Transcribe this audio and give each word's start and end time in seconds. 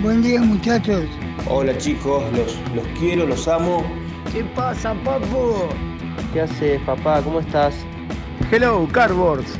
Buen 0.00 0.22
día 0.22 0.40
muchachos. 0.40 1.04
Hola 1.46 1.76
chicos, 1.76 2.24
los, 2.32 2.58
los 2.74 2.86
quiero, 2.98 3.26
los 3.26 3.46
amo. 3.46 3.84
¿Qué 4.32 4.42
pasa, 4.42 4.94
papu? 5.04 5.68
¿Qué 6.32 6.40
haces, 6.40 6.80
papá? 6.86 7.20
¿Cómo 7.22 7.40
estás? 7.40 7.74
Hello, 8.50 8.88
Cardboards. 8.90 9.58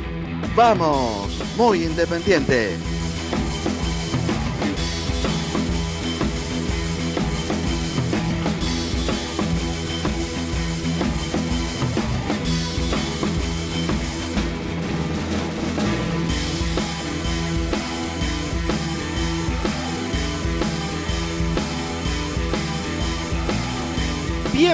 Vamos, 0.55 1.43
muy 1.55 1.83
independiente. 1.83 2.75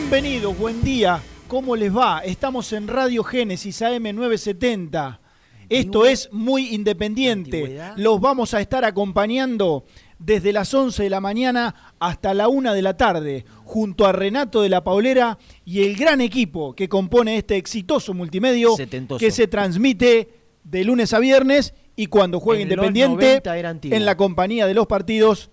Bienvenidos, 0.08 0.56
buen 0.56 0.84
día. 0.84 1.20
¿Cómo 1.48 1.76
les 1.76 1.94
va? 1.94 2.20
Estamos 2.20 2.72
en 2.74 2.88
Radio 2.88 3.24
Génesis 3.24 3.82
AM 3.82 4.04
970. 4.04 5.20
Esto 5.68 6.06
es 6.06 6.30
muy 6.32 6.76
independiente. 6.76 7.82
Los 7.96 8.22
vamos 8.22 8.54
a 8.54 8.62
estar 8.62 8.86
acompañando 8.86 9.84
desde 10.20 10.54
las 10.54 10.72
11 10.72 11.02
de 11.02 11.10
la 11.10 11.22
mañana 11.22 11.74
hasta 11.98 12.36
la 12.36 12.50
1 12.50 12.74
de 12.76 12.82
la 12.84 12.96
tarde, 12.96 13.46
junto 13.64 14.06
a 14.06 14.12
Renato 14.12 14.62
de 14.62 14.70
la 14.70 14.84
Paulera 14.84 15.40
y 15.66 15.82
el 15.82 15.96
gran 15.96 16.22
equipo 16.22 16.76
que 16.76 16.88
compone 16.88 17.38
este 17.38 17.58
exitoso 17.58 18.14
multimedio 18.14 18.76
Setentoso. 18.76 19.18
que 19.20 19.32
se 19.32 19.48
transmite 19.48 20.30
de 20.64 20.84
lunes 20.84 21.14
a 21.16 21.20
viernes 21.20 21.74
y 21.96 22.06
cuando 22.06 22.40
juega 22.40 22.62
En 22.62 22.68
Independiente 22.70 23.26
90 23.26 23.58
era 23.58 23.70
antiguo. 23.72 23.98
en 23.98 24.06
la 24.06 24.16
compañía 24.16 24.68
de 24.68 24.76
los 24.76 24.86
partidos 24.86 25.50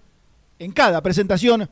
en 0.59 0.73
cada 0.73 1.03
presentación 1.03 1.71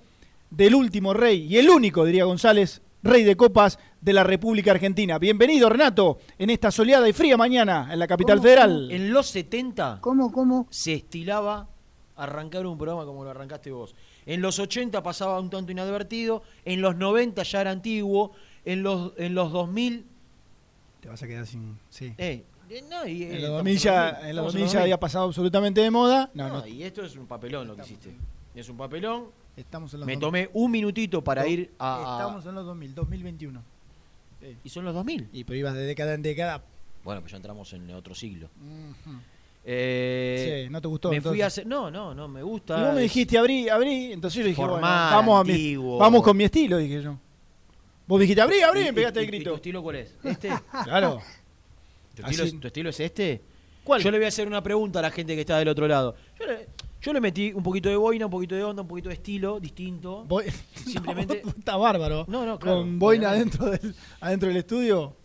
del 0.51 0.75
último 0.75 1.15
rey 1.15 1.47
y 1.49 1.59
el 1.59 1.71
único, 1.71 2.05
diría 2.05 2.25
González, 2.25 2.83
rey 3.03 3.23
de 3.25 3.37
copas 3.37 3.79
de 4.01 4.13
la 4.13 4.25
República 4.25 4.73
Argentina. 4.73 5.19
Bienvenido, 5.19 5.69
Renato, 5.69 6.19
en 6.39 6.51
esta 6.51 6.71
soleada 6.71 7.09
y 7.09 7.13
fría 7.13 7.37
mañana 7.37 7.89
en 7.93 7.99
la 7.99 8.07
capital 8.07 8.39
¿Cómo, 8.39 8.43
federal. 8.45 8.71
cómo? 8.89 8.91
En 8.91 9.13
los 9.13 9.27
70 9.29 9.99
¿Cómo, 10.01 10.33
cómo? 10.33 10.67
se 10.71 10.95
estilaba 10.95 11.69
arrancar 12.17 12.67
un 12.67 12.77
programa 12.77 13.05
como 13.05 13.25
lo 13.25 13.31
arrancaste 13.31 13.71
vos. 13.71 13.95
En 14.27 14.43
los 14.43 14.59
80 14.59 15.03
pasaba 15.03 15.41
un 15.41 15.49
tanto 15.49 15.73
inadvertido, 15.73 16.43
en 16.65 16.83
los 16.83 16.97
90 16.97 17.43
ya 17.43 17.61
era 17.63 17.71
antiguo, 17.71 18.33
en 18.65 18.83
los, 18.83 19.13
en 19.17 19.35
los 19.35 19.53
2000... 19.53 20.05
Te 21.01 21.09
vas 21.09 21.23
a 21.23 21.27
quedar 21.27 21.47
sin... 21.47 21.79
Sí. 21.89 22.13
eh, 22.19 22.45
eh, 22.69 22.85
no, 22.89 23.07
y, 23.07 23.23
eh, 23.23 23.37
En 23.37 23.43
los 23.43 23.43
estamos 23.43 23.57
2000 23.59 23.79
ya, 23.79 24.09
en 24.09 24.15
los 24.15 24.29
estamos 24.29 24.53
2000 24.53 24.69
ya 24.69 24.83
había 24.83 25.01
pasado 25.01 25.25
absolutamente 25.25 25.81
de 25.81 25.91
moda. 25.91 26.31
No, 26.35 26.49
No, 26.49 26.59
no, 26.61 26.67
y 26.67 26.83
esto 26.83 27.03
es 27.03 27.17
un 27.17 27.27
papelón 27.27 27.67
lo 27.69 27.75
que 27.77 27.83
hiciste. 27.83 28.15
Es 28.55 28.69
un 28.69 28.77
papelón. 28.77 29.29
Estamos 29.61 29.93
en 29.95 30.01
los 30.01 30.07
Me 30.07 30.15
2000. 30.15 30.21
tomé 30.21 30.51
un 30.55 30.71
minutito 30.71 31.23
para 31.23 31.47
ir 31.47 31.71
a... 31.79 32.17
Estamos 32.19 32.45
en 32.47 32.55
los 32.55 32.67
2000, 32.67 32.95
2021. 32.95 33.63
Y 34.65 34.69
son 34.69 34.85
los 34.85 34.95
2000. 34.95 35.29
Y 35.33 35.45
pero 35.45 35.59
ibas 35.59 35.75
de 35.75 35.83
década 35.83 36.15
en 36.15 36.23
década. 36.23 36.63
Bueno, 37.05 37.21
pues 37.21 37.31
ya 37.33 37.37
entramos 37.37 37.73
en 37.73 37.91
otro 37.93 38.15
siglo. 38.15 38.49
Eh, 39.65 40.65
sí, 40.67 40.73
no 40.73 40.81
te 40.81 40.89
gustó. 40.89 41.11
me 41.11 41.17
entonces. 41.17 41.37
fui 41.37 41.43
a 41.43 41.47
hacer... 41.47 41.67
No, 41.67 41.91
no, 41.91 42.15
no, 42.15 42.29
me 42.29 42.43
gusta. 42.43 42.79
Y 42.81 42.85
vos 42.85 42.95
me 42.95 43.01
dijiste 43.03 43.37
abrí, 43.39 43.69
abrí, 43.69 44.13
entonces 44.13 44.41
yo 44.43 44.47
dije, 44.47 44.61
bueno, 44.61 44.81
vamos, 44.81 45.41
a 45.41 45.45
mi- 45.45 45.77
vamos 45.77 46.23
con 46.23 46.37
mi 46.37 46.45
estilo, 46.45 46.79
dije 46.79 47.03
yo. 47.03 47.17
Vos 48.07 48.21
dijiste 48.21 48.41
abrí, 48.41 48.61
abrí, 48.63 48.81
y 48.81 48.83
¿Y- 48.85 48.87
me 48.87 48.93
pegaste 48.95 49.21
y- 49.21 49.23
el 49.25 49.29
y 49.29 49.37
grito. 49.37 49.51
¿Tu 49.51 49.57
estilo 49.57 49.83
cuál 49.83 49.97
es? 49.97 50.17
¿Este? 50.25 50.49
Claro. 50.85 51.21
¿Tu 52.15 52.23
estilo, 52.23 52.45
es, 52.45 52.61
tu 52.61 52.67
estilo 52.67 52.91
es 52.91 53.01
este? 53.01 53.41
¿Cuál? 53.85 54.03
Yo 54.03 54.11
le 54.11 54.19
voy 54.19 54.25
a 54.25 54.29
hacer 54.29 54.47
una 54.47 54.63
pregunta 54.63 54.99
a 54.99 55.03
la 55.03 55.11
gente 55.11 55.35
que 55.35 55.41
está 55.43 55.59
del 55.59 55.69
otro 55.69 55.87
lado. 55.87 56.15
Yo 56.39 56.47
le, 56.47 56.69
yo 57.01 57.13
le 57.13 57.21
metí 57.21 57.53
un 57.53 57.63
poquito 57.63 57.89
de 57.89 57.97
boina, 57.97 58.27
un 58.27 58.31
poquito 58.31 58.55
de 58.55 58.65
onda, 58.65 58.83
un 58.83 58.89
poquito 58.89 59.09
de 59.09 59.15
estilo 59.17 59.59
distinto. 59.61 60.25
Voy- 60.27 60.45
Simplemente- 60.75 61.43
No, 61.45 61.51
está 61.59 61.77
bárbaro. 61.77 62.25
No, 62.29 62.45
no, 62.47 62.59
claro. 62.59 62.79
Con 62.81 62.99
boina 62.99 63.31
adentro 63.31 63.67
del, 63.71 63.95
adentro 64.21 64.49
del 64.49 64.59
estudio. 64.59 65.17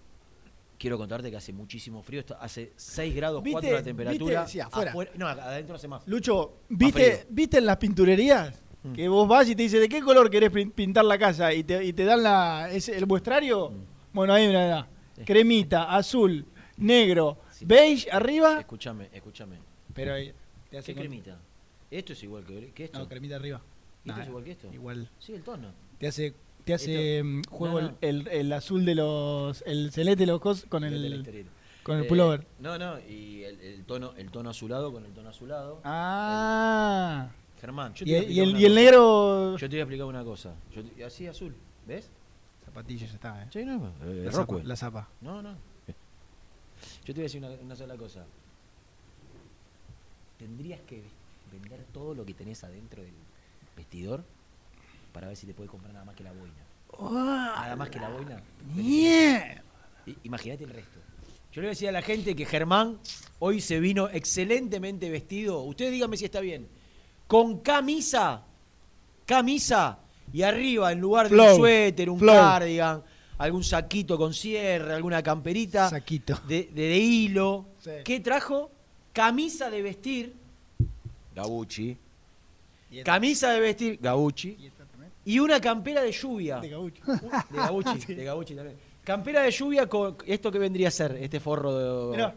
Quiero 0.77 0.97
contarte 0.97 1.31
que 1.31 1.37
hace 1.37 1.53
muchísimo 1.53 2.03
frío, 2.03 2.19
está- 2.19 2.35
hace 2.35 2.73
6 2.75 3.15
grados 3.15 3.41
¿Viste- 3.41 3.61
4 3.61 3.71
la 3.77 3.83
temperatura. 3.83 4.41
viste? 4.41 4.51
Sí, 4.53 4.59
afuera. 4.59 4.93
No, 5.15 5.27
adentro 5.27 5.75
hace 5.75 5.87
más. 5.87 6.05
Lucho, 6.07 6.57
frío. 6.67 6.77
¿viste, 6.77 7.25
¿viste 7.29 7.57
en 7.59 7.65
las 7.65 7.77
pinturerías? 7.77 8.61
Mm. 8.83 8.93
Que 8.93 9.07
vos 9.07 9.27
vas 9.27 9.47
y 9.49 9.55
te 9.55 9.63
dice, 9.63 9.79
¿de 9.79 9.87
qué 9.89 10.01
color 10.01 10.29
querés 10.29 10.51
pin- 10.51 10.71
pintar 10.71 11.05
la 11.05 11.17
casa? 11.17 11.53
Y 11.53 11.63
te, 11.63 11.83
y 11.83 11.93
te 11.93 12.03
dan 12.03 12.21
la, 12.21 12.69
ese- 12.71 12.95
el 12.95 13.07
muestrario. 13.07 13.71
Mm. 13.71 13.83
Bueno, 14.13 14.33
ahí 14.33 14.47
mirá. 14.47 14.87
Sí. 15.15 15.23
Cremita, 15.23 15.95
azul, 15.95 16.45
negro, 16.77 17.37
Sí. 17.51 17.63
beige 17.65 18.11
arriba. 18.11 18.59
Escúchame, 18.59 19.09
escúchame. 19.13 19.57
Pero 19.93 20.13
ahí 20.13 20.33
te 20.69 20.77
hace 20.77 20.87
¿Qué 20.93 20.99
con- 20.99 21.07
cremita? 21.07 21.39
¿Esto 21.97 22.13
es 22.13 22.23
igual 22.23 22.45
que, 22.45 22.71
que 22.71 22.85
esto? 22.85 22.99
No, 22.99 23.07
cremita 23.07 23.35
arriba. 23.37 23.61
¿Y 24.03 24.09
esto 24.09 24.17
Nah, 24.17 24.23
es 24.23 24.29
igual 24.29 24.43
que 24.43 24.51
esto? 24.51 24.73
Igual. 24.73 25.09
Sí, 25.19 25.33
el 25.33 25.43
tono. 25.43 25.69
Te 25.99 26.07
hace, 26.07 26.33
te 26.63 26.73
hace 26.73 27.19
Esto- 27.19 27.27
mm, 27.29 27.41
juego 27.49 27.81
No, 27.81 27.87
no. 27.91 27.97
El, 28.01 28.19
el- 28.21 28.27
el 28.27 28.53
azul 28.53 28.85
de 28.85 28.95
los. 28.95 29.61
El 29.65 29.91
celeste 29.91 30.23
de 30.25 30.27
los 30.31 30.41
cos 30.41 30.65
con 30.67 30.83
El 30.83 30.93
el, 31.05 31.47
con 31.83 31.97
el 31.97 32.03
Eh, 32.03 32.07
pullover. 32.07 32.45
No, 32.59 32.77
no, 32.77 32.99
y 32.99 33.43
el, 33.43 33.59
el 33.61 33.85
tono, 33.85 34.13
el 34.17 34.29
tono 34.31 34.49
azulado 34.49 34.91
con 34.91 35.05
el 35.05 35.11
tono 35.13 35.29
azulado. 35.29 35.81
Ah. 35.83 37.29
Germán, 37.61 37.93
yo 37.93 38.05
te 38.05 38.11
Y 38.11 38.13
voy 38.13 38.21
a 38.21 38.27
el, 38.27 38.31
y 38.31 38.39
el- 38.41 38.59
y 38.61 38.65
el 38.65 38.75
negro. 38.75 39.57
Yo 39.57 39.69
te 39.69 39.75
voy 39.75 39.79
a 39.79 39.83
explicar 39.83 40.05
una 40.07 40.23
cosa. 40.23 40.53
Yo 40.75 40.83
te- 40.83 41.03
así 41.03 41.25
azul, 41.27 41.55
¿ves? 41.87 42.09
Zapatilla 42.65 43.07
ya 43.07 43.13
está, 43.13 43.43
eh. 43.43 43.47
Sí, 43.51 43.63
no, 43.63 43.93
eh, 44.03 44.23
La 44.25 44.31
zapa, 44.31 44.59
la 44.63 44.75
zapa. 44.75 45.07
No, 45.21 45.41
no. 45.41 45.51
Yo 47.05 47.13
te 47.13 47.13
voy 47.13 47.21
a 47.21 47.23
decir 47.23 47.39
una, 47.43 47.49
una 47.51 47.75
sola 47.75 47.95
cosa. 47.95 48.25
Tendrías 50.37 50.81
que 50.81 51.03
vender 51.59 51.83
todo 51.93 52.13
lo 52.13 52.25
que 52.25 52.33
tenés 52.33 52.63
adentro 52.63 53.01
del 53.03 53.13
vestidor 53.75 54.23
para 55.13 55.27
ver 55.27 55.37
si 55.37 55.45
te 55.45 55.53
puede 55.53 55.69
comprar 55.69 55.93
nada 55.93 56.05
más 56.05 56.15
que 56.15 56.23
la 56.23 56.31
boina. 56.31 56.53
Nada 56.99 57.75
más 57.75 57.89
que 57.89 57.99
la 57.99 58.09
boina. 58.09 58.41
I- 60.07 60.17
Imagínate 60.23 60.63
el 60.63 60.69
resto. 60.69 60.99
Yo 61.51 61.61
le 61.61 61.67
voy 61.67 61.67
a 61.67 61.69
decir 61.71 61.89
a 61.89 61.91
la 61.91 62.01
gente 62.01 62.35
que 62.35 62.45
Germán 62.45 62.99
hoy 63.39 63.61
se 63.61 63.79
vino 63.79 64.07
excelentemente 64.09 65.09
vestido. 65.09 65.61
Ustedes 65.63 65.91
díganme 65.91 66.17
si 66.17 66.25
está 66.25 66.41
bien. 66.41 66.67
Con 67.27 67.59
camisa, 67.59 68.43
camisa 69.25 69.99
y 70.33 70.41
arriba 70.43 70.91
en 70.91 70.99
lugar 70.99 71.29
de 71.29 71.39
un 71.39 71.55
suéter, 71.55 72.09
un 72.09 72.19
flow. 72.19 72.35
cardigan, 72.35 73.03
algún 73.37 73.63
saquito 73.63 74.17
con 74.17 74.33
cierre, 74.33 74.93
alguna 74.93 75.23
camperita 75.23 75.89
Saquito. 75.89 76.39
de, 76.47 76.69
de- 76.73 76.87
de 76.89 76.97
hilo. 76.97 77.65
Sí. 77.79 77.91
¿Qué 78.03 78.19
trajo? 78.19 78.71
Camisa 79.13 79.69
de 79.69 79.81
vestir, 79.81 80.33
Gabucci. 81.35 81.97
Camisa 83.03 83.51
de 83.51 83.59
vestir, 83.59 83.99
Gabucci. 84.01 84.57
Y 85.25 85.39
una 85.39 85.59
campera 85.59 86.01
de 86.01 86.11
lluvia. 86.11 86.59
De 86.59 86.69
Gabucci, 86.69 87.01
de 88.15 88.23
Gabucci 88.23 88.55
también. 88.55 88.77
Campera 89.03 89.41
de 89.43 89.51
lluvia 89.51 89.87
con 89.87 90.17
esto 90.25 90.51
que 90.51 90.59
vendría 90.59 90.87
a 90.87 90.91
ser, 90.91 91.15
este 91.17 91.39
forro 91.39 92.09
de. 92.09 92.11
Mirá, 92.17 92.35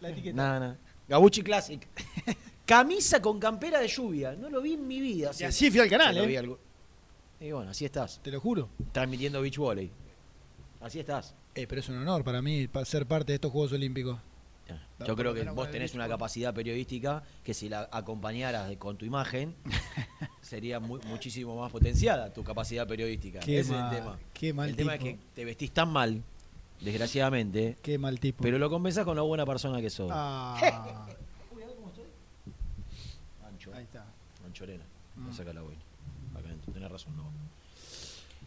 la 0.00 0.08
etiqueta. 0.10 0.36
Nada, 0.36 0.60
nada. 0.60 0.78
Gabucci 1.08 1.42
Classic. 1.42 1.86
Camisa 2.66 3.22
con 3.22 3.38
campera 3.40 3.80
de 3.80 3.88
lluvia. 3.88 4.32
No 4.34 4.50
lo 4.50 4.60
vi 4.60 4.74
en 4.74 4.86
mi 4.86 5.00
vida. 5.00 5.30
Y 5.38 5.44
así 5.44 5.70
fui 5.70 5.80
al 5.80 5.88
canal, 5.88 6.14
lo 6.14 6.24
¿eh? 6.24 6.26
vi 6.26 6.36
algo- 6.36 6.58
Y 7.40 7.50
bueno, 7.50 7.70
así 7.70 7.84
estás. 7.86 8.20
Te 8.22 8.30
lo 8.30 8.40
juro. 8.40 8.68
Transmitiendo 8.92 9.40
beach 9.40 9.56
volley. 9.56 9.90
Así 10.80 11.00
estás. 11.00 11.34
Eh, 11.54 11.66
pero 11.66 11.80
es 11.80 11.88
un 11.88 11.96
honor 11.96 12.22
para 12.24 12.42
mí 12.42 12.68
ser 12.84 13.06
parte 13.06 13.32
de 13.32 13.36
estos 13.36 13.50
Juegos 13.50 13.72
Olímpicos. 13.72 14.18
Yo 15.06 15.14
creo 15.16 15.32
que 15.34 15.44
vos 15.44 15.70
tenés 15.70 15.94
una 15.94 16.08
capacidad 16.08 16.52
periodística 16.54 17.22
que 17.44 17.54
si 17.54 17.68
la 17.68 17.88
acompañaras 17.92 18.74
con 18.76 18.96
tu 18.98 19.04
imagen, 19.04 19.54
sería 20.42 20.80
mu- 20.80 20.98
muchísimo 21.06 21.58
más 21.60 21.70
potenciada 21.70 22.32
tu 22.32 22.42
capacidad 22.44 22.86
periodística. 22.86 23.40
Qué 23.40 23.60
Ese 23.60 23.72
mal, 23.72 23.86
es 23.86 23.92
el 23.92 23.98
tema. 24.04 24.18
qué 24.34 24.52
mal 24.52 24.68
el 24.70 24.76
tema 24.76 24.94
es 24.96 25.00
que 25.00 25.18
te 25.34 25.44
vestís 25.44 25.70
tan 25.72 25.90
mal, 25.92 26.22
desgraciadamente, 26.80 27.76
Qué 27.82 27.96
mal 27.98 28.18
tipo. 28.20 28.42
pero 28.42 28.58
lo 28.58 28.68
compensás 28.68 29.04
con 29.04 29.16
la 29.16 29.22
buena 29.22 29.46
persona 29.46 29.80
que 29.80 29.90
sos. 29.90 30.10
Ah, 30.12 31.06
Ancho. 33.48 33.72
ahí 33.74 33.84
está. 33.84 34.04
Anchorena. 34.44 34.84
Mm. 35.16 35.30
La 35.54 35.62
boina. 35.62 35.80
Acá. 36.36 36.48
Tenés 36.72 36.90
razón, 36.90 37.16
no. 37.16 37.30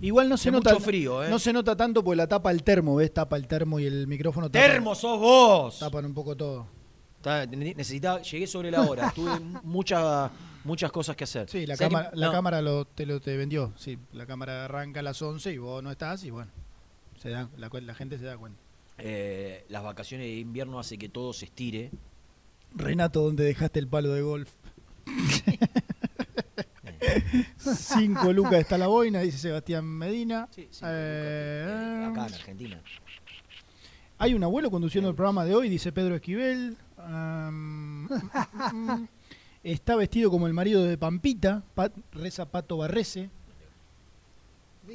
Igual 0.02 0.30
no 0.30 0.38
se 0.38 0.50
Hace 0.50 0.52
nota 0.52 0.74
mucho 0.74 0.84
frío, 0.86 1.24
¿eh? 1.24 1.30
No 1.30 1.38
se 1.40 1.54
nota 1.54 1.76
tanto 1.78 2.04
porque 2.04 2.16
la 2.18 2.28
tapa 2.28 2.50
el 2.52 2.64
termo, 2.64 2.96
¿ves? 2.96 3.14
Tapa 3.14 3.38
el 3.38 3.48
termo 3.48 3.80
y 3.80 3.86
el 3.86 4.08
micrófono 4.08 4.50
tapa- 4.50 4.66
¡Termo 4.66 4.96
sos 4.96 5.20
vos! 5.20 5.80
tapan 5.80 6.06
un 6.06 6.14
poco 6.14 6.36
todo. 6.36 6.68
Está- 7.18 7.46
ne- 7.46 7.76
necesitaba, 7.76 8.22
llegué 8.22 8.48
sobre 8.48 8.72
la 8.72 8.82
hora, 8.82 9.12
tuve 9.16 9.32
muchas 9.64 10.32
muchas 10.64 10.92
cosas 10.92 11.16
que 11.16 11.24
hacer. 11.26 11.50
Sí, 11.50 11.66
la, 11.68 11.76
¿Sabés 11.76 11.90
cámara, 11.94 12.10
que- 12.12 12.18
la 12.18 12.26
no, 12.28 12.32
cámara 12.32 12.62
lo, 12.62 12.86
te 12.86 13.06
lo 13.06 13.20
te 13.22 13.38
vendió. 13.38 13.74
Sí, 13.78 13.98
la 14.14 14.26
cámara 14.26 14.66
arranca 14.66 15.02
a 15.02 15.04
las 15.04 15.22
11 15.22 15.52
y 15.54 15.58
vos 15.60 15.84
no 15.84 15.92
estás 15.92 16.24
y 16.24 16.32
bueno, 16.32 16.50
se 17.20 17.30
da, 17.30 17.48
la 17.58 17.94
gente 17.96 18.18
se 18.18 18.26
da 18.26 18.38
cuenta. 18.38 18.60
eh, 18.98 19.66
las 19.70 19.84
vacaciones 19.84 20.28
de 20.28 20.34
invierno 20.40 20.80
hace 20.80 20.98
que 20.98 21.10
todo 21.10 21.32
se 21.34 21.46
estire. 21.46 21.92
Renato, 22.74 23.22
¿dónde 23.22 23.44
dejaste 23.44 23.80
el 23.80 23.88
palo 23.88 24.12
de 24.14 24.22
golf? 24.22 24.50
Cinco 27.58 28.32
lucas 28.34 28.54
está 28.60 28.78
la 28.78 28.88
boina, 28.88 29.22
dice 29.22 29.38
Sebastián 29.38 29.86
Medina. 29.86 30.48
Sí, 30.52 30.68
sí, 30.70 30.82
Eh, 30.86 32.08
acá 32.12 32.28
en 32.28 32.34
Argentina. 32.34 32.82
Hay 34.18 34.34
un 34.36 34.44
abuelo 34.44 34.70
conduciendo 34.70 35.10
el 35.10 35.16
programa 35.16 35.46
de 35.46 35.56
hoy, 35.56 35.70
dice 35.70 35.92
Pedro 35.92 36.16
Esquivel. 36.16 36.78
Está 39.64 39.96
vestido 39.96 40.30
como 40.32 40.48
el 40.48 40.54
marido 40.54 40.84
de 40.84 40.98
Pampita, 40.98 41.62
Pa- 41.76 41.92
reza 42.14 42.46
Pato 42.46 42.78
Barrese. 42.78 43.30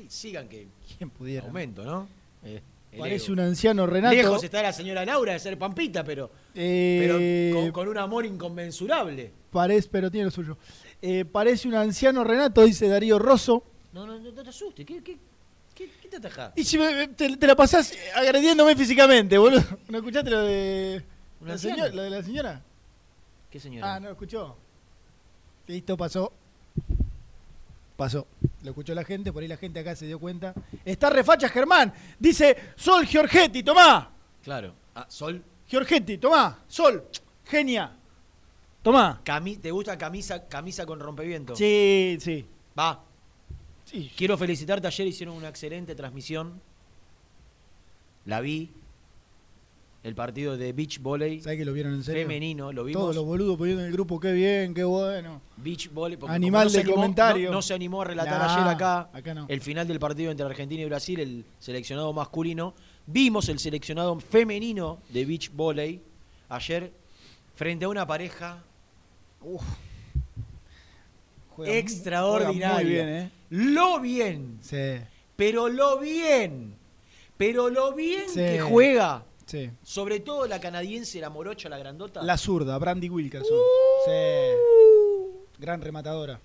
Sigan 0.09 0.49
que 0.49 0.67
¿Quién 0.99 1.09
pudiera? 1.11 1.47
aumento, 1.47 1.85
¿no? 1.85 2.09
Eh, 2.45 2.61
Parece 2.99 3.27
ego. 3.27 3.33
un 3.35 3.41
anciano 3.41 3.87
Renato. 3.87 4.15
Lejos 4.15 4.43
está 4.45 4.63
la 4.63 4.73
señora 4.73 5.05
Laura 5.05 5.33
de 5.33 5.39
ser 5.39 5.59
Pampita, 5.59 6.05
pero, 6.05 6.31
Eh, 6.55 7.51
pero 7.53 7.63
con, 7.63 7.73
con 7.73 7.89
un 7.89 7.99
amor 7.99 8.27
inconmensurable. 8.27 9.31
Parece, 9.51 9.89
pero 9.91 10.11
tiene 10.11 10.27
lo 10.27 10.31
suyo. 10.31 10.59
Eh, 11.03 11.25
parece 11.25 11.69
un 11.69 11.75
anciano 11.75 12.25
Renato, 12.25 12.63
dice 12.65 12.89
Darío 12.89 13.19
Rosso. 13.19 13.63
No, 13.93 14.07
no, 14.07 14.19
no, 14.19 14.31
no 14.33 14.43
te 14.43 14.49
asustes. 14.51 14.85
¿Qué, 14.87 15.03
qué, 15.03 15.19
qué, 15.75 15.91
qué 16.03 16.09
te 16.09 16.17
atajás? 16.17 16.53
Y 16.57 16.65
si 16.65 16.79
me- 16.79 17.09
te, 17.09 17.37
te 17.37 17.47
la 17.47 17.55
pasás 17.55 17.93
agrediéndome 18.15 18.75
físicamente, 18.77 19.37
boludo. 19.39 19.63
¿No 19.89 19.99
escuchaste 19.99 20.31
lo 20.31 20.43
de 20.43 21.05
¿Un 21.41 21.49
la, 21.49 21.59
señora, 21.59 21.89
lo 21.91 22.03
de 22.03 22.11
la 22.11 22.23
señora? 22.23 22.63
¿Qué 23.51 23.61
señora? 23.61 23.95
Ah, 23.95 24.01
no 24.01 24.07
lo 24.07 24.13
escuchó. 24.13 24.57
Listo, 25.67 25.97
pasó. 25.97 26.33
Pasó. 27.97 28.27
Lo 28.63 28.71
escuchó 28.71 28.95
la 28.95 29.05
gente, 29.05 29.33
por 29.33 29.43
ahí 29.43 29.49
la 29.49 29.57
gente 29.57 29.81
acá 29.81 29.95
se 29.97 30.07
dio 30.07 30.19
cuenta. 30.19 30.53
Está 30.85 31.09
refacha 31.11 31.49
Germán. 31.49 31.93
Dice 32.19 32.57
Sol 32.77 33.07
Giorgetti, 33.07 33.63
tomá. 33.63 34.11
Claro. 34.43 34.75
Ah, 34.95 35.07
Sol, 35.09 35.43
Giorgetti, 35.69 36.19
tomá. 36.19 36.59
Sol. 36.69 37.05
Genia. 37.45 37.96
Tomá. 38.87 39.21
cami- 39.25 39.61
¿te 39.61 39.73
gusta 39.73 39.99
camisa, 39.99 40.47
camisa 40.49 40.87
con 40.87 41.01
rompeviento? 41.01 41.57
Sí, 41.57 42.17
sí. 42.21 42.47
Va. 42.79 43.03
sí. 43.85 44.13
Quiero 44.17 44.39
felicitarte. 44.39 44.87
Ayer 44.87 45.09
hicieron 45.09 45.35
una 45.35 45.49
excelente 45.49 45.97
transmisión. 45.97 46.61
La 48.27 48.41
vi. 48.41 48.71
El 50.05 50.15
partido 50.15 50.57
de 50.57 50.73
beach 50.73 51.01
volley 51.01 51.41
¿Sabés 51.41 51.59
que 51.59 51.65
lo 51.65 51.73
vieron 51.73 51.95
en 51.95 52.05
serio? 52.05 52.23
femenino. 52.23 52.73
Lo 52.73 52.85
vimos. 52.85 53.03
Todos 53.03 53.17
los 53.17 53.25
boludos 53.25 53.57
poniendo 53.59 53.83
en 53.83 53.89
el 53.89 53.93
grupo, 53.93 54.21
qué 54.21 54.31
bien, 54.33 54.73
qué 54.73 54.85
bueno. 54.85 55.41
Beach 55.57 55.91
volley. 55.93 56.17
porque 56.17 56.33
Animal 56.33 56.71
se 56.71 56.77
de 56.79 56.85
animó- 56.85 56.95
comentario. 56.95 57.49
No, 57.51 57.57
no 57.57 57.63
se 57.63 57.75
animó 57.75 58.03
a 58.03 58.05
relatar 58.05 58.39
Nah, 58.39 58.55
ayer 58.55 58.69
acá, 58.69 59.11
acá 59.13 59.35
no. 59.35 59.47
el 59.49 59.61
final 59.61 59.89
del 59.89 59.99
partido 59.99 60.31
entre 60.31 60.47
Argentina 60.47 60.81
y 60.83 60.85
Brasil, 60.85 61.19
el 61.19 61.45
seleccionado 61.59 62.13
masculino. 62.13 62.75
Vimos 63.09 63.49
el 63.49 63.59
seleccionado 63.59 64.21
femenino 64.21 65.01
de 65.09 65.25
beach 65.25 65.51
volley 65.53 66.01
ayer 66.51 66.93
frente 67.57 67.85
a 67.87 67.89
una 67.89 68.07
pareja 68.07 68.63
Juega 69.41 69.63
juega 72.55 72.75
Muy 72.75 72.85
bien, 72.85 73.09
¿eh? 73.09 73.31
Lo 73.51 74.01
bien, 74.01 74.59
Sí, 74.61 74.77
pero 75.37 75.69
lo 75.69 75.99
bien, 75.99 76.75
pero 77.37 77.71
lo 77.71 77.95
bien 77.95 78.29
Sí. 78.29 78.35
que 78.41 78.61
juega. 78.61 79.25
sí. 79.47 79.71
Sobre 79.83 80.21
todo 80.21 80.47
la 80.47 80.61
canadiense, 80.61 81.21
la 81.21 81.31
morocha, 81.31 81.69
la 81.69 81.79
grandota. 81.79 82.23
La 82.23 82.37
zurda, 82.37 82.77
Brandy 82.79 83.09
Wilkerson. 83.09 83.57
Uh. 83.57 84.05
Sí. 84.05 84.11
Gran 85.59 85.81
rematadora. 85.81 86.39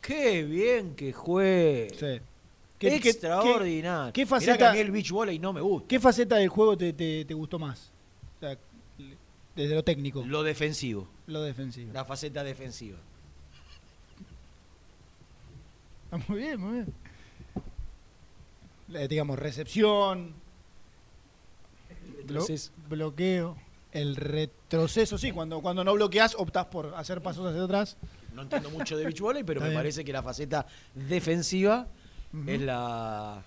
Qué 0.00 0.42
bien 0.44 0.94
que 0.94 1.12
juega. 1.12 1.88
Sí. 1.94 2.20
¿Qué- 2.78 3.00
qué- 3.00 3.08
Extraordinario. 3.10 4.12
qué 4.12 4.26
faceta- 4.26 4.58
que 4.58 4.64
a 4.66 4.72
mí 4.74 4.78
el 4.80 4.90
beach 4.90 5.10
volley 5.10 5.38
no 5.38 5.52
me 5.54 5.62
gusta. 5.62 5.88
¿Qué 5.88 5.98
faceta 5.98 6.36
del 6.36 6.48
juego 6.50 6.76
te, 6.76 6.92
te- 6.92 7.24
te 7.24 7.32
gustó 7.34 7.58
más? 7.58 7.90
O 8.36 8.40
sea, 8.40 8.50
le- 8.50 8.58
desde 9.56 9.74
lo 9.74 9.82
técnico, 9.84 10.24
Lo 10.26 10.42
defensivo. 10.42 11.08
lo 11.26 11.42
defensivo. 11.42 11.92
La 11.92 12.04
faceta 12.04 12.42
defensiva. 12.44 12.98
Ah, 16.10 16.18
muy 16.28 16.38
bien, 16.38 16.60
muy 16.60 16.72
bien. 16.74 16.94
Eh, 18.94 19.08
digamos, 19.08 19.38
recepción, 19.38 20.32
blo- 22.26 22.70
bloqueo, 22.88 23.56
el 23.92 24.14
retroceso, 24.16 25.18
sí, 25.18 25.32
cuando, 25.32 25.60
cuando 25.60 25.82
no 25.84 25.94
bloqueas 25.94 26.34
optás 26.38 26.66
por 26.66 26.94
hacer 26.94 27.22
pasos 27.22 27.46
hacia 27.46 27.62
atrás. 27.64 27.96
No 28.34 28.42
entiendo 28.42 28.70
mucho 28.70 28.96
de 28.96 29.04
beach 29.04 29.20
volley, 29.20 29.44
pero 29.44 29.58
Está 29.60 29.64
me 29.66 29.70
bien. 29.70 29.78
parece 29.80 30.04
que 30.04 30.12
la 30.12 30.22
faceta 30.22 30.66
defensiva 30.94 31.86
es 32.46 32.60
la. 32.60 33.42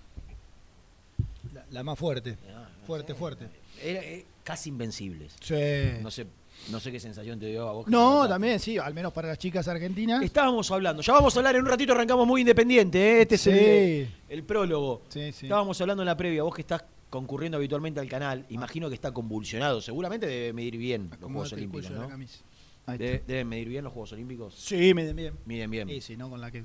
La, 1.53 1.65
la 1.72 1.84
más 1.84 1.98
fuerte. 2.00 2.38
ah, 2.53 2.67
no 2.79 2.86
Fuerte, 2.86 3.13
sé, 3.13 3.20
fuerte. 3.20 3.50
Era, 3.81 4.01
eh, 4.01 4.25
casi 4.43 4.69
invencibles. 4.69 5.36
Sí. 5.41 5.55
No 6.01 6.12
sé, 6.12 6.27
no 6.72 6.79
sé 6.79 6.91
qué 6.91 7.00
sensación 7.00 7.39
te 7.39 7.48
dio 7.48 7.67
a 7.67 7.72
vos. 7.74 7.88
No, 7.88 8.27
también, 8.27 8.60
sí, 8.60 8.77
al 8.77 8.93
menos 8.93 9.13
para 9.13 9.29
las 9.29 9.38
chicas 9.38 9.67
argentinas. 9.67 10.24
Estábamos 10.24 10.69
hablando, 10.72 11.01
ya 11.01 11.13
vamos 11.13 11.36
a 11.36 11.39
hablar 11.39 11.55
en 11.55 11.62
un 11.62 11.67
ratito, 11.67 11.93
arrancamos 11.93 12.27
muy 12.27 12.41
independiente, 12.41 13.00
¿eh? 13.00 13.22
este 13.22 13.36
es 13.36 13.48
el, 13.48 14.10
el 14.29 14.43
prólogo. 14.43 15.03
Sí, 15.10 15.31
sí. 15.31 15.46
Estábamos 15.46 15.79
hablando 15.81 16.03
en 16.03 16.07
la 16.07 16.17
previa, 16.17 16.43
vos 16.43 16.55
que 16.55 16.62
estás 16.62 16.84
concurriendo 17.10 17.57
habitualmente 17.57 18.00
al 18.00 18.10
canal, 18.10 18.46
imagino 18.50 18.89
que 18.89 18.96
está 18.96 19.12
convulsionado, 19.12 19.81
seguramente 19.81 20.27
debe 20.27 20.53
medir 20.53 20.77
bien 20.77 21.10
los 21.10 21.31
Juegos 21.31 21.53
Olímpicos, 21.53 21.89
de 21.89 21.96
¿no? 21.96 22.98
deben 22.98 23.48
medir 23.48 23.69
bien 23.69 23.84
los 23.84 23.93
Juegos 23.93 24.13
Olímpicos. 24.13 24.55
Sí, 24.55 24.93
me 24.93 25.12
bien. 25.13 25.36
Miden 25.46 25.72
bien. 25.72 25.88
Sí, 25.88 26.01
sí, 26.01 26.17
no 26.17 26.29
con 26.29 26.41
la 26.41 26.51
que. 26.51 26.63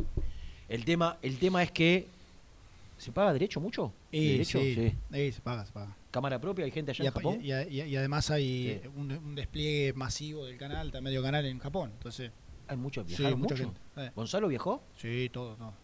El 0.68 0.84
tema, 0.84 1.18
el 1.22 1.38
tema 1.38 1.62
es 1.62 1.70
que 1.70 2.08
¿se 3.02 3.12
paga 3.12 3.32
derecho 3.32 3.60
mucho? 3.60 3.92
Y, 4.10 4.32
¿Derecho? 4.32 4.58
sí, 4.60 4.94
se 5.32 5.40
paga, 5.42 5.66
se 5.66 5.72
paga. 5.72 5.96
Cámara 6.10 6.40
propia, 6.40 6.64
hay 6.64 6.70
gente 6.70 6.90
allá 6.92 7.04
Y, 7.04 7.06
en 7.06 7.12
Japón. 7.12 7.38
y- 7.42 7.96
además 7.96 8.30
hay 8.30 8.80
Sí. 8.82 8.88
un, 8.96 9.10
un 9.12 9.34
despliegue 9.34 9.92
masivo 9.94 10.44
del 10.46 10.56
canal, 10.58 10.86
está 10.88 11.00
medio 11.00 11.22
canal 11.22 11.44
en 11.46 11.58
Japón. 11.58 11.90
Entonces, 11.94 12.30
Hay 12.68 12.76
muchos, 12.76 13.06
viajaron 13.06 13.40
mucha 13.40 13.54
mucho. 13.56 13.72
gente. 13.96 14.12
¿Gonzalo 14.14 14.48
viajó? 14.48 14.82
Sí, 14.96 15.28
todo, 15.32 15.56
todo. 15.56 15.74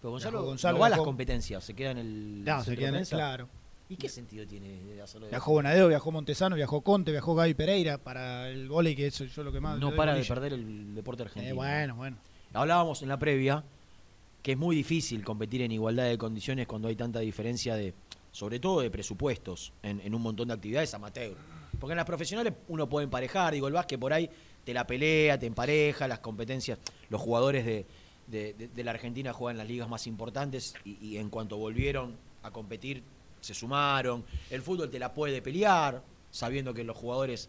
Pero 0.00 0.10
Gonzalo, 0.10 0.32
Viajó 0.38 0.46
Gonzalo, 0.46 0.74
no 0.74 0.80
va 0.80 0.86
a 0.86 0.90
las 0.90 0.98
competencias, 1.00 1.64
se 1.64 1.74
queda 1.74 1.92
en 1.92 1.98
el 1.98 2.40
Claro, 2.44 2.62
se 2.64 2.70
de 2.72 2.76
quedan- 2.76 2.92
prensa. 2.92 3.16
claro. 3.16 3.48
¿Y 3.88 3.96
qué 3.96 4.08
sentido 4.08 4.44
tiene 4.46 4.82
de 4.82 5.00
hacerlo 5.00 5.26
de 5.26 5.30
Viajó 5.30 5.52
Bonadeo, 5.52 5.88
viajó 5.88 6.10
Montesano, 6.10 6.56
viajó 6.56 6.80
Conte, 6.82 7.12
viajó 7.12 7.34
Gaby 7.36 7.54
Pereira 7.54 7.98
para 7.98 8.48
el 8.50 8.68
vóley, 8.68 8.96
que 8.96 9.06
es 9.06 9.18
yo 9.18 9.42
lo 9.44 9.52
que 9.52 9.60
más. 9.60 9.78
No 9.78 9.94
para 9.94 10.14
de 10.14 10.24
perder 10.24 10.52
el 10.54 10.94
deporte 10.94 11.22
argentino. 11.22 11.50
Eh, 11.50 11.52
bueno, 11.54 11.94
bueno. 11.96 12.16
Hablábamos 12.52 13.02
en 13.02 13.08
la 13.08 13.18
previa 13.18 13.62
que 14.46 14.52
es 14.52 14.58
muy 14.58 14.76
difícil 14.76 15.24
competir 15.24 15.62
en 15.62 15.72
igualdad 15.72 16.04
de 16.04 16.16
condiciones 16.16 16.68
cuando 16.68 16.86
hay 16.86 16.94
tanta 16.94 17.18
diferencia 17.18 17.74
de, 17.74 17.94
sobre 18.30 18.60
todo 18.60 18.80
de 18.80 18.92
presupuestos, 18.92 19.72
en, 19.82 20.14
un 20.14 20.22
montón 20.22 20.46
de 20.46 20.54
actividades 20.54 20.94
amateur. 20.94 21.34
Porque 21.80 21.94
en 21.94 21.96
las 21.96 22.06
profesionales 22.06 22.52
uno 22.68 22.88
puede 22.88 23.02
emparejar, 23.06 23.54
digo, 23.54 23.66
el 23.66 23.74
básquet 23.74 23.98
por 23.98 24.12
ahí 24.12 24.30
te 24.64 24.72
la 24.72 24.86
pelea, 24.86 25.36
te 25.36 25.46
empareja, 25.46 26.06
las 26.06 26.20
competencias, 26.20 26.78
los 27.08 27.20
jugadores 27.20 27.66
de, 27.66 27.86
de- 28.28 28.84
la 28.84 28.92
Argentina 28.92 29.32
juegan 29.32 29.58
las 29.58 29.66
ligas 29.66 29.88
más 29.88 30.06
importantes 30.06 30.74
y, 30.84 30.96
y 31.04 31.16
en 31.16 31.28
cuanto 31.28 31.56
volvieron 31.56 32.14
a 32.44 32.52
competir 32.52 33.02
se 33.40 33.52
sumaron. 33.52 34.24
El 34.48 34.62
fútbol 34.62 34.88
te 34.90 35.00
la 35.00 35.12
puede 35.12 35.42
pelear, 35.42 36.04
sabiendo 36.30 36.72
que 36.72 36.84
los 36.84 36.96
jugadores, 36.96 37.48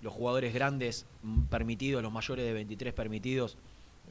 los 0.00 0.12
jugadores 0.12 0.54
grandes 0.54 1.06
mm, 1.24 1.46
permitidos, 1.46 2.04
los 2.04 2.12
mayores 2.12 2.44
de 2.46 2.52
23 2.52 2.94
permitidos, 2.94 3.56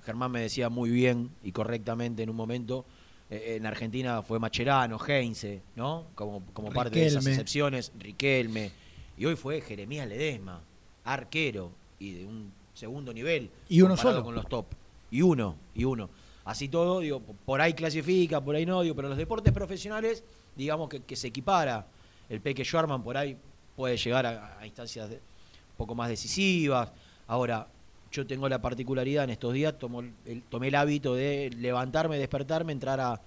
Germán 0.03 0.31
me 0.31 0.41
decía 0.41 0.69
muy 0.69 0.89
bien 0.89 1.29
y 1.43 1.51
correctamente 1.51 2.23
en 2.23 2.29
un 2.29 2.35
momento, 2.35 2.85
eh, 3.29 3.55
en 3.57 3.65
Argentina 3.65 4.21
fue 4.21 4.39
Macherano, 4.39 4.99
Heinze, 5.05 5.61
¿no? 5.75 6.07
Como, 6.15 6.43
como 6.53 6.71
parte 6.71 6.99
de 6.99 7.07
esas 7.07 7.23
excepciones, 7.31 7.91
Riquelme. 7.97 8.71
Y 9.17 9.25
hoy 9.25 9.35
fue 9.35 9.61
Jeremías 9.61 10.07
Ledesma, 10.07 10.61
arquero 11.03 11.71
y 11.99 12.13
de 12.13 12.25
un 12.25 12.51
segundo 12.73 13.13
nivel. 13.13 13.49
Y 13.69 13.81
uno 13.81 13.95
solo. 13.97 14.23
con 14.23 14.35
los 14.35 14.47
top. 14.47 14.65
Y 15.11 15.21
uno, 15.21 15.55
y 15.73 15.85
uno. 15.85 16.09
Así 16.43 16.67
todo, 16.67 16.99
digo, 16.99 17.21
por 17.21 17.61
ahí 17.61 17.73
clasifica, 17.73 18.39
por 18.43 18.55
ahí 18.55 18.65
no, 18.65 18.81
digo, 18.81 18.95
pero 18.95 19.09
los 19.09 19.17
deportes 19.17 19.51
profesionales, 19.53 20.23
digamos 20.55 20.89
que, 20.89 21.01
que 21.01 21.15
se 21.15 21.27
equipara. 21.27 21.87
El 22.29 22.41
Peque 22.41 22.63
Schwarman 22.63 23.01
por 23.03 23.17
ahí 23.17 23.37
puede 23.75 23.97
llegar 23.97 24.25
a, 24.25 24.59
a 24.59 24.65
instancias 24.67 25.09
de- 25.09 25.15
un 25.15 25.77
poco 25.77 25.95
más 25.95 26.09
decisivas. 26.09 26.91
Ahora, 27.27 27.67
yo 28.15 28.25
tengo 28.25 28.47
la 28.47 28.61
particularidad 28.61 29.25
en 29.25 29.31
estos 29.31 29.53
días, 29.53 29.77
tomo 29.77 30.01
el- 30.25 30.41
tomé 30.49 30.69
el 30.69 30.75
hábito 30.75 31.13
de 31.15 31.49
levantarme, 31.57 32.17
despertarme, 32.17 32.71
entrar 32.71 32.99
a, 32.99 33.21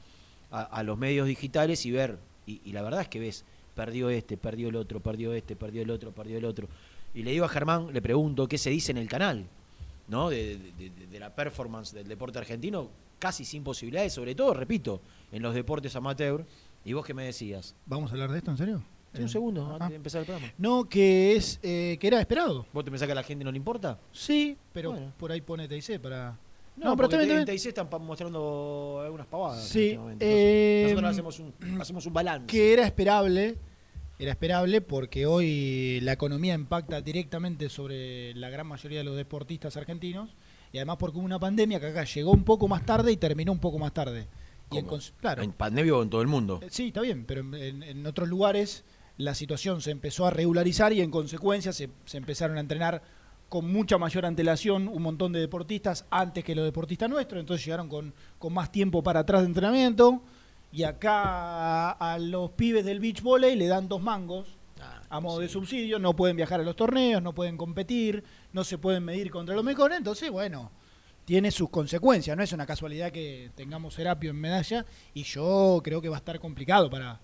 a- 0.50 0.82
los 0.82 0.96
medios 0.96 1.26
digitales 1.28 1.84
y 1.84 1.90
ver. 1.90 2.18
Y, 2.46 2.72
la 2.72 2.80
verdad 2.80 3.02
es 3.02 3.08
que 3.08 3.20
ves, 3.20 3.44
perdió 3.74 4.08
este, 4.08 4.38
perdió 4.38 4.70
el 4.70 4.76
otro, 4.76 5.00
perdió 5.00 5.34
este, 5.34 5.54
perdió 5.54 5.82
el 5.82 5.90
otro, 5.90 6.12
perdió 6.12 6.38
el 6.38 6.46
otro. 6.46 6.66
Y 7.14 7.22
le 7.22 7.32
digo 7.32 7.44
a 7.44 7.48
Germán, 7.48 7.92
le 7.92 8.00
pregunto 8.00 8.48
qué 8.48 8.56
se 8.56 8.70
dice 8.70 8.90
en 8.92 8.96
el 8.98 9.08
canal, 9.08 9.44
¿no? 10.08 10.30
De- 10.30 10.56
de- 10.78 10.90
de 11.10 11.20
la 11.20 11.34
performance 11.34 11.92
del 11.92 12.08
deporte 12.08 12.38
argentino, 12.38 12.88
casi 13.18 13.44
sin 13.44 13.62
posibilidades, 13.62 14.14
sobre 14.14 14.34
todo, 14.34 14.54
repito, 14.54 15.02
en 15.32 15.42
los 15.42 15.54
deportes 15.54 15.94
amateur. 15.96 16.44
¿Y 16.84 16.94
vos 16.94 17.04
qué 17.04 17.12
me 17.12 17.24
decías? 17.24 17.74
¿Vamos 17.84 18.10
a 18.10 18.14
hablar 18.14 18.32
de 18.32 18.38
esto 18.38 18.50
en 18.50 18.56
serio? 18.56 18.82
Un 19.22 19.28
segundo, 19.28 19.66
antes 19.66 19.86
Ah. 19.86 19.88
de 19.90 19.96
empezar 19.96 20.20
el 20.20 20.26
programa. 20.26 20.52
No, 20.58 20.88
que 20.88 21.36
es 21.36 21.58
eh, 21.62 21.96
que 22.00 22.06
era 22.06 22.20
esperado. 22.20 22.66
¿Vos 22.72 22.84
te 22.84 22.90
pensás 22.90 23.06
que 23.06 23.12
a 23.12 23.14
la 23.14 23.22
gente 23.22 23.44
no 23.44 23.50
le 23.52 23.56
importa? 23.58 23.98
Sí, 24.12 24.56
pero 24.72 24.92
Bueno. 24.92 25.12
por 25.18 25.32
ahí 25.32 25.40
pone 25.40 25.66
TIC 25.68 25.98
para. 26.00 26.36
No, 26.76 26.94
pero 26.96 27.08
en 27.12 27.20
está 27.20 27.34
bien. 27.34 27.44
TIC 27.44 27.66
están 27.66 27.90
pa- 27.90 27.98
mostrando 27.98 29.00
algunas 29.04 29.26
pavadas. 29.26 29.64
Sí, 29.66 29.88
últimamente. 29.90 30.24
eh, 30.26 30.84
Nosotros 30.90 31.10
hacemos 31.10 31.38
un, 31.40 31.80
hacemos 31.80 32.06
un 32.06 32.12
balance. 32.12 32.46
Que 32.46 32.72
era 32.72 32.86
esperable, 32.86 33.56
era 34.18 34.30
esperable 34.30 34.80
porque 34.80 35.26
hoy 35.26 36.00
la 36.02 36.12
economía 36.12 36.54
impacta 36.54 37.00
directamente 37.00 37.68
sobre 37.68 38.34
la 38.34 38.48
gran 38.50 38.66
mayoría 38.66 38.98
de 38.98 39.04
los 39.04 39.16
deportistas 39.16 39.76
argentinos 39.76 40.30
y 40.72 40.78
además 40.78 40.96
porque 40.98 41.18
hubo 41.18 41.24
una 41.24 41.38
pandemia 41.40 41.80
que 41.80 41.86
acá 41.86 42.04
llegó 42.04 42.30
un 42.30 42.44
poco 42.44 42.68
más 42.68 42.84
tarde 42.86 43.10
y 43.10 43.16
terminó 43.16 43.50
un 43.52 43.58
poco 43.58 43.78
más 43.78 43.92
tarde. 43.92 44.28
Y 44.70 44.76
en 44.78 44.84
¿Cómo? 44.84 44.98
cons- 44.98 45.12
claro, 45.18 45.42
En 45.42 45.52
pandemia 45.52 45.96
o 45.96 46.02
en 46.02 46.10
todo 46.10 46.20
el 46.20 46.28
mundo. 46.28 46.60
Eh, 46.62 46.66
Sí, 46.70 46.88
está 46.88 47.00
bien, 47.00 47.24
pero 47.26 47.40
en, 47.40 47.54
en- 47.54 47.82
en 47.82 48.06
otros 48.06 48.28
lugares 48.28 48.84
la 49.18 49.34
situación 49.34 49.82
se 49.82 49.90
empezó 49.90 50.26
a 50.26 50.30
regularizar 50.30 50.92
y 50.92 51.00
en 51.02 51.10
consecuencia 51.10 51.72
se, 51.72 51.90
se 52.06 52.16
empezaron 52.16 52.56
a 52.56 52.60
entrenar 52.60 53.02
con 53.48 53.70
mucha 53.70 53.98
mayor 53.98 54.24
antelación 54.26 54.88
un 54.88 55.02
montón 55.02 55.32
de 55.32 55.40
deportistas 55.40 56.06
antes 56.10 56.44
que 56.44 56.54
los 56.54 56.64
deportistas 56.64 57.10
nuestros, 57.10 57.40
entonces 57.40 57.64
llegaron 57.64 57.88
con, 57.88 58.14
con 58.38 58.54
más 58.54 58.72
tiempo 58.72 59.02
para 59.02 59.20
atrás 59.20 59.42
de 59.42 59.48
entrenamiento. 59.48 60.22
Y 60.70 60.82
acá 60.82 61.92
a, 61.92 62.14
a 62.14 62.18
los 62.18 62.50
pibes 62.50 62.84
del 62.84 63.00
beach 63.00 63.22
volley 63.22 63.56
le 63.56 63.66
dan 63.66 63.88
dos 63.88 64.02
mangos 64.02 64.58
Ah, 64.80 65.02
a 65.10 65.20
modo 65.20 65.40
de 65.40 65.48
subsidio, 65.48 65.98
no 65.98 66.14
pueden 66.14 66.36
viajar 66.36 66.60
a 66.60 66.62
los 66.62 66.76
torneos, 66.76 67.22
no 67.22 67.34
pueden 67.34 67.56
competir, 67.56 68.22
no 68.52 68.64
se 68.64 68.78
pueden 68.78 69.04
medir 69.04 69.30
contra 69.30 69.54
los 69.54 69.64
mejores, 69.64 69.98
entonces 69.98 70.30
bueno, 70.30 70.70
tiene 71.24 71.50
sus 71.50 71.68
consecuencias, 71.68 72.36
no 72.36 72.42
es 72.42 72.52
una 72.52 72.66
casualidad 72.66 73.10
que 73.10 73.50
tengamos 73.54 73.94
Serapio 73.94 74.30
en 74.30 74.36
medalla 74.36 74.86
y 75.14 75.24
yo 75.24 75.80
creo 75.82 76.00
que 76.00 76.08
va 76.08 76.16
a 76.16 76.18
estar 76.18 76.38
complicado 76.38 76.90
para 76.90 77.20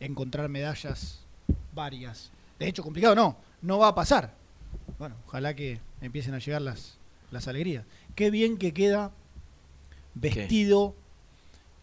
encontrar 0.00 0.48
medallas 0.48 1.23
varias. 1.74 2.30
De 2.58 2.68
hecho, 2.68 2.82
complicado 2.82 3.14
no, 3.14 3.36
no 3.62 3.78
va 3.78 3.88
a 3.88 3.94
pasar. 3.94 4.34
Bueno, 4.98 5.16
ojalá 5.26 5.54
que 5.54 5.80
empiecen 6.00 6.34
a 6.34 6.38
llegar 6.38 6.62
las, 6.62 6.98
las 7.30 7.48
alegrías. 7.48 7.84
Qué 8.14 8.30
bien 8.30 8.58
que 8.58 8.72
queda 8.72 9.10
vestido. 10.14 10.94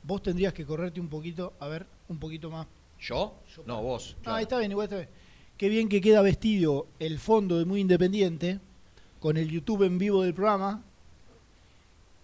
Vos 0.03 0.23
tendrías 0.23 0.53
que 0.53 0.65
correrte 0.65 0.99
un 0.99 1.09
poquito, 1.09 1.53
a 1.59 1.67
ver, 1.67 1.85
un 2.07 2.17
poquito 2.17 2.49
más 2.49 2.65
¿Yo? 3.01 3.33
Yo 3.55 3.63
No, 3.65 3.81
vos. 3.81 4.15
Ah, 4.19 4.23
claro. 4.23 4.39
está 4.39 4.59
bien, 4.59 4.71
igual 4.71 4.85
está 4.85 4.97
bien. 4.97 5.09
Qué 5.57 5.69
bien 5.69 5.89
que 5.89 6.01
queda 6.01 6.21
vestido 6.21 6.87
el 6.99 7.19
fondo 7.19 7.57
de 7.57 7.65
Muy 7.65 7.81
Independiente, 7.81 8.59
con 9.19 9.37
el 9.37 9.49
YouTube 9.49 9.83
en 9.83 9.97
vivo 9.97 10.23
del 10.23 10.33
programa 10.33 10.83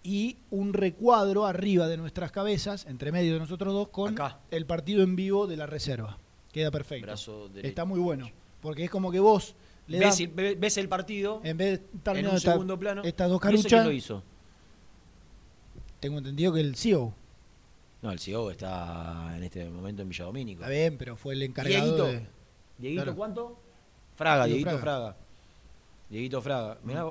y 0.03 0.37
un 0.51 0.73
recuadro 0.73 1.45
arriba 1.45 1.87
de 1.87 1.97
nuestras 1.97 2.31
cabezas, 2.31 2.85
entre 2.85 3.11
medio 3.11 3.33
de 3.33 3.39
nosotros 3.39 3.73
dos, 3.73 3.89
con 3.89 4.13
Acá. 4.13 4.39
el 4.51 4.65
partido 4.65 5.03
en 5.03 5.15
vivo 5.15 5.47
de 5.47 5.57
la 5.57 5.65
reserva. 5.65 6.17
Queda 6.57 6.71
perfecto. 6.71 7.05
Brazo. 7.05 7.49
Está 7.61 7.85
muy 7.85 7.99
bueno, 7.99 8.29
porque 8.61 8.83
es 8.85 8.89
como 8.89 9.11
que 9.11 9.19
vos 9.19 9.53
le 9.85 9.99
¿Ves, 9.99 10.07
das, 10.07 10.19
el- 10.21 10.27
ve- 10.29 10.55
ves 10.55 10.77
el 10.77 10.89
partido 10.89 11.39
en 11.43 11.55
vez 11.55 11.79
de 11.79 11.97
estar 11.97 12.17
en 12.17 12.27
un 12.27 12.35
esta- 12.35 12.51
segundo 12.53 12.79
plano? 12.79 13.03
estas 13.03 13.29
dos 13.29 13.39
¿Y 13.43 13.47
ese 13.47 13.51
quién 13.51 13.61
caruchas, 13.61 13.85
lo 13.85 13.91
hizo? 13.91 14.23
tengo 15.99 16.17
entendido 16.17 16.53
que 16.53 16.61
el 16.61 16.75
CEO, 16.75 17.13
No, 18.01 18.11
el 18.11 18.19
CEO 18.19 18.51
está 18.51 19.33
en 19.37 19.43
este 19.43 19.69
momento 19.69 20.01
en 20.01 20.09
Villadomínico. 20.09 20.61
está 20.61 20.69
bien, 20.71 20.97
pero 20.97 21.15
fue 21.15 21.33
el 21.35 21.43
encargado 21.43 21.83
Dieguito. 21.83 22.05
de... 22.05 22.27
¿Dieguito 22.77 23.03
Claro. 23.03 23.17
cuánto? 23.17 23.59
Fraga, 24.15 24.45
Diego 24.45 24.57
Dieguito 24.57 24.79
Fraga. 24.79 24.99
Fraga. 25.11 25.17
Dieguito 26.09 26.41
Fraga. 26.41 26.77
Mirá, 26.83 27.05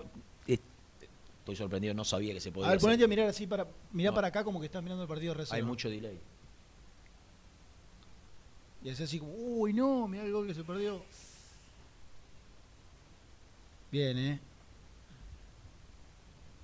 estoy 0.46 1.56
sorprendido, 1.56 1.94
no 1.94 2.04
sabía 2.04 2.34
que 2.34 2.40
se 2.40 2.50
podía 2.52 2.66
A 2.66 2.70
ver, 2.70 2.76
hacer. 2.78 2.86
ponete 2.88 3.04
a 3.04 3.08
mirar 3.08 3.28
así, 3.28 3.46
para 3.46 3.66
mirá 3.92 4.10
No. 4.10 4.14
para 4.16 4.28
acá 4.28 4.42
como 4.44 4.58
que 4.60 4.66
estás 4.66 4.82
mirando 4.82 5.02
el 5.02 5.08
partido 5.08 5.34
reserva. 5.34 5.56
Hay 5.56 5.62
mucho 5.62 5.88
delay. 5.88 6.18
Y 8.86 8.90
es 8.90 9.00
así 9.00 9.18
como, 9.18 9.32
uy, 9.34 9.72
no, 9.72 10.06
mirá 10.06 10.22
el 10.22 10.30
gol 10.30 10.46
que 10.46 10.54
se 10.54 10.62
perdió. 10.62 11.02
Bien, 13.90 14.16
¿eh? 14.16 14.38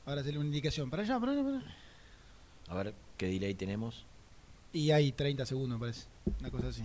Ahora 0.06 0.20
hacerle 0.20 0.38
una 0.38 0.46
indicación. 0.46 0.88
Para 0.88 1.02
allá, 1.02 1.18
para 1.18 1.32
allá, 1.32 1.42
para 1.42 1.56
allá. 1.56 1.76
A 2.68 2.74
ver 2.76 2.94
qué 3.16 3.26
delay 3.26 3.54
tenemos. 3.54 4.04
Y 4.72 4.92
hay 4.92 5.10
30 5.10 5.44
segundos, 5.46 5.80
me 5.80 5.80
parece. 5.80 6.06
Una 6.38 6.50
cosa 6.52 6.68
así. 6.68 6.84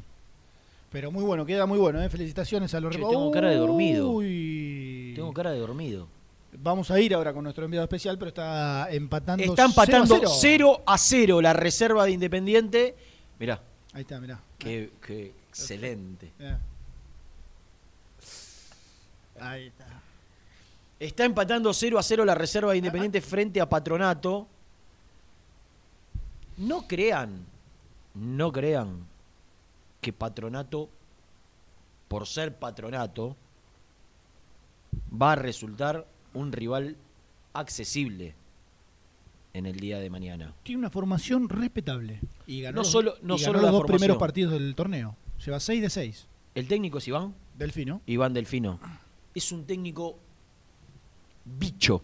Pero 0.92 1.12
muy 1.12 1.24
bueno, 1.24 1.46
queda 1.46 1.68
muy 1.68 1.78
bueno, 1.78 2.02
¿eh? 2.02 2.10
Felicitaciones 2.10 2.74
a 2.74 2.80
los 2.80 2.96
repa- 2.96 3.08
tengo 3.08 3.30
cara 3.30 3.52
de 3.52 3.58
dormido. 3.58 4.10
Uy. 4.10 5.12
Tengo 5.16 5.32
cara 5.34 5.52
de 5.52 5.60
dormido. 5.60 6.08
Vamos 6.64 6.90
a 6.90 7.00
ir 7.00 7.14
ahora 7.14 7.32
con 7.32 7.44
nuestro 7.44 7.64
enviado 7.66 7.84
especial, 7.84 8.18
pero 8.18 8.30
está 8.30 8.88
empatando. 8.90 9.44
Está 9.44 9.66
empatando 9.66 10.16
0 10.16 10.28
a 10.28 10.32
0. 10.32 10.38
0 10.42 10.82
a 10.88 10.98
0 10.98 11.42
la 11.42 11.54
reserva 11.54 12.06
de 12.06 12.12
Independiente. 12.12 12.96
Mirá, 13.38 13.62
Ahí 13.98 14.02
está, 14.02 14.20
mirá. 14.20 14.40
qué, 14.60 14.92
qué 15.02 15.34
excelente. 15.50 16.32
Ahí 19.40 19.66
está. 19.66 19.88
Está 21.00 21.26
empatando 21.26 21.74
0 21.74 21.98
a 21.98 22.04
0 22.04 22.24
la 22.24 22.36
reserva 22.36 22.74
de 22.74 22.78
Independiente 22.78 23.22
frente 23.22 23.60
a 23.60 23.68
Patronato. 23.68 24.48
No 26.58 26.88
crean, 26.88 27.44
no 28.14 28.52
crean 28.52 29.04
que 30.00 30.14
Patronato, 30.14 30.90
por 32.08 32.28
ser 32.28 32.54
Patronato, 32.54 33.36
va 35.12 35.32
a 35.32 35.36
resultar 35.38 36.06
un 36.36 36.52
rival 36.52 36.96
accesible 37.52 38.36
en 39.58 39.66
el 39.66 39.80
día 39.80 40.00
de 40.00 40.10
mañana. 40.10 40.54
Tiene 40.64 40.80
una 40.80 40.90
formación 40.90 41.50
respetable. 41.50 42.20
Y 42.46 42.62
ganó 42.62 42.76
No 42.78 42.82
los- 42.82 42.92
solo- 42.92 43.16
no 43.22 43.36
y 43.36 43.40
ganó 43.42 43.46
solo 43.46 43.60
los 43.62 43.72
dos 43.72 43.82
formación. 43.82 43.98
primeros 44.00 44.18
partidos 44.18 44.54
del 44.54 44.76
torneo. 44.76 45.16
Lleva 45.46 45.60
6 45.60 45.82
de 45.82 45.90
6. 45.90 46.28
El 46.56 46.68
técnico 46.68 46.98
es 47.00 47.08
Iván, 47.08 47.36
Delfino. 47.58 48.02
Iván 48.06 48.34
Delfino. 48.34 48.80
Es 49.36 49.52
un 49.52 49.66
técnico 49.66 50.18
bicho. 51.46 52.02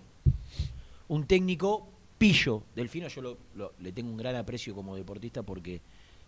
Un 1.08 1.26
técnico 1.26 1.88
pillo. 2.18 2.64
Delfino 2.76 3.08
yo 3.08 3.22
lo- 3.22 3.38
lo- 3.56 3.74
le 3.80 3.92
tengo 3.92 4.10
un 4.10 4.18
gran 4.18 4.36
aprecio 4.36 4.74
como 4.76 4.96
deportista 4.96 5.44
porque 5.44 5.82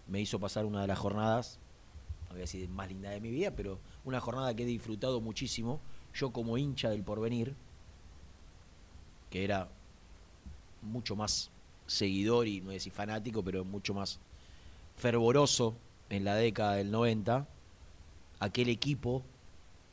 me 0.08 0.20
hizo 0.22 0.39
pasar 0.39 0.65
una 0.65 0.82
de 0.82 0.88
las 0.88 1.00
jornadas, 1.00 1.60
no 2.25 2.32
voy 2.32 2.39
a 2.39 2.41
decir 2.41 2.67
más 2.70 2.88
linda 2.89 3.10
de 3.12 3.20
mi 3.22 3.29
vida, 3.32 3.51
pero 3.51 3.79
una 4.03 4.20
jornada 4.20 4.53
que 4.55 4.63
he 4.63 4.65
disfrutado 4.65 5.22
muchísimo. 5.22 5.79
Yo 6.13 6.32
como 6.32 6.58
hincha 6.58 6.89
del 6.89 7.03
porvenir, 7.03 7.55
que 9.29 9.44
era 9.44 9.70
mucho 10.86 11.15
más 11.15 11.51
seguidor 11.88 12.48
y 12.48 12.62
no 12.62 12.72
decir 12.72 12.92
fanático, 12.92 13.44
pero 13.44 13.63
mucho 13.65 13.94
más 13.94 14.20
fervoroso 14.96 15.75
en 16.10 16.24
la 16.24 16.36
década 16.36 16.75
del 16.75 16.92
90, 16.92 17.48
aquel 18.39 18.70
equipo 18.70 19.24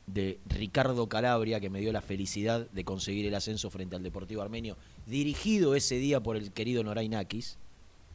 de 0.07 0.39
Ricardo 0.47 1.07
Calabria 1.07 1.59
que 1.59 1.69
me 1.69 1.79
dio 1.79 1.91
la 1.93 2.01
felicidad 2.01 2.69
de 2.71 2.83
conseguir 2.83 3.25
el 3.25 3.35
ascenso 3.35 3.69
frente 3.69 3.95
al 3.95 4.03
Deportivo 4.03 4.41
Armenio, 4.41 4.77
dirigido 5.05 5.75
ese 5.75 5.95
día 5.95 6.21
por 6.21 6.35
el 6.35 6.51
querido 6.51 6.83
Noray 6.83 7.09
Nakis, 7.09 7.57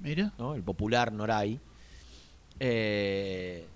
Mira. 0.01 0.33
¿no? 0.39 0.55
el 0.55 0.63
popular 0.63 1.13
Noray. 1.13 1.59
Eh, 2.61 3.67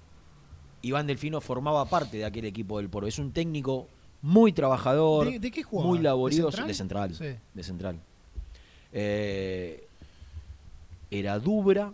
Iván 0.82 1.06
Delfino 1.06 1.40
formaba 1.40 1.84
parte 1.86 2.16
de 2.16 2.24
aquel 2.24 2.44
equipo 2.44 2.78
del 2.78 2.88
Poro. 2.88 3.06
Es 3.06 3.18
un 3.18 3.32
técnico 3.32 3.86
muy 4.20 4.52
trabajador, 4.52 5.30
¿De, 5.30 5.38
de 5.38 5.50
qué 5.50 5.64
muy 5.70 5.98
laborioso. 6.00 6.50
central? 6.50 6.66
De 6.68 6.74
central. 6.74 7.14
Sí. 7.14 7.40
De 7.54 7.62
central. 7.62 8.00
Eh, 8.92 9.86
era 11.10 11.38
Dubra, 11.38 11.92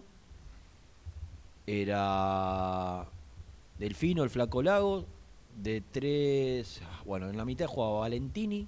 era 1.66 3.06
Delfino, 3.78 4.24
el 4.24 4.30
Flaco 4.30 4.62
Lago, 4.62 5.04
de 5.62 5.82
tres. 5.92 6.80
Bueno, 7.04 7.28
en 7.28 7.36
la 7.36 7.44
mitad 7.44 7.66
jugaba 7.66 8.00
Valentini, 8.00 8.66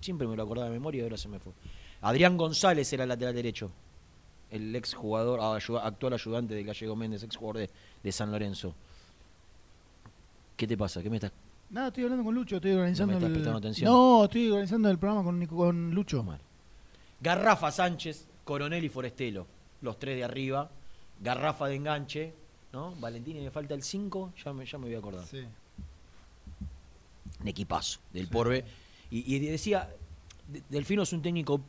siempre 0.00 0.26
me 0.26 0.36
lo 0.36 0.42
acordaba 0.42 0.68
de 0.68 0.74
memoria 0.74 1.00
y 1.00 1.02
ahora 1.02 1.16
se 1.16 1.28
me 1.28 1.38
fue. 1.38 1.52
Adrián 2.00 2.36
González 2.36 2.92
era 2.92 3.04
el 3.04 3.08
lateral 3.08 3.34
derecho, 3.34 3.70
el 4.50 4.74
ex 4.76 4.94
jugador, 4.94 5.40
ah, 5.42 5.58
actual 5.82 6.12
ayudante 6.12 6.54
de 6.54 6.64
Gallego 6.64 6.96
Méndez, 6.96 7.22
ex 7.22 7.36
jugador 7.36 7.58
de, 7.62 7.70
de 8.02 8.12
San 8.12 8.30
Lorenzo. 8.30 8.74
¿Qué 10.56 10.66
te 10.66 10.76
pasa? 10.76 11.02
¿Qué 11.02 11.10
me 11.10 11.16
estás.? 11.16 11.32
Nada, 11.70 11.88
estoy 11.88 12.04
hablando 12.04 12.24
con 12.24 12.34
Lucho, 12.34 12.56
estoy 12.56 12.72
organizando 12.72 13.14
estás 13.14 13.30
el... 13.30 13.48
atención? 13.48 13.92
No, 13.92 14.24
estoy 14.24 14.48
organizando 14.48 14.90
el 14.90 14.98
programa 14.98 15.22
con, 15.22 15.46
con 15.46 15.90
Lucho. 15.94 16.22
Bueno. 16.22 16.47
Garrafa 17.20 17.70
Sánchez, 17.70 18.26
Coronel 18.44 18.84
y 18.84 18.88
Forestelo, 18.88 19.46
los 19.82 19.98
tres 19.98 20.16
de 20.16 20.24
arriba. 20.24 20.70
Garrafa 21.20 21.66
de 21.66 21.74
enganche, 21.74 22.32
¿no? 22.72 22.94
Valentini 22.96 23.40
me 23.40 23.50
falta 23.50 23.74
el 23.74 23.82
5, 23.82 24.34
ya 24.44 24.52
me, 24.52 24.64
ya 24.64 24.78
me 24.78 24.86
voy 24.86 24.94
a 24.94 24.98
acordar. 24.98 25.26
Sí. 25.26 25.44
Un 27.40 27.48
equipazo 27.48 28.00
del 28.12 28.28
Porbe. 28.28 28.64
Y, 29.10 29.34
y 29.34 29.38
decía, 29.40 29.88
De- 30.46 30.62
Delfino 30.68 31.02
es 31.02 31.12
un 31.12 31.20
técnico 31.22 31.60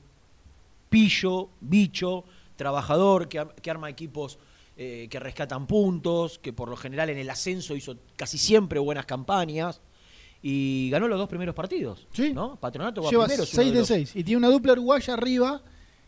pillo, 0.90 1.50
bicho, 1.62 2.24
trabajador, 2.56 3.28
que, 3.28 3.46
que 3.62 3.72
arma 3.72 3.90
equipos 3.90 4.38
eh, 4.78 5.08
que 5.10 5.20
rescatan 5.20 5.68
puntos, 5.68 6.40
que 6.40 6.54
por 6.54 6.70
lo 6.70 6.78
general 6.78 7.10
en 7.10 7.18
el 7.18 7.30
ascenso 7.30 7.76
hizo 7.76 7.98
casi 8.16 8.38
siempre 8.38 8.80
buenas 8.80 9.06
campañas. 9.06 9.82
Y 10.42 10.90
ganó 10.90 11.08
los 11.08 11.18
dos 11.20 11.28
primeros 11.28 11.54
partidos. 11.56 12.08
Sí. 12.14 12.32
¿no? 12.34 12.56
Patronato 12.56 13.02
va 13.04 13.10
Lleva 13.10 13.26
primero. 13.26 13.44
es 13.44 13.54
uno 13.54 13.62
6 13.64 13.74
de 13.74 13.80
los- 13.80 13.88
6. 13.88 14.16
Y 14.16 14.24
tiene 14.24 14.38
una 14.38 14.48
dupla 14.50 14.72
uruguaya 14.74 15.14
arriba 15.14 15.62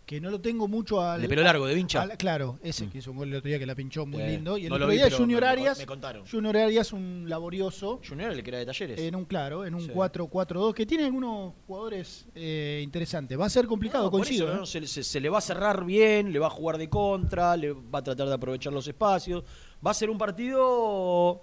que 0.06 0.20
no 0.20 0.30
lo 0.30 0.42
tengo 0.42 0.68
mucho 0.68 1.00
al. 1.02 1.22
De 1.22 1.30
pelo 1.30 1.42
largo, 1.42 1.66
de 1.68 1.76
vincha. 1.76 2.02
al- 2.02 2.18
claro, 2.18 2.58
ese 2.64 2.88
que 2.90 2.98
hizo 2.98 3.12
un 3.12 3.18
gol 3.18 3.30
el 3.30 3.36
otro 3.36 3.48
día 3.50 3.60
que 3.60 3.66
la 3.66 3.76
pinchó 3.76 4.06
muy 4.06 4.22
lindo. 4.24 4.58
Y 4.58 4.64
el 4.66 4.70
no 4.70 4.76
otro 4.76 4.88
vi, 4.88 4.96
día 4.96 5.10
Junior 5.12 5.44
Arias. 5.46 5.78
me 5.80 5.86
contaron. 5.86 6.26
Junior 6.30 6.58
Arias, 6.58 6.92
un 6.92 7.26
laborioso. 7.30 8.00
Junior 8.08 8.32
el 8.32 8.42
que 8.44 8.50
era 8.50 8.60
de 8.60 8.66
talleres. 8.66 9.00
En 9.00 9.16
un 9.16 9.26
claro, 9.26 9.64
en 9.66 9.76
un 9.76 9.82
Sí. 9.82 9.90
4-4-2 9.94 10.74
que 10.74 10.86
tiene 10.86 11.06
algunos 11.06 11.54
jugadores 11.68 12.26
eh, 12.36 12.82
interesantes. 12.84 13.40
Va 13.40 13.46
a 13.46 13.50
ser 13.50 13.68
complicado, 13.68 14.06
No, 14.06 14.12
coincido. 14.12 14.48
eso, 14.48 14.54
¿eh? 14.56 14.60
¿no? 14.60 14.66
se, 14.66 14.86
se- 14.88 15.04
se 15.04 15.20
le 15.22 15.30
va 15.30 15.38
a 15.38 15.42
cerrar 15.42 15.86
bien, 15.86 16.32
le 16.34 16.40
va 16.40 16.48
a 16.48 16.52
jugar 16.52 16.78
de 16.78 16.90
contra, 16.90 17.56
le 17.56 17.72
va 17.74 18.00
a 18.00 18.04
tratar 18.04 18.28
de 18.28 18.34
aprovechar 18.34 18.74
los 18.74 18.88
espacios. 18.88 19.44
Va 19.86 19.92
a 19.92 19.94
ser 19.94 20.10
un 20.10 20.18
partido 20.18 21.42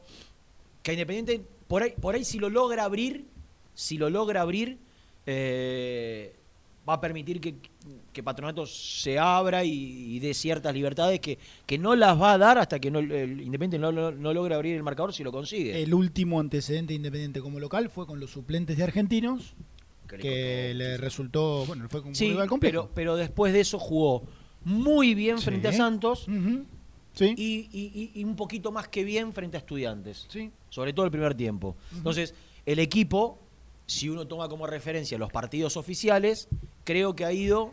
que 0.82 0.92
Independiente, 0.92 1.46
por 1.68 1.82
ahí, 1.82 1.92
por 2.00 2.14
ahí 2.14 2.24
si 2.24 2.38
lo 2.38 2.50
logra 2.50 2.84
abrir, 2.84 3.26
si 3.74 3.96
lo 3.98 4.10
logra 4.10 4.40
abrir, 4.40 4.78
eh, 5.26 6.34
va 6.88 6.94
a 6.94 7.00
permitir 7.00 7.40
que, 7.40 7.54
que 8.12 8.22
Patronato 8.22 8.66
se 8.66 9.18
abra 9.18 9.62
y, 9.64 9.70
y 10.16 10.18
dé 10.20 10.32
ciertas 10.32 10.72
libertades 10.74 11.20
que, 11.20 11.38
que 11.66 11.76
no 11.78 11.94
las 11.94 12.20
va 12.20 12.32
a 12.32 12.38
dar 12.38 12.58
hasta 12.58 12.78
que 12.78 12.90
no, 12.90 12.98
el 12.98 13.40
Independiente 13.42 13.78
no, 13.78 13.92
no- 13.92 14.10
no 14.10 14.32
logra 14.32 14.56
abrir 14.56 14.74
el 14.74 14.82
marcador 14.82 15.12
si 15.12 15.22
lo 15.22 15.30
consigue. 15.30 15.82
El 15.82 15.92
último 15.94 16.40
antecedente 16.40 16.94
independiente 16.94 17.40
como 17.40 17.60
local 17.60 17.90
fue 17.90 18.06
con 18.06 18.18
los 18.20 18.30
suplentes 18.30 18.76
de 18.78 18.84
argentinos, 18.84 19.54
Que 20.08 20.16
le 20.74 20.84
que 20.84 20.96
resultó, 20.96 21.66
bueno, 21.66 21.86
fue 21.90 22.00
con 22.00 22.08
un 22.10 22.14
Sí, 22.14 22.30
rival 22.30 22.48
complejo. 22.48 22.82
pero, 22.84 22.94
pero 22.94 23.16
después 23.16 23.52
de 23.52 23.60
eso 23.60 23.78
jugó 23.78 24.22
muy 24.64 25.14
bien 25.14 25.36
Sí. 25.38 25.44
frente 25.44 25.68
a 25.68 25.72
Santos. 25.74 26.26
Sí. 27.14 27.34
y, 27.36 28.10
y- 28.14 28.24
un 28.24 28.36
poquito 28.36 28.70
más 28.70 28.88
que 28.88 29.02
bien 29.04 29.32
frente 29.32 29.56
a 29.56 29.60
Estudiantes. 29.60 30.26
Sí. 30.28 30.50
Sobre 30.70 30.92
todo 30.92 31.04
el 31.06 31.10
primer 31.10 31.34
tiempo. 31.34 31.74
Entonces, 31.92 32.34
el 32.64 32.78
equipo, 32.78 33.38
si 33.86 34.08
uno 34.08 34.26
toma 34.26 34.48
como 34.48 34.66
referencia 34.66 35.18
los 35.18 35.32
partidos 35.32 35.76
oficiales, 35.76 36.48
creo 36.84 37.16
que 37.16 37.24
ha 37.24 37.32
ido 37.32 37.72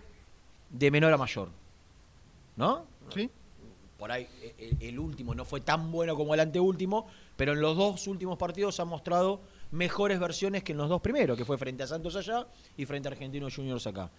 de 0.71 0.89
menor 0.91 1.13
a 1.13 1.17
mayor. 1.17 1.49
¿No? 2.55 2.85
Sí. 3.13 3.29
Por 3.99 4.11
ahí 4.11 4.27
e- 4.41 4.55
e- 4.81 4.89
el, 4.89 4.97
último 4.99 5.35
no 5.35 5.45
fue 5.45 5.61
tan 5.61 5.91
bueno 5.91 6.15
como 6.15 6.33
el 6.33 6.39
anteúltimo, 6.39 7.07
pero 7.37 7.53
en 7.53 7.61
los 7.61 7.77
dos 7.77 8.07
últimos 8.07 8.37
partidos 8.37 8.79
ha 8.79 8.85
mostrado 8.85 9.41
mejores 9.71 10.19
versiones 10.19 10.63
que 10.63 10.71
en 10.71 10.77
los 10.79 10.89
dos 10.89 11.01
primeros, 11.01 11.37
que 11.37 11.45
fue 11.45 11.57
frente 11.57 11.83
a 11.83 11.87
Santos 11.87 12.15
allá 12.15 12.47
y 12.77 12.85
frente 12.85 13.07
a 13.09 13.11
Argentinos 13.11 13.53
Juniors 13.55 13.85
acá. 13.87 14.09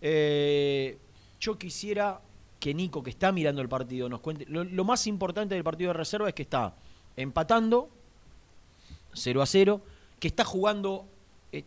Eh, 0.00 0.98
yo 1.40 1.58
quisiera 1.58 2.20
que 2.60 2.72
Nico, 2.74 3.02
que 3.02 3.10
está 3.10 3.32
mirando 3.32 3.60
el 3.60 3.68
partido, 3.68 4.08
nos 4.08 4.20
cuente. 4.20 4.46
Lo, 4.48 4.64
lo 4.64 4.84
más 4.84 5.06
importante 5.06 5.54
del 5.54 5.64
partido 5.64 5.88
de 5.88 5.94
reserva 5.98 6.28
es 6.28 6.34
que 6.34 6.42
está 6.42 6.74
empatando 7.16 7.90
0 9.12 9.42
a 9.42 9.46
0, 9.46 9.80
que 10.18 10.28
está 10.28 10.44
jugando. 10.44 11.06
eh, 11.52 11.64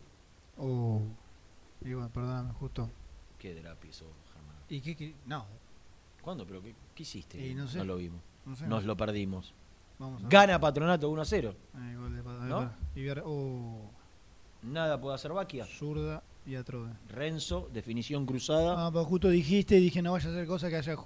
Oh. 0.56 1.00
Bueno, 1.80 2.10
perdóname, 2.12 2.52
justo. 2.54 2.90
¿Qué 3.38 3.54
drapi 3.54 3.88
Germán? 3.92 4.56
¿Y 4.68 4.80
qué, 4.80 4.96
qué? 4.96 5.14
No, 5.26 5.46
¿Cuándo? 6.22 6.44
¿Pero 6.44 6.60
qué, 6.62 6.74
qué 6.94 7.02
hiciste? 7.04 7.54
No 7.54 7.68
sé. 7.68 7.84
lo 7.84 7.96
vimos. 7.96 8.20
no 8.44 8.56
sé. 8.56 8.66
Nos 8.66 8.84
lo 8.84 8.96
perdimos. 8.96 9.54
Vamos 9.98 10.24
a. 10.24 10.28
Gana 10.28 10.60
Patronato 10.60 11.08
1 11.08 11.22
a 11.22 11.24
0. 11.24 11.54
Ah, 11.74 11.92
igual 11.92 12.16
de 12.16 12.22
¿No? 12.48 12.70
oh, 13.24 13.90
Nada 14.62 15.00
puede 15.00 15.14
hacer 15.14 15.32
Baquia. 15.32 15.64
zurda 15.64 16.22
y 16.48 16.54
atrode. 16.56 16.90
Renzo, 17.10 17.68
definición 17.72 18.24
cruzada. 18.26 18.86
Ah, 18.86 18.90
pero 18.90 19.04
justo 19.04 19.28
dijiste 19.28 19.76
y 19.76 19.80
dije 19.80 20.00
no 20.02 20.12
vaya 20.12 20.28
a 20.28 20.32
hacer 20.32 20.46
cosa 20.46 20.68
que 20.68 20.76
haya 20.76 20.96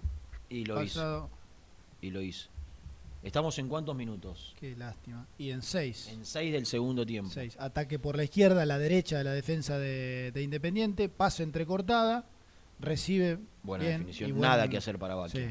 y 0.49 0.65
lo 0.65 0.83
hizo. 0.83 1.01
pasado. 1.01 1.31
Y 2.01 2.11
lo 2.11 2.23
hizo. 2.23 2.49
¿Estamos 3.23 3.57
en 3.59 3.69
cuántos 3.69 3.95
minutos? 3.95 4.55
Qué 4.59 4.75
lástima. 4.77 5.27
Y 5.39 5.51
en 5.51 5.63
6. 5.63 6.09
En 6.13 6.27
6 6.27 6.53
del 6.53 6.67
segundo 6.67 7.07
tiempo. 7.07 7.31
Seis. 7.33 7.57
Ataque 7.61 8.01
por 8.01 8.17
la 8.17 8.25
izquierda, 8.25 8.63
a 8.63 8.67
la 8.67 8.79
derecha 8.79 9.19
de 9.19 9.25
la 9.25 9.33
defensa 9.33 9.79
de, 9.79 10.33
de 10.33 10.43
Independiente. 10.43 11.09
Pase 11.09 11.45
entrecortada. 11.45 12.25
Recibe. 12.81 13.39
Buena 13.63 13.85
bien, 13.85 13.99
definición. 13.99 14.29
y 14.29 14.33
buen- 14.33 14.43
Nada 14.43 14.67
que 14.69 14.77
hacer 14.77 14.99
para. 14.99 15.29
Sí. 15.29 15.47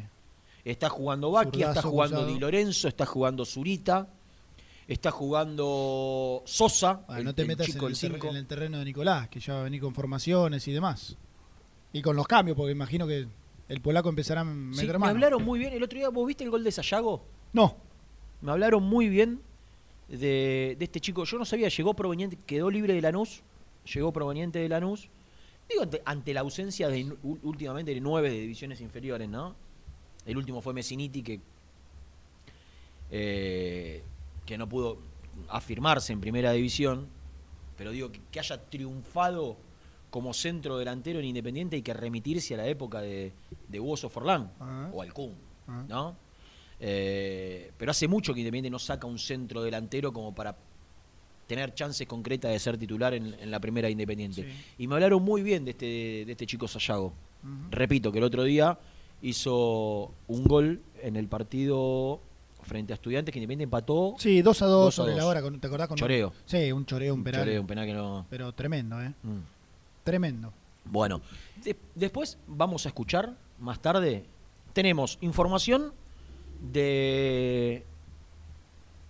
Está 0.65 0.89
jugando 0.89 1.31
Baquia, 1.31 1.69
está 1.69 1.81
jugando. 1.81 2.25
Di 2.25 2.37
Lorenzo, 2.39 2.89
está 2.89 3.05
jugando 3.05 3.45
Zurita, 3.45 4.09
está 4.87 5.11
jugando 5.11 6.41
Sosa, 6.45 7.05
Ah, 7.07 7.19
el, 7.19 7.25
no 7.25 7.33
te 7.35 7.43
el 7.43 7.47
metas 7.47 7.67
chico 7.67 7.85
en, 7.87 7.91
el 7.91 7.93
el 7.93 7.99
terre- 7.99 8.13
5. 8.15 8.27
en 8.29 8.35
el 8.35 8.45
terreno 8.47 8.79
de 8.79 8.85
Nicolás, 8.85 9.29
que 9.29 9.39
ya 9.39 9.53
va 9.55 9.61
a 9.61 9.63
venir 9.63 9.81
con 9.81 9.93
formaciones 9.93 10.67
y 10.67 10.71
demás. 10.71 11.17
Y 11.93 12.01
con 12.01 12.15
los 12.15 12.27
cambios, 12.27 12.55
porque 12.57 12.71
imagino 12.71 13.05
que 13.07 13.27
el 13.69 13.81
polaco 13.81 14.09
empezará 14.09 14.41
a 14.41 14.43
meter 14.45 14.93
me 14.93 14.99
mano. 14.99 15.11
hablaron 15.11 15.43
muy 15.43 15.59
bien. 15.59 15.73
El 15.73 15.83
otro 15.83 15.97
día, 15.97 16.09
¿vos 16.09 16.25
viste 16.27 16.43
el 16.43 16.49
gol 16.49 16.63
de 16.63 16.71
Sayago? 16.71 17.23
No. 17.53 17.75
Me 18.41 18.51
hablaron 18.51 18.83
muy 18.83 19.07
bien 19.09 19.41
de, 20.09 20.75
de 20.77 20.85
este 20.85 20.99
chico. 20.99 21.23
Yo 21.25 21.37
no 21.37 21.45
sabía, 21.45 21.69
llegó 21.69 21.93
proveniente, 21.93 22.37
quedó 22.45 22.69
libre 22.71 22.93
de 22.93 23.01
Lanús, 23.01 23.41
llegó 23.93 24.11
proveniente 24.11 24.59
de 24.59 24.67
Lanús. 24.69 25.09
Digo, 25.69 25.83
ante, 25.83 26.01
ante 26.03 26.33
la 26.33 26.41
ausencia 26.41 26.89
de 26.89 27.13
últimamente 27.43 27.93
de 27.93 28.01
nueve 28.01 28.29
de 28.29 28.39
divisiones 28.41 28.81
inferiores, 28.81 29.29
¿no? 29.29 29.55
El 30.25 30.37
último 30.37 30.61
fue 30.61 30.73
Messiniti, 30.73 31.21
que, 31.23 31.39
eh, 33.11 34.03
que 34.45 34.57
no 34.57 34.67
pudo 34.67 34.97
afirmarse 35.49 36.13
en 36.13 36.21
primera 36.21 36.51
división. 36.51 37.07
Pero 37.77 37.91
digo, 37.91 38.11
que, 38.11 38.19
que 38.31 38.39
haya 38.39 38.61
triunfado 38.69 39.57
como 40.09 40.33
centro 40.33 40.77
delantero 40.77 41.19
en 41.19 41.25
Independiente 41.25 41.77
hay 41.77 41.81
que 41.81 41.93
remitirse 41.93 42.53
a 42.53 42.57
la 42.57 42.67
época 42.67 43.01
de, 43.01 43.31
de 43.69 43.79
Woso 43.79 44.09
Forlán 44.09 44.51
Ah. 44.59 44.89
o 44.93 45.01
al 45.01 45.13
Kun, 45.13 45.33
Ah. 45.67 45.85
¿no? 45.87 46.15
Eh, 46.79 47.71
pero 47.77 47.91
hace 47.91 48.07
mucho 48.07 48.33
que 48.33 48.39
Independiente 48.41 48.69
no 48.69 48.79
saca 48.79 49.07
un 49.07 49.19
centro 49.19 49.61
delantero 49.63 50.11
como 50.11 50.33
para 50.35 50.55
tener 51.47 51.73
chances 51.73 52.07
concretas 52.07 52.51
de 52.51 52.59
ser 52.59 52.77
titular 52.77 53.13
en, 53.13 53.33
en 53.39 53.51
la 53.51 53.59
primera 53.59 53.87
de 53.87 53.91
Independiente. 53.93 54.43
Sí. 54.43 54.49
Y 54.79 54.87
me 54.87 54.95
hablaron 54.95 55.21
muy 55.23 55.41
bien 55.43 55.63
de 55.65 55.71
este, 55.71 55.85
de 56.25 56.31
este 56.31 56.45
chico 56.45 56.67
Sayago. 56.67 57.13
Repito 57.71 58.11
que 58.11 58.19
el 58.19 58.23
otro 58.23 58.43
día 58.43 58.77
hizo 59.21 60.11
un 60.27 60.43
gol 60.43 60.81
en 61.01 61.15
el 61.15 61.27
partido 61.27 62.21
frente 62.63 62.93
a 62.93 62.95
Estudiantes 62.95 63.31
que 63.33 63.39
Independiente 63.39 63.63
empató. 63.65 64.15
Sí, 64.17 64.41
2 64.41 64.61
a 64.61 64.65
2 64.65 64.85
Dos 64.85 64.93
a 64.99 65.03
sobre 65.03 65.15
la 65.15 65.25
hora, 65.25 65.41
¿te 65.41 65.67
acordás? 65.67 65.87
Con 65.87 65.97
Choreo. 65.97 66.33
Sí, 66.45 66.71
un 66.71 66.85
choreo, 66.85 67.13
un 67.13 67.19
Un 67.21 67.23
penal. 67.23 67.41
choreo, 67.41 67.61
un 67.61 67.67
penal 67.67 67.85
que 67.85 67.93
no. 67.93 68.25
Pero 68.29 68.53
tremendo, 68.53 69.01
¿eh? 69.01 69.13
Mm. 69.23 69.39
Tremendo. 70.03 70.53
Bueno, 70.85 71.21
de- 71.63 71.77
después 71.95 72.37
vamos 72.47 72.85
a 72.85 72.89
escuchar 72.89 73.33
más 73.59 73.79
tarde. 73.81 74.25
Tenemos 74.73 75.17
información 75.21 75.93
de 76.71 77.85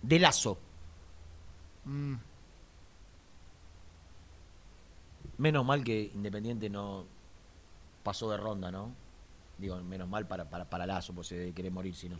de 0.02 0.18
Lazo. 0.18 0.58
Mm. 1.84 2.14
Menos 5.38 5.64
mal 5.64 5.82
que 5.82 6.10
Independiente 6.14 6.68
no 6.70 7.04
pasó 8.02 8.30
de 8.30 8.36
ronda, 8.36 8.70
¿no? 8.70 8.90
Digo, 9.58 9.76
menos 9.82 10.08
mal 10.08 10.26
para, 10.26 10.44
para, 10.48 10.64
para 10.68 10.86
Lazo, 10.86 11.12
pues 11.12 11.28
se 11.28 11.52
querer 11.52 11.72
morir 11.72 11.94
si 11.94 12.08
no. 12.08 12.18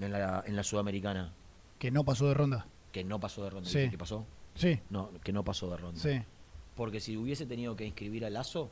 En 0.00 0.12
la, 0.12 0.42
en 0.46 0.56
la 0.56 0.62
Sudamericana, 0.62 1.32
Que 1.78 1.90
no 1.90 2.04
pasó 2.04 2.26
de 2.28 2.34
ronda. 2.34 2.66
que 2.92 3.04
no 3.04 3.20
pasó 3.20 3.44
de 3.44 3.50
ronda. 3.50 3.68
Sí. 3.68 3.78
¿Viste 3.78 3.90
¿Qué 3.92 3.98
pasó? 3.98 4.24
Sí, 4.54 4.80
No, 4.90 5.10
que 5.22 5.32
no 5.32 5.44
pasó 5.44 5.70
de 5.70 5.76
ronda. 5.76 6.00
sí. 6.00 6.20
Porque 6.76 7.00
si 7.00 7.16
hubiese 7.16 7.44
tenido 7.46 7.76
que 7.76 7.84
inscribir 7.84 8.24
a 8.24 8.30
Lazo 8.30 8.70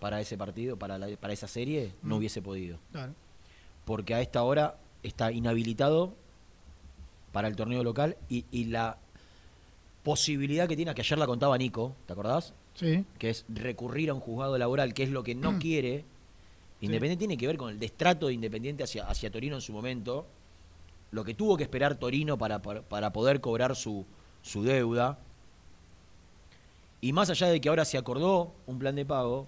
para 0.00 0.20
ese 0.20 0.36
partido, 0.36 0.76
para, 0.78 0.98
la- 0.98 1.16
para 1.16 1.32
esa 1.32 1.48
serie, 1.48 1.92
no 2.02 2.14
Mm. 2.14 2.18
hubiese 2.18 2.42
podido. 2.42 2.78
Claro. 2.92 3.14
Porque 3.84 4.14
a 4.14 4.20
esta 4.20 4.42
hora 4.42 4.76
está 5.02 5.32
inhabilitado 5.32 6.14
para 7.32 7.48
el 7.48 7.56
torneo 7.56 7.82
local 7.82 8.16
y, 8.28 8.44
y 8.50 8.64
la 8.66 8.98
posibilidad 10.04 10.68
que 10.68 10.76
tiene, 10.76 10.94
que 10.94 11.00
ayer 11.02 11.18
la 11.18 11.26
contaba 11.26 11.56
Nico, 11.58 11.94
¿te 12.06 12.12
acordás? 12.12 12.54
Sí. 12.74 13.04
Que 13.18 13.30
es 13.30 13.44
recurrir 13.48 14.10
a 14.10 14.14
un 14.14 14.20
juzgado 14.20 14.56
laboral, 14.58 14.94
que 14.94 15.02
es 15.02 15.10
lo 15.10 15.22
que 15.24 15.34
no 15.34 15.52
Mm. 15.52 15.58
quiere. 15.60 16.04
Independiente 16.80 17.18
tiene 17.20 17.36
que 17.36 17.46
ver 17.46 17.56
con 17.56 17.70
el 17.70 17.78
destrato 17.78 18.28
de 18.28 18.34
Independiente 18.34 18.84
hacia, 18.84 19.06
hacia 19.06 19.30
Torino 19.30 19.56
en 19.56 19.62
su 19.62 19.72
momento, 19.72 20.26
lo 21.10 21.24
que 21.24 21.34
tuvo 21.34 21.56
que 21.56 21.64
esperar 21.64 21.96
Torino 21.96 22.38
para, 22.38 22.60
para, 22.62 22.82
para 22.82 23.12
poder 23.12 23.40
cobrar 23.40 23.74
su, 23.74 24.04
su 24.42 24.62
deuda. 24.62 25.18
Y 27.00 27.12
más 27.12 27.30
allá 27.30 27.48
de 27.48 27.60
que 27.60 27.68
ahora 27.68 27.84
se 27.84 27.98
acordó 27.98 28.52
un 28.66 28.78
plan 28.78 28.94
de 28.94 29.04
pago, 29.04 29.46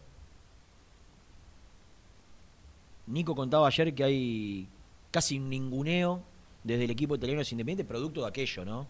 Nico 3.06 3.34
contaba 3.34 3.66
ayer 3.66 3.94
que 3.94 4.04
hay 4.04 4.68
casi 5.10 5.38
un 5.38 5.50
ninguneo 5.50 6.22
desde 6.62 6.84
el 6.84 6.90
equipo 6.90 7.14
italiano 7.16 7.42
Independiente, 7.42 7.84
producto 7.84 8.22
de 8.22 8.28
aquello, 8.28 8.64
¿no? 8.64 8.86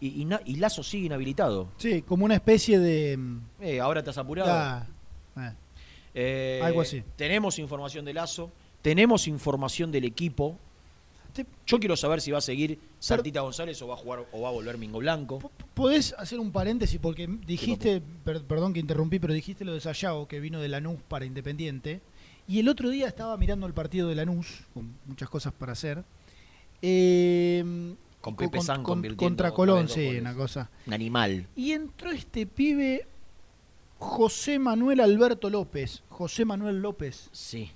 Y, 0.00 0.26
y, 0.44 0.56
Lazo 0.56 0.82
sigue 0.82 1.06
inhabilitado. 1.06 1.68
Sí, 1.78 2.02
como 2.02 2.26
una 2.26 2.34
especie 2.34 2.78
de. 2.78 3.16
mm, 3.16 3.40
Eh, 3.60 3.80
ahora 3.80 4.00
estás 4.00 4.18
apurado. 4.18 4.50
ah, 4.52 4.86
eh. 5.38 5.52
Eh, 6.18 6.60
Algo 6.64 6.80
así. 6.80 7.02
Tenemos 7.16 7.58
información 7.58 8.04
de 8.06 8.14
Lazo, 8.14 8.50
tenemos 8.82 9.28
información 9.28 9.92
del 9.92 10.04
equipo. 10.04 10.58
Yo 11.66 11.78
quiero 11.78 11.96
saber 11.98 12.22
si 12.22 12.30
va 12.30 12.38
a 12.38 12.40
seguir 12.40 12.78
Sartita 12.98 13.42
González 13.42 13.80
o 13.82 13.86
va 13.88 13.92
a 13.92 13.98
jugar 13.98 14.24
o 14.32 14.40
va 14.40 14.48
a 14.48 14.52
volver 14.52 14.78
Mingo 14.78 15.00
Blanco. 15.00 15.50
¿Podés 15.74 16.14
hacer 16.16 16.40
un 16.40 16.50
paréntesis? 16.50 16.98
Porque 16.98 17.26
dijiste, 17.46 18.00
per- 18.24 18.42
perdón 18.44 18.72
que 18.72 18.80
interrumpí, 18.80 19.18
pero 19.18 19.34
dijiste 19.34 19.62
lo 19.66 19.74
de 19.74 19.80
Sayago, 19.82 20.26
que 20.28 20.40
vino 20.40 20.58
de 20.62 20.68
Lanús 20.68 20.98
para 21.08 21.26
Independiente. 21.26 22.00
Y 22.48 22.60
el 22.60 22.68
otro 22.70 22.88
día 22.88 23.06
estaba 23.06 23.36
mirando 23.36 23.66
el 23.66 23.74
partido 23.74 24.08
de 24.08 24.14
Lanús, 24.14 24.62
con 24.72 24.94
muchas 25.04 25.28
cosas 25.28 25.52
para 25.52 25.72
hacer. 25.72 26.02
eh, 26.80 27.94
Con 28.22 28.36
Pepe 28.36 28.60
San 28.62 28.82
convirtiendo 28.82 29.22
Contra 29.26 29.50
Colón, 29.52 29.88
sí, 29.90 30.16
una 30.18 30.34
cosa. 30.34 30.70
Un 30.86 30.94
animal. 30.94 31.46
Y 31.54 31.72
entró 31.72 32.10
este 32.12 32.46
pibe, 32.46 33.06
José 33.98 34.58
Manuel 34.58 35.00
Alberto 35.00 35.48
López. 35.50 36.02
José 36.08 36.44
Manuel 36.44 36.80
López, 36.82 37.28
Sí. 37.32 37.70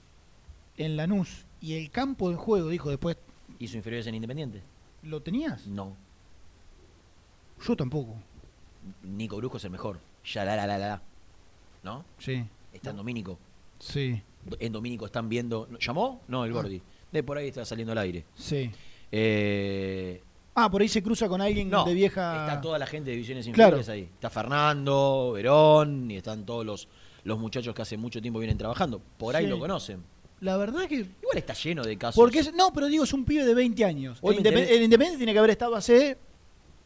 en 0.77 0.97
Lanús. 0.97 1.45
Y 1.61 1.75
el 1.75 1.91
campo 1.91 2.31
de 2.31 2.37
juego, 2.37 2.69
dijo 2.69 2.89
después, 2.91 3.17
¿Hizo 3.59 3.77
inferiores 3.77 4.07
en 4.07 4.15
Independiente? 4.15 4.63
¿lo 5.03 5.21
tenías? 5.23 5.67
No. 5.67 5.95
Yo 7.67 7.77
tampoco. 7.77 8.15
Nico 9.03 9.37
Brusco 9.37 9.59
es 9.59 9.65
el 9.65 9.71
mejor. 9.71 9.99
Ya 10.25 10.45
la 10.45 10.57
la 10.57 10.67
la 10.67 10.79
la. 10.79 11.03
¿No? 11.83 12.05
Sí, 12.19 12.45
Está 12.73 12.91
en 12.91 12.97
Domínico. 12.97 13.39
sí, 13.79 14.23
En 14.61 14.73
Domínico 14.73 15.05
están 15.07 15.29
viendo. 15.29 15.69
¿Llamó? 15.79 16.21
No, 16.29 16.45
el 16.45 16.53
Ah. 16.53 16.55
Gordi. 16.55 16.81
De 17.13 17.23
por 17.23 17.37
ahí 17.37 17.49
está 17.49 17.65
saliendo 17.65 17.93
al 17.93 17.99
aire. 17.99 18.25
sí. 18.35 18.71
Eh, 19.13 20.23
Ah, 20.55 20.71
por 20.71 20.83
ahí 20.83 20.89
se 20.89 21.03
cruza 21.03 21.29
con 21.29 21.41
alguien 21.41 21.71
no, 21.71 21.85
de 21.85 21.95
vieja. 21.95 22.47
está 22.47 22.61
toda 22.61 22.79
la 22.79 22.87
gente 22.87 23.11
de 23.11 23.17
divisiones 23.17 23.45
Claro. 23.47 23.77
inferiores 23.79 23.89
ahí. 23.89 24.03
Está 24.15 24.31
Fernando, 24.31 25.33
Verón 25.33 26.11
y 26.11 26.17
están 26.17 26.45
todos 26.45 26.67
los, 26.67 26.89
los 27.25 27.39
muchachos 27.39 27.75
que 27.75 27.83
hace 27.83 27.97
mucho 27.97 28.21
tiempo 28.21 28.41
vienen 28.41 28.59
trabajando. 28.59 29.01
Por 29.19 29.37
ahí 29.37 29.45
Sí. 29.45 29.51
lo 29.51 29.59
conocen. 29.59 30.03
La 30.41 30.57
verdad 30.57 30.87
que. 30.89 30.95
Igual 30.97 31.37
está 31.37 31.53
lleno 31.55 31.83
de 31.83 31.97
casos. 31.99 32.17
Porque 32.17 32.41
es, 32.41 32.53
no, 32.55 32.73
pero 32.73 32.87
digo, 32.87 33.05
es 33.05 33.13
un 33.13 33.25
pibe 33.25 33.45
de 33.45 33.55
20 33.55 33.85
años. 33.85 34.19
Hoy 34.23 34.37
El, 34.37 34.43
Independ- 34.43 34.83
Independiente 34.83 35.17
tiene 35.19 35.33
que 35.33 35.39
haber 35.39 35.51
estado 35.51 35.77
hace. 35.77 36.17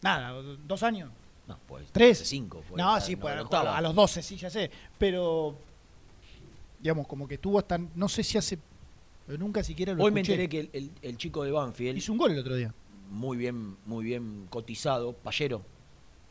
Nada, 0.02 0.34
dos 0.66 0.82
años. 0.82 1.10
No, 1.46 1.58
pues. 1.66 1.86
Tres. 1.92 2.18
Cinco. 2.26 2.62
pues, 2.68 2.76
no, 2.82 3.00
sí, 3.00 3.12
en 3.12 3.18
pues, 3.20 3.34
a, 3.52 3.76
a 3.76 3.80
los 3.80 3.94
12, 3.94 4.22
sí, 4.22 4.36
ya 4.36 4.50
sé. 4.50 4.70
Pero. 4.98 5.56
Digamos, 6.80 7.06
como 7.06 7.26
que 7.28 7.38
tuvo 7.38 7.58
hasta. 7.58 7.78
No 7.94 8.08
sé 8.08 8.22
si 8.22 8.36
hace. 8.36 8.58
Pero 9.26 9.38
nunca 9.38 9.62
siquiera 9.62 9.94
lo 9.94 10.02
Hoy 10.04 10.10
me 10.10 10.20
enteré 10.20 10.48
que 10.48 10.60
el, 10.60 10.70
el- 10.72 10.90
el 11.00 11.16
chico 11.16 11.44
de 11.44 11.50
Banfield, 11.52 11.96
Hizo 11.96 12.12
un 12.12 12.18
gol 12.18 12.32
el 12.32 12.38
otro 12.40 12.56
día. 12.56 12.74
Muy 13.10 13.36
bien, 13.36 13.76
muy 13.86 14.04
bien 14.04 14.46
cotizado, 14.50 15.12
Payero, 15.12 15.62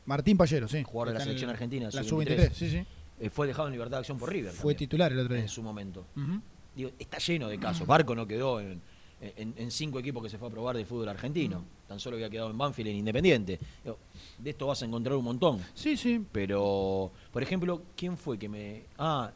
Martín 0.05 0.38
Payero, 0.38 0.67
sí. 0.67 0.83
jugador 0.83 1.13
de 1.13 1.19
la 1.19 1.23
selección 1.23 1.49
el- 1.49 1.53
argentina, 1.55 1.89
La 1.93 2.03
sub-23. 2.03 2.07
sub-23, 2.49 2.53
sí, 2.53 2.69
sí. 2.69 2.86
eh, 3.19 3.29
fue 3.29 3.47
dejado 3.47 3.67
en 3.67 3.73
libertad 3.73 3.97
de 3.97 3.99
acción 3.99 4.17
por 4.17 4.29
River. 4.31 4.51
Fue 4.51 4.73
también, 4.73 4.77
titular 4.77 5.12
el 5.12 5.19
otro 5.19 5.33
día. 5.36 5.43
en 5.43 5.49
su 5.49 5.62
momento. 5.63 6.05
Digo, 6.75 6.91
está 6.99 7.19
lleno 7.19 7.47
de 7.47 7.59
casos. 7.59 7.86
Barco 7.88 8.15
no 8.15 8.25
quedó 8.27 8.59
en, 8.59 8.81
en- 9.21 9.53
en 9.55 9.71
cinco 9.71 9.99
equipos 9.99 10.21
que 10.23 10.29
se 10.29 10.38
fue 10.38 10.47
a 10.49 10.51
probar 10.51 10.75
de 10.75 10.83
fútbol 10.86 11.07
argentino. 11.07 11.63
Tan 11.88 11.99
solo 11.99 12.15
había 12.17 12.29
quedado 12.29 12.49
en 12.49 12.57
Banfield 12.57 12.89
en 12.89 12.95
Independiente. 12.97 13.59
De 14.39 14.49
esto 14.49 14.67
vas 14.67 14.81
a 14.81 14.86
encontrar 14.86 15.15
un 15.15 15.23
montón. 15.23 15.62
Sí, 15.75 15.95
sí. 15.95 16.25
Pero, 16.31 17.12
por 17.31 17.43
ejemplo, 17.43 17.83
¿quién 17.95 18.17
fue 18.17 18.38
que 18.39 18.49
me. 18.49 18.83
Ah, 18.97 19.31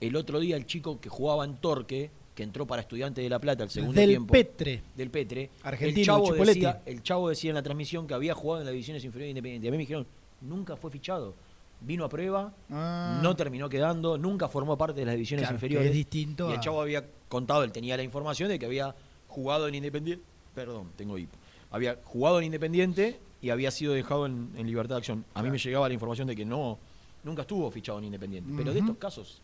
el 0.00 0.14
otro 0.16 0.38
día 0.40 0.56
el 0.56 0.66
chico 0.66 1.00
que 1.00 1.08
jugaba 1.08 1.44
en 1.44 1.56
Torque, 1.56 2.10
que 2.36 2.42
entró 2.42 2.66
para 2.66 2.82
Estudiantes 2.82 3.24
de 3.24 3.30
La 3.30 3.38
Plata 3.40 3.64
el 3.64 3.70
segundo 3.70 3.98
Del 3.98 4.10
tiempo. 4.10 4.30
Petre. 4.32 4.82
Del 4.94 5.10
Petre. 5.10 5.50
Argentino, 5.62 5.98
el 6.00 6.04
chavo, 6.06 6.26
Chipoletti. 6.26 6.60
decía, 6.60 6.82
el 6.86 7.02
chavo 7.02 7.28
decía 7.30 7.50
en 7.50 7.54
la 7.54 7.62
transmisión 7.62 8.06
que 8.06 8.12
había 8.14 8.34
jugado 8.34 8.60
en 8.60 8.66
las 8.66 8.72
divisiones 8.72 9.02
inferiores 9.04 9.28
de 9.34 9.38
Independiente. 9.38 9.68
A 9.68 9.70
mí 9.70 9.76
me 9.78 9.82
dijeron, 9.82 10.06
nunca 10.42 10.76
fue 10.76 10.90
fichado. 10.90 11.34
Vino 11.80 12.04
a 12.04 12.08
prueba, 12.10 12.52
Ah. 12.70 13.20
no 13.22 13.34
terminó 13.36 13.68
quedando, 13.70 14.18
nunca 14.18 14.48
formó 14.48 14.76
parte 14.76 15.00
de 15.00 15.06
las 15.06 15.14
divisiones 15.14 15.44
Claro, 15.44 15.54
que 15.54 15.56
inferiores. 15.56 15.88
es 15.88 15.94
distinto 15.94 16.48
Y 16.48 16.52
el 16.52 16.58
a- 16.58 16.60
chavo 16.60 16.80
había 16.82 17.04
contado, 17.28 17.64
él 17.64 17.72
tenía 17.72 17.96
la 17.96 18.02
información 18.02 18.48
de 18.50 18.58
que 18.58 18.66
había 18.66 18.94
jugado 19.28 19.66
en 19.66 19.74
Independiente. 19.74 20.22
Perdón, 20.54 20.90
tengo 20.96 21.16
hipo. 21.18 21.36
Había 21.70 21.98
jugado 22.04 22.38
en 22.38 22.44
Independiente 22.44 23.18
y 23.40 23.48
había 23.48 23.70
sido 23.70 23.94
dejado 23.94 24.26
en, 24.26 24.50
en 24.56 24.66
libertad 24.66 24.96
de 24.96 24.98
acción. 24.98 25.24
A 25.34 25.42
mí 25.42 25.50
me 25.50 25.58
llegaba 25.58 25.88
la 25.88 25.94
información 25.94 26.28
de 26.28 26.36
que 26.36 26.44
no, 26.44 26.78
nunca 27.24 27.42
estuvo 27.42 27.70
fichado 27.70 27.98
en 27.98 28.04
Independiente. 28.04 28.50
Pero 28.56 28.72
de 28.74 28.80
estos 28.80 28.96
casos, 28.98 29.40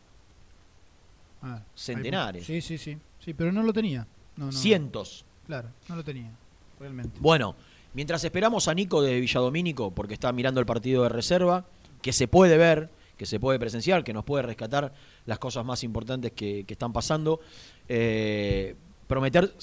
Ah, 1.43 1.63
Centenares. 1.75 2.45
Sí, 2.47 2.61
sí, 2.61 2.79
sí. 2.79 2.97
Sí, 3.19 3.35
pero 3.35 3.53
no 3.53 3.63
lo 3.63 3.73
tenía. 3.73 4.07
No, 4.37 4.47
no. 4.47 4.53
cientos. 4.53 5.25
Claro, 5.47 5.69
no 5.89 5.97
lo 5.97 6.05
tenía. 6.05 6.31
Realmente. 6.79 7.19
Bueno, 7.21 7.55
mientras 7.95 8.23
esperamos 8.25 8.69
a 8.69 8.75
Nico 8.75 9.03
de 9.03 9.21
Villadomínico, 9.21 9.91
porque 9.91 10.15
está 10.15 10.33
mirando 10.33 10.61
el 10.61 10.67
partido 10.67 11.03
de 11.03 11.09
reserva, 11.09 11.67
que 12.01 12.13
se 12.13 12.29
puede 12.29 12.57
ver, 12.59 12.91
que 13.17 13.27
se 13.27 13.39
puede 13.39 13.59
presenciar, 13.59 14.03
que 14.05 14.13
nos 14.13 14.25
puede 14.25 14.43
rescatar 14.43 14.93
las 15.27 15.39
cosas 15.39 15.65
más 15.65 15.85
importantes 15.85 16.33
que, 16.33 16.65
que 16.65 16.73
están 16.75 16.93
pasando, 16.93 17.41
eh, 17.89 18.75
prometer 19.07 19.55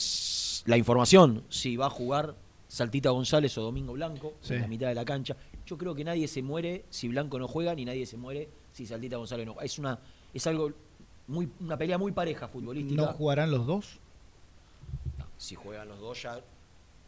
la 0.66 0.78
información, 0.78 1.44
si 1.50 1.76
va 1.76 1.88
a 1.88 1.90
jugar 1.90 2.36
Saltita 2.68 3.10
González 3.10 3.58
o 3.58 3.62
Domingo 3.64 3.94
Blanco, 3.94 4.36
Sí. 4.42 4.54
en 4.54 4.62
la 4.62 4.68
mitad 4.68 4.88
de 4.88 4.96
la 4.96 5.04
cancha. 5.06 5.36
Yo 5.66 5.78
creo 5.78 5.96
que 5.96 6.04
nadie 6.04 6.28
se 6.28 6.42
muere 6.42 6.86
si 6.90 7.08
Blanco 7.08 7.40
no 7.40 7.48
juega, 7.48 7.74
ni 7.76 7.84
nadie 7.86 8.06
se 8.06 8.18
muere 8.18 8.50
si 8.72 8.86
Saltita 8.86 9.18
González 9.18 9.46
no 9.46 9.54
juega. 9.54 9.66
Es, 9.66 9.80
una, 9.80 10.00
es 10.34 10.46
algo 10.48 10.72
muy, 11.30 11.50
una 11.62 11.78
pelea 11.78 11.98
muy 11.98 12.12
pareja 12.12 12.48
futbolística. 12.48 13.02
¿No 13.02 13.08
jugarán 13.14 13.52
los 13.52 13.66
dos? 13.66 14.00
si 15.38 15.56
juegan 15.56 15.88
los 15.88 16.00
dos 16.02 16.22
ya 16.22 16.38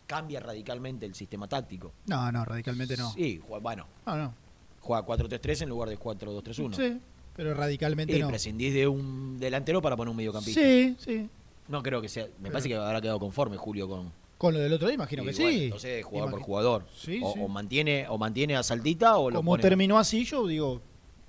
cambia 0.08 0.40
radicalmente 0.40 1.06
el 1.06 1.14
sistema 1.16 1.48
táctico. 1.50 1.92
No, 2.08 2.32
no, 2.32 2.46
radicalmente 2.46 2.96
no. 2.96 3.12
Sí, 3.12 3.42
juega- 3.46 3.62
bueno, 3.62 3.88
No, 4.06 4.16
no. 4.16 4.34
juega 4.80 5.06
4-3-3 5.06 5.64
en 5.64 5.70
lugar 5.70 5.90
de 5.90 5.98
4-2-3-1. 6.00 6.76
Sí, 6.76 6.98
pero 7.36 7.54
radicalmente 7.54 8.16
Y 8.18 8.22
no. 8.22 8.30
prescindís 8.30 8.74
de 8.74 8.88
un 8.88 9.38
delantero 9.38 9.82
para 9.82 9.98
poner 9.98 10.12
un 10.12 10.16
mediocampista. 10.18 10.62
Sí, 10.62 10.96
sí. 10.98 11.30
No 11.68 11.84
creo 11.84 12.02
que 12.02 12.08
sea. 12.10 12.24
Me 12.26 12.32
Pero- 12.44 12.52
parece 12.54 12.70
que 12.70 12.76
habrá 12.76 13.02
quedado 13.02 13.20
conforme 13.20 13.58
Julio 13.58 13.88
con. 13.90 14.12
Con 14.38 14.54
lo 14.54 14.60
del 14.62 14.74
otro 14.74 14.88
día, 14.88 14.96
imagino 14.96 15.24
y 15.24 15.28
que 15.28 15.34
bueno, 15.34 15.50
sí. 15.52 15.64
Entonces, 15.66 16.04
jugador 16.06 16.32
por 16.32 16.42
jugador. 16.42 16.86
Sí, 16.96 17.20
o, 17.24 17.34
sí. 17.34 17.40
o 17.44 17.48
mantiene, 17.48 18.08
o 18.10 18.18
mantiene 18.18 18.56
a 18.56 18.64
Saltita 18.64 19.18
o 19.18 19.30
lo 19.30 19.38
Como 19.40 19.58
terminó 19.58 20.00
así, 20.00 20.24
yo 20.26 20.48
digo. 20.48 20.82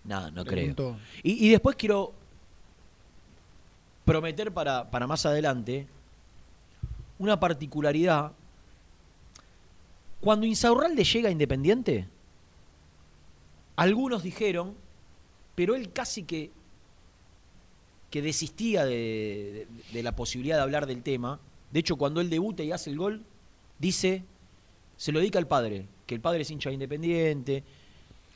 Nada, 0.05 0.31
no 0.31 0.45
creo. 0.45 0.97
Y, 1.23 1.47
y 1.47 1.51
después 1.51 1.77
quiero 1.77 2.15
prometer 4.05 4.53
para, 4.53 4.91
para 4.91 5.07
más 5.07 5.27
adelante 5.27 5.87
una 7.19 7.39
particularidad. 7.39 8.33
Cuando 10.21 10.47
Insaurralde 10.47 11.05
llega 11.05 11.29
a 11.29 11.33
Independiente, 11.33 12.09
algunos 13.77 14.23
dijeron, 14.23 14.75
pero 15.55 15.75
él 15.75 15.93
casi 15.93 16.25
que, 16.25 16.51
que 18.11 18.23
desistía 18.23 18.85
de, 18.85 19.67
la 19.93 20.15
posibilidad 20.15 20.57
de 20.57 20.63
hablar 20.63 20.87
del 20.87 21.03
tema. 21.03 21.41
De 21.71 21.81
hecho, 21.81 21.97
cuando 21.97 22.21
él 22.21 22.31
debuta 22.31 22.63
y 22.63 22.73
hace 22.73 22.91
el 22.91 22.97
gol, 22.97 23.25
dice, 23.79 24.25
se 24.97 25.13
lo 25.13 25.21
dedica 25.21 25.39
al 25.39 25.49
padre, 25.49 25.87
que 26.07 26.15
el 26.15 26.21
padre 26.21 26.43
es 26.43 26.51
hincha 26.51 26.71
de 26.71 26.75
Independiente. 26.75 27.65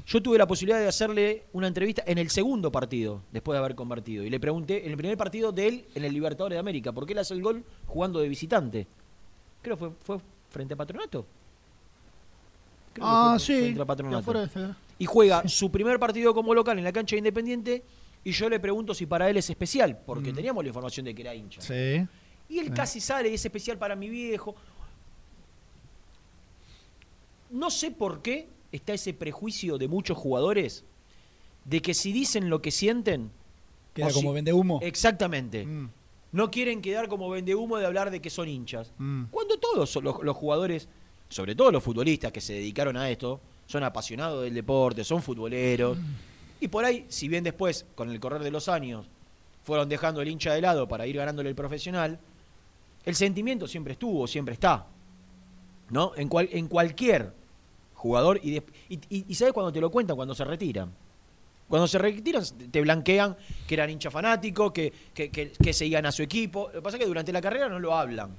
Yo 0.07 0.23
tuve 0.23 0.39
la 0.39 0.47
posibilidad 0.47 0.79
de 0.79 0.87
hacerle 0.87 1.45
una 1.53 1.67
entrevista 1.67 2.05
en 2.07 2.19
el 2.19 2.31
segundo 2.31 2.71
partido, 2.71 3.23
después 3.33 3.55
de 3.57 3.59
haber 3.59 3.75
convertido. 3.75 4.23
Y 4.23 4.31
le 4.31 4.39
pregunté, 4.39 4.85
en 4.85 4.93
el 4.93 4.97
primer 4.97 5.17
partido 5.17 5.51
de 5.51 5.67
él, 5.67 5.85
en 5.97 6.05
el 6.05 6.13
Libertadores 6.13 6.55
de 6.55 6.61
América, 6.61 6.93
¿por 6.93 7.07
qué 7.07 7.13
él 7.13 7.19
hace 7.19 7.35
el 7.35 7.43
gol 7.43 7.65
jugando 7.87 8.21
de 8.21 8.29
visitante? 8.29 8.87
Creo 9.63 9.77
que 9.77 9.81
fue, 9.81 9.91
fue 10.05 10.19
frente 10.51 10.75
a 10.75 10.77
Patronato. 10.77 11.27
Creo 12.93 13.05
que 13.05 13.11
Ah, 13.13 13.31
fue 13.33 13.41
sí. 13.41 13.61
frente 13.63 13.83
a 13.83 13.85
Patronato. 13.85 14.33
de- 14.33 14.75
Y 15.01 15.07
juega 15.07 15.47
su 15.49 15.71
primer 15.73 15.99
partido 15.99 16.33
como 16.33 16.55
local 16.55 16.79
en 16.79 16.85
la 16.85 16.93
cancha 16.93 17.17
de 17.17 17.19
Independiente. 17.19 17.83
Y 18.23 18.31
yo 18.31 18.49
le 18.49 18.61
pregunto 18.61 18.95
si 18.95 19.07
para 19.07 19.29
él 19.29 19.37
es 19.37 19.51
especial, 19.51 19.99
porque 20.07 20.33
Mm. 20.33 20.37
teníamos 20.37 20.65
la 20.65 20.69
información 20.69 21.05
de 21.05 21.15
que 21.17 21.23
era 21.23 21.35
hincha. 21.35 21.61
Sí. 21.61 22.07
Y 22.49 22.59
él 22.61 22.67
Sí. 22.67 22.71
casi 22.73 23.01
sale, 23.01 23.29
y 23.29 23.35
es 23.35 23.45
especial 23.45 23.77
para 23.77 23.97
mi 23.97 24.09
viejo. 24.09 24.55
No 27.51 27.71
sé 27.71 27.91
por 27.91 28.23
qué 28.23 28.49
está 28.77 28.95
ese 28.95 29.13
prejuicio 29.15 29.79
de 29.79 29.89
muchos 29.89 30.17
jugadores 30.17 30.85
de 31.65 31.83
que 31.83 31.95
si 31.95 32.13
dicen 32.13 32.49
lo 32.51 32.63
que 32.63 32.71
sienten. 32.71 33.31
Queda 33.95 34.11
como 34.13 34.31
si- 34.31 34.35
vende 34.35 34.53
humo. 34.53 34.79
Exactamente. 34.83 35.65
Mm, 35.67 35.89
No 36.33 36.51
quieren 36.51 36.83
quedar 36.83 37.09
como 37.09 37.31
vende 37.31 37.55
humo 37.55 37.79
de 37.79 37.87
hablar 37.87 38.11
de 38.11 38.21
que 38.21 38.31
son 38.31 38.49
hinchas. 38.49 38.93
mm. 38.99 39.25
Cuando 39.31 39.59
todos 39.59 39.95
los, 40.03 40.23
los 40.23 40.37
jugadores, 40.37 40.89
sobre 41.29 41.55
todo 41.55 41.71
los 41.73 41.83
futbolistas 41.83 42.31
que 42.33 42.41
se 42.41 42.53
dedicaron 42.55 42.97
a 42.97 43.09
esto, 43.11 43.41
son 43.67 43.83
apasionados 43.85 44.45
del 44.45 44.55
deporte, 44.55 45.03
son 45.03 45.23
futboleros. 45.23 45.97
Y 46.61 46.69
por 46.69 46.85
ahí, 46.85 47.05
si 47.09 47.29
bien 47.29 47.43
después, 47.45 47.87
con 47.95 48.11
el 48.11 48.21
correr 48.21 48.43
de 48.43 48.51
los 48.51 48.69
años, 48.69 49.07
fueron 49.65 49.89
dejando 49.89 50.21
el 50.21 50.29
hincha 50.29 50.53
de 50.55 50.61
lado 50.61 50.87
para 50.87 51.07
ir 51.07 51.17
ganándole 51.17 51.49
el 51.49 51.57
profesional, 51.57 52.19
El 53.05 53.15
sentimiento 53.15 53.67
siempre 53.69 53.93
estuvo, 53.93 54.27
siempre 54.27 54.53
está. 54.55 54.87
¿No? 55.91 56.13
En, 56.17 56.29
cual, 56.29 56.49
en 56.53 56.67
cualquier 56.67 57.33
jugador. 57.97 58.41
Y, 58.43 58.53
de- 58.53 58.63
y, 58.89 58.95
y- 59.11 59.25
y 59.29 59.35
¿sabes 59.35 59.53
cuando 59.53 59.73
te 59.73 59.81
lo 59.81 59.91
cuentan? 59.91 60.17
Cuando 60.17 60.35
se 60.35 60.45
retiran. 60.45 60.91
Cuando 61.69 61.89
se 61.89 61.99
retiran, 61.99 62.45
te 62.71 62.81
blanquean 62.81 63.37
que 63.67 63.75
eran 63.75 63.91
hincha 63.91 64.11
fanático, 64.11 64.73
que, 64.73 64.93
que, 65.13 65.31
que- 65.31 65.51
que 65.51 65.73
seguían 65.73 66.07
a 66.07 66.13
su 66.13 66.23
equipo. 66.23 66.69
Lo 66.69 66.81
que 66.81 66.83
pasa 66.83 66.97
es 66.97 67.03
que 67.03 67.09
durante 67.09 67.33
la 67.33 67.41
carrera 67.41 67.69
no 67.69 67.81
lo 67.81 67.95
hablan. 67.95 68.31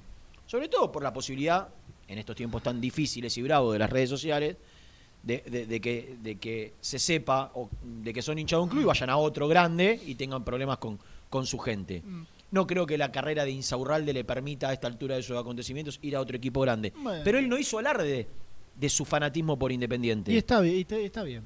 Sobre 0.46 0.70
todo 0.70 0.89
por 0.91 1.04
la 1.04 1.12
posibilidad, 1.12 1.67
en 2.08 2.17
estos 2.17 2.36
tiempos 2.38 2.63
tan 2.63 2.80
difíciles 2.80 3.38
y 3.38 3.41
bravos 3.41 3.74
de 3.74 3.80
las 3.80 3.89
redes 3.89 4.10
sociales, 4.10 4.56
de, 5.24 5.43
de- 5.46 5.65
de 5.65 5.82
que, 5.82 6.15
de 6.24 6.36
que 6.38 6.74
se 6.80 7.00
sepa 7.00 7.52
o 7.56 7.70
de 7.84 8.13
que 8.13 8.22
son 8.22 8.39
hinchas 8.39 8.60
de 8.60 8.63
un 8.63 8.70
club 8.70 8.82
y 8.84 8.86
vayan 8.86 9.10
a 9.10 9.17
otro 9.17 9.48
grande 9.50 10.00
y 10.06 10.15
tengan 10.15 10.46
problemas 10.46 10.78
con, 10.78 10.98
con 11.30 11.46
su 11.46 11.58
gente. 11.60 12.02
No 12.50 12.65
creo 12.65 12.86
que 12.86 12.98
la 12.98 13.12
carrera 13.12 13.43
de 13.43 13.52
Insaurralde 13.52 14.13
le 14.13 14.24
permita 14.24 14.70
a 14.70 14.74
esta 14.74 14.88
altura 14.88 15.17
de 15.17 15.24
sus 15.24 15.36
acontecimientos 15.36 16.00
ir 16.02 16.15
a 16.15 16.22
otro 16.22 16.38
equipo 16.38 16.62
grande. 16.62 16.93
Bueno. 16.96 17.22
Pero 17.26 17.39
él 17.39 17.50
no 17.50 17.58
hizo 17.58 17.78
alarde 17.78 18.26
de 18.78 18.90
su 18.90 19.06
fanatismo 19.06 19.58
por 19.58 19.72
Independiente. 19.72 20.32
Y 20.32 20.38
está 20.38 20.60
bien, 20.62 20.76
y 20.78 20.82
está, 21.06 21.24
bien. 21.24 21.44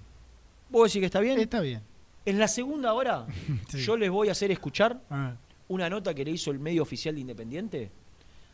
¿Vos 0.70 0.90
decís 0.90 1.00
que 1.00 1.06
está 1.08 1.20
bien? 1.20 1.40
Está 1.40 1.62
bien. 1.62 1.82
En 2.26 2.38
la 2.38 2.48
segunda 2.48 2.94
hora, 2.94 3.26
Sí. 3.70 3.80
yo 3.80 3.98
les 3.98 4.10
voy 4.10 4.30
a 4.30 4.34
hacer 4.34 4.52
escuchar 4.52 5.02
Ah. 5.10 5.34
una 5.70 5.90
nota 5.90 6.14
que 6.14 6.24
le 6.26 6.32
hizo 6.32 6.52
el 6.52 6.60
medio 6.60 6.82
oficial 6.84 7.16
de 7.16 7.22
Independiente. 7.22 7.90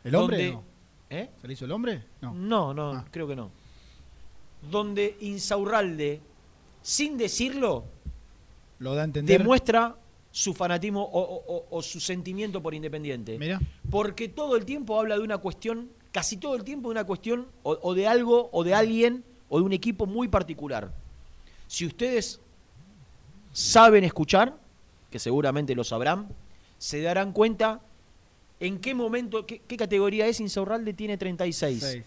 ¿El 0.04 0.14
hombre? 0.14 0.36
donde- 0.38 0.52
no? 0.52 0.62
¿Eh? 1.10 1.30
¿Se 1.40 1.46
le 1.46 1.52
hizo 1.54 1.64
el 1.64 1.72
hombre? 1.72 2.02
No. 2.20 2.32
No, 2.34 2.72
no, 2.74 2.92
Ah. 2.92 3.04
creo 3.10 3.26
que 3.26 3.34
no. 3.36 3.50
Donde 4.70 5.16
Insaurralde, 5.20 6.20
sin 6.82 7.16
decirlo, 7.16 7.84
Lo 8.78 8.94
da 8.94 9.02
a 9.02 9.04
entender. 9.04 9.38
demuestra 9.38 9.96
su 10.30 10.52
fanatismo 10.54 11.02
o, 11.02 11.20
o- 11.20 11.44
o- 11.56 11.66
o 11.70 11.82
su 11.82 12.00
sentimiento 12.00 12.62
por 12.62 12.74
Independiente. 12.74 13.38
Mira. 13.38 13.60
Porque 13.90 14.28
todo 14.28 14.56
el 14.56 14.64
tiempo 14.64 14.98
habla 14.98 15.16
de 15.16 15.22
una 15.24 15.38
cuestión, 15.38 15.88
casi 16.18 16.36
todo 16.36 16.56
el 16.56 16.64
tiempo 16.64 16.88
de 16.88 16.94
una 16.94 17.04
cuestión 17.04 17.46
o, 17.62 17.78
o 17.80 17.94
de 17.94 18.08
algo, 18.08 18.48
o 18.50 18.64
de 18.64 18.74
alguien, 18.74 19.22
o 19.48 19.60
de 19.60 19.64
un 19.64 19.72
equipo 19.72 20.04
muy 20.04 20.26
particular. 20.26 20.90
Si 21.68 21.86
ustedes 21.86 22.40
saben 23.52 24.02
escuchar, 24.02 24.56
que 25.12 25.20
seguramente 25.20 25.76
lo 25.76 25.84
sabrán, 25.84 26.26
se 26.76 27.00
darán 27.02 27.30
cuenta 27.32 27.80
en 28.58 28.80
qué 28.80 28.96
momento, 28.96 29.46
qué, 29.46 29.60
qué 29.60 29.76
categoría 29.76 30.26
es 30.26 30.40
Insaurralde 30.40 30.92
tiene 30.92 31.16
36. 31.16 31.78
Seis. 31.80 32.04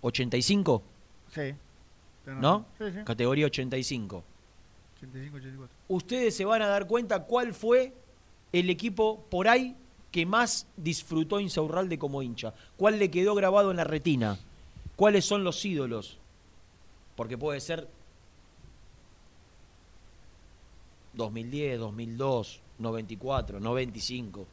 85, 0.00 0.82
Sí. 1.34 1.54
Pero 2.24 2.40
¿no? 2.40 2.64
Sí, 2.78 2.84
sí. 2.90 3.04
Categoría 3.04 3.44
85. 3.44 4.24
85, 4.96 5.36
84. 5.36 5.76
Ustedes 5.88 6.34
se 6.34 6.46
van 6.46 6.62
a 6.62 6.68
dar 6.68 6.86
cuenta 6.86 7.22
cuál 7.24 7.52
fue 7.52 7.92
el 8.50 8.70
equipo 8.70 9.26
por 9.28 9.46
ahí 9.46 9.76
que 10.10 10.26
más 10.26 10.66
disfrutó 10.76 11.38
Insaurralde 11.40 11.98
como 11.98 12.22
hincha. 12.22 12.52
¿Cuál 12.76 12.98
le 12.98 13.10
quedó 13.10 13.34
grabado 13.34 13.70
en 13.70 13.76
la 13.76 13.84
retina? 13.84 14.38
¿Cuáles 14.96 15.24
son 15.24 15.44
los 15.44 15.64
ídolos? 15.64 16.18
Porque 17.16 17.38
puede 17.38 17.60
ser 17.60 17.88
2010, 21.14 21.78
2002, 21.78 22.60
94, 22.78 23.60
95. 23.60 24.46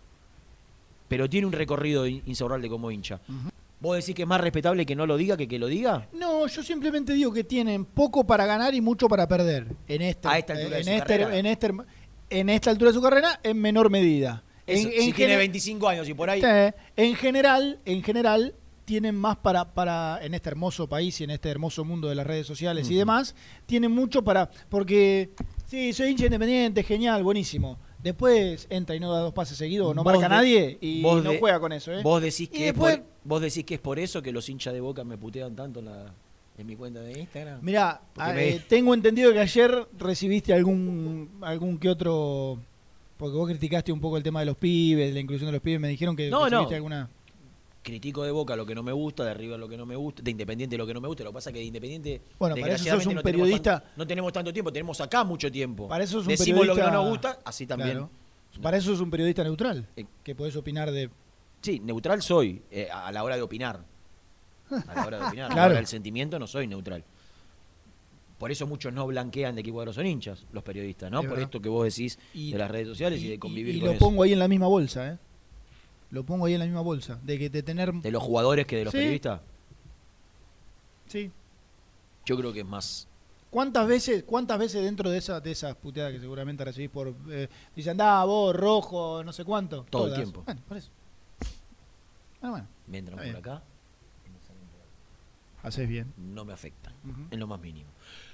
Pero 1.08 1.30
tiene 1.30 1.48
un 1.48 1.54
recorrido 1.54 2.06
In- 2.06 2.22
Insaurralde 2.26 2.70
como 2.70 2.91
hincha. 2.91 3.20
¿Vos 3.80 3.96
decís 3.98 4.15
que 4.15 4.24
es 4.24 4.28
más 4.28 4.41
respetable 4.41 4.86
que 4.86 4.96
no 4.96 5.06
lo 5.06 5.17
diga 5.17 5.38
que 5.38 5.48
que 5.48 5.60
lo 5.60 5.67
diga? 5.67 6.08
No, 6.13 6.48
yo 6.48 6.63
simplemente 6.63 7.13
digo 7.13 7.32
que 7.32 7.43
tienen 7.43 7.86
poco 7.86 8.26
para 8.26 8.46
ganar 8.46 8.74
y 8.74 8.82
mucho 8.82 9.08
para 9.08 9.28
perder 9.28 9.67
en 9.88 10.02
esta, 10.02 10.32
A 10.32 10.39
esta 10.39 10.54
altura 10.54 10.78
de 10.78 10.82
en 10.82 10.84
su 10.86 10.91
este- 10.91 11.06
carrera. 11.20 11.38
en 11.38 11.46
este- 11.46 11.72
en 12.30 12.50
esta 12.50 12.72
altura 12.72 12.89
de 12.91 12.96
su 12.96 13.02
carrera 13.02 13.39
en 13.43 13.62
menor 13.62 13.89
medida. 13.89 14.43
Eso, 14.68 14.88
En- 14.88 14.94
tiene 14.94 15.14
gene- 15.14 15.38
25 15.38 15.88
años 15.88 16.08
y 16.10 16.14
por 16.14 16.30
ahí... 16.30 16.42
En 16.96 17.16
general, 17.16 17.80
en 17.86 18.04
general 18.04 18.54
tienen 18.86 19.16
más 19.16 19.36
para, 19.38 19.74
para 19.74 20.20
en 20.24 20.34
este 20.34 20.50
hermoso 20.50 20.88
país 20.88 21.20
y 21.20 21.24
en 21.26 21.32
este 21.32 21.50
hermoso 21.50 21.84
mundo 21.84 22.08
de 22.08 22.16
las 22.16 22.26
redes 22.28 22.46
sociales 22.48 22.90
y 22.90 22.96
demás, 22.96 23.36
tienen 23.66 23.92
mucho 23.92 24.24
para 24.24 24.50
porque 24.70 25.32
sí, 25.66 25.92
soy 25.92 26.12
hincha 26.12 26.26
independiente, 26.26 26.84
genial, 26.84 27.22
buenísimo. 27.24 27.78
Después 28.02 28.66
entra 28.70 28.96
y 28.96 29.00
no 29.02 29.12
da 29.12 29.20
dos 29.20 29.34
pases 29.34 29.58
seguidos, 29.58 29.94
no 29.94 30.04
marca 30.06 30.22
de- 30.22 30.30
nadie 30.30 30.78
y 30.80 31.02
vos 31.02 31.22
no 31.24 31.32
de- 31.32 31.40
juega 31.40 31.60
con 31.60 31.74
eso, 31.74 31.92
¿eh? 31.92 32.02
Vos 32.02 32.22
decís, 32.22 32.48
que 32.48 32.70
es 32.70 32.74
después- 32.74 32.98
por, 33.00 33.06
vos 33.26 33.42
decís 33.42 33.66
que 33.66 33.74
es 33.74 33.80
por 33.82 34.00
eso 34.00 34.22
que 34.22 34.32
los 34.32 34.48
hinchas 34.48 34.74
de 34.74 34.80
Boca 34.80 35.04
me 35.04 35.18
putean 35.18 35.54
tanto 35.56 35.80
en, 35.80 35.86
la- 35.88 36.14
en 36.58 36.66
mi 36.68 36.76
cuenta 36.78 37.02
de 37.02 37.20
Instagram. 37.20 37.60
Mirá, 37.62 38.02
ah, 38.16 38.32
me- 38.34 38.50
eh, 38.50 38.62
tengo 38.70 38.94
entendido 38.94 39.34
que 39.34 39.40
ayer 39.40 39.86
recibiste 39.98 40.54
algún 40.54 41.30
algún 41.42 41.78
que 41.78 41.90
otro 41.90 42.60
porque 43.18 43.36
vos 43.38 43.48
criticaste 43.50 43.92
un 43.92 44.00
poco 44.00 44.18
el 44.18 44.24
tema 44.24 44.40
de 44.42 44.46
los 44.46 44.58
pibes, 44.58 45.14
la 45.14 45.20
inclusión 45.20 45.48
de 45.48 45.54
los 45.54 45.62
pibes, 45.62 45.80
me 45.80 45.88
dijeron 45.90 46.16
que 46.16 46.30
No, 46.30 46.50
no. 46.50 46.68
alguna 46.70 47.10
Critico 47.84 48.24
de 48.24 48.32
Boca 48.32 48.56
lo 48.58 48.66
que 48.66 48.76
no 48.76 48.84
me 48.84 48.92
gusta, 48.92 49.24
de 49.24 49.34
River 49.34 49.58
lo 49.58 49.70
que 49.70 49.78
no 49.78 49.86
me 49.86 49.96
gusta, 49.96 50.22
de 50.22 50.30
Independiente 50.32 50.78
lo 50.78 50.86
que 50.86 50.94
no 50.94 51.00
me 51.00 51.08
gusta. 51.08 51.24
Lo 51.24 51.30
que 51.30 51.36
pasa 51.36 51.52
es 51.52 51.54
que 51.54 51.60
de 51.60 51.66
Independiente, 51.68 52.22
Bueno, 52.38 52.56
para 52.58 52.74
eso 52.76 52.84
sos 52.84 53.06
un 53.06 53.16
no 53.16 53.22
tenemos 53.24 53.48
periodista- 53.48 53.80
tan- 53.80 53.92
no 53.96 54.06
tenemos 54.06 54.34
tanto 54.34 54.52
tiempo, 54.52 54.74
tenemos 54.74 55.00
acá 55.00 55.24
mucho 55.24 55.50
tiempo. 55.50 55.88
Para 55.88 56.04
eso 56.04 56.20
es 56.20 56.24
un 56.26 56.30
Decimos 56.30 56.68
lo 56.68 56.76
que 56.76 56.82
no 56.82 56.88
periodista- 56.88 56.92
nos 56.92 57.10
gusta, 57.10 57.40
así 57.46 57.66
también. 57.66 57.92
Claro. 57.92 58.10
Para 58.62 58.76
eso 58.78 58.92
es 58.94 59.00
un 59.00 59.10
periodista 59.10 59.42
neutral, 59.46 59.88
Eh, 59.96 60.06
que 60.24 60.36
podés 60.36 60.56
opinar 60.58 60.92
de 60.92 61.10
Sí, 61.62 61.80
neutral 61.80 62.22
soy 62.22 62.62
eh, 62.72 62.90
a 62.92 63.10
la 63.12 63.24
hora 63.24 63.36
de 63.38 63.42
opinar. 63.42 63.80
A 64.70 64.94
la 64.96 65.06
hora 65.06 65.18
de 65.20 65.26
opinar. 65.28 65.46
A 65.46 65.50
la 65.50 65.54
Claro. 65.56 65.70
hora 65.70 65.76
del 65.78 65.88
sentimiento 65.88 66.38
no 66.40 66.46
soy 66.48 66.68
neutral. 66.68 67.06
Por 68.38 68.52
eso 68.52 68.67
muchos 68.67 68.93
no 68.93 69.08
blanquean 69.08 69.56
de 69.56 69.63
qué 69.63 69.71
cuadro 69.71 69.91
son 69.93 70.06
hinchas, 70.06 70.45
los 70.52 70.63
periodistas, 70.63 71.10
¿no? 71.12 71.19
Es 71.19 71.26
Por 71.26 71.32
verdad. 71.32 71.45
esto 71.45 71.60
que 71.62 71.69
vos 71.69 71.86
decís 71.86 72.19
Y- 72.34 72.52
de 72.52 72.58
las 72.60 72.69
redes 72.69 72.88
sociales 72.88 73.21
y, 73.21 73.30
de 73.30 73.39
convivir 73.39 73.76
y 73.76 73.80
con 73.80 73.88
lo 73.89 73.93
eso. 73.95 74.06
pongo 74.06 74.23
ahí 74.23 74.34
en 74.34 74.39
la 74.39 74.47
misma 74.47 74.67
bolsa, 74.67 75.13
¿eh? 75.13 75.17
Lo 76.12 76.23
pongo 76.23 76.45
ahí 76.45 76.54
en 76.54 76.60
la 76.60 76.65
misma 76.65 76.82
bolsa, 76.82 77.19
de 77.23 77.38
que 77.39 77.50
de 77.50 77.63
tener 77.63 77.91
De 77.93 78.12
los 78.12 78.21
jugadores 78.23 78.65
que 78.67 78.78
de 78.78 78.86
los 78.86 78.91
Sí. 78.91 78.97
periodistas, 79.00 79.41
sí. 81.08 81.32
yo 82.26 82.38
creo 82.38 82.54
que 82.54 82.60
es 82.62 82.65
más. 82.65 83.08
¿Cuántas 83.50 83.88
veces, 83.88 84.23
cuántas 84.23 84.60
veces 84.60 84.84
dentro 84.84 85.10
de 85.10 85.17
esa 85.17 85.39
de 85.39 85.52
esas 85.52 85.76
puteadas 85.76 86.12
que 86.13 86.19
seguramente 86.19 86.63
recibís 86.63 86.89
por 86.89 87.15
eh, 87.30 87.47
dicen, 87.76 87.91
"Andá, 87.91 88.23
vos 88.26 88.56
rojo, 88.56 89.23
no 89.23 89.34
sé 89.34 89.43
cuánto"? 89.45 89.86
Todo 89.89 90.08
el 90.08 90.13
tiempo. 90.15 90.43
Bueno, 90.45 90.62
por 90.67 90.78
eso. 90.78 90.89
Ah, 92.41 92.52
bueno, 92.52 92.67
Me 92.88 93.00
entran 93.00 93.17
por 93.17 93.36
acá, 93.36 93.63
haces 95.63 95.88
bien. 95.88 96.13
no 96.17 96.45
me 96.45 96.54
afectan, 96.54 96.93
Ujú. 97.04 97.21
en 97.32 97.39
lo 97.39 97.47
más 97.47 97.60
mínimo. 97.60 97.89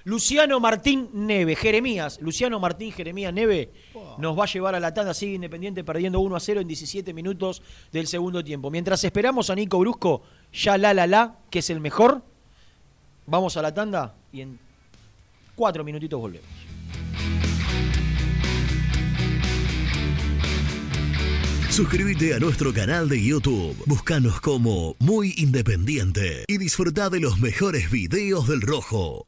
Luciano 0.05 0.59
Martín 0.59 1.09
Neve, 1.13 1.55
Jeremías, 1.55 2.19
Luciano 2.21 2.59
Martín 2.59 2.91
Jeremías 2.91 3.33
Neve 3.33 3.71
nos 4.17 4.37
va 4.37 4.43
a 4.43 4.47
llevar 4.47 4.75
a 4.75 4.79
la 4.79 4.93
tanda, 4.93 5.13
sigue 5.13 5.35
Independiente 5.35 5.83
perdiendo 5.83 6.19
1 6.19 6.35
a 6.35 6.39
0 6.39 6.61
en 6.61 6.67
17 6.67 7.13
minutos 7.13 7.61
del 7.91 8.07
segundo 8.07 8.43
tiempo. 8.43 8.69
Mientras 8.69 9.03
esperamos 9.03 9.49
a 9.49 9.55
Nico 9.55 9.79
Brusco, 9.79 10.23
ya 10.51 10.77
la 10.77 10.93
la 10.93 11.07
la, 11.07 11.37
que 11.49 11.59
es 11.59 11.69
el 11.69 11.79
mejor, 11.79 12.21
vamos 13.27 13.55
a 13.55 13.61
la 13.61 13.73
tanda 13.73 14.15
y 14.33 14.41
en 14.41 14.59
cuatro 15.55 15.85
minutitos 15.85 16.19
volvemos. 16.19 16.49
Suscríbete 21.69 22.35
a 22.35 22.39
nuestro 22.39 22.71
canal 22.71 23.09
de 23.09 23.23
YouTube. 23.23 23.75
Búscanos 23.87 24.39
como 24.41 24.95
Muy 24.99 25.33
Independiente 25.37 26.45
y 26.47 26.59
disfruta 26.59 27.09
de 27.09 27.19
los 27.19 27.39
mejores 27.39 27.89
videos 27.89 28.47
del 28.47 28.61
Rojo. 28.61 29.27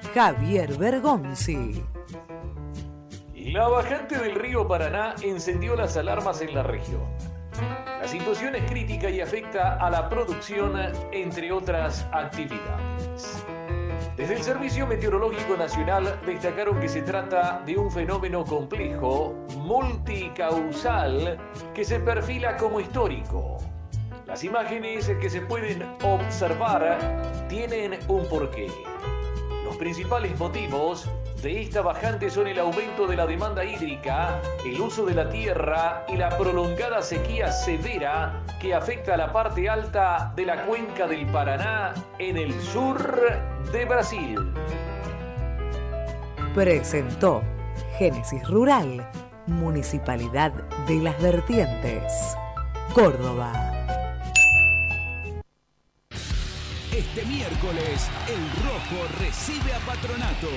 Javier 0.13 0.77
Bergonzi. 0.77 1.81
La 3.33 3.69
bajante 3.69 4.17
del 4.17 4.35
río 4.35 4.67
Paraná 4.67 5.15
encendió 5.21 5.73
las 5.75 5.95
alarmas 5.95 6.41
en 6.41 6.53
la 6.53 6.63
región. 6.63 7.03
La 8.01 8.07
situación 8.07 8.55
es 8.55 8.69
crítica 8.69 9.09
y 9.09 9.21
afecta 9.21 9.75
a 9.75 9.89
la 9.89 10.09
producción, 10.09 10.73
entre 11.13 11.53
otras 11.53 12.05
actividades. 12.11 13.41
Desde 14.17 14.35
el 14.35 14.43
Servicio 14.43 14.85
Meteorológico 14.85 15.55
Nacional 15.55 16.19
destacaron 16.25 16.81
que 16.81 16.89
se 16.89 17.03
trata 17.03 17.61
de 17.65 17.77
un 17.77 17.89
fenómeno 17.89 18.43
complejo, 18.43 19.33
multicausal, 19.59 21.39
que 21.73 21.85
se 21.85 22.01
perfila 22.01 22.57
como 22.57 22.81
histórico. 22.81 23.59
Las 24.27 24.43
imágenes 24.43 25.09
que 25.21 25.29
se 25.29 25.39
pueden 25.41 25.83
observar 26.03 26.97
tienen 27.47 27.97
un 28.09 28.27
porqué. 28.27 28.67
Los 29.71 29.77
principales 29.77 30.37
motivos 30.37 31.09
de 31.41 31.61
esta 31.61 31.81
bajante 31.81 32.29
son 32.29 32.45
el 32.45 32.59
aumento 32.59 33.07
de 33.07 33.15
la 33.15 33.25
demanda 33.25 33.63
hídrica, 33.63 34.41
el 34.65 34.81
uso 34.81 35.05
de 35.05 35.13
la 35.13 35.29
tierra 35.29 36.03
y 36.09 36.17
la 36.17 36.27
prolongada 36.37 37.01
sequía 37.01 37.49
severa 37.53 38.43
que 38.59 38.73
afecta 38.73 39.13
a 39.13 39.17
la 39.17 39.31
parte 39.31 39.69
alta 39.69 40.33
de 40.35 40.45
la 40.45 40.65
cuenca 40.65 41.07
del 41.07 41.25
Paraná 41.27 41.93
en 42.19 42.35
el 42.35 42.53
sur 42.59 43.01
de 43.71 43.85
Brasil. 43.85 44.53
Presentó 46.53 47.41
Génesis 47.97 48.45
Rural, 48.49 49.09
Municipalidad 49.47 50.51
de 50.85 50.95
las 50.97 51.17
Vertientes, 51.21 52.35
Córdoba. 52.93 53.70
Este 57.01 57.25
miércoles, 57.25 58.07
el 58.29 58.63
Rojo 58.63 59.07
recibe 59.17 59.73
a 59.73 59.79
Patronato 59.79 60.53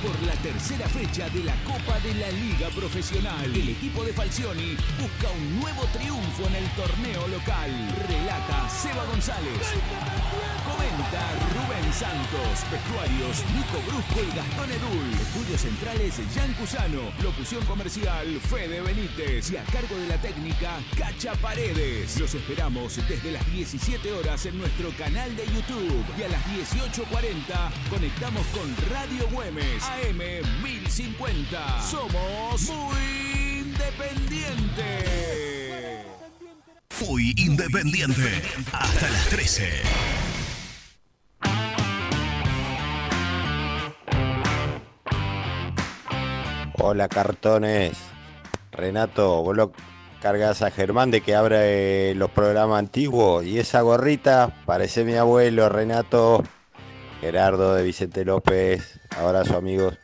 por 0.00 0.14
la 0.22 0.34
tercera 0.34 0.88
fecha 0.88 1.28
de 1.30 1.42
la 1.42 1.54
Copa 1.64 1.98
de 1.98 2.14
la 2.14 2.30
Liga 2.30 2.68
Profesional. 2.68 3.44
El 3.44 3.70
equipo 3.70 4.04
de 4.04 4.12
Falcioni 4.12 4.76
busca 5.00 5.28
un 5.34 5.60
nuevo 5.60 5.82
triunfo 5.92 6.46
en 6.46 6.54
el 6.54 6.70
torneo 6.78 7.26
local. 7.26 7.70
Relata 8.06 8.68
Seba 8.70 9.04
González. 9.06 9.74
Comenta 10.64 11.22
Rubén 11.58 11.92
Santos. 11.92 12.54
Vestuarios 12.70 13.42
Nico 13.56 13.82
Brusco 13.90 14.22
y 14.22 14.36
Gastón 14.36 14.70
Edul. 14.70 15.12
Estudios 15.14 15.60
centrales 15.60 16.14
Jan 16.32 16.52
Cusano. 16.54 17.10
Locución 17.24 17.64
comercial 17.66 18.40
Fede 18.48 18.80
Benítez. 18.82 19.50
Y 19.50 19.56
a 19.56 19.64
cargo 19.64 19.96
de 19.96 20.06
la 20.06 20.22
técnica 20.22 20.78
Cacha 20.96 21.34
Paredes. 21.42 22.20
Los 22.20 22.34
esperamos 22.34 22.96
desde 23.08 23.32
las 23.32 23.44
17 23.50 24.12
horas 24.12 24.46
en 24.46 24.58
nuestro 24.58 24.90
canal 24.96 25.34
de 25.34 25.44
YouTube 25.46 25.87
y 26.18 26.22
a 26.22 26.28
las 26.28 26.44
18.40 26.46 27.70
conectamos 27.90 28.46
con 28.48 28.74
Radio 28.90 29.26
Güemes 29.32 29.82
AM 29.84 30.18
1050. 30.62 31.82
Somos 31.82 32.62
muy 32.68 33.60
independientes. 33.60 36.06
Muy 37.06 37.34
independiente. 37.36 38.42
Hasta 38.72 39.10
las 39.10 39.28
13. 39.28 39.82
Hola 46.80 47.08
cartones. 47.08 47.98
Renato, 48.72 49.42
vos 49.42 49.56
lo 49.56 49.72
cargas 50.20 50.62
a 50.62 50.70
Germán 50.70 51.10
de 51.10 51.20
que 51.20 51.34
abre 51.34 52.14
los 52.14 52.30
programas 52.30 52.78
antiguos 52.78 53.44
y 53.44 53.58
esa 53.58 53.80
gorrita 53.82 54.52
parece 54.66 55.04
mi 55.04 55.14
abuelo 55.14 55.68
Renato 55.68 56.42
Gerardo 57.20 57.74
de 57.74 57.82
Vicente 57.82 58.24
López. 58.24 59.00
Abrazo 59.16 59.56
amigos. 59.56 59.98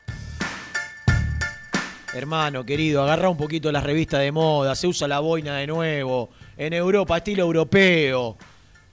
Hermano, 2.15 2.65
querido, 2.65 3.03
agarra 3.03 3.29
un 3.29 3.37
poquito 3.37 3.73
las 3.73 3.83
revistas 3.83 4.21
de 4.21 4.31
moda, 4.31 4.77
se 4.77 4.87
usa 4.87 5.09
la 5.09 5.19
boina 5.19 5.57
de 5.57 5.67
nuevo, 5.67 6.31
en 6.57 6.73
Europa, 6.73 7.17
estilo 7.17 7.43
europeo. 7.43 8.37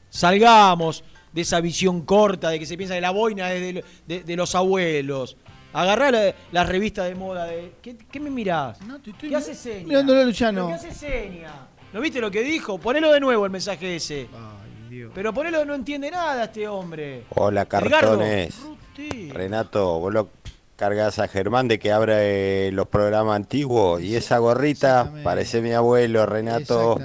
Salgamos 0.09 1.03
de 1.31 1.41
esa 1.41 1.61
visión 1.61 2.01
corta 2.01 2.49
de 2.49 2.57
que 2.57 2.65
se 2.65 2.77
piensa 2.77 2.95
que 2.95 3.01
la 3.01 3.11
boina 3.11 3.49
de 3.49 4.35
los 4.35 4.55
abuelos. 4.55 5.37
Agarrá 5.73 6.11
la, 6.11 6.33
la 6.51 6.63
revista 6.63 7.03
de 7.05 7.15
moda 7.15 7.45
de. 7.45 7.73
¿Qué, 7.81 7.95
qué 8.11 8.19
me 8.19 8.29
mirás? 8.29 8.77
¿Qué 9.19 9.35
hace 9.35 9.55
seña? 9.55 9.87
mirándolo 9.87 10.21
a 10.21 10.25
Luciano. 10.25 10.67
¿Pero 10.67 10.79
¿Qué 10.81 10.87
hace 10.87 10.99
seña? 10.99 11.51
¿No 11.93 12.01
viste 12.01 12.19
lo 12.19 12.31
que 12.31 12.41
dijo? 12.41 12.77
Ponelo 12.77 13.11
de 13.11 13.19
nuevo 13.19 13.45
el 13.45 13.51
mensaje 13.51 13.95
ese. 13.95 14.27
Pero 15.13 15.33
ponelo, 15.33 15.63
no 15.65 15.73
entiende 15.73 16.11
nada 16.11 16.45
este 16.45 16.67
hombre. 16.67 17.23
Hola 17.35 17.65
cartones. 17.65 18.59
Renato, 19.29 19.99
vos 19.99 20.13
lo 20.13 20.29
cargas 20.75 21.19
a 21.19 21.27
Germán 21.27 21.67
de 21.67 21.79
que 21.79 21.91
abre 21.91 22.71
los 22.71 22.87
programas 22.87 23.35
antiguos 23.35 24.01
y 24.01 24.15
esa 24.15 24.39
gorrita 24.39 25.11
parece 25.23 25.61
mi 25.61 25.71
abuelo 25.71 26.25
Renato 26.25 26.99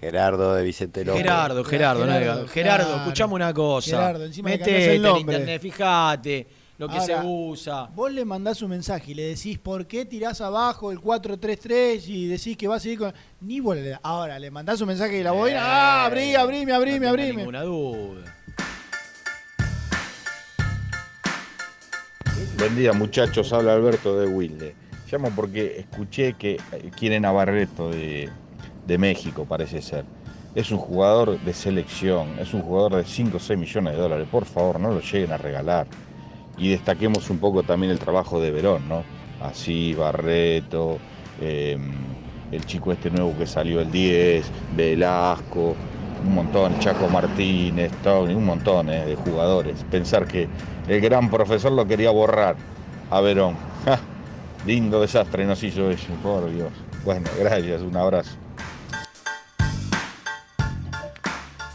Gerardo 0.00 0.54
de 0.54 0.64
Vicente 0.64 1.04
López. 1.04 1.22
Gerardo, 1.22 1.64
Gerardo, 1.64 2.06
no 2.06 2.12
Gerardo. 2.12 2.48
Gerardo, 2.48 2.84
claro. 2.86 3.00
escuchame 3.02 3.34
una 3.34 3.54
cosa. 3.54 3.90
Gerardo, 3.90 4.24
encima 4.24 4.50
Metete 4.50 4.94
en 4.96 5.06
internet, 5.16 5.62
fijate 5.62 6.46
lo 6.78 6.88
que 6.88 6.96
Ahora, 6.96 7.22
se 7.22 7.26
usa. 7.26 7.86
Vos 7.94 8.10
le 8.12 8.24
mandás 8.24 8.60
un 8.62 8.70
mensaje 8.70 9.12
y 9.12 9.14
le 9.14 9.22
decís 9.22 9.58
por 9.58 9.86
qué 9.86 10.04
tirás 10.04 10.40
abajo 10.40 10.90
el 10.90 11.00
433 11.00 12.08
y 12.08 12.26
decís 12.26 12.56
que 12.56 12.66
vas 12.66 12.78
a 12.78 12.80
seguir 12.82 12.98
con. 12.98 13.14
Ni 13.40 13.60
vos 13.60 13.76
le- 13.76 13.98
Ahora 14.02 14.38
le 14.38 14.50
mandás 14.50 14.80
un 14.80 14.88
mensaje 14.88 15.16
de 15.16 15.24
la 15.24 15.32
boina. 15.32 15.60
¡Ah! 15.62 16.04
Abrí, 16.06 16.34
abrime, 16.34 16.72
abrime, 16.72 17.00
no 17.06 17.08
abrime. 17.10 17.36
ninguna 17.36 17.62
duda. 17.62 18.36
Buen 22.58 22.76
día 22.76 22.92
muchachos, 22.92 23.52
habla 23.52 23.74
Alberto 23.74 24.18
de 24.18 24.26
Wilde. 24.26 24.74
Llamo 25.10 25.30
porque 25.34 25.78
escuché 25.80 26.32
que 26.34 26.52
eh, 26.72 26.90
quieren 26.96 27.24
a 27.24 27.30
Barreto 27.32 27.90
de, 27.90 28.28
de 28.86 28.98
México, 28.98 29.44
parece 29.44 29.82
ser. 29.82 30.04
Es 30.54 30.70
un 30.70 30.78
jugador 30.78 31.38
de 31.40 31.52
selección, 31.52 32.38
es 32.38 32.54
un 32.54 32.62
jugador 32.62 32.96
de 32.96 33.04
5 33.04 33.36
o 33.36 33.40
6 33.40 33.58
millones 33.58 33.94
de 33.94 33.98
dólares. 34.00 34.26
Por 34.30 34.44
favor, 34.44 34.80
no 34.80 34.90
lo 34.92 35.00
lleguen 35.00 35.32
a 35.32 35.36
regalar. 35.36 35.86
Y 36.56 36.70
destaquemos 36.70 37.30
un 37.30 37.38
poco 37.38 37.62
también 37.62 37.92
el 37.92 37.98
trabajo 37.98 38.40
de 38.40 38.50
Verón, 38.50 38.88
¿no? 38.88 39.02
Así, 39.42 39.94
Barreto, 39.94 40.98
eh, 41.40 41.76
el 42.52 42.64
chico 42.64 42.92
este 42.92 43.10
nuevo 43.10 43.36
que 43.36 43.46
salió 43.46 43.80
el 43.80 43.90
10, 43.90 44.46
Velasco, 44.76 45.74
un 46.24 46.34
montón, 46.34 46.78
Chaco 46.78 47.08
Martínez, 47.08 47.92
Tony, 48.02 48.34
un 48.34 48.46
montón 48.46 48.88
eh, 48.88 49.04
de 49.04 49.16
jugadores. 49.16 49.84
Pensar 49.90 50.26
que 50.26 50.48
el 50.88 51.00
gran 51.00 51.30
profesor 51.30 51.72
lo 51.72 51.86
quería 51.86 52.10
borrar 52.10 52.56
a 53.10 53.20
Verón. 53.20 53.56
Lindo 54.66 55.00
desastre 55.00 55.44
nos 55.44 55.62
hizo 55.62 55.90
eso, 55.90 56.12
por 56.22 56.50
Dios. 56.50 56.70
Bueno, 57.04 57.28
gracias, 57.38 57.82
un 57.82 57.96
abrazo. 57.96 58.30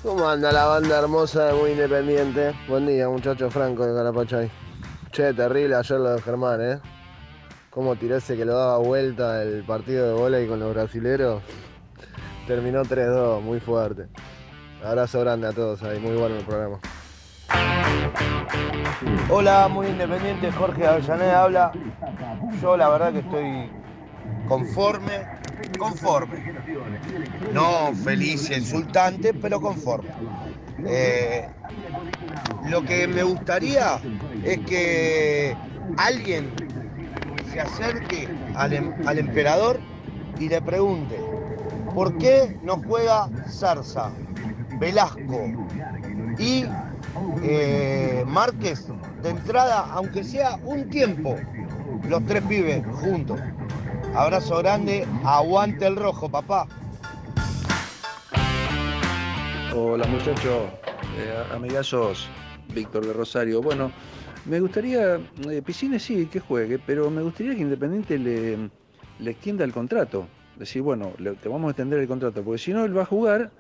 ¿Cómo 0.02 0.28
anda 0.28 0.52
la 0.52 0.66
banda 0.66 0.98
hermosa 0.98 1.48
de 1.48 1.54
Muy 1.54 1.72
Independiente? 1.72 2.54
Buen 2.68 2.88
día, 2.88 3.08
muchacho 3.10 3.52
Franco 3.52 3.86
de 3.86 3.94
Carapachay. 3.94 4.68
Che, 5.12 5.34
terrible 5.34 5.76
ayer 5.76 5.99
lo 5.99 6.16
de 6.16 6.22
Germán, 6.22 6.62
¿eh? 6.62 6.80
Cómo 7.72 7.95
tiró 7.95 8.18
ese 8.18 8.38
que 8.38 8.45
lo 8.45 8.55
daba 8.55 8.78
vuelta 8.78 9.41
el 9.41 9.64
partido 9.64 10.07
de 10.07 10.14
volei 10.14 10.47
con 10.47 10.60
los 10.60 10.74
brasileros. 10.74 11.41
Terminó 12.47 12.84
3-2, 12.84 13.41
muy 13.41 13.60
fuerte. 13.60 14.07
Abrazo 14.84 15.22
grande 15.22 15.47
a 15.47 15.51
todos 15.51 15.82
ahí, 15.84 15.99
muy 15.99 16.16
bueno 16.16 16.36
el 16.36 16.45
programa. 16.45 16.80
Hola, 19.30 19.68
muy 19.68 19.88
independiente, 19.88 20.51
Jorge 20.51 20.86
Avellaneda 20.86 21.43
habla. 21.43 21.72
Yo 22.62 22.78
la 22.78 22.89
verdad 22.89 23.12
que 23.12 23.20
estoy 23.20 23.72
conforme, 24.47 25.26
conforme. 25.78 26.53
No 27.51 27.93
feliz 28.03 28.49
y 28.51 28.53
exultante, 28.53 29.34
pero 29.34 29.60
conforme. 29.60 30.10
Eh, 30.86 31.49
lo 32.70 32.84
que 32.84 33.08
me 33.08 33.24
gustaría 33.24 34.00
es 34.44 34.60
que 34.60 35.56
alguien 35.98 36.50
se 37.52 37.60
acerque 37.62 38.28
al, 38.56 38.74
em- 38.74 38.94
al 39.08 39.18
emperador 39.20 39.80
y 40.40 40.50
le 40.50 40.62
pregunte, 40.62 41.20
¿por 41.94 42.18
qué 42.18 42.58
no 42.64 42.78
juega 42.88 43.30
Zarza, 43.50 44.12
Velasco 44.80 45.46
y 46.38 46.66
eh, 47.44 48.24
Márquez 48.28 48.88
de 49.24 49.30
entrada, 49.30 49.88
aunque 49.92 50.24
sea 50.24 50.58
un 50.64 50.90
tiempo, 50.90 51.36
los 52.08 52.26
tres 52.26 52.42
pibes 52.44 52.84
juntos. 53.02 53.40
Abrazo 54.16 54.58
grande, 54.60 55.06
aguante 55.26 55.86
el 55.88 55.96
rojo, 55.96 56.30
papá. 56.30 56.68
Hola 59.76 60.08
muchachos, 60.08 60.70
eh, 61.20 61.43
amigazos, 61.53 62.28
Víctor 62.74 63.05
de 63.05 63.13
Rosario. 63.13 63.61
Bueno, 63.61 63.91
me 64.45 64.59
gustaría, 64.59 65.15
eh, 65.49 65.61
Piscine 65.65 65.99
sí, 65.99 66.26
que 66.28 66.39
juegue, 66.39 66.80
pero 66.80 67.09
me 67.09 67.22
gustaría 67.22 67.55
que 67.55 67.61
Independiente 67.61 68.17
le, 68.17 68.70
extienda 69.30 69.63
el 69.63 69.74
contrato. 69.74 70.28
Decir, 70.55 70.82
bueno, 70.82 71.13
le- 71.20 71.34
te 71.36 71.47
vamos 71.49 71.67
a 71.70 71.72
extender 71.72 71.99
el 71.99 72.07
contrato, 72.07 72.43
porque 72.43 72.59
si 72.59 72.74
no, 72.74 72.84
él 72.86 72.97
va 72.97 73.03
a 73.03 73.05
jugar 73.05 73.51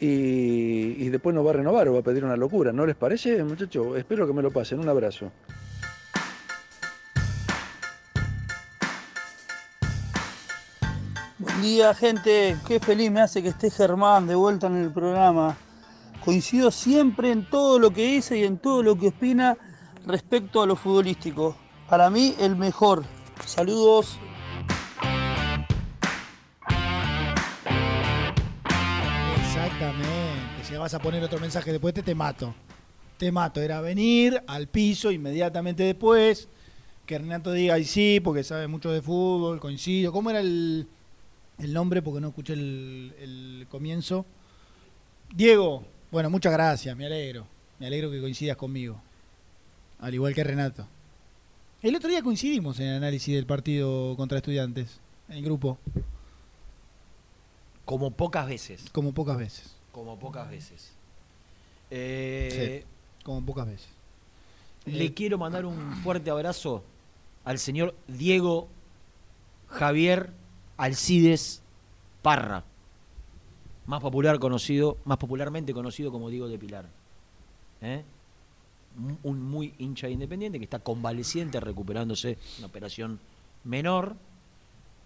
y, 0.00 0.94
y 1.04 1.08
después 1.08 1.34
no 1.34 1.42
va 1.42 1.50
a 1.50 1.54
renovar 1.54 1.88
o 1.88 1.94
va 1.94 2.00
a 2.00 2.02
pedir 2.02 2.24
una 2.24 2.36
locura. 2.36 2.72
¿No 2.72 2.86
les 2.86 2.96
parece, 2.96 3.42
muchachos? 3.42 3.96
Espero 3.96 4.26
que 4.26 4.32
me 4.32 4.42
lo 4.42 4.50
pasen. 4.50 4.78
Un 4.78 4.88
abrazo. 4.88 5.32
Buen 11.38 11.62
día, 11.62 11.94
gente. 11.94 12.56
Qué 12.66 12.80
feliz 12.80 13.10
me 13.10 13.20
hace 13.20 13.42
que 13.42 13.48
esté 13.48 13.70
Germán 13.70 14.26
de 14.26 14.34
vuelta 14.34 14.66
en 14.66 14.76
el 14.76 14.92
programa. 14.92 15.56
Coincido 16.28 16.70
siempre 16.70 17.32
en 17.32 17.48
todo 17.48 17.78
lo 17.78 17.90
que 17.90 18.06
dice 18.06 18.36
y 18.36 18.44
en 18.44 18.58
todo 18.58 18.82
lo 18.82 18.98
que 18.98 19.08
opina 19.08 19.56
respecto 20.04 20.60
a 20.60 20.66
lo 20.66 20.76
futbolístico. 20.76 21.56
Para 21.88 22.10
mí, 22.10 22.34
el 22.38 22.54
mejor. 22.54 23.02
Saludos. 23.46 24.18
Exactamente. 29.40 30.64
Si 30.64 30.74
vas 30.74 30.92
a 30.92 30.98
poner 30.98 31.24
otro 31.24 31.40
mensaje 31.40 31.72
después, 31.72 31.94
te, 31.94 32.02
te 32.02 32.14
mato. 32.14 32.54
Te 33.16 33.32
mato. 33.32 33.62
Era 33.62 33.80
venir 33.80 34.38
al 34.46 34.68
piso 34.68 35.10
inmediatamente 35.10 35.82
después. 35.82 36.50
Que 37.06 37.16
Renato 37.16 37.52
diga, 37.52 37.78
y 37.78 37.86
sí, 37.86 38.20
porque 38.22 38.44
sabe 38.44 38.68
mucho 38.68 38.90
de 38.90 39.00
fútbol, 39.00 39.60
coincido. 39.60 40.12
¿Cómo 40.12 40.28
era 40.28 40.40
el, 40.40 40.88
el 41.58 41.72
nombre? 41.72 42.02
Porque 42.02 42.20
no 42.20 42.28
escuché 42.28 42.52
el, 42.52 43.14
el 43.18 43.66
comienzo. 43.70 44.26
Diego, 45.34 45.86
bueno, 46.10 46.30
muchas 46.30 46.52
gracias, 46.52 46.96
me 46.96 47.06
alegro. 47.06 47.46
Me 47.78 47.86
alegro 47.86 48.10
que 48.10 48.20
coincidas 48.20 48.56
conmigo. 48.56 49.00
Al 50.00 50.14
igual 50.14 50.34
que 50.34 50.44
Renato. 50.44 50.86
El 51.82 51.94
otro 51.94 52.08
día 52.08 52.22
coincidimos 52.22 52.80
en 52.80 52.86
el 52.88 52.96
análisis 52.96 53.34
del 53.34 53.46
partido 53.46 54.16
contra 54.16 54.38
estudiantes, 54.38 54.98
en 55.28 55.44
grupo, 55.44 55.78
Como 57.84 58.10
pocas 58.10 58.46
veces. 58.46 58.84
como 58.92 59.12
pocas 59.12 59.36
veces. 59.38 59.74
Como 59.92 60.18
pocas 60.18 60.50
veces. 60.50 60.92
Eh, 61.90 62.84
Como 63.22 63.44
pocas 63.44 63.66
veces. 63.66 63.88
Le 64.86 65.04
Eh, 65.06 65.14
quiero 65.14 65.38
mandar 65.38 65.64
un 65.66 65.96
fuerte 66.02 66.30
abrazo 66.30 66.82
al 67.44 67.58
señor 67.58 67.94
Diego 68.08 68.68
Javier 69.68 70.30
Alcides 70.76 71.62
Parra, 72.22 72.64
más 73.88 74.00
popular 74.00 74.38
conocido, 74.38 74.98
más 75.04 75.16
popularmente 75.18 75.72
conocido 75.74 76.12
como 76.12 76.28
Diego 76.30 76.46
de 76.46 76.58
Pilar. 76.58 76.86
¿Eh? 77.80 78.02
Un- 79.22 79.42
muy 79.42 79.74
hincha 79.78 80.06
de 80.08 80.12
independiente 80.12 80.58
que 80.58 80.64
está 80.64 80.78
convaleciente, 80.78 81.58
recuperándose 81.58 82.36
una 82.58 82.66
operación 82.66 83.18
menor. 83.64 84.14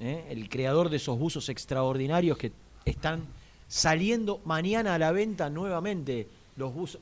¿eh? 0.00 0.26
El 0.30 0.48
creador 0.48 0.90
de 0.90 0.96
esos 0.96 1.18
buzos 1.18 1.48
extraordinarios 1.48 2.36
que 2.36 2.52
están 2.84 3.22
saliendo 3.68 4.40
mañana 4.44 4.94
a 4.94 4.98
la 4.98 5.12
venta 5.12 5.48
nuevamente. 5.48 6.26
Los 6.56 6.74
buzos. 6.74 7.00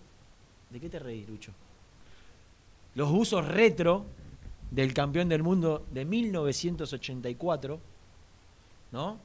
¿De 0.68 0.78
qué 0.80 0.88
te 0.90 0.98
reís, 0.98 1.28
Lucho? 1.28 1.52
Los 2.94 3.10
buzos 3.10 3.46
retro 3.48 4.04
del 4.70 4.92
campeón 4.92 5.28
del 5.28 5.42
mundo 5.42 5.86
de 5.92 6.04
1984, 6.04 7.80
¿no? 8.92 9.16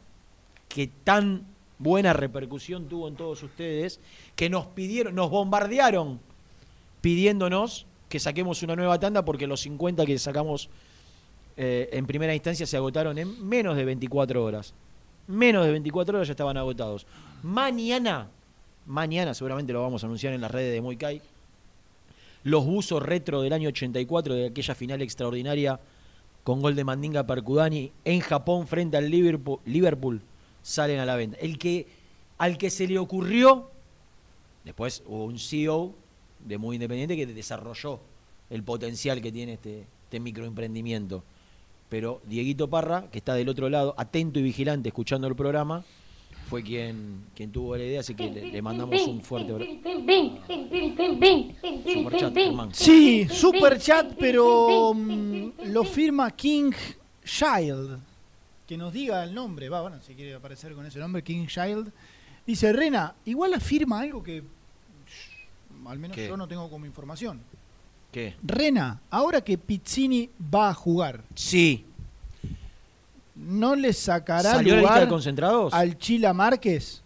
Que 0.70 0.88
tan 1.04 1.46
buena 1.80 2.14
repercusión 2.14 2.88
tuvo 2.88 3.08
en 3.08 3.16
todos 3.16 3.44
ustedes, 3.44 4.00
que 4.36 4.50
nos 4.50 4.66
pidieron, 4.68 5.16
nos 5.16 5.30
bombardearon 5.30 6.20
pidiéndonos 7.02 7.86
que 8.10 8.20
saquemos 8.20 8.64
una 8.64 8.76
nueva 8.76 9.00
tanda 9.00 9.26
porque 9.26 9.48
los 9.48 9.62
50 9.62 10.06
que 10.06 10.18
sacamos 10.18 10.70
eh, 11.58 11.90
en 11.92 12.06
primera 12.06 12.34
instancia 12.34 12.66
se 12.66 12.78
agotaron 12.78 13.18
en 13.18 13.48
menos 13.48 13.76
de 13.76 13.86
24 13.86 14.44
horas. 14.44 14.74
Menos 15.28 15.66
de 15.66 15.72
24 15.72 16.18
horas 16.18 16.28
ya 16.28 16.34
estaban 16.34 16.58
agotados. 16.58 17.06
Mañana, 17.44 18.30
mañana 18.86 19.34
seguramente 19.34 19.74
lo 19.74 19.82
vamos 19.82 20.04
a 20.04 20.08
anunciar 20.08 20.34
en 20.34 20.42
las 20.42 20.52
redes 20.52 20.74
de 20.74 20.82
Moikai, 20.82 21.22
los 22.44 22.66
buzos 22.66 23.02
retro 23.02 23.42
del 23.42 23.54
año 23.54 23.70
84 23.70 24.36
de 24.36 24.48
aquella 24.48 24.76
final 24.76 25.02
extraordinaria 25.02 25.80
con 26.44 26.62
gol 26.62 26.76
de 26.76 26.84
Mandinga 26.84 27.26
Percudani 27.26 27.92
en 28.06 28.20
Japón 28.20 28.68
frente 28.68 28.98
al 28.98 29.10
Liverpool 29.10 30.22
salen 30.66 31.00
a 31.00 31.06
la 31.06 31.16
venta. 31.16 31.38
El 31.38 31.60
que 31.60 31.86
al 32.40 32.58
que 32.58 32.72
se 32.72 32.88
le 32.88 32.98
ocurrió 32.98 33.70
después 34.64 35.04
hubo 35.06 35.26
un 35.26 35.38
CEO 35.38 35.94
de 36.40 36.58
muy 36.58 36.76
independiente 36.76 37.16
que 37.16 37.28
desarrolló 37.28 38.00
el 38.50 38.64
potencial 38.64 39.22
que 39.22 39.32
tiene 39.32 39.54
este, 39.54 39.86
este 40.06 40.20
microemprendimiento. 40.20 41.24
Pero 41.88 42.20
Dieguito 42.26 42.68
Parra, 42.68 43.10
que 43.12 43.20
está 43.20 43.36
del 43.36 43.48
otro 43.48 43.70
lado, 43.70 43.94
atento 43.98 44.40
y 44.40 44.44
vigilante, 44.44 44.90
escuchando 44.90 45.28
el 45.28 45.36
programa, 45.36 45.86
fue 46.50 46.64
quien, 46.64 47.26
quien 47.36 47.52
tuvo 47.52 47.78
la 47.78 47.84
idea, 47.84 48.00
así 48.00 48.16
que 48.16 48.30
le, 48.30 48.62
mandamos 48.62 49.02
un 49.08 49.22
fuerte. 49.22 49.54
Superchat. 53.30 54.10
Sí, 54.10 54.16
pero 54.20 54.94
mm, 54.94 55.50
lo 55.66 55.84
firma 55.84 56.30
King 56.32 56.72
Child. 57.24 58.00
Que 58.68 58.78
nos 58.78 58.92
diga 58.94 59.24
el 59.24 59.34
nombre, 59.34 59.70
va, 59.70 59.82
bueno, 59.82 59.98
si 60.02 60.16
quiere 60.16 60.34
aparecer 60.34 60.74
con 60.74 60.86
ese 60.86 60.98
nombre, 61.00 61.24
King 61.24 61.46
Child. 61.48 61.92
Dice, 62.48 62.74
Rena, 62.74 63.14
igual 63.26 63.54
afirma 63.54 64.00
algo 64.02 64.24
que 64.24 64.42
shh, 64.42 65.88
al 65.88 66.00
menos 66.00 66.16
¿Qué? 66.16 66.28
yo 66.28 66.38
no 66.38 66.48
tengo 66.48 66.70
como 66.70 66.86
información. 66.86 67.42
¿Qué? 68.12 68.36
Rena, 68.44 69.02
ahora 69.10 69.42
que 69.42 69.58
Pizzini 69.58 70.30
va 70.54 70.70
a 70.70 70.74
jugar, 70.74 71.24
Sí. 71.36 71.86
¿no 73.36 73.76
le 73.76 73.92
sacará 73.94 74.54
¿Salió 74.54 74.76
la 74.76 74.82
lista 74.82 74.94
de 74.94 75.00
lugar 75.02 75.10
concentrados? 75.10 75.74
al 75.74 75.98
Chila 75.98 76.34
Márquez? 76.34 77.02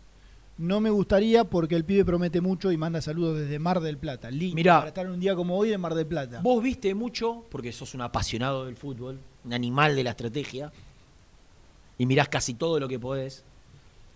No 0.57 0.81
me 0.81 0.89
gustaría 0.89 1.45
porque 1.45 1.75
el 1.75 1.85
pibe 1.85 2.03
promete 2.03 2.41
mucho 2.41 2.69
y 2.71 2.77
manda 2.77 3.01
saludos 3.01 3.39
desde 3.39 3.59
Mar 3.59 3.79
del 3.79 3.97
Plata. 3.97 4.29
Lindo 4.29 4.55
Mirá. 4.55 4.77
para 4.79 4.89
estar 4.89 5.07
un 5.09 5.19
día 5.19 5.33
como 5.33 5.57
hoy 5.57 5.71
en 5.71 5.79
Mar 5.79 5.95
del 5.95 6.05
Plata. 6.05 6.41
Vos 6.41 6.61
viste 6.61 6.93
mucho, 6.93 7.45
porque 7.49 7.71
sos 7.71 7.93
un 7.93 8.01
apasionado 8.01 8.65
del 8.65 8.75
fútbol, 8.75 9.19
un 9.45 9.53
animal 9.53 9.95
de 9.95 10.03
la 10.03 10.09
estrategia, 10.09 10.69
y 11.99 12.05
mirás 12.07 12.27
casi 12.29 12.55
todo 12.55 12.79
lo 12.79 12.87
que 12.87 12.97
podés. 12.97 13.43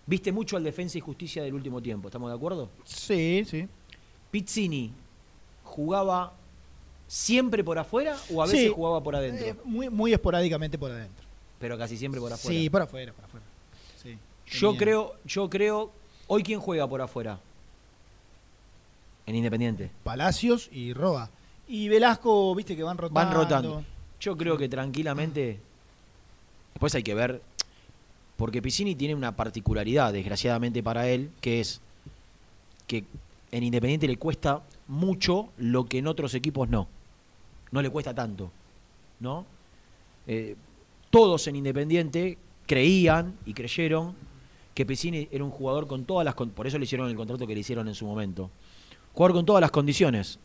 Viste 0.06 0.32
mucho 0.32 0.56
al 0.56 0.64
Defensa 0.64 0.98
y 0.98 1.00
Justicia 1.00 1.42
del 1.44 1.54
último 1.54 1.80
tiempo, 1.80 2.08
¿estamos 2.08 2.28
de 2.30 2.36
acuerdo? 2.36 2.68
Sí, 2.84 3.44
sí. 3.48 3.68
Pizzini 4.32 4.90
jugaba 5.62 6.32
siempre 7.06 7.62
por 7.62 7.78
afuera 7.78 8.16
o 8.32 8.42
a 8.42 8.46
veces 8.46 8.62
Sí. 8.62 8.72
jugaba 8.74 9.02
por 9.02 9.14
adentro, 9.14 9.46
Eh, 9.46 9.54
muy, 9.64 9.88
muy 9.88 10.12
esporádicamente 10.12 10.76
por 10.78 10.90
adentro. 10.90 11.24
pero 11.60 11.78
casi 11.78 11.96
siempre 11.96 12.20
por 12.20 12.32
afuera. 12.32 12.58
Sí, 12.58 12.68
por 12.68 12.82
afuera, 12.82 13.12
por 13.12 13.24
afuera. 13.24 13.46
Sí. 14.02 14.18
Yo 14.46 14.76
creo, 14.76 15.14
yo 15.24 15.48
creo, 15.48 15.90
hoy 16.26 16.42
quién 16.42 16.60
juega 16.60 16.86
por 16.88 17.00
afuera 17.00 17.38
en 19.26 19.36
Independiente. 19.36 19.90
Palacios 20.02 20.68
y 20.72 20.92
Roa. 20.92 21.30
Y 21.66 21.88
Velasco, 21.88 22.54
viste 22.54 22.76
que 22.76 22.82
van 22.82 22.98
rotando. 22.98 23.14
Van 23.20 23.32
rotando. 23.34 23.84
Yo 24.20 24.36
creo 24.36 24.58
que 24.58 24.68
tranquilamente. 24.68 25.60
Después 26.74 26.94
hay 26.94 27.02
que 27.02 27.14
ver. 27.14 27.40
Porque 28.36 28.60
Piscini 28.60 28.94
tiene 28.94 29.14
una 29.14 29.36
particularidad, 29.36 30.12
desgraciadamente 30.12 30.82
para 30.82 31.08
él, 31.08 31.30
que 31.40 31.60
es 31.60 31.80
que 32.86 33.04
en 33.52 33.62
Independiente 33.62 34.08
le 34.08 34.16
cuesta 34.16 34.62
mucho 34.88 35.50
lo 35.56 35.84
que 35.86 35.98
en 35.98 36.06
otros 36.06 36.34
equipos 36.34 36.68
no. 36.68 36.88
No 37.70 37.80
le 37.80 37.90
cuesta 37.90 38.14
tanto. 38.14 38.50
¿No? 39.20 39.46
Eh, 40.26 40.56
todos 41.10 41.46
en 41.46 41.56
Independiente 41.56 42.38
creían 42.66 43.34
y 43.46 43.54
creyeron 43.54 44.14
que 44.74 44.84
Piscini 44.84 45.28
era 45.30 45.44
un 45.44 45.50
jugador 45.50 45.86
con 45.86 46.04
todas 46.04 46.24
las. 46.24 46.34
Por 46.34 46.66
eso 46.66 46.78
le 46.78 46.84
hicieron 46.84 47.08
el 47.08 47.16
contrato 47.16 47.46
que 47.46 47.54
le 47.54 47.60
hicieron 47.60 47.86
en 47.86 47.94
su 47.94 48.06
momento. 48.06 48.50
Jugador 49.12 49.36
con 49.36 49.46
todas 49.46 49.60
las 49.60 49.70
condiciones. 49.70 50.38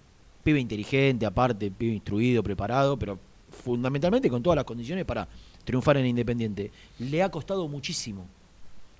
Pibe 0.44 0.60
inteligente, 0.60 1.26
aparte, 1.26 1.72
pibe 1.72 1.94
instruido, 1.94 2.44
preparado, 2.44 2.98
pero 2.98 3.18
fundamentalmente 3.50 4.30
con 4.30 4.44
todas 4.44 4.56
las 4.56 4.66
condiciones 4.66 5.06
para 5.06 5.28
triunfar 5.64 5.98
en 5.98 6.06
Independiente. 6.06 6.72
Le 7.00 7.24
ha 7.24 7.30
costado 7.30 7.68
muchísimo. 7.68 8.26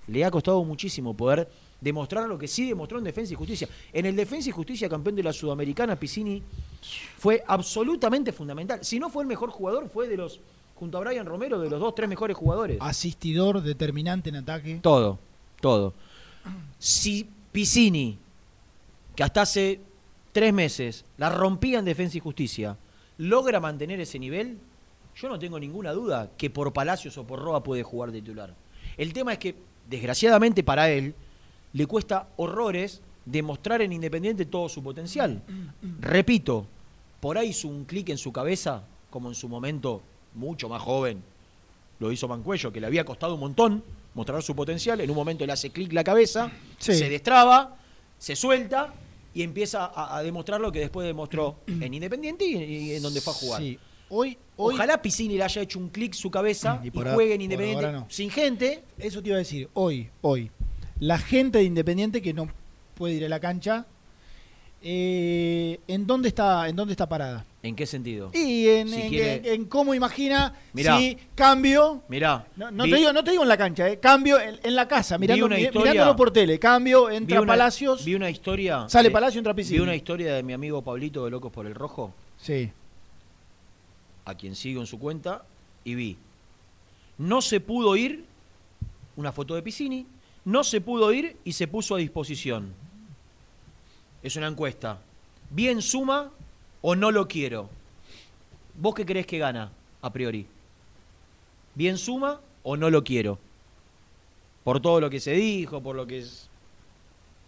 Le 0.08 0.26
ha 0.26 0.32
costado 0.32 0.64
muchísimo 0.64 1.14
poder 1.14 1.48
demostrar 1.82 2.28
lo 2.28 2.38
que 2.38 2.48
sí 2.48 2.68
demostró 2.68 2.98
en 2.98 3.04
Defensa 3.04 3.34
y 3.34 3.36
Justicia. 3.36 3.68
En 3.94 4.06
el 4.06 4.16
Defensa 4.16 4.50
y 4.50 4.52
Justicia, 4.52 4.90
campeón 4.90 5.16
de 5.16 5.24
la 5.24 5.34
Sudamericana, 5.34 5.96
Piscini 5.96 6.42
fue 7.18 7.44
absolutamente 7.48 8.32
fundamental. 8.32 8.84
Si 8.84 9.00
no 9.00 9.10
fue 9.10 9.24
el 9.24 9.28
mejor 9.28 9.50
jugador, 9.50 9.90
fue 9.90 10.08
de 10.08 10.18
los, 10.18 10.40
junto 10.76 10.98
a 10.98 11.02
Brian 11.02 11.26
Romero, 11.26 11.60
de 11.60 11.70
los 11.70 11.80
dos, 11.80 11.96
tres 11.96 12.10
mejores 12.10 12.36
jugadores. 12.36 12.78
Asistidor, 12.82 13.62
determinante 13.62 14.30
en 14.30 14.38
ataque. 14.38 14.80
Todo, 14.82 15.20
todo. 15.62 15.94
Si 16.80 17.28
Piscini, 17.52 18.18
que 19.16 19.24
hasta 19.24 19.42
hace 19.42 19.80
tres 20.32 20.54
meses 20.54 21.06
la 21.18 21.30
rompía 21.30 21.80
en 21.80 21.86
Defensa 21.86 22.18
y 22.18 22.22
Justicia, 22.22 22.78
logra 23.18 23.60
mantener 23.60 24.00
ese 24.00 24.20
nivel, 24.20 24.58
yo 25.22 25.30
no 25.30 25.38
tengo 25.40 25.60
ninguna 25.60 25.92
duda 25.92 26.32
que 26.38 26.50
por 26.50 26.72
Palacios 26.74 27.18
o 27.18 27.26
por 27.26 27.40
Roa 27.40 27.64
puede 27.64 27.84
jugar 27.84 28.12
titular. 28.12 28.54
El 28.98 29.12
tema 29.14 29.34
es 29.34 29.40
que, 29.40 29.56
desgraciadamente 29.90 30.64
para 30.64 30.90
él, 30.90 31.14
le 31.74 31.86
cuesta 31.86 32.28
horrores 32.38 33.02
demostrar 33.26 33.82
en 33.82 33.92
Independiente 33.94 34.46
todo 34.46 34.70
su 34.70 34.82
potencial. 34.82 35.42
Repito, 36.00 36.66
por 37.20 37.38
ahí 37.38 37.50
hizo 37.50 37.68
un 37.68 37.86
clic 37.86 38.10
en 38.10 38.18
su 38.18 38.32
cabeza, 38.32 38.84
como 39.10 39.30
en 39.30 39.36
su 39.36 39.50
momento 39.50 40.02
mucho 40.36 40.70
más 40.70 40.82
joven 40.82 41.22
lo 42.00 42.12
hizo 42.14 42.28
Mancuello, 42.30 42.72
que 42.72 42.80
le 42.80 42.88
había 42.88 43.04
costado 43.04 43.34
un 43.34 43.42
montón 43.42 43.84
mostrar 44.14 44.42
su 44.42 44.56
potencial. 44.56 45.02
En 45.02 45.10
un 45.10 45.16
momento 45.18 45.46
le 45.46 45.52
hace 45.52 45.70
clic 45.70 45.92
la 45.92 46.04
cabeza, 46.04 46.50
Sí. 46.78 46.94
se 46.96 47.10
destraba, 47.10 47.76
se 48.18 48.38
suelta 48.38 48.94
y 49.34 49.44
empieza 49.44 49.86
a, 49.86 50.18
a 50.18 50.24
demostrar 50.24 50.62
lo 50.62 50.72
que 50.72 50.80
después 50.80 51.06
demostró 51.06 51.58
en 51.68 51.94
Independiente 51.94 52.46
y, 52.46 52.56
y 52.56 52.92
en 52.94 53.02
donde 53.04 53.20
fue 53.20 53.34
a 53.34 53.36
jugar. 53.36 53.62
Sí. 53.62 53.78
Hoy, 54.10 54.38
hoy 54.58 54.74
Ojalá 54.76 55.02
Piscini 55.02 55.38
le 55.38 55.44
haya 55.44 55.62
hecho 55.62 55.80
un 55.80 55.90
clic 55.90 56.14
su 56.14 56.32
cabeza 56.32 56.82
y, 56.84 56.92
por 56.92 57.08
a- 57.08 57.14
juegue 57.14 57.34
en 57.34 57.38
por 57.40 57.44
Independiente 57.44 57.86
ahora 57.86 58.00
no. 58.00 58.06
sin 58.10 58.30
gente. 58.30 58.84
Eso 58.98 59.22
te 59.22 59.30
iba 59.30 59.36
a 59.36 59.40
decir, 59.40 59.70
hoy, 59.74 60.10
hoy, 60.22 60.50
la 61.00 61.18
gente 61.18 61.60
de 61.60 61.64
Independiente 61.66 62.22
que 62.22 62.34
no 62.34 62.50
puede 62.96 63.14
ir 63.16 63.26
a 63.26 63.30
la 63.30 63.40
cancha, 63.40 63.86
eh, 64.82 65.80
¿en 65.88 66.08
dónde 66.08 66.30
está, 66.30 66.68
en 66.70 66.76
dónde 66.76 66.94
está 66.94 67.08
parada? 67.08 67.46
¿En 67.62 67.76
qué 67.76 67.86
sentido? 67.86 68.32
Y 68.34 68.68
en, 68.70 68.88
Si 68.88 69.02
en- 69.02 69.10
quiere- 69.10 69.36
en- 69.36 69.46
en 69.62 69.66
cómo 69.66 69.94
imagina 69.94 70.54
Mirá. 70.72 70.98
si 70.98 71.18
cambio. 71.36 72.02
Mirá, 72.08 72.48
No, 72.56 72.72
no 72.72 72.86
vi- 72.86 72.92
te 72.92 72.98
digo, 72.98 73.12
no 73.12 73.22
te 73.24 73.32
digo 73.32 73.44
en 73.44 73.50
la 73.50 73.58
cancha, 73.58 73.90
eh, 73.90 74.00
cambio 74.00 74.40
en, 74.40 74.58
en 74.64 74.76
la 74.76 74.88
casa, 74.88 75.18
mirando, 75.18 75.46
una 75.46 75.58
mi- 75.58 75.64
historia- 75.64 75.92
mirándolo 75.92 76.16
por 76.16 76.32
tele, 76.32 76.58
cambio, 76.58 77.08
vi 77.08 77.16
entra 77.18 77.42
una- 77.42 77.52
Palacios, 77.52 78.06
Vi 78.06 78.16
una 78.16 78.30
historia. 78.30 78.88
sale 78.88 79.10
de- 79.10 79.14
Palacio, 79.14 79.40
entra 79.40 79.54
Piscini. 79.54 79.78
Vi 79.80 79.84
una 79.84 79.96
historia 79.96 80.34
de 80.36 80.44
mi 80.44 80.54
amigo 80.54 80.82
Pablito 80.82 81.26
de 81.26 81.32
Locos 81.32 81.52
por 81.52 81.66
el 81.68 81.76
Rojo. 81.76 82.14
Sí. 82.38 82.72
A 84.30 84.36
quien 84.36 84.56
sigo 84.56 84.82
en 84.82 84.88
su 84.88 85.00
cuenta 85.00 85.44
y 85.84 85.96
vi. 85.96 86.18
No 87.18 87.42
se 87.42 87.60
pudo 87.60 87.96
ir, 87.96 88.26
una 89.16 89.32
foto 89.32 89.56
de 89.56 89.62
Piscini, 89.62 90.06
no 90.46 90.64
se 90.64 90.82
pudo 90.82 91.12
ir 91.12 91.36
y 91.44 91.54
se 91.54 91.68
puso 91.68 91.96
a 91.96 91.98
disposición. 91.98 92.74
Es 94.24 94.36
una 94.36 94.48
encuesta. 94.48 95.00
¿Bien 95.50 95.82
suma 95.82 96.32
o 96.82 96.96
no 96.96 97.12
lo 97.12 97.28
quiero? 97.28 97.70
¿Vos 98.76 98.96
qué 98.96 99.06
crees 99.06 99.26
que 99.26 99.38
gana 99.38 99.72
a 100.02 100.14
priori? 100.14 100.46
¿Bien 101.76 101.98
suma 101.98 102.40
o 102.64 102.78
no 102.78 102.90
lo 102.90 103.04
quiero? 103.04 103.40
Por 104.64 104.80
todo 104.80 105.02
lo 105.02 105.10
que 105.10 105.20
se 105.20 105.34
dijo, 105.34 105.82
por 105.82 105.96
lo 105.96 106.06
que 106.06 106.20
es 106.20 106.50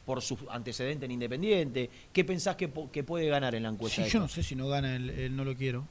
por 0.05 0.21
su 0.21 0.37
antecedente 0.49 1.05
en 1.05 1.11
Independiente, 1.11 1.89
¿qué 2.11 2.25
pensás 2.25 2.55
que, 2.55 2.69
que 2.91 3.03
puede 3.03 3.27
ganar 3.27 3.55
en 3.55 3.63
la 3.63 3.69
encuesta? 3.69 4.03
Sí, 4.03 4.09
yo 4.09 4.19
no 4.19 4.27
sé 4.27 4.43
si 4.43 4.55
no 4.55 4.67
gana 4.67 4.95
el, 4.95 5.09
el 5.09 5.35
no 5.35 5.45
lo 5.45 5.55
quiero. 5.55 5.85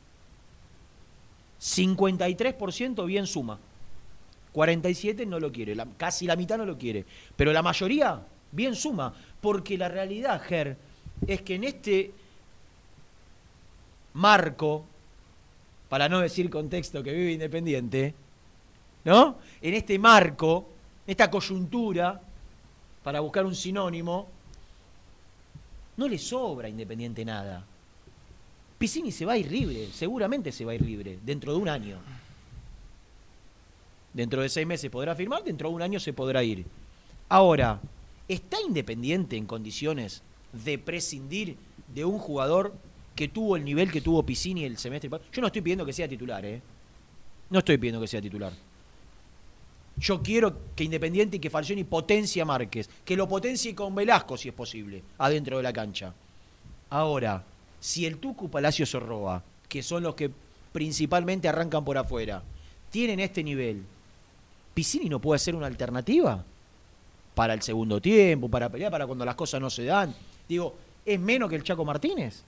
53% 1.61 3.07
bien 3.07 3.27
suma. 3.27 3.59
47 4.53 5.27
no 5.27 5.39
lo 5.39 5.53
quiere, 5.53 5.77
casi 5.97 6.27
la 6.27 6.37
mitad 6.37 6.59
no 6.59 6.65
lo 6.65 6.77
quiere. 6.77 7.05
Pero 7.37 7.53
la 7.53 7.63
mayoría 7.63 8.21
bien 8.51 8.75
suma. 8.75 9.13
Porque 9.41 9.79
la 9.79 9.89
realidad, 9.89 10.43
Ger, 10.43 10.77
es 11.27 11.43
que 11.43 11.55
en 11.55 11.65
este 11.65 12.13
marco, 14.15 14.85
para 15.89 16.09
no 16.09 16.21
decir 16.21 16.51
contexto 16.51 17.03
que 17.03 17.13
vive 17.13 17.33
Independiente, 17.33 18.15
¿no? 19.05 19.39
En 19.61 19.75
este 19.75 19.99
marco, 19.99 20.69
esta 21.07 21.31
coyuntura, 21.31 22.21
para 23.03 23.21
buscar 23.21 23.45
un 23.47 23.55
sinónimo, 23.55 24.29
no 25.97 26.09
le 26.09 26.19
sobra 26.19 26.69
Independiente 26.69 27.25
nada. 27.25 27.65
Piscini 28.81 29.13
se 29.13 29.27
va 29.27 29.35
a 29.35 29.37
ir 29.37 29.53
libre, 29.53 29.89
seguramente 29.93 30.51
se 30.53 30.65
va 30.65 30.73
a 30.73 30.75
ir 30.75 30.81
libre, 30.81 31.19
dentro 31.23 31.53
de 31.53 31.59
un 31.59 31.69
año. 31.69 31.99
Dentro 34.15 34.41
de 34.41 34.49
seis 34.49 34.67
meses 34.67 34.91
podrá 34.91 35.15
firmar, 35.15 35.45
dentro 35.45 35.69
de 35.69 35.75
un 35.75 35.83
año 35.83 36.01
se 36.01 36.15
podrá 36.15 36.43
ir. 36.43 36.65
Ahora, 37.29 37.79
¿está 38.27 38.57
Independiente 38.67 39.37
en 39.37 39.45
condiciones 39.45 40.23
de 40.65 40.79
prescindir 40.79 41.57
de 41.95 42.07
un 42.07 42.19
jugador 42.19 42.73
que 43.15 43.29
tuvo 43.29 43.57
el 43.57 43.67
nivel 43.67 43.93
que 43.93 44.01
tuvo 44.01 44.23
Piscini 44.25 44.65
el 44.65 44.79
semestre? 44.79 45.11
pa- 45.11 45.21
Yo 45.31 45.43
no 45.43 45.49
estoy 45.49 45.61
pidiendo 45.61 45.85
que 45.85 45.93
sea 45.93 46.09
titular, 46.09 46.43
¿eh? 46.47 46.63
No 47.51 47.59
estoy 47.59 47.77
pidiendo 47.77 48.01
que 48.01 48.09
sea 48.09 48.23
titular. 48.23 48.55
Yo 49.99 50.23
quiero 50.23 50.57
que 50.75 50.85
Independiente 50.85 51.37
y 51.37 51.41
que 51.41 51.51
Falcioni 51.51 51.85
potencie 51.85 52.41
a 52.41 52.47
Márquez, 52.47 52.89
que 53.05 53.15
lo 53.15 53.29
potencie 53.29 53.75
con 53.75 53.95
Velasco 53.95 54.39
si 54.39 54.49
es 54.49 54.55
posible, 54.55 55.03
adentro 55.19 55.59
de 55.59 55.63
la 55.65 55.73
cancha. 55.75 56.15
Ahora, 56.89 57.45
si 57.81 58.07
el 58.07 58.19
Tucu 58.19 58.49
Palacios 58.51 58.95
o 58.95 59.01
Roa, 59.01 59.43
que 59.69 59.83
son 59.83 60.03
los 60.03 60.15
que 60.15 60.31
principalmente 60.73 61.49
arrancan 61.49 61.85
por 61.85 61.99
afuera, 61.99 62.43
tienen 62.91 63.21
este 63.21 63.43
nivel, 63.43 63.83
¿Piscini 64.75 65.09
no 65.09 65.19
puede 65.21 65.39
ser 65.39 65.55
una 65.55 65.67
alternativa? 65.67 66.45
Para 67.35 67.55
el 67.55 67.63
segundo 67.63 68.01
tiempo, 68.01 68.49
para 68.49 68.69
pelear, 68.69 68.91
para 68.91 69.07
cuando 69.07 69.25
las 69.25 69.35
cosas 69.35 69.61
no 69.61 69.71
se 69.71 69.85
dan. 69.85 70.15
Digo, 70.49 70.75
¿es 71.05 71.19
menos 71.19 71.49
que 71.49 71.57
el 71.57 71.63
Chaco 71.63 71.85
Martínez? 71.85 72.43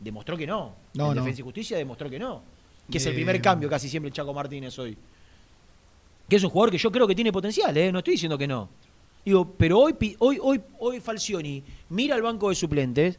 Demostró 0.00 0.36
que 0.36 0.46
no. 0.46 0.72
No, 0.94 1.08
en 1.10 1.16
no. 1.16 1.22
Defensa 1.22 1.40
y 1.40 1.44
Justicia 1.44 1.76
demostró 1.76 2.10
que 2.10 2.18
no. 2.18 2.42
Que 2.90 2.98
es 2.98 3.06
el 3.06 3.12
Eh, 3.12 3.14
primer 3.16 3.40
cambio 3.40 3.68
casi 3.70 3.88
siempre 3.88 4.08
el 4.08 4.14
Chaco 4.14 4.34
Martínez 4.34 4.78
hoy. 4.78 4.96
Que 6.28 6.36
es 6.36 6.44
un 6.44 6.50
jugador 6.50 6.70
que 6.70 6.78
yo 6.78 6.90
creo 6.90 7.06
que 7.06 7.14
tiene 7.14 7.32
potencial, 7.32 7.76
¿eh? 7.76 7.90
no 7.92 7.98
estoy 7.98 8.12
diciendo 8.14 8.36
que 8.36 8.46
no. 8.46 8.68
Digo, 9.24 9.50
pero 9.56 9.78
hoy, 9.78 9.94
hoy, 10.18 10.38
hoy, 10.42 10.60
hoy 10.78 11.00
Falcioni 11.00 11.62
mira 11.90 12.14
al 12.14 12.22
banco 12.22 12.50
de 12.50 12.54
suplentes 12.54 13.18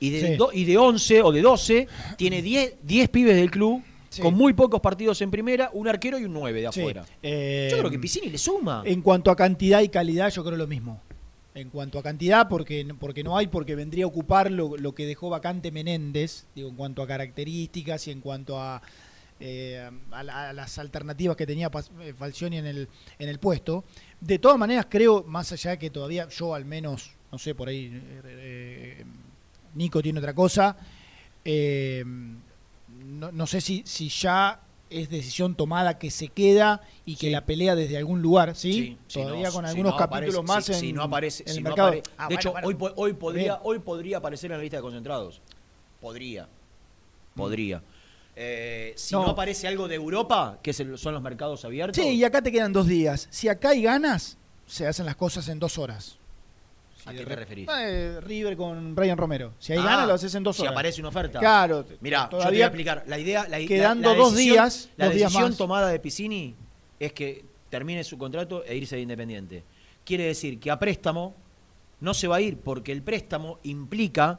y 0.00 0.10
de, 0.10 0.20
Sí. 0.28 0.36
do- 0.36 0.50
y 0.52 0.64
de 0.64 0.76
11 0.76 1.22
o 1.22 1.32
de 1.32 1.42
12 1.42 1.88
tiene 2.16 2.42
10, 2.42 2.74
10 2.82 3.08
pibes 3.08 3.34
del 3.36 3.50
club 3.50 3.82
Sí. 4.10 4.22
con 4.22 4.34
muy 4.34 4.52
pocos 4.54 4.80
partidos 4.80 5.20
en 5.20 5.30
primera, 5.30 5.70
un 5.74 5.86
arquero 5.86 6.18
y 6.18 6.24
un 6.24 6.32
9 6.32 6.62
de 6.62 6.72
Sí. 6.72 6.80
afuera. 6.80 7.04
Eh, 7.22 7.68
Yo 7.70 7.78
creo 7.78 7.90
que 7.90 7.98
Piscini 7.98 8.30
le 8.30 8.38
suma. 8.38 8.82
En 8.86 9.02
cuanto 9.02 9.30
a 9.30 9.36
cantidad 9.36 9.80
y 9.82 9.88
calidad, 9.88 10.30
yo 10.30 10.42
creo 10.44 10.56
lo 10.56 10.66
mismo. 10.66 11.02
En 11.54 11.70
cuanto 11.70 11.98
a 11.98 12.02
cantidad, 12.02 12.48
porque, 12.48 12.86
porque 13.00 13.22
no 13.24 13.36
hay, 13.36 13.48
porque 13.48 13.74
vendría 13.74 14.04
a 14.04 14.08
ocupar 14.08 14.50
lo, 14.50 14.76
lo 14.76 14.94
que 14.94 15.04
dejó 15.06 15.28
vacante 15.28 15.72
Menéndez, 15.72 16.46
digo, 16.54 16.68
en 16.68 16.76
cuanto 16.76 17.02
a 17.02 17.06
características 17.06 18.06
y 18.06 18.12
en 18.12 18.20
cuanto 18.20 18.60
a, 18.60 18.80
eh, 19.40 19.90
a, 20.12 20.22
la- 20.22 20.50
a 20.50 20.52
las 20.52 20.78
alternativas 20.78 21.36
que 21.36 21.46
tenía 21.46 21.68
eh, 22.00 22.12
Falcioni 22.16 22.58
en 22.58 22.66
el, 22.66 22.88
en 23.18 23.28
el 23.28 23.38
puesto. 23.38 23.84
De 24.20 24.38
todas 24.38 24.56
maneras, 24.58 24.86
creo, 24.88 25.24
más 25.24 25.52
allá 25.52 25.72
de 25.72 25.78
que 25.78 25.90
todavía 25.90 26.28
yo 26.28 26.54
al 26.54 26.64
menos, 26.64 27.10
no 27.30 27.38
sé, 27.38 27.54
por 27.54 27.68
ahí 27.68 27.86
eh, 27.92 28.20
eh, 28.24 29.04
Nico 29.78 30.02
tiene 30.02 30.18
otra 30.18 30.34
cosa, 30.34 30.76
eh, 31.44 32.04
no, 33.04 33.32
no 33.32 33.46
sé 33.46 33.60
si, 33.60 33.82
si 33.86 34.08
ya 34.08 34.60
es 34.90 35.08
decisión 35.10 35.54
tomada 35.54 35.98
que 35.98 36.10
se 36.10 36.28
queda 36.28 36.80
y 37.06 37.16
que 37.16 37.30
la 37.30 37.44
pelea 37.44 37.74
desde 37.74 37.96
algún 37.98 38.20
lugar, 38.22 38.56
¿sí? 38.56 38.72
Sí, 38.72 38.98
si 39.06 39.20
Todavía 39.22 39.48
no- 39.48 39.52
con 39.52 39.64
si 39.64 39.70
algunos 39.70 39.92
no 39.92 39.98
capítulos 39.98 40.34
aparece- 40.36 40.46
más 40.46 40.64
si- 40.64 40.72
en, 40.72 40.80
si 40.80 40.92
no 40.92 41.02
aparece, 41.02 41.42
en 41.44 41.48
el 41.50 41.54
si 41.56 41.60
no 41.62 41.68
mercado. 41.70 41.88
apare- 41.92 42.02
Ah, 42.16 42.22
de 42.28 42.34
bueno, 42.34 42.40
hecho, 42.40 42.52
bueno. 42.52 42.68
hoy, 42.68 42.92
hoy, 42.96 43.12
podría, 43.14 43.60
hoy 43.62 43.78
podría 43.78 44.16
aparecer 44.18 44.50
en 44.50 44.56
la 44.58 44.62
lista 44.62 44.76
de 44.78 44.82
concentrados. 44.82 45.40
Podría. 46.00 46.48
Podría. 47.34 47.82
Eh, 48.36 48.92
si 48.96 49.14
no. 49.14 49.24
No. 49.24 49.30
aparece 49.30 49.66
algo 49.68 49.88
de 49.88 49.96
Europa, 49.96 50.58
que 50.62 50.72
son 50.72 51.12
los 51.12 51.22
mercados 51.22 51.64
abiertos. 51.64 52.02
Sí, 52.02 52.10
y 52.10 52.24
acá 52.24 52.40
te 52.42 52.52
quedan 52.52 52.72
dos 52.72 52.86
días. 52.86 53.26
Si 53.30 53.48
acá 53.48 53.70
hay 53.70 53.82
ganas, 53.82 54.38
se 54.66 54.86
hacen 54.86 55.06
las 55.06 55.16
cosas 55.16 55.48
en 55.48 55.58
dos 55.58 55.76
horas. 55.78 56.17
¿A 57.08 57.12
qué 57.12 57.24
te 57.24 57.36
referís? 57.36 57.68
Eh, 57.78 58.20
River 58.22 58.56
con 58.56 58.94
Brian 58.94 59.16
Romero. 59.16 59.54
Si 59.58 59.72
hay 59.72 59.78
Ah, 59.78 59.84
ganas, 59.84 60.06
lo 60.08 60.14
haces 60.14 60.34
en 60.34 60.42
dos 60.42 60.56
si 60.56 60.62
horas. 60.62 60.72
aparece 60.72 61.00
una 61.00 61.08
oferta. 61.08 61.38
Claro. 61.38 61.84
Mira, 62.00 62.28
yo 62.30 62.38
te 62.38 62.44
voy 62.50 62.62
a 62.62 62.66
explicar. 62.66 63.04
La 63.06 63.18
idea, 63.18 63.48
la, 63.48 63.58
quedando 63.60 64.10
la 64.10 64.16
dos 64.16 64.32
decisión- 64.34 64.54
días, 64.54 64.88
La 64.96 65.06
dos 65.06 65.14
días 65.14 65.30
decisión 65.30 65.50
más. 65.50 65.58
tomada 65.58 65.88
de 65.88 65.98
Piscini 66.00 66.54
es 67.00 67.12
que 67.12 67.44
termine 67.70 68.04
su 68.04 68.18
contrato 68.18 68.64
e 68.64 68.76
irse 68.76 68.96
de 68.96 69.02
Independiente. 69.02 69.62
Quiere 70.04 70.24
decir 70.24 70.58
que 70.60 70.70
a 70.70 70.78
préstamo 70.78 71.34
no 72.00 72.14
se 72.14 72.28
va 72.28 72.36
a 72.36 72.40
ir 72.40 72.58
porque 72.58 72.92
el 72.92 73.02
préstamo 73.02 73.58
implica 73.64 74.38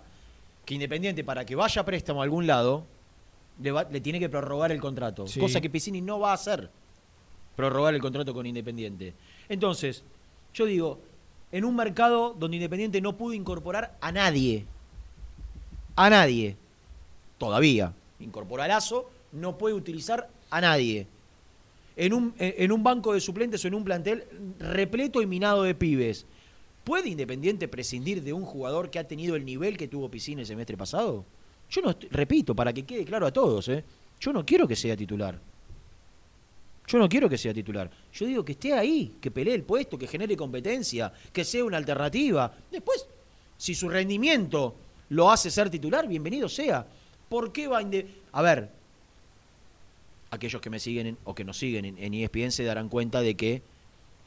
que 0.65 0.73
Independiente 0.75 1.23
para 1.23 1.45
que 1.45 1.55
vaya 1.55 1.81
a 1.81 1.85
préstamo 1.85 2.21
a 2.21 2.23
algún 2.23 2.45
lado 2.47 2.85
le, 3.61 3.71
va- 3.71 3.87
le 3.89 3.99
tiene 4.01 4.19
que 4.19 4.29
prorrogar 4.29 4.71
el 4.71 4.79
contrato, 4.79 5.27
Sí. 5.27 5.39
cosa 5.39 5.59
que 5.59 5.69
Piscini 5.69 6.01
no 6.01 6.19
va 6.19 6.31
a 6.31 6.33
hacer. 6.35 6.69
Prorrogar 7.55 7.93
el 7.93 8.01
contrato 8.01 8.33
con 8.33 8.45
Independiente. 8.45 9.13
Entonces, 9.49 10.03
yo 10.53 10.65
digo, 10.65 10.99
en 11.51 11.65
un 11.65 11.75
mercado 11.75 12.35
donde 12.37 12.57
Independiente 12.57 13.01
no 13.01 13.17
pudo 13.17 13.33
incorporar 13.33 13.97
a 14.01 14.11
nadie, 14.11 14.65
a 15.95 16.09
nadie, 16.09 16.55
todavía, 17.37 17.93
incorpora 18.19 18.65
a 18.65 18.67
Lazo, 18.67 19.09
no 19.31 19.57
puede 19.57 19.75
utilizar 19.75 20.29
a 20.49 20.61
nadie. 20.61 21.07
En 21.95 22.13
un, 22.13 22.33
en 22.37 22.71
un 22.71 22.81
banco 22.81 23.13
de 23.13 23.19
suplentes 23.19 23.63
o 23.65 23.67
en 23.67 23.73
un 23.73 23.83
plantel 23.83 24.23
repleto 24.59 25.21
y 25.21 25.25
minado 25.25 25.63
de 25.63 25.75
pibes. 25.75 26.25
¿Puede 26.85 27.09
Independiente 27.09 27.67
prescindir 27.67 28.23
de 28.23 28.31
un 28.31 28.45
jugador 28.45 28.89
que 28.89 28.99
ha 28.99 29.07
tenido 29.07 29.35
el 29.35 29.43
nivel 29.43 29.77
que 29.77 29.87
tuvo 29.89 30.09
Piscina 30.09 30.41
el 30.41 30.47
semestre 30.47 30.77
pasado? 30.77 31.25
Yo 31.69 31.81
no, 31.81 31.95
repito, 32.09 32.55
para 32.55 32.73
que 32.73 32.85
quede 32.85 33.05
claro 33.05 33.27
a 33.27 33.33
todos, 33.33 33.67
¿eh? 33.67 33.83
yo 34.19 34.33
no 34.33 34.45
quiero 34.45 34.67
que 34.67 34.75
sea 34.75 34.95
titular. 34.95 35.39
Yo 36.89 36.97
no 36.97 37.07
quiero 37.07 37.29
que 37.29 37.37
sea 37.37 37.53
titular. 37.53 37.89
Yo 38.13 38.25
digo 38.25 38.43
que 38.43 38.53
esté 38.53 38.73
ahí, 38.73 39.15
que 39.21 39.29
pelee 39.29 39.53
el 39.53 39.63
puesto, 39.63 39.97
que 39.97 40.07
genere 40.07 40.35
competencia, 40.35 41.13
que 41.31 41.45
sea 41.45 41.63
una 41.63 41.77
alternativa. 41.77 42.51
Después, 42.71 43.05
si 43.57 43.75
su 43.75 43.87
rendimiento 43.89 44.75
lo 45.09 45.29
hace 45.31 45.51
ser 45.51 45.69
titular, 45.69 46.07
bienvenido 46.07 46.49
sea. 46.49 46.85
¿Por 47.29 47.51
qué 47.51 47.67
va 47.67 47.81
Inde- 47.83 48.07
A 48.31 48.41
ver, 48.41 48.71
aquellos 50.31 50.61
que 50.61 50.69
me 50.69 50.79
siguen 50.79 51.07
en- 51.07 51.17
o 51.25 51.35
que 51.35 51.43
nos 51.43 51.57
siguen 51.57 51.85
en, 51.85 51.97
en 51.97 52.13
ESPN 52.13 52.51
se 52.51 52.63
darán 52.63 52.89
cuenta 52.89 53.21
de 53.21 53.35
que, 53.35 53.61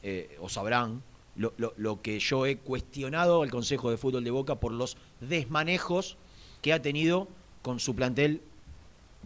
eh, 0.01 0.37
o 0.41 0.47
sabrán, 0.49 1.01
lo, 1.35 1.53
lo- 1.57 1.73
lo 1.77 2.01
que 2.01 2.19
yo 2.19 2.45
he 2.45 2.57
cuestionado 2.57 3.41
al 3.43 3.49
Consejo 3.51 3.89
de 3.91 3.97
Fútbol 3.97 4.23
de 4.23 4.31
Boca 4.31 4.55
por 4.59 4.71
los 4.71 4.97
desmanejos 5.19 6.17
que 6.61 6.71
ha 6.73 6.81
tenido 6.81 7.27
con 7.61 7.79
su 7.79 7.95
plantel 7.95 8.41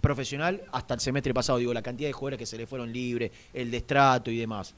profesional 0.02 0.64
hasta 0.72 0.94
el 0.94 1.00
semestre 1.00 1.34
pasado. 1.34 1.60
Digo, 1.60 1.74
la 1.74 1.82
cantidad 1.82 2.10
de 2.10 2.14
jugadores 2.14 2.40
que 2.40 2.46
se 2.46 2.58
le 2.58 2.68
fueron 2.68 2.92
libres, 2.92 3.32
el 3.54 3.72
destrato 3.72 4.32
y 4.32 4.38
demás. 4.38 4.74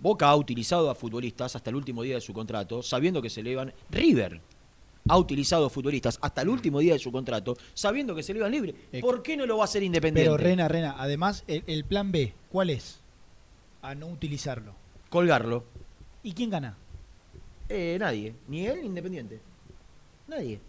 Boca 0.00 0.28
ha 0.28 0.36
utilizado 0.36 0.90
a 0.90 0.94
futbolistas 0.94 1.56
hasta 1.56 1.70
el 1.70 1.76
último 1.76 2.02
día 2.02 2.16
de 2.16 2.20
su 2.20 2.32
contrato, 2.32 2.82
sabiendo 2.82 3.22
que 3.22 3.30
se 3.30 3.42
le 3.42 3.52
iban. 3.52 3.72
River 3.90 4.40
ha 5.08 5.18
utilizado 5.18 5.70
futbolistas 5.70 6.18
hasta 6.20 6.42
el 6.42 6.48
último 6.48 6.80
día 6.80 6.94
de 6.94 6.98
su 6.98 7.12
contrato, 7.12 7.56
sabiendo 7.74 8.14
que 8.14 8.22
se 8.22 8.32
le 8.32 8.40
iban 8.40 8.52
libres. 8.52 8.74
¿Por 9.00 9.22
qué 9.22 9.36
no 9.36 9.46
lo 9.46 9.56
va 9.56 9.64
a 9.64 9.66
hacer 9.66 9.82
independiente? 9.82 10.30
Pero 10.30 10.36
Rena, 10.36 10.68
Rena, 10.68 10.96
además, 10.98 11.44
el, 11.46 11.62
el 11.66 11.84
plan 11.84 12.12
B, 12.12 12.34
¿cuál 12.50 12.70
es? 12.70 13.00
A 13.82 13.94
no 13.94 14.06
utilizarlo. 14.08 14.74
Colgarlo. 15.08 15.64
¿Y 16.22 16.32
quién 16.32 16.50
gana? 16.50 16.76
Eh, 17.68 17.96
nadie. 17.98 18.34
Ni 18.48 18.66
él 18.66 18.80
ni 18.80 18.86
Independiente. 18.86 19.40
Nadie. 20.28 20.60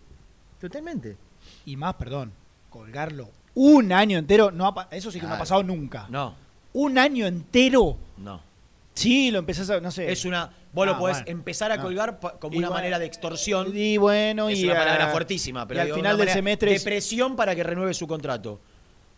Totalmente. 0.60 1.18
Y 1.66 1.76
más, 1.76 1.96
perdón, 1.96 2.32
colgarlo 2.70 3.30
un 3.56 3.92
año 3.92 4.18
entero, 4.20 4.52
no 4.52 4.68
ha 4.68 4.88
eso 4.92 5.10
sí 5.12 5.20
que 5.20 5.26
no 5.28 5.34
ha 5.34 5.38
pasado 5.40 5.64
nunca. 5.64 6.06
No, 6.10 6.36
Un 6.74 6.98
año 6.98 7.26
entero. 7.26 7.98
no. 8.18 8.46
Sí, 8.94 9.30
lo 9.30 9.38
empezás 9.40 9.70
a, 9.70 9.80
no 9.80 9.92
sé. 9.92 10.12
Es 10.12 10.26
una. 10.26 10.52
Vos 10.74 10.88
Ah, 10.88 10.92
lo 10.92 10.98
podés 11.00 11.18
bueno. 11.18 11.32
empezar 11.32 11.72
a 11.72 11.80
colgar 11.80 12.20
como 12.40 12.56
Y 12.56 12.58
una 12.58 12.68
bueno, 12.70 12.80
manera 12.80 12.98
de 13.00 13.06
extorsión. 13.06 13.72
Y 13.76 13.98
bueno, 13.98 14.50
es 14.50 14.58
y 14.60 14.66
una 14.66 14.74
a- 14.74 14.78
palabra 14.86 15.08
fuertísima, 15.10 15.68
pero 15.68 15.78
y 15.78 15.82
al 15.82 15.86
digo, 15.88 15.96
final 15.98 16.18
del 16.18 16.30
semestre 16.30 16.72
de 16.72 16.76
es- 16.78 16.84
presión 16.84 17.36
para 17.36 17.56
que 17.56 17.62
renueve 17.64 17.94
su 17.94 18.08
contrato. 18.08 18.60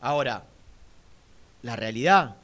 Ahora, 0.01 0.43
la 1.61 1.75
realidad 1.77 2.35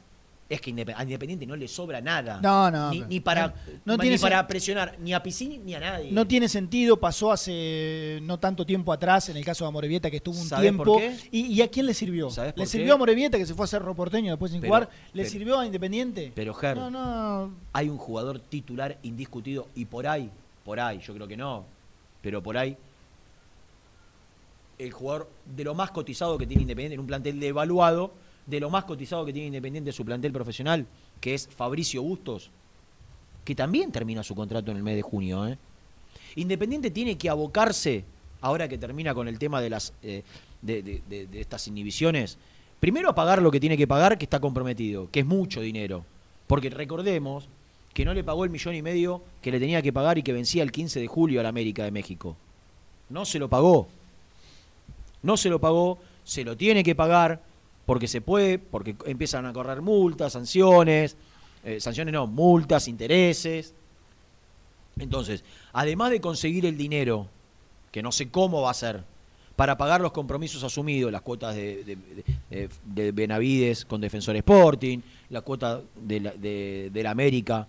es 0.48 0.60
que 0.60 0.70
a 0.70 1.02
Independiente 1.02 1.44
no 1.44 1.56
le 1.56 1.66
sobra 1.66 2.00
nada. 2.00 2.40
No, 2.40 2.70
no, 2.70 2.90
Ni, 2.92 3.18
para, 3.18 3.52
no 3.84 3.94
ni 3.94 3.98
tiene 4.02 4.18
para 4.20 4.46
presionar 4.46 4.96
ni 5.00 5.12
a 5.12 5.20
Piscini 5.20 5.58
ni 5.58 5.74
a 5.74 5.80
nadie. 5.80 6.12
No 6.12 6.24
tiene 6.24 6.48
sentido, 6.48 6.98
pasó 7.00 7.32
hace 7.32 8.20
no 8.22 8.38
tanto 8.38 8.64
tiempo 8.64 8.92
atrás, 8.92 9.28
en 9.28 9.36
el 9.36 9.44
caso 9.44 9.64
de 9.64 9.68
Amorebieta, 9.70 10.08
que 10.08 10.18
estuvo 10.18 10.38
un 10.38 10.46
¿Sabés 10.46 10.62
tiempo. 10.62 10.84
por 10.84 10.98
qué? 11.00 11.16
¿Y, 11.32 11.46
y 11.46 11.62
a 11.62 11.68
quién 11.68 11.86
le 11.86 11.94
sirvió? 11.94 12.30
¿Sabés 12.30 12.52
¿Le 12.54 12.62
por 12.62 12.66
sirvió 12.68 12.86
qué? 12.86 12.92
a 12.92 12.94
Amorebieta, 12.94 13.38
que 13.38 13.46
se 13.46 13.54
fue 13.54 13.64
a 13.64 13.68
Cerro 13.68 13.92
Porteño 13.96 14.30
después 14.30 14.52
sin 14.52 14.60
Pero- 14.60 14.72
jugar? 14.72 14.88
¿Le 15.12 15.22
pero- 15.22 15.30
sirvió 15.32 15.58
a 15.58 15.66
Independiente? 15.66 16.30
Pero 16.32 16.54
Ger, 16.54 16.76
No, 16.76 16.90
no. 16.90 17.52
hay 17.72 17.88
un 17.88 17.98
jugador 17.98 18.38
titular 18.38 18.98
indiscutido 19.02 19.66
y 19.74 19.86
por 19.86 20.06
ahí, 20.06 20.30
por 20.64 20.78
ahí, 20.78 21.00
yo 21.04 21.12
creo 21.12 21.26
que 21.26 21.36
no, 21.36 21.64
pero 22.22 22.40
por 22.40 22.56
ahí, 22.56 22.76
el 24.78 24.92
jugador 24.92 25.28
de 25.56 25.64
lo 25.64 25.74
más 25.74 25.90
cotizado 25.90 26.36
que 26.38 26.46
tiene 26.46 26.62
Independiente 26.62 26.94
en 26.94 27.00
un 27.00 27.06
plantel 27.06 27.40
devaluado, 27.40 28.12
de 28.46 28.60
lo 28.60 28.70
más 28.70 28.84
cotizado 28.84 29.24
que 29.24 29.32
tiene 29.32 29.48
Independiente 29.48 29.90
en 29.90 29.94
su 29.94 30.04
plantel 30.04 30.32
profesional, 30.32 30.86
que 31.20 31.34
es 31.34 31.48
Fabricio 31.48 32.02
Bustos, 32.02 32.50
que 33.44 33.54
también 33.54 33.92
termina 33.92 34.22
su 34.22 34.34
contrato 34.34 34.70
en 34.70 34.76
el 34.76 34.82
mes 34.82 34.96
de 34.96 35.02
junio. 35.02 35.46
¿eh? 35.46 35.58
Independiente 36.36 36.90
tiene 36.90 37.16
que 37.18 37.28
abocarse, 37.28 38.04
ahora 38.40 38.68
que 38.68 38.78
termina 38.78 39.14
con 39.14 39.28
el 39.28 39.38
tema 39.38 39.60
de, 39.60 39.70
las, 39.70 39.92
eh, 40.02 40.22
de- 40.62 40.82
de 40.82 41.40
estas 41.40 41.66
inhibiciones, 41.68 42.38
primero 42.80 43.08
a 43.08 43.14
pagar 43.14 43.40
lo 43.42 43.50
que 43.50 43.60
tiene 43.60 43.76
que 43.76 43.86
pagar, 43.86 44.18
que 44.18 44.24
está 44.24 44.40
comprometido, 44.40 45.08
que 45.10 45.20
es 45.20 45.26
mucho 45.26 45.60
dinero. 45.60 46.04
Porque 46.46 46.70
recordemos 46.70 47.48
que 47.94 48.04
no 48.04 48.12
le 48.14 48.22
pagó 48.22 48.44
el 48.44 48.50
millón 48.50 48.74
y 48.74 48.82
medio 48.82 49.22
que 49.40 49.50
le 49.50 49.58
tenía 49.58 49.80
que 49.82 49.92
pagar 49.92 50.18
y 50.18 50.22
que 50.22 50.32
vencía 50.32 50.62
el 50.62 50.70
15 50.70 51.00
de 51.00 51.06
julio 51.06 51.40
a 51.40 51.42
la 51.42 51.48
América 51.48 51.82
de 51.84 51.90
México. 51.90 52.36
No 53.08 53.24
se 53.24 53.38
lo 53.38 53.48
pagó. 53.48 53.88
No 55.22 55.36
se 55.36 55.48
lo 55.48 55.60
pagó, 55.60 55.98
se 56.24 56.44
lo 56.44 56.56
tiene 56.56 56.84
que 56.84 56.94
pagar 56.94 57.40
porque 57.86 58.08
se 58.08 58.20
puede, 58.20 58.58
porque 58.58 58.96
empiezan 59.06 59.46
a 59.46 59.52
correr 59.52 59.80
multas, 59.80 60.32
sanciones, 60.34 61.16
eh, 61.64 61.80
sanciones 61.80 62.12
no, 62.12 62.26
multas, 62.26 62.88
intereses. 62.88 63.72
Entonces, 64.98 65.44
además 65.72 66.10
de 66.10 66.20
conseguir 66.20 66.66
el 66.66 66.76
dinero, 66.76 67.28
que 67.92 68.02
no 68.02 68.12
sé 68.12 68.28
cómo 68.30 68.62
va 68.62 68.70
a 68.70 68.74
ser, 68.74 69.04
para 69.56 69.78
pagar 69.78 70.00
los 70.02 70.12
compromisos 70.12 70.62
asumidos, 70.64 71.10
las 71.12 71.22
cuotas 71.22 71.54
de, 71.54 71.82
de- 71.84 71.96
de- 72.50 72.68
de 72.84 73.12
Benavides 73.12 73.84
con 73.86 74.00
Defensor 74.00 74.36
Sporting, 74.36 74.98
la 75.30 75.40
cuota 75.40 75.80
de 75.96 76.20
la, 76.20 76.30
de, 76.32 76.90
la 77.02 77.10
América 77.10 77.66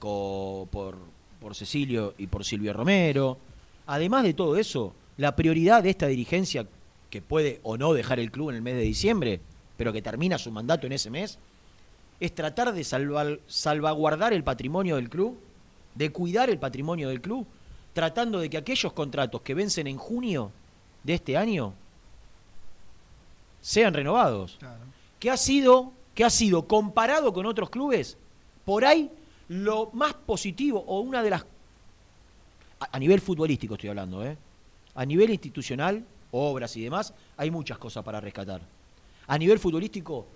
por, 0.00 0.96
por 1.40 1.54
Cecilio 1.54 2.14
y 2.18 2.26
por 2.26 2.44
Silvio 2.44 2.72
Romero. 2.72 3.38
Además 3.86 4.22
de 4.24 4.34
todo 4.34 4.56
eso, 4.56 4.92
la 5.16 5.34
prioridad 5.34 5.82
de 5.82 5.90
esta 5.90 6.06
dirigencia, 6.08 6.66
que 7.10 7.22
puede 7.22 7.60
o 7.62 7.76
no 7.76 7.92
dejar 7.92 8.18
el 8.20 8.30
club 8.30 8.50
en 8.50 8.56
el 8.56 8.62
mes 8.62 8.74
de 8.74 8.82
diciembre, 8.82 9.40
pero 9.76 9.92
que 9.92 10.02
termina 10.02 10.38
su 10.38 10.50
mandato 10.50 10.86
en 10.86 10.92
ese 10.92 11.10
mes, 11.10 11.38
es 12.20 12.34
tratar 12.34 12.72
de 12.72 12.82
salvar- 12.82 13.40
salvaguardar 13.46 14.32
el 14.32 14.42
patrimonio 14.44 14.96
del 14.96 15.08
club, 15.08 15.38
de 15.94 16.10
cuidar 16.10 16.50
el 16.50 16.58
patrimonio 16.58 17.08
del 17.08 17.20
club, 17.20 17.46
tratando 17.92 18.38
de 18.40 18.50
que 18.50 18.56
aquellos 18.58 18.92
contratos 18.92 19.40
que 19.42 19.54
vencen 19.54 19.86
en 19.86 19.96
junio 19.96 20.52
de 21.02 21.14
este 21.14 21.36
año 21.36 21.74
sean 23.60 23.94
renovados. 23.94 24.58
Que 25.18 25.30
ha 25.30 25.36
sido, 25.36 25.92
que 26.14 26.24
ha 26.24 26.30
sido 26.30 26.66
comparado 26.68 27.32
con 27.32 27.46
otros 27.46 27.70
clubes, 27.70 28.16
por 28.64 28.84
ahí 28.84 29.10
lo 29.48 29.90
más 29.92 30.14
positivo 30.14 30.84
o 30.86 31.00
una 31.00 31.22
de 31.22 31.30
las 31.30 31.42
a, 32.80 32.88
a 32.92 32.98
nivel 32.98 33.20
futbolístico 33.20 33.74
estoy 33.74 33.88
hablando, 33.90 34.24
¿eh? 34.24 34.36
A 34.94 35.04
nivel 35.04 35.30
institucional, 35.30 36.04
obras 36.30 36.76
y 36.76 36.82
demás, 36.82 37.14
hay 37.36 37.50
muchas 37.50 37.78
cosas 37.78 38.04
para 38.04 38.20
rescatar. 38.20 38.60
A 39.26 39.38
nivel 39.38 39.58
futbolístico, 39.58 40.26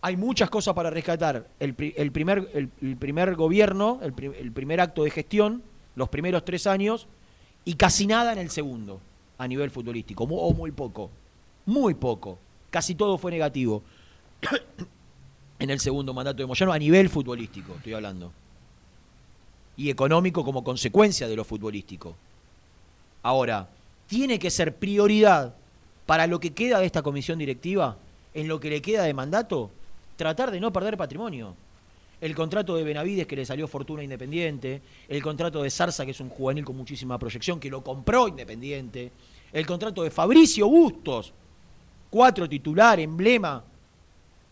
hay 0.00 0.16
muchas 0.16 0.50
cosas 0.50 0.74
para 0.74 0.90
rescatar. 0.90 1.48
El, 1.58 1.74
el 1.96 2.12
primer, 2.12 2.50
el, 2.52 2.96
primer 2.96 3.34
gobierno, 3.36 4.00
el, 4.02 4.14
el 4.38 4.52
primer 4.52 4.80
acto 4.80 5.04
de 5.04 5.10
gestión, 5.10 5.62
los 5.96 6.08
primeros 6.08 6.44
tres 6.44 6.66
años, 6.66 7.06
y 7.64 7.74
casi 7.74 8.06
nada 8.06 8.32
en 8.32 8.38
el 8.38 8.50
segundo, 8.50 9.00
a 9.38 9.48
nivel 9.48 9.70
futbolístico, 9.70 10.24
o 10.24 10.52
muy 10.52 10.72
poco. 10.72 11.10
Muy 11.66 11.94
poco. 11.94 12.38
Casi 12.70 12.94
todo 12.94 13.16
fue 13.16 13.30
negativo. 13.30 13.82
en 15.58 15.70
el 15.70 15.80
segundo 15.80 16.12
mandato 16.12 16.42
de 16.42 16.46
Moyano, 16.46 16.72
a 16.72 16.78
nivel 16.78 17.08
futbolístico, 17.08 17.74
estoy 17.76 17.94
hablando. 17.94 18.32
Y 19.76 19.90
económico 19.90 20.44
como 20.44 20.62
consecuencia 20.62 21.26
de 21.26 21.36
lo 21.36 21.44
futbolístico. 21.44 22.14
Ahora, 23.22 23.68
tiene 24.06 24.38
que 24.38 24.50
ser 24.50 24.76
prioridad 24.76 25.54
para 26.06 26.26
lo 26.26 26.40
que 26.40 26.52
queda 26.52 26.80
de 26.80 26.86
esta 26.86 27.02
comisión 27.02 27.38
directiva, 27.38 27.96
en 28.34 28.48
lo 28.48 28.60
que 28.60 28.70
le 28.70 28.82
queda 28.82 29.04
de 29.04 29.14
mandato, 29.14 29.70
tratar 30.16 30.50
de 30.50 30.60
no 30.60 30.72
perder 30.72 30.96
patrimonio. 30.96 31.54
El 32.20 32.34
contrato 32.34 32.76
de 32.76 32.84
Benavides 32.84 33.26
que 33.26 33.36
le 33.36 33.44
salió 33.44 33.66
fortuna 33.66 34.02
Independiente, 34.02 34.80
el 35.08 35.22
contrato 35.22 35.62
de 35.62 35.70
Zarza 35.70 36.04
que 36.04 36.12
es 36.12 36.20
un 36.20 36.28
juvenil 36.28 36.64
con 36.64 36.76
muchísima 36.76 37.18
proyección 37.18 37.60
que 37.60 37.70
lo 37.70 37.82
compró 37.82 38.28
Independiente, 38.28 39.10
el 39.52 39.66
contrato 39.66 40.02
de 40.02 40.10
Fabricio 40.10 40.68
Bustos, 40.68 41.32
cuatro 42.10 42.48
titular, 42.48 42.98
emblema, 43.00 43.62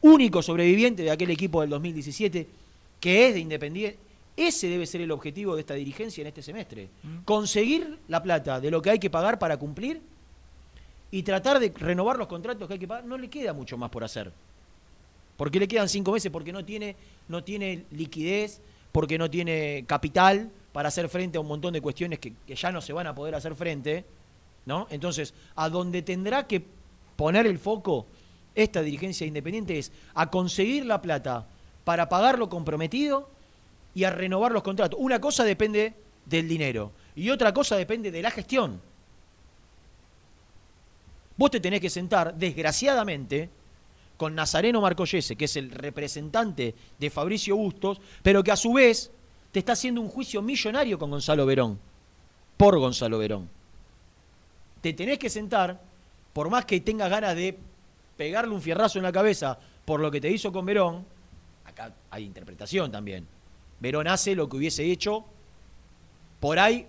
único 0.03 0.43
sobreviviente 0.43 1.03
de 1.03 1.11
aquel 1.11 1.31
equipo 1.31 1.61
del 1.61 1.71
2017 1.71 2.49
que 3.01 3.29
es 3.29 3.35
de 3.35 3.41
Independiente. 3.41 3.99
Ese 4.37 4.69
debe 4.69 4.87
ser 4.87 5.01
el 5.03 5.11
objetivo 5.11 5.55
de 5.55 5.61
esta 5.61 5.75
dirigencia 5.75 6.23
en 6.23 6.29
este 6.29 6.43
semestre. 6.43 6.89
Conseguir 7.25 7.99
la 8.09 8.23
plata 8.23 8.61
de 8.61 8.71
lo 8.71 8.81
que 8.81 8.91
hay 8.91 8.99
que 8.99 9.11
pagar 9.11 9.39
para 9.39 9.59
cumplir 9.59 10.01
y 11.11 11.23
tratar 11.23 11.59
de 11.59 11.71
renovar 11.71 12.17
los 12.17 12.27
contratos 12.27 12.67
que 12.67 12.75
hay 12.75 12.81
que 12.81 12.89
pagar. 12.89 13.05
No 13.05 13.19
le 13.19 13.29
queda 13.29 13.53
mucho 13.53 13.77
más 13.77 13.91
por 13.91 14.05
hacer. 14.05 14.33
Porque 15.37 15.61
le 15.61 15.69
quedan 15.69 15.89
cinco 15.89 16.13
meses, 16.13 16.31
porque 16.31 16.53
no 16.53 16.65
tiene, 16.65 16.97
no 17.29 17.45
tiene 17.45 17.85
liquidez, 17.91 18.61
porque 18.91 19.19
no 19.19 19.31
tiene 19.31 19.85
capital 19.87 20.51
para 20.73 20.89
hacer 20.89 21.09
frente 21.09 21.37
a 21.37 21.41
un 21.41 21.49
montón 21.49 21.75
de 21.75 21.81
cuestiones 21.81 22.19
que, 22.19 22.33
que 22.47 22.55
ya 22.55 22.73
no 22.73 22.81
se 22.81 22.93
van 22.93 23.07
a 23.07 23.15
poder 23.15 23.35
hacer 23.35 23.55
frente. 23.55 24.05
¿no? 24.65 24.87
Entonces, 24.91 25.35
a 25.57 25.69
donde 25.69 26.03
tendrá 26.03 26.47
que 26.47 26.65
poner 27.17 27.47
el 27.47 27.59
foco 27.59 28.07
esta 28.55 28.83
dirigencia 28.83 29.27
independiente 29.27 29.79
es 29.79 29.93
a 30.15 30.31
conseguir 30.31 30.87
la 30.87 31.01
plata 31.01 31.47
para 31.85 32.09
pagar 32.09 32.39
lo 32.39 32.49
comprometido 32.49 33.29
y 33.95 34.05
a 34.05 34.11
renovar 34.11 34.53
los 34.53 34.63
contratos. 34.63 34.99
Una 35.01 35.21
cosa 35.21 35.45
depende 35.45 35.95
del 36.27 36.49
dinero 36.49 36.93
y 37.15 37.31
otra 37.31 37.53
cosa 37.53 37.77
depende 37.77 38.11
de 38.11 38.23
la 38.23 38.31
gestión. 38.31 38.81
Vos 41.37 41.51
te 41.51 41.61
tenés 41.61 41.81
que 41.81 41.91
sentar, 41.91 42.35
desgraciadamente, 42.35 43.49
con 44.17 44.35
Nazareno 44.35 44.81
Marcollese, 44.81 45.37
que 45.37 45.47
es 45.47 45.57
el 45.57 45.71
representante 45.71 46.75
de 46.99 47.11
Fabricio 47.11 47.57
Bustos, 47.57 48.01
pero 48.23 48.45
que 48.45 48.53
a 48.53 48.57
su 48.57 48.75
vez 48.75 49.11
te 49.51 49.59
está 49.59 49.73
haciendo 49.73 50.01
un 50.01 50.09
juicio 50.09 50.43
millonario 50.43 50.99
con 50.99 51.11
Gonzalo 51.11 51.45
Verón, 51.47 51.79
por 52.57 52.79
Gonzalo 52.79 53.19
Verón. 53.19 53.49
Te 54.81 54.93
tenés 54.93 55.19
que 55.19 55.31
sentar, 55.31 55.81
por 56.33 56.51
más 56.51 56.65
que 56.65 56.81
tengas 56.81 57.11
ganas 57.11 57.35
de 57.35 57.59
pegarle 58.17 58.55
un 58.55 58.63
fierrazo 58.63 58.99
en 58.99 59.05
la 59.05 59.13
cabeza 59.13 59.59
por 59.85 60.01
lo 60.01 60.11
que 60.11 60.21
te 60.21 60.31
hizo 60.31 60.53
con 60.53 60.65
Verón, 60.65 61.05
acá 61.65 61.93
hay 62.11 62.25
interpretación 62.25 62.93
también. 62.93 63.27
Verón 63.83 64.07
hace 64.07 64.37
lo 64.37 64.49
que 64.49 64.57
hubiese 64.57 64.85
hecho 64.85 65.25
por 66.39 66.61
ahí 66.61 66.87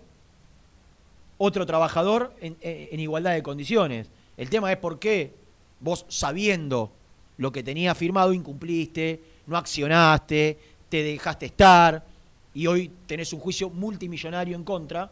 otro 1.40 1.66
trabajador 1.66 2.36
en, 2.40 3.00
igualdad 3.00 3.34
de 3.34 3.42
condiciones. 3.42 4.08
El 4.38 4.50
tema 4.50 4.72
es 4.72 4.78
por 4.78 5.00
qué 5.00 5.34
vos 5.80 6.06
sabiendo 6.08 6.92
lo 7.38 7.52
que 7.52 7.64
tenías 7.64 7.98
firmado 7.98 8.32
incumpliste, 8.32 9.20
no 9.48 9.58
accionaste, 9.58 10.58
te 10.88 11.04
dejaste 11.04 11.48
estar 11.48 12.06
y 12.54 12.68
hoy 12.68 12.92
tenés 13.08 13.34
un 13.34 13.40
juicio 13.40 13.72
multimillonario 13.72 14.56
en 14.56 14.64
contra 14.64 15.12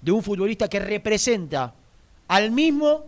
de 0.00 0.12
un 0.12 0.22
futbolista 0.22 0.68
que 0.68 0.78
representa 0.78 1.74
al 2.28 2.52
mismo 2.52 3.06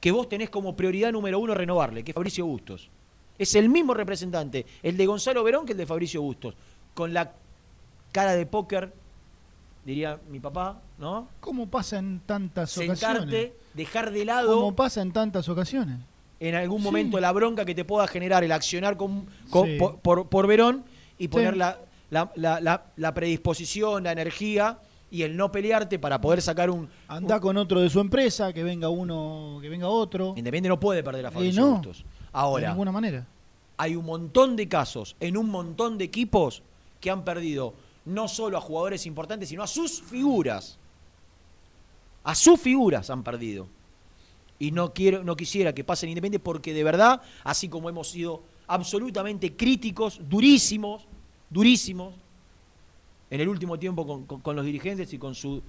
que 0.00 0.12
vos 0.12 0.28
tenés 0.28 0.50
como 0.50 0.76
prioridad 0.76 1.12
número 1.12 1.38
uno 1.38 1.54
renovarle, 1.54 2.04
que 2.04 2.10
es 2.10 2.14
Fabricio 2.14 2.44
Bustos. 2.44 2.90
Es 3.38 3.54
el 3.54 3.70
mismo 3.70 3.94
representante, 3.94 4.66
el 4.82 4.96
de 4.96 5.06
Gonzalo 5.06 5.42
Verón 5.42 5.64
que 5.64 5.72
el 5.72 5.78
de 5.78 5.86
Fabricio 5.86 6.22
Bustos, 6.22 6.54
con 6.96 7.12
la 7.12 7.32
cara 8.10 8.32
de 8.32 8.46
póker, 8.46 8.92
diría 9.84 10.18
mi 10.30 10.40
papá, 10.40 10.80
¿no? 10.98 11.28
¿Cómo 11.40 11.66
pasa 11.68 11.98
en 11.98 12.20
tantas 12.20 12.70
Sentarte, 12.70 13.06
ocasiones? 13.20 13.50
dejar 13.74 14.10
de 14.10 14.24
lado 14.24 14.54
¿Cómo 14.56 14.74
pasa 14.74 15.02
en 15.02 15.12
tantas 15.12 15.46
ocasiones? 15.50 15.98
en 16.40 16.54
algún 16.54 16.78
Sí. 16.78 16.84
momento 16.84 17.20
la 17.20 17.32
bronca 17.32 17.64
que 17.66 17.74
te 17.74 17.84
pueda 17.84 18.06
generar 18.08 18.42
el 18.44 18.52
accionar 18.52 18.96
con, 18.96 19.26
con- 19.50 19.66
Sí. 19.66 19.76
por, 19.78 19.98
por- 19.98 20.28
por 20.28 20.46
Verón 20.46 20.84
y 21.18 21.28
poner 21.28 21.52
Sí. 21.52 21.58
la, 21.58 21.78
la- 22.10 22.32
la- 22.34 22.60
la- 22.60 22.84
la 22.96 23.14
predisposición, 23.14 24.04
la 24.04 24.12
energía 24.12 24.78
y 25.10 25.22
el 25.22 25.36
no 25.36 25.52
pelearte 25.52 25.98
para 25.98 26.20
poder 26.20 26.40
sacar 26.42 26.70
un... 26.70 26.88
Anda 27.08 27.38
con 27.40 27.56
otro 27.58 27.80
de 27.80 27.88
su 27.90 28.00
empresa, 28.00 28.52
que 28.54 28.64
venga 28.64 28.88
uno, 28.88 29.58
que 29.62 29.68
venga 29.68 29.88
otro. 29.88 30.28
Independiente 30.36 30.68
no 30.70 30.80
puede 30.80 31.02
perder 31.04 31.26
a 31.26 31.30
Fabricio 31.30 31.62
no, 31.64 31.72
Bustos. 31.74 32.04
Ahora, 32.32 32.64
de 32.68 32.68
ninguna 32.72 32.92
manera. 32.92 33.26
hay 33.78 33.94
un 33.96 34.04
montón 34.06 34.56
de 34.56 34.68
casos 34.68 35.14
en 35.20 35.36
un 35.36 35.48
montón 35.50 35.96
de 35.98 36.04
equipos 36.04 36.62
que 37.00 37.10
han 37.10 37.24
perdido 37.24 37.74
no 38.04 38.28
solo 38.28 38.56
a 38.56 38.60
jugadores 38.60 39.06
importantes, 39.06 39.48
sino 39.48 39.62
a 39.62 39.66
sus 39.66 40.00
figuras. 40.02 40.78
A 42.24 42.34
sus 42.34 42.60
figuras 42.60 43.10
han 43.10 43.22
perdido. 43.22 43.68
Y 44.58 44.70
no 44.70 44.92
quiero, 44.94 45.22
no 45.22 45.36
quisiera 45.36 45.74
que 45.74 45.84
pasen 45.84 46.08
Independiente 46.08 46.42
porque 46.42 46.72
de 46.72 46.82
verdad, 46.84 47.20
así 47.44 47.68
como 47.68 47.88
hemos 47.88 48.08
sido 48.08 48.42
absolutamente 48.68 49.54
críticos, 49.54 50.20
durísimos, 50.28 51.04
durísimos, 51.50 52.14
en 53.30 53.40
el 53.40 53.48
último 53.48 53.78
tiempo 53.78 54.06
con, 54.06 54.24
con- 54.40 54.56
los 54.56 54.64
dirigentes 54.64 55.12
y 55.12 55.18
con 55.18 55.34
su, 55.34 55.62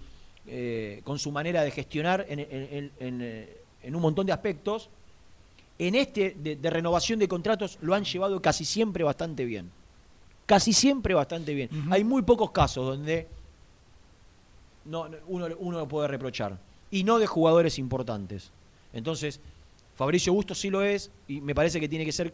eh, 0.46 1.02
con 1.04 1.20
su 1.20 1.32
manera 1.32 1.64
de 1.64 1.72
gestionar 1.72 2.26
en, 2.30 2.40
en- 2.40 2.92
eh, 3.22 3.62
un 3.84 4.02
montón 4.02 4.26
de 4.26 4.32
aspectos, 4.34 4.90
en 5.80 5.96
este 5.96 6.32
de 6.38 6.70
renovación 6.70 7.20
de 7.20 7.28
contratos 7.28 7.78
lo 7.82 7.94
han 7.94 8.04
llevado 8.04 8.42
casi 8.42 8.64
siempre 8.66 9.04
bastante 9.04 9.46
bien. 9.46 9.72
Casi 10.48 10.74
siempre 10.74 11.14
bastante 11.14 11.54
bien. 11.54 11.70
Hay 11.92 12.04
muy 12.04 12.24
pocos 12.24 12.50
casos 12.50 12.86
donde 12.86 13.28
no, 14.86 15.08
no, 15.08 15.18
uno, 15.28 15.48
uno 15.60 15.78
lo 15.80 15.88
puede 15.88 16.08
reprochar. 16.08 16.58
Y 16.90 17.04
no 17.04 17.20
de 17.20 17.28
jugadores 17.28 17.78
importantes. 17.78 18.52
Entonces, 18.94 19.40
Fabricio 19.96 20.34
Bustos 20.34 20.58
sí 20.60 20.70
lo 20.70 20.82
es 20.82 21.12
y 21.28 21.42
me 21.42 21.54
parece 21.54 21.80
que 21.80 21.90
tiene 21.90 22.06
que 22.06 22.12
ser 22.12 22.34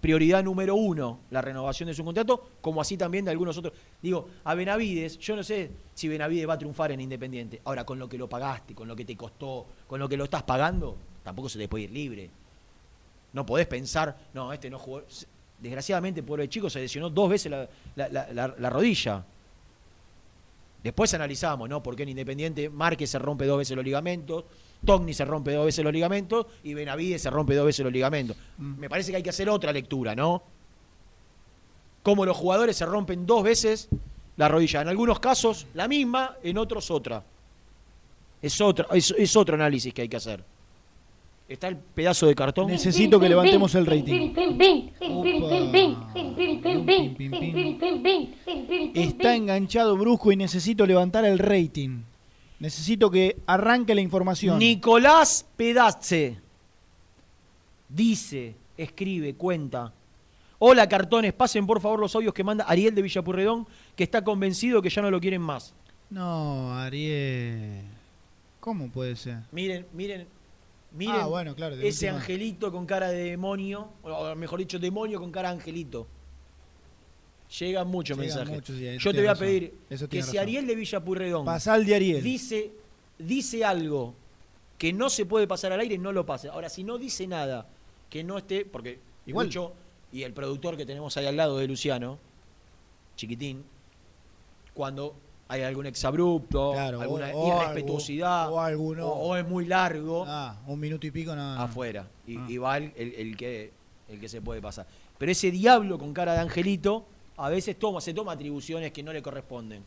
prioridad 0.00 0.44
número 0.44 0.74
uno 0.74 1.18
la 1.30 1.40
renovación 1.40 1.88
de 1.88 1.94
su 1.94 2.04
contrato, 2.04 2.48
como 2.60 2.80
así 2.80 2.96
también 2.96 3.24
de 3.24 3.30
algunos 3.30 3.56
otros. 3.58 3.72
Digo, 4.02 4.28
a 4.44 4.54
Benavides, 4.54 5.18
yo 5.18 5.34
no 5.34 5.42
sé 5.42 5.70
si 5.94 6.08
Benavides 6.08 6.48
va 6.48 6.54
a 6.54 6.58
triunfar 6.58 6.92
en 6.92 7.00
Independiente. 7.00 7.60
Ahora, 7.64 7.84
con 7.84 7.98
lo 7.98 8.08
que 8.08 8.18
lo 8.18 8.28
pagaste, 8.28 8.74
con 8.74 8.86
lo 8.86 8.94
que 8.94 9.04
te 9.04 9.16
costó, 9.16 9.66
con 9.86 9.98
lo 9.98 10.08
que 10.08 10.16
lo 10.16 10.24
estás 10.24 10.42
pagando, 10.42 10.96
tampoco 11.24 11.48
se 11.48 11.58
te 11.58 11.68
puede 11.68 11.84
ir 11.84 11.90
libre. 11.90 12.30
No 13.32 13.44
podés 13.44 13.66
pensar, 13.66 14.16
no, 14.34 14.52
este 14.52 14.70
no 14.70 14.78
jugó. 14.78 15.02
Desgraciadamente, 15.58 16.22
pobre 16.22 16.48
chico, 16.48 16.68
se 16.68 16.80
lesionó 16.80 17.08
dos 17.10 17.30
veces 17.30 17.50
la, 17.50 17.68
la- 17.96 18.08
la- 18.08 18.32
la- 18.32 18.54
la 18.58 18.70
rodilla. 18.70 19.24
Después 20.82 21.12
analizamos, 21.14 21.68
¿no? 21.68 21.82
Por 21.82 21.96
qué 21.96 22.04
en 22.04 22.10
Independiente 22.10 22.68
Márquez 22.68 23.10
se 23.10 23.18
rompe 23.18 23.44
dos 23.46 23.58
veces 23.58 23.74
los 23.76 23.84
ligamentos, 23.84 24.44
Togni 24.84 25.14
se 25.14 25.24
rompe 25.24 25.52
dos 25.52 25.64
veces 25.66 25.82
los 25.82 25.92
ligamentos 25.92 26.46
y 26.62 26.74
Benavides 26.74 27.22
se 27.22 27.30
rompe 27.30 27.54
dos 27.54 27.66
veces 27.66 27.82
los 27.84 27.92
ligamentos. 27.92 28.36
Me 28.58 28.88
parece 28.88 29.10
que 29.10 29.16
hay 29.16 29.22
que 29.22 29.30
hacer 29.30 29.48
otra 29.48 29.72
lectura, 29.72 30.14
¿no? 30.14 30.42
Cómo 32.02 32.24
los 32.24 32.36
jugadores 32.36 32.76
se 32.76 32.86
rompen 32.86 33.26
dos 33.26 33.42
veces 33.42 33.88
la 34.36 34.48
rodilla. 34.48 34.82
En 34.82 34.88
algunos 34.88 35.18
casos 35.18 35.66
la 35.74 35.88
misma, 35.88 36.36
en 36.42 36.58
otros 36.58 36.90
otra. 36.90 37.24
Es, 38.42 38.60
otra, 38.60 38.86
es, 38.92 39.12
es 39.18 39.34
otro 39.34 39.54
análisis 39.56 39.92
que 39.92 40.02
hay 40.02 40.08
que 40.08 40.18
hacer. 40.18 40.44
Está 41.48 41.68
el 41.68 41.76
pedazo 41.76 42.26
de 42.26 42.34
cartón. 42.34 42.66
Necesito 42.66 43.20
que 43.20 43.28
levantemos 43.28 43.74
el 43.76 43.86
rating. 43.86 44.34
Está 48.94 49.34
enganchado 49.34 49.96
Brusco 49.96 50.32
y 50.32 50.36
necesito 50.36 50.84
levantar 50.86 51.24
el 51.24 51.38
rating. 51.38 52.02
Necesito 52.58 53.10
que 53.10 53.36
arranque 53.46 53.94
la 53.94 54.00
información. 54.00 54.58
Nicolás 54.58 55.46
Pedazze 55.56 56.38
dice, 57.88 58.56
escribe, 58.76 59.34
cuenta. 59.34 59.92
Hola 60.58 60.88
cartones, 60.88 61.32
pasen 61.34 61.66
por 61.66 61.80
favor 61.80 62.00
los 62.00 62.14
audios 62.16 62.32
que 62.32 62.42
manda 62.42 62.64
Ariel 62.64 62.94
de 62.94 63.02
Villapurredón, 63.02 63.66
que 63.94 64.04
está 64.04 64.24
convencido 64.24 64.80
que 64.80 64.88
ya 64.88 65.02
no 65.02 65.10
lo 65.10 65.20
quieren 65.20 65.42
más. 65.42 65.74
No, 66.08 66.76
Ariel. 66.76 67.84
¿Cómo 68.58 68.88
puede 68.88 69.16
ser? 69.16 69.40
Miren, 69.52 69.86
miren, 69.92 70.26
miren 70.96 71.14
Ah, 71.16 71.26
bueno, 71.26 71.54
claro, 71.54 71.74
ese 71.76 72.06
última. 72.06 72.16
angelito 72.20 72.72
con 72.72 72.86
cara 72.86 73.08
de 73.10 73.30
demonio, 73.30 73.90
o 74.02 74.34
mejor 74.34 74.58
dicho, 74.58 74.78
demonio 74.78 75.20
con 75.20 75.30
cara 75.30 75.50
de 75.50 75.56
angelito. 75.56 76.06
Llegan 77.60 77.86
muchos 77.88 78.16
Llegan 78.18 78.38
mensajes. 78.38 78.54
muchos, 78.56 78.76
sí, 78.76 78.98
Yo 78.98 79.12
te 79.12 79.18
voy 79.18 79.28
a 79.28 79.34
pedir 79.36 79.74
Eso 79.88 80.08
que 80.08 80.20
si 80.22 80.28
razón. 80.32 80.40
Ariel 80.40 80.66
de 80.66 80.74
de 81.86 81.94
Ariel. 81.94 82.22
dice, 82.22 82.72
dice 83.18 83.64
algo 83.64 84.14
que 84.78 84.92
no 84.92 85.08
se 85.08 85.26
puede 85.26 85.46
pasar 85.46 85.72
al 85.72 85.80
aire, 85.80 85.96
no 85.96 86.10
lo 86.12 86.26
pase. 86.26 86.48
Ahora, 86.48 86.68
si 86.68 86.82
no 86.82 86.98
dice 86.98 87.26
nada 87.26 87.68
que 88.10 88.24
no 88.24 88.36
esté, 88.38 88.64
porque 88.64 88.98
Igual. 89.26 89.46
Lucho 89.46 89.72
y 90.12 90.22
el 90.22 90.32
productor 90.32 90.76
que 90.76 90.84
tenemos 90.86 91.16
ahí 91.16 91.26
al 91.26 91.36
lado 91.36 91.58
de 91.58 91.66
Luciano, 91.68 92.18
chiquitín, 93.16 93.64
cuando 94.74 95.14
hay 95.48 95.62
algún 95.62 95.86
exabrupto, 95.86 96.72
Claro, 96.72 97.00
alguna 97.00 97.28
o- 97.34 97.40
o 97.54 97.62
irrespetuosidad, 97.62 98.44
algo- 98.44 98.56
o 98.56 98.60
alguno- 98.60 99.06
o- 99.06 99.28
o 99.28 99.36
es 99.36 99.46
muy 99.46 99.64
largo, 99.66 100.24
Ah, 100.26 100.56
un 100.66 100.80
minuto 100.80 101.06
y 101.06 101.10
pico, 101.10 101.34
nada. 101.36 101.62
afuera. 101.62 102.06
Y, 102.26 102.36
Ah. 102.36 102.46
y 102.48 102.58
va 102.58 102.76
el, 102.78 102.92
el- 102.96 103.14
el 103.14 103.36
que, 103.36 103.72
el 104.08 104.18
que 104.20 104.28
se 104.28 104.40
puede 104.40 104.60
pasar. 104.60 104.86
Pero 105.18 105.30
ese 105.32 105.50
diablo 105.50 105.98
con 105.98 106.12
cara 106.12 106.32
de 106.34 106.40
angelito, 106.40 107.06
a 107.36 107.48
veces 107.48 107.78
toma, 107.78 108.00
se 108.00 108.12
toma 108.14 108.32
atribuciones 108.32 108.92
que 108.92 109.02
no 109.02 109.12
le 109.12 109.22
corresponden. 109.22 109.82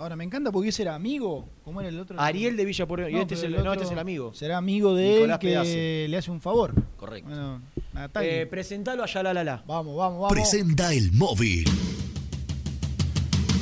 Ahora, 0.00 0.14
me 0.14 0.22
encanta 0.22 0.52
porque 0.52 0.68
ese 0.68 0.82
era 0.82 0.94
amigo. 0.94 1.44
¿Cómo 1.64 1.80
era 1.80 1.88
el 1.88 1.98
otro? 1.98 2.20
Ariel 2.20 2.56
de 2.56 2.64
Villa 2.64 2.86
Puerto- 2.86 3.08
y 3.08 3.16
este 3.16 3.34
es 3.34 3.42
el- 3.42 3.64
no, 3.64 3.72
este 3.72 3.84
es 3.84 3.90
el 3.90 3.98
amigo. 3.98 4.32
Será 4.32 4.56
amigo 4.58 4.94
de 4.94 5.14
Nicolás 5.14 5.40
él 5.42 5.74
que 5.74 6.06
le 6.08 6.16
hace 6.16 6.30
un 6.30 6.40
favor. 6.40 6.72
Correcto. 6.96 7.28
Bueno. 7.30 7.60
Eh, 8.20 8.46
presentalo 8.48 9.02
allá, 9.02 9.22
la, 9.24 9.34
la, 9.34 9.42
la. 9.42 9.56
vamos, 9.66 9.96
vamos, 9.96 10.20
vamos. 10.20 10.32
Presenta 10.32 10.92
el 10.94 11.10
móvil. 11.12 11.64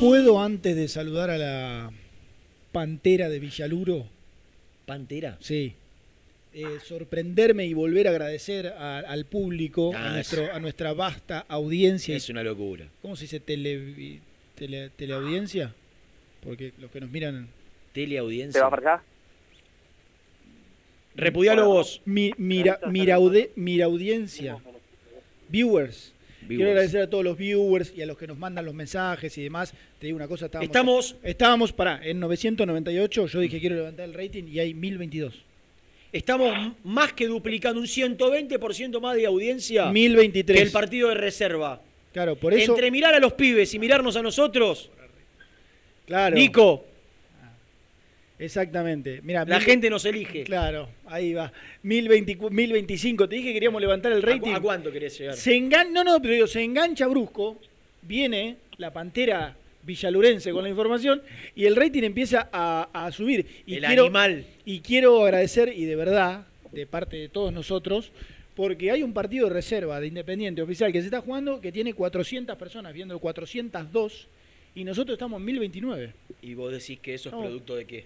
¿Puedo 0.00 0.40
antes 0.40 0.74
de 0.76 0.88
saludar 0.88 1.30
a 1.30 1.38
la 1.38 1.90
pantera 2.72 3.28
de 3.28 3.38
Villaluro? 3.38 4.06
¿Pantera? 4.86 5.36
Sí. 5.40 5.74
Eh, 6.54 6.78
sorprenderme 6.84 7.64
y 7.66 7.72
volver 7.74 8.08
a 8.08 8.10
agradecer 8.10 8.66
a- 8.66 8.98
al 8.98 9.24
público, 9.24 9.92
a, 9.94 10.10
nuestro, 10.14 10.52
a 10.52 10.58
nuestra 10.60 10.92
vasta 10.92 11.44
audiencia. 11.48 12.16
Es 12.16 12.28
una 12.28 12.42
locura. 12.42 12.86
¿Cómo 13.00 13.16
se 13.16 13.24
dice? 13.24 13.40
Tele, 13.40 14.20
tele- 14.56 14.90
teleaudiencia? 14.96 15.72
Porque 16.44 16.72
los 16.78 16.90
que 16.90 17.00
nos 17.00 17.10
miran... 17.10 17.48
Teleaudiencia. 17.92 18.60
¿Te 18.60 18.64
va 18.64 18.70
para 18.70 18.94
allá? 18.94 19.02
Repudialo 21.14 21.68
vos. 21.68 22.00
Mi, 22.04 22.32
mira, 22.38 22.80
miraude- 22.86 23.50
miraudiencia. 23.54 24.58
Viewers. 25.48 26.12
Quiero 26.48 26.68
agradecer 26.70 27.02
a 27.02 27.10
todos 27.10 27.24
los 27.24 27.36
viewers 27.38 27.92
y 27.96 28.02
a 28.02 28.06
los 28.06 28.16
que 28.18 28.26
nos 28.26 28.36
mandan 28.38 28.64
los 28.64 28.74
mensajes 28.74 29.36
y 29.38 29.42
demás. 29.42 29.72
Te 29.98 30.06
digo 30.06 30.16
una 30.16 30.28
cosa, 30.28 30.46
estábamos... 30.46 30.66
Estamos- 30.68 31.16
Estábamos, 31.22 31.72
pará, 31.72 32.00
en 32.02 32.20
998, 32.20 33.26
yo 33.26 33.40
dije 33.40 33.60
quiero 33.60 33.76
levantar 33.76 34.06
el 34.08 34.14
rating 34.14 34.44
y 34.48 34.58
hay 34.58 34.74
1022. 34.74 35.34
Estamos 36.12 36.74
más 36.84 37.12
que 37.14 37.26
duplicando 37.26 37.80
un 37.80 37.86
120% 37.86 39.00
más 39.00 39.16
de 39.16 39.24
audiencia 39.26 39.90
1023. 39.90 40.58
que 40.58 40.62
el 40.66 40.70
partido 40.70 41.08
de 41.08 41.14
reserva. 41.14 41.80
Claro, 42.12 42.36
por 42.36 42.52
eso... 42.52 42.72
Entre 42.72 42.90
mirar 42.90 43.14
a 43.14 43.18
los 43.20 43.32
pibes 43.32 43.72
y 43.72 43.78
mirarnos 43.78 44.16
a 44.16 44.22
nosotros, 44.22 44.90
Claro. 46.06 46.36
Nico, 46.36 46.84
Exactamente. 48.44 49.20
Mira, 49.22 49.44
la 49.44 49.58
mil- 49.58 49.64
gente 49.64 49.88
nos 49.90 50.04
elige. 50.04 50.44
Claro, 50.44 50.88
ahí 51.06 51.32
va. 51.32 51.52
1024 51.82 52.54
1025. 52.54 53.28
Te 53.28 53.36
dije 53.36 53.48
que 53.48 53.54
queríamos 53.54 53.80
levantar 53.80 54.12
el 54.12 54.18
¿A, 54.18 54.20
cu- 54.22 54.26
rating. 54.26 54.52
a 54.52 54.60
cuánto 54.60 54.90
querés 54.92 55.18
llegar? 55.18 55.36
Se 55.36 55.54
engancha, 55.54 55.90
no, 55.92 56.04
no, 56.04 56.20
pero 56.20 56.34
digo, 56.34 56.46
se 56.46 56.62
engancha 56.62 57.06
brusco, 57.06 57.58
viene 58.02 58.56
la 58.78 58.92
pantera 58.92 59.56
villalurense 59.84 60.52
con 60.52 60.62
la 60.62 60.68
información 60.70 61.22
y 61.56 61.64
el 61.64 61.74
rating 61.74 62.02
empieza 62.04 62.48
a, 62.52 62.88
a 62.92 63.10
subir. 63.12 63.46
Y 63.66 63.76
El 63.76 63.84
quiero, 63.84 64.02
animal. 64.04 64.44
Y 64.64 64.80
quiero 64.80 65.24
agradecer, 65.24 65.72
y 65.74 65.84
de 65.84 65.96
verdad, 65.96 66.46
de 66.72 66.86
parte 66.86 67.16
de 67.16 67.28
todos 67.28 67.52
nosotros, 67.52 68.12
porque 68.54 68.90
hay 68.90 69.02
un 69.02 69.12
partido 69.12 69.48
de 69.48 69.54
reserva 69.54 69.98
de 70.00 70.06
Independiente 70.06 70.62
oficial 70.62 70.92
que 70.92 71.00
se 71.00 71.06
está 71.06 71.20
jugando 71.20 71.60
que 71.60 71.72
tiene 71.72 71.94
400 71.94 72.56
personas, 72.56 72.92
viendo 72.92 73.18
402, 73.18 74.28
y 74.74 74.84
nosotros 74.84 75.16
estamos 75.16 75.38
en 75.40 75.44
1029. 75.46 76.12
Y 76.42 76.54
vos 76.54 76.72
decís 76.72 76.98
que 77.00 77.14
eso 77.14 77.28
es 77.28 77.34
No. 77.34 77.40
producto 77.42 77.74
de 77.76 77.84
qué. 77.84 78.04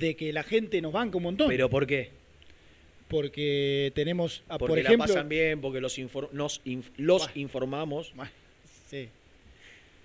De 0.00 0.16
que 0.16 0.32
la 0.32 0.42
gente 0.42 0.80
nos 0.80 0.92
banca 0.92 1.16
un 1.18 1.22
montón. 1.24 1.48
¿Pero 1.48 1.68
por 1.70 1.86
qué? 1.86 2.10
porque 3.08 3.90
tenemos, 3.94 4.42
Porque 4.46 4.66
por 4.66 4.78
ejemplo, 4.78 4.98
la 5.06 5.12
pasan 5.14 5.28
bien, 5.28 5.60
porque 5.60 5.80
los, 5.80 5.98
infor- 5.98 6.30
nos 6.30 6.62
inf- 6.64 6.92
los 6.96 7.28
informamos, 7.34 8.12
sí. 8.88 9.08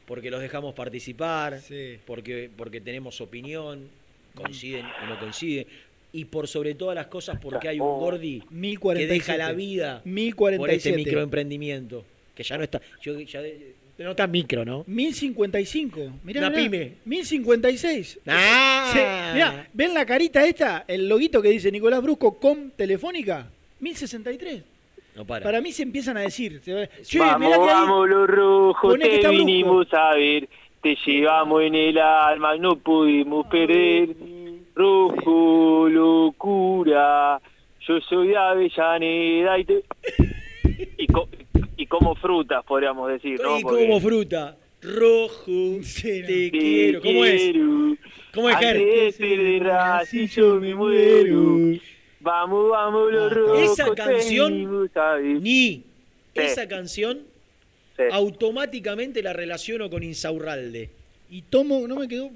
porque 0.07 0.31
los 0.31 0.41
dejamos 0.41 0.73
participar, 0.73 1.59
Sí. 1.61 1.99
porque, 2.05 2.49
porque 2.57 2.81
tenemos 2.81 3.21
opinión, 3.21 3.87
coinciden 4.33 4.85
o 5.03 5.05
no 5.07 5.19
coinciden, 5.19 5.67
y 6.13 6.25
por 6.25 6.47
sobre 6.47 6.73
todas 6.73 6.95
las 6.95 7.05
cosas 7.07 7.37
porque 7.39 7.67
hay 7.67 7.79
un 7.79 7.85
Gordi 7.99 8.39
que 8.41 8.47
1047. 8.55 9.13
deja 9.13 9.37
la 9.37 9.51
vida 9.53 9.99
por 9.99 10.11
1047. 10.11 10.89
este 10.89 10.95
microemprendimiento, 11.05 12.03
que 12.33 12.41
ya 12.41 12.57
no 12.57 12.63
está, 12.63 12.81
yo, 13.03 13.19
ya 13.19 13.41
de- 13.43 13.73
no 13.99 14.11
está 14.11 14.25
micro, 14.27 14.65
¿no? 14.65 14.83
1055. 14.87 16.11
Mirá, 16.23 16.39
Una 16.41 16.49
mirá, 16.49 16.63
pyme. 16.63 16.91
1056. 17.05 18.19
Ah. 18.25 18.64
Se- 18.91 19.33
mirá, 19.33 19.67
¿ven 19.73 19.93
la 19.93 20.05
carita 20.05 20.45
esta? 20.45 20.85
El 20.87 21.07
loguito 21.09 21.41
que 21.41 21.49
dice 21.49 21.71
Nicolás 21.71 22.01
Brusco 22.01 22.39
con 22.39 22.71
Telefónica. 22.71 23.47
1063. 23.79 24.63
No 25.15 25.25
para. 25.25 25.43
Para 25.43 25.61
mí 25.61 25.71
se 25.71 25.83
empiezan 25.83 26.17
a 26.17 26.21
decir. 26.21 26.61
se 26.63 26.73
va- 26.73 26.87
Che, 27.03 27.19
vamos, 27.19 27.39
mirá 27.39 27.55
que 27.57 27.61
ahí- 27.63 27.67
vamos 27.69 28.09
los 28.09 28.27
rojos, 28.29 28.93
que 28.95 28.99
te 29.07 29.17
Brusco. 29.27 29.29
vinimos 29.31 29.93
a 29.93 30.13
ver, 30.15 30.49
te 30.81 30.97
llevamos 31.05 31.63
en 31.63 31.75
el 31.75 31.97
alma, 31.97 32.55
no 32.57 32.75
pudimos 32.77 33.47
perder. 33.47 34.09
Rojo, 34.75 35.87
locura, 35.89 37.39
yo 37.87 38.01
soy 38.01 38.27
de 38.29 38.37
Avellaneda 38.37 39.57
y 39.59 39.65
te... 39.65 39.83
Y, 40.97 41.07
co- 41.07 41.29
y 41.77 41.85
como 41.87 42.15
frutas, 42.15 42.63
podríamos 42.65 43.07
decir, 43.09 43.39
¿no? 43.41 43.57
y 43.57 43.61
Porque- 43.61 43.85
como 43.87 43.99
fruta, 44.01 44.57
rojo, 44.85 45.79
te 46.01 46.21
Te 46.23 46.51
quiero. 46.51 47.01
¿Cómo 47.01 47.25
es? 47.25 47.53
¿Cómo 48.33 48.49
es, 48.49 48.57
Ger? 48.57 50.05
Si 50.07 50.27
yo 50.27 50.55
me 50.59 50.75
muero. 50.75 51.79
Vamos, 52.19 52.71
vamos 52.71 53.11
los 53.11 53.31
rojos, 53.33 53.59
Esa 53.79 53.93
canción, 53.93 54.89
ni 55.41 55.51
Sí. 55.51 55.83
esa 56.33 56.67
canción, 56.67 57.19
Sí. 57.95 58.03
automáticamente 58.11 59.21
la 59.21 59.31
relaciono 59.31 59.89
con 59.89 60.03
Insaurralde. 60.03 60.89
Y 61.29 61.43
tomo, 61.43 61.87
no 61.87 61.95
me 61.95 62.07
quedó. 62.07 62.31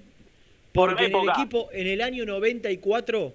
Porque 0.73 1.05
en 1.05 1.15
el 1.15 1.29
equipo, 1.29 1.69
en 1.73 1.87
el 1.87 2.01
año 2.01 2.25
94, 2.25 3.33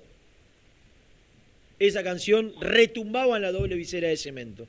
esa 1.79 2.03
canción 2.03 2.53
retumbaba 2.61 3.37
en 3.37 3.43
la 3.43 3.53
doble 3.53 3.75
visera 3.75 4.09
de 4.09 4.17
cemento. 4.17 4.67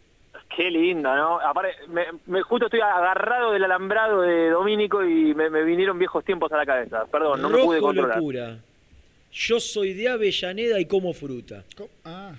Qué 0.55 0.71
linda, 0.71 1.15
¿no? 1.15 1.39
Aparte, 1.39 1.75
me, 1.89 2.05
me- 2.27 2.41
justo 2.41 2.67
estoy 2.67 2.79
agarrado 2.79 3.51
del 3.51 3.63
alambrado 3.65 4.21
de 4.21 4.49
Domínico 4.49 5.03
y 5.03 5.33
me, 5.35 5.49
me 5.49 5.63
vinieron 5.63 5.99
viejos 5.99 6.23
tiempos 6.23 6.51
a 6.53 6.57
la 6.57 6.65
cabeza. 6.65 7.05
Perdón, 7.11 7.41
no 7.41 7.49
me 7.49 7.57
pude 7.63 7.79
controlar. 7.81 8.17
locura. 8.17 8.57
Yo 9.33 9.59
soy 9.59 9.93
de 9.93 10.07
Avellaneda 10.09 10.79
y 10.79 10.85
como 10.85 11.11
fruta. 11.13 11.63
Ah. 12.05 12.31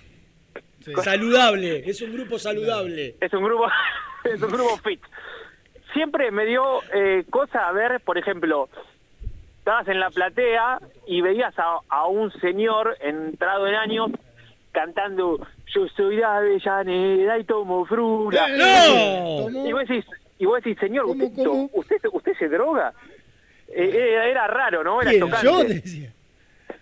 Saludable, 1.03 1.83
es 1.89 2.01
un 2.01 2.13
grupo 2.13 2.39
saludable. 2.39 3.17
Es 3.21 3.33
un 3.33 3.43
grupo, 3.43 3.67
es 4.25 4.41
un 4.41 4.51
grupo 4.51 4.77
fit. 4.79 5.01
Siempre 5.93 6.31
me 6.31 6.45
dio 6.47 6.81
eh, 6.95 7.25
cosa 7.29 7.71
ver, 7.73 8.01
por 8.01 8.17
ejemplo, 8.19 8.69
estabas 9.59 9.89
en 9.89 9.99
la 10.01 10.11
platea 10.11 10.79
y 11.07 11.21
veías 11.23 11.53
a, 11.59 11.79
a 11.89 12.07
un 12.07 12.31
señor 12.41 12.97
entrado 13.01 13.67
en 13.67 13.75
años 13.75 14.11
cantando 14.77 15.39
Yo 15.75 15.89
soy 15.89 16.17
de 16.17 16.25
Avellaneda 16.25 17.39
y 17.39 17.45
tomo 17.45 17.87
fruta. 17.87 18.47
¡No! 18.49 19.49
Y 19.67 19.73
vos 19.73 19.89
decís, 19.89 20.05
y 20.39 20.45
vos 20.45 20.57
decís 20.63 20.79
señor, 20.79 21.07
usted, 21.07 21.31
usted, 21.73 21.97
usted 22.13 22.33
se 22.39 22.49
droga. 22.49 22.93
Eh, 23.69 24.31
era, 24.31 24.47
raro, 24.47 24.85
¿no? 24.85 25.01
Era 25.01 25.19
chocante. 25.19 25.47
Yo 25.47 25.65
decía. 25.65 26.13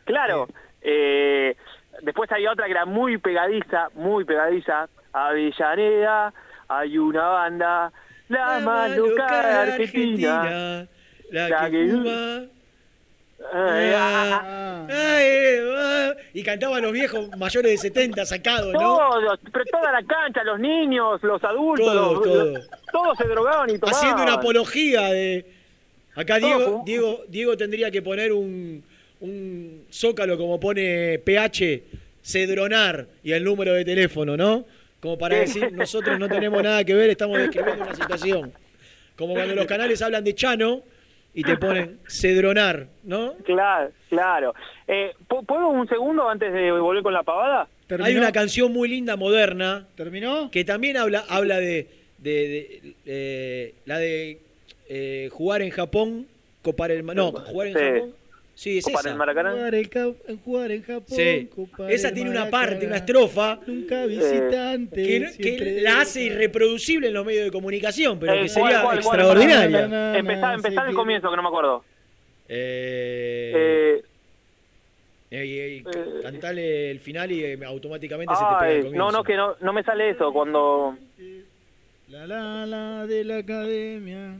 Claro. 0.04 0.48
Eh, 0.82 1.56
después 2.02 2.30
había 2.32 2.50
otra 2.50 2.66
que 2.66 2.72
era 2.72 2.84
muy 2.84 3.16
pegadiza, 3.18 3.88
muy 3.94 4.24
pegadiza. 4.24 4.88
Avellaneda, 5.12 6.34
hay 6.66 6.98
una 6.98 7.28
banda, 7.28 7.92
la, 8.28 8.58
más 8.58 8.96
loca 8.96 9.26
de 9.46 9.72
Argentina. 9.72 10.88
la, 11.30 11.48
la 11.48 11.70
que 11.70 11.70
que- 11.70 11.90
fuma. 11.90 12.10
Eh, 12.10 12.48
Ah, 13.33 13.33
ay, 13.33 13.33
ah, 13.33 13.33
y 16.32 16.42
cantaban 16.42 16.82
los 16.82 16.92
viejos 16.92 17.28
mayores 17.36 17.72
de 17.72 17.78
70 17.78 18.26
sacados, 18.26 18.72
¿no? 18.72 18.78
Todos, 18.80 19.38
pero 19.52 19.64
toda 19.70 19.92
la 19.92 20.02
cancha, 20.02 20.42
los 20.44 20.58
niños, 20.58 21.22
los 21.22 21.42
adultos, 21.44 21.86
Todos, 21.86 22.12
los- 22.14 22.22
todos. 22.24 22.52
los- 22.54 22.70
todos 22.92 23.18
se 23.18 23.24
drogaban 23.24 23.70
y 23.70 23.78
tomaban. 23.78 23.94
Haciendo 24.00 24.22
una 24.22 24.34
apología 24.34 25.02
de. 25.10 25.46
Acá 26.16 26.38
Diego, 26.38 26.82
Diego, 26.86 27.24
Diego 27.28 27.56
tendría 27.56 27.90
que 27.90 28.00
poner 28.00 28.32
un, 28.32 28.84
un 29.20 29.84
zócalo 29.90 30.38
como 30.38 30.60
pone 30.60 31.18
PH, 31.18 31.82
cedronar 32.22 33.06
y 33.24 33.32
el 33.32 33.42
número 33.42 33.72
de 33.74 33.84
teléfono, 33.84 34.36
¿no? 34.36 34.64
Como 35.00 35.18
para 35.18 35.36
decir, 35.36 35.72
nosotros 35.72 36.18
no 36.18 36.28
tenemos 36.28 36.62
nada 36.62 36.84
que 36.84 36.94
ver, 36.94 37.10
estamos 37.10 37.36
describiendo 37.38 37.82
una 37.84 37.94
situación. 37.94 38.52
Como 39.16 39.34
cuando 39.34 39.54
los 39.54 39.66
canales 39.66 40.00
hablan 40.02 40.22
de 40.24 40.34
Chano 40.34 40.82
y 41.34 41.42
te 41.42 41.56
ponen 41.56 41.98
cedronar, 42.08 42.86
¿no? 43.02 43.34
Claro, 43.44 43.90
claro. 44.08 44.54
Eh, 44.86 45.12
¿pu- 45.28 45.44
¿Puedo 45.44 45.68
un 45.68 45.88
segundo 45.88 46.28
antes 46.28 46.52
de 46.52 46.70
volver 46.72 47.02
con 47.02 47.12
la 47.12 47.22
pavada? 47.22 47.68
Hay 48.02 48.16
una 48.16 48.32
canción 48.32 48.72
muy 48.72 48.88
linda, 48.88 49.16
moderna. 49.16 49.86
¿Terminó? 49.96 50.50
Que 50.50 50.64
también 50.64 50.96
habla, 50.96 51.24
habla 51.28 51.58
de, 51.58 51.88
de- 52.18 52.48
de, 52.48 52.94
eh, 53.04 53.74
la 53.84 53.98
de 53.98 54.38
eh, 54.88 55.28
jugar 55.32 55.62
en 55.62 55.70
Japón, 55.70 56.26
copar 56.62 56.90
el... 56.90 57.04
No, 57.04 57.32
jugar 57.32 57.66
en 57.68 57.74
Sí. 57.74 57.80
Japón. 57.84 58.14
Sí, 58.54 58.78
es 58.78 58.86
esa. 58.86 59.14
Maracaná. 59.16 59.50
Jugar, 59.52 59.74
el 59.74 59.90
jugar 60.44 60.70
en 60.70 60.82
Japón. 60.82 61.04
Sí. 61.18 61.50
Esa 61.88 62.12
tiene 62.14 62.30
una 62.30 62.48
parte, 62.50 62.86
una 62.86 62.96
estrofa 62.96 63.58
Nunca 63.66 64.06
visitante. 64.06 65.02
que, 65.02 65.20
no- 65.20 65.26
que 65.26 65.32
siempre 65.42 65.80
la 65.80 66.00
hace 66.02 66.22
irreproducible 66.22 67.08
en 67.08 67.14
los 67.14 67.26
medios 67.26 67.44
de 67.46 67.50
comunicación, 67.50 68.18
pero 68.20 68.32
Eh, 68.34 68.36
que 68.36 68.40
¿cuál, 68.42 68.50
sería 68.50 68.82
cuál, 68.82 69.00
cuál? 69.02 69.20
extraordinaria. 69.20 70.18
Empezá, 70.18 70.54
empezá 70.54 70.88
el 70.88 70.94
comienzo, 70.94 71.30
que 71.30 71.36
no 71.36 71.42
me 71.42 71.48
acuerdo. 71.48 71.84
Eh, 72.48 74.00
Eh, 75.30 75.36
eh, 75.42 75.82
eh, 75.84 76.20
cantale 76.22 76.90
el 76.92 77.00
final 77.00 77.32
y 77.32 77.42
eh, 77.44 77.58
automáticamente 77.66 78.32
se 78.34 78.40
te 78.40 78.46
pega 78.60 78.70
el 78.70 78.82
comienzo. 78.84 78.98
no, 78.98 79.10
no, 79.10 79.24
que 79.24 79.34
no, 79.36 79.56
no 79.60 79.72
me 79.72 79.82
sale 79.82 80.10
eso 80.10 80.32
cuando... 80.32 80.96
La 82.08 82.26
la 82.26 82.66
la 82.66 83.06
de 83.06 83.24
la 83.24 83.38
academia. 83.38 84.36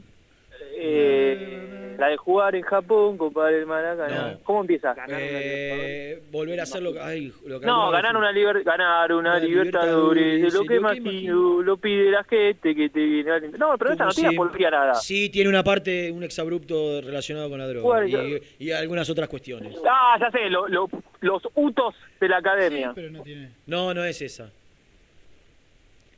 Eh, 0.77 1.95
la 1.99 2.09
de 2.09 2.17
jugar 2.17 2.57
en 2.57 2.63
Japón, 2.63 3.17
copar 3.17 3.53
el 3.53 3.67
Maracaná. 3.67 4.33
No. 4.33 4.39
¿Cómo 4.43 4.63
empieza? 4.63 4.95
Eh, 5.09 6.21
volver 6.33 6.59
a 6.59 6.65
hacer 6.65 6.83
lo 6.83 6.93
que... 6.93 6.99
Ay, 7.01 7.33
lo 7.47 7.61
que 7.61 7.67
No, 7.67 7.91
ganar 7.93 8.17
una, 8.17 8.33
liber- 8.33 8.65
ganar 8.65 9.13
una 9.13 9.39
Libertadores, 9.39 10.53
lo 10.53 10.65
que 10.65 10.81
más 10.81 10.97
lo 10.99 11.77
pide 11.77 12.11
la 12.11 12.25
gente 12.25 12.75
que 12.75 12.89
te 12.89 12.99
viene 13.01 13.31
No, 13.59 13.79
pero 13.79 13.93
esa 13.93 13.99
Como 13.99 14.09
no 14.09 14.15
tiene 14.15 14.29
apología 14.31 14.71
nada. 14.71 14.95
Sí, 14.95 15.29
tiene 15.31 15.49
una 15.49 15.63
parte, 15.63 16.11
un 16.11 16.25
exabrupto 16.25 17.01
relacionado 17.01 17.49
con 17.49 17.59
la 17.61 17.69
droga 17.69 18.05
y, 18.07 18.41
y 18.59 18.71
algunas 18.73 19.09
otras 19.09 19.29
cuestiones. 19.29 19.77
Ah, 19.89 20.17
ya 20.21 20.31
sé, 20.33 20.51
lo- 20.51 20.67
lo- 20.67 20.89
los 21.21 21.43
utos 21.55 21.95
de 22.21 22.29
la 22.29 22.39
academia. 22.39 22.91
Pero 22.95 23.11
no 23.11 23.23
tiene. 23.23 23.51
No, 23.67 23.95
no 23.95 24.05
es 24.05 24.21
esa. 24.21 24.51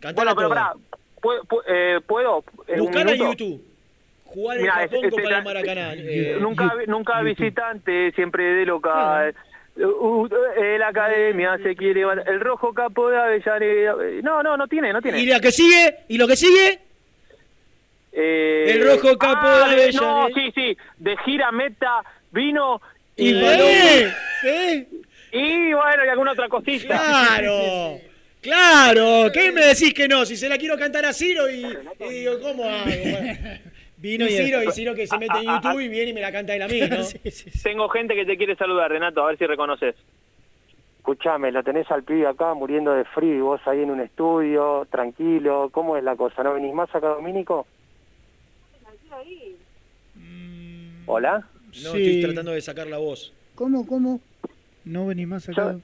Cantala 0.01 0.35
Bueno, 0.35 0.37
pero 0.37 0.49
pará, 0.49 0.73
¿puedo? 1.21 1.43
pu- 1.45 1.63
eh, 1.69 2.01
¿puedo 2.07 2.45
eh, 2.67 2.81
Buscala 2.81 3.13
en? 3.13 3.19
YouTube. 3.19 3.63
Jugar 4.27 4.59
Mirá, 4.61 4.75
en 4.83 4.89
Japón 4.89 5.05
es- 5.05 5.11
con 5.11 5.21
es- 5.21 5.25
para 5.25 5.39
el 5.39 5.45
Maracaná. 5.45 5.95
eh, 5.95 6.37
nunca 6.41 6.75
nunca 6.87 7.23
visitante, 7.23 8.13
siempre 8.13 8.45
de 8.45 8.67
local. 8.67 9.35
Uh, 9.79 10.27
eh, 10.57 10.77
la 10.79 10.89
academia 10.89 11.59
se 11.63 11.77
quiere 11.77 12.03
el 12.27 12.41
rojo 12.41 12.73
capo 12.73 13.11
de 13.11 13.19
Avellaneda. 13.19 13.95
Eh, 14.03 14.21
No, 14.23 14.43
no, 14.43 14.57
no 14.57 14.67
tiene, 14.69 14.93
no 14.93 15.03
tiene. 15.03 15.21
¿Y 15.21 15.27
lo 15.27 15.39
que 15.41 15.53
sigue? 15.53 15.97
¿Y 16.09 16.17
lo 16.17 16.27
que 16.27 16.37
sigue? 16.37 16.79
Eh, 18.13 18.67
El 18.71 18.85
rojo 18.87 19.19
capo 19.19 19.41
ah, 19.45 19.69
de 19.69 19.77
de- 19.77 19.83
Avellaneda. 19.83 20.01
No, 20.01 20.29
sí, 20.35 20.51
sí, 20.55 20.77
de 20.97 21.17
gira 21.19 21.53
meta, 21.53 22.03
vino 22.33 22.81
y... 23.17 23.31
¿Y 23.33 23.43
¿Eh? 23.45 24.13
¿Eh? 24.45 24.87
Y 25.33 25.73
bueno, 25.75 26.05
y 26.05 26.09
alguna 26.09 26.33
otra 26.33 26.49
cosita. 26.49 26.87
¡Claro! 26.99 27.99
¡Claro! 28.41 29.31
¿Qué 29.33 29.53
me 29.53 29.67
decís 29.67 29.93
que 29.93 30.09
no? 30.09 30.25
Si 30.25 30.37
se 30.37 30.49
la 30.49 30.57
quiero 30.57 30.79
cantar 30.79 31.05
a 31.05 31.13
Ciro 31.13 31.51
y, 31.51 31.67
y 32.01 32.09
digo, 32.09 32.41
¿cómo 32.41 32.65
hago? 32.65 32.87
Vino 33.99 34.27
y 34.27 34.31
Ciro, 34.31 34.63
y 34.63 34.71
Ciro 34.73 34.95
que 34.95 35.07
se 35.07 35.17
mete 35.19 35.39
en 35.39 35.45
YouTube 35.45 35.81
y 35.81 35.89
viene 35.89 36.11
y 36.11 36.13
me 36.15 36.21
la 36.21 36.31
canta 36.31 36.55
él 36.55 36.63
a 36.63 36.69
mí, 36.69 36.81
¿no? 36.81 36.97
Tengo 37.63 37.89
gente 37.89 38.15
que 38.15 38.27
te 38.27 38.37
quiere 38.37 38.55
saludar, 38.57 38.91
Renato, 38.91 39.23
a 39.23 39.29
ver 39.29 39.39
si 39.39 39.47
reconoces. 39.47 39.95
Escuchame, 40.99 41.51
lo 41.53 41.63
tenés 41.63 41.91
al 41.91 42.03
pibe 42.03 42.27
acá 42.27 42.53
muriendo 42.55 42.93
de 42.93 43.05
frío 43.05 43.35
y 43.37 43.41
vos 43.41 43.61
ahí 43.67 43.81
en 43.83 43.91
un 43.91 44.01
estudio, 44.01 44.87
tranquilo. 44.91 45.71
¿Cómo 45.73 45.97
es 45.97 46.05
la 46.05 46.17
cosa? 46.17 46.43
¿No 46.43 46.55
venís 46.55 46.75
más 46.75 46.93
acá, 46.95 47.09
Domínico? 47.09 47.67
¿Hola? 51.07 51.39
No, 51.39 51.73
Sí. 51.73 51.87
estoy 51.87 52.23
tratando 52.23 52.53
de 52.53 52.61
sacar 52.61 52.87
la 52.89 52.99
voz. 52.99 53.33
¿Cómo, 53.55 53.87
cómo? 53.87 54.21
No 54.85 55.07
venís 55.07 55.29
más 55.29 55.49
acá. 55.49 55.77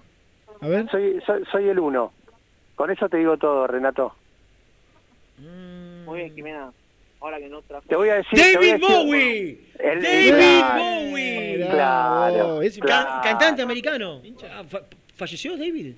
A 0.61 0.69
ver. 0.69 0.89
Soy, 0.91 1.21
soy, 1.27 1.43
soy 1.51 1.69
el 1.69 1.79
uno. 1.79 2.13
Con 2.75 2.91
eso 2.91 3.09
te 3.09 3.19
digo 3.19 3.37
todo, 3.37 3.67
Renato. 3.67 4.15
Muy 5.39 6.19
bien, 6.19 6.35
Jimena. 6.35 6.73
Ahora 7.23 7.39
que 7.39 7.49
no 7.49 7.62
trajo... 7.62 7.87
Te 7.89 7.95
voy 7.95 8.09
a 8.09 8.14
decir... 8.16 8.37
¡David 8.39 8.81
Bowie! 8.81 9.59
El- 9.79 10.03
¡David 10.03 10.31
Claro, 10.59 10.83
Bowie! 10.83 11.66
Claro, 11.70 12.62
Es 12.62 12.79
claro. 12.79 13.07
can- 13.23 13.23
cantante 13.23 13.62
americano. 13.62 14.20
Ah, 14.51 14.64
fa- 14.68 14.83
¿Falleció 15.14 15.57
David? 15.57 15.95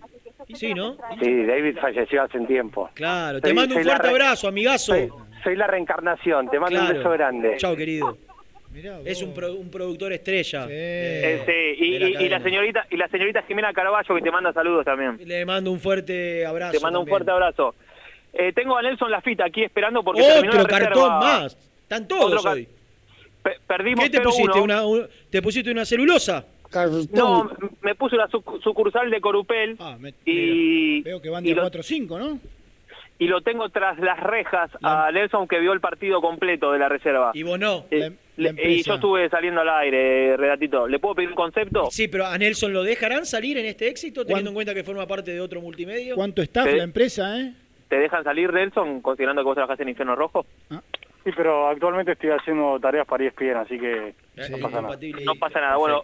Sí, 0.55 0.75
¿no? 0.75 0.99
Sí, 1.21 1.45
David 1.47 1.79
falleció 1.81 2.23
hace 2.23 2.39
un 2.39 2.47
tiempo. 2.47 2.91
Claro, 2.93 3.41
te 3.41 3.49
Soy- 3.49 3.57
mando 3.57 3.75
un 3.77 3.83
fuerte 3.83 4.03
re- 4.03 4.11
abrazo, 4.11 4.49
amigazo. 4.49 4.93
Soy, 4.93 5.09
soy 5.43 5.57
la 5.57 5.67
reencarnación, 5.67 6.51
te 6.51 6.61
mando 6.61 6.79
un 6.81 6.89
beso 6.89 7.11
grande. 7.11 7.57
Chao, 7.57 7.75
querido. 7.75 8.19
Es 9.05 9.23
un, 9.23 9.33
pro- 9.33 9.55
un 9.55 9.71
productor 9.71 10.13
estrella. 10.13 10.67
Eh, 10.69 11.43
sí, 11.47 11.85
y, 11.87 11.93
de 11.93 11.99
la 12.01 12.09
y- 12.23 12.27
y 12.27 12.29
la 12.29 12.43
señorita 12.43 12.87
y 12.91 12.97
la 12.97 13.09
señorita 13.09 13.43
Jimena 13.45 13.73
Carballo 13.73 14.15
que 14.17 14.21
te 14.21 14.31
manda 14.33 14.53
saludos 14.53 14.85
también. 14.85 15.17
Le 15.25 15.47
mando 15.47 15.71
un 15.71 15.79
fuerte 15.79 16.45
abrazo. 16.45 16.73
Te 16.73 16.81
mando 16.81 17.01
un 17.01 17.07
fuerte 17.07 17.31
abrazo. 17.31 17.77
Eh, 18.37 18.53
tengo 18.53 18.77
a 18.77 18.83
Nelson 18.83 19.11
Lafita 19.11 19.45
aquí 19.47 19.63
esperando 19.63 20.03
porque 20.03 20.23
terminó 20.23 20.53
Otro 20.55 20.63
la 20.63 20.79
reserva. 20.79 20.95
cartón 21.09 21.19
más. 21.21 21.57
Están 21.83 22.09
todos 22.09 22.45
hoy. 22.47 22.69
Pe- 23.43 23.59
perdimos 23.67 24.05
¿Qué 24.05 24.11
te 24.11 24.19
0-1. 24.19 24.25
pusiste? 24.25 24.61
Una, 24.61 24.85
un- 24.87 25.07
¿Te 25.31 25.43
pusiste 25.43 25.71
una 25.71 25.85
celulosa? 25.85 26.45
No, 27.13 27.51
me 27.83 27.95
puse 27.95 28.17
una 28.17 28.27
suc- 28.29 28.61
sucursal 28.63 29.09
de 29.09 29.21
Corupel 29.21 29.77
y, 30.25 31.03
Veo 31.03 31.23
que 31.23 31.31
van 31.31 31.45
de 31.45 31.55
lo, 31.55 31.61
4 31.63 31.83
5, 31.85 32.19
¿no? 32.19 32.41
y 33.17 33.29
lo 33.29 33.43
tengo 33.43 33.69
tras 33.69 33.97
las 34.01 34.19
rejas 34.19 34.73
a 34.83 35.09
Nelson 35.13 35.47
que 35.47 35.61
vio 35.61 35.73
el 35.73 35.79
partido 35.81 36.21
completo 36.21 36.73
de 36.73 36.81
la 36.81 36.89
reserva. 36.89 37.31
Y 37.33 37.45
vos 37.45 37.61
no. 37.61 37.85
Eh, 37.93 38.11
y 38.37 38.83
yo 38.83 38.95
estuve 38.95 39.29
saliendo 39.29 39.61
al 39.61 39.69
aire, 39.69 40.37
Redatito. 40.37 40.89
¿Le 40.89 40.99
puedo 40.99 41.15
pedir 41.15 41.29
un 41.29 41.37
concepto? 41.37 41.89
Sí, 41.93 42.09
pero 42.09 42.27
a 42.27 42.37
Nelson 42.37 42.73
lo 42.73 42.83
dejarán 42.83 43.25
salir 43.25 43.57
en 43.59 43.67
este 43.67 43.87
éxito, 43.87 44.27
teniendo 44.27 44.51
en 44.51 44.55
cuenta 44.55 44.75
que 44.75 44.83
forma 44.83 45.07
parte 45.07 45.31
de 45.31 45.41
otro 45.41 45.61
multimedio. 45.61 46.17
¿Cuánto 46.17 46.43
está 46.43 46.65
Sí. 46.65 46.77
la 46.77 46.83
empresa, 46.83 47.39
eh? 47.41 47.53
¿Te 47.89 47.99
dejan 47.99 48.25
salir, 48.25 48.53
Nelson, 48.53 49.01
considerando 49.01 49.43
que 49.43 49.47
vos 49.47 49.55
trabajás 49.55 49.81
en 49.81 49.89
Infierno 49.89 50.17
Rojo? 50.17 50.47
Sí, 51.25 51.31
pero 51.35 51.69
actualmente 51.69 52.13
estoy 52.13 52.31
haciendo 52.31 52.79
tareas 52.79 53.07
para 53.07 53.25
ESPN, 53.25 53.57
así 53.57 53.79
que 53.79 54.15
no 54.51 54.59
pasa 54.59 54.83
nada. 54.83 54.99
No 55.25 55.35
pasa 55.37 55.61
nada. 55.61 55.77
Bueno, 55.77 56.03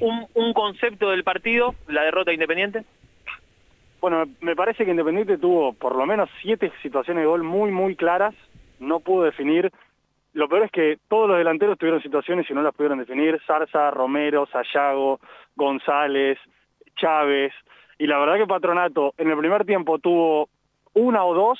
un, 0.00 0.26
un 0.32 0.52
concepto 0.54 1.10
del 1.10 1.24
partido, 1.24 1.74
la 1.88 2.04
derrota 2.04 2.30
de 2.30 2.36
Independiente. 2.36 2.84
Bueno, 4.00 4.24
me 4.40 4.56
parece 4.56 4.84
que 4.84 4.90
Independiente 4.90 5.36
tuvo 5.36 5.72
por 5.74 5.94
lo 5.94 6.06
menos 6.06 6.30
siete 6.40 6.72
situaciones 6.82 7.22
de 7.22 7.28
gol 7.28 7.42
muy, 7.42 7.70
muy 7.70 7.96
claras. 7.96 8.34
No 8.78 9.00
pudo 9.00 9.24
definir. 9.24 9.72
Lo 10.32 10.48
peor 10.48 10.64
es 10.64 10.70
que 10.70 10.98
todos 11.08 11.28
los 11.28 11.38
delanteros 11.38 11.78
tuvieron 11.78 12.02
situaciones 12.02 12.48
y 12.48 12.54
no 12.54 12.62
las 12.62 12.74
pudieron 12.74 12.98
definir. 12.98 13.40
Zarza, 13.46 13.90
Romero, 13.90 14.46
Sayago, 14.46 15.20
González, 15.54 16.38
Chávez. 16.96 17.52
Y 17.98 18.06
la 18.06 18.18
verdad 18.18 18.36
que 18.36 18.46
Patronato 18.46 19.14
en 19.16 19.30
el 19.30 19.38
primer 19.38 19.64
tiempo 19.64 19.98
tuvo 19.98 20.48
una 20.96 21.24
o 21.24 21.34
dos. 21.34 21.58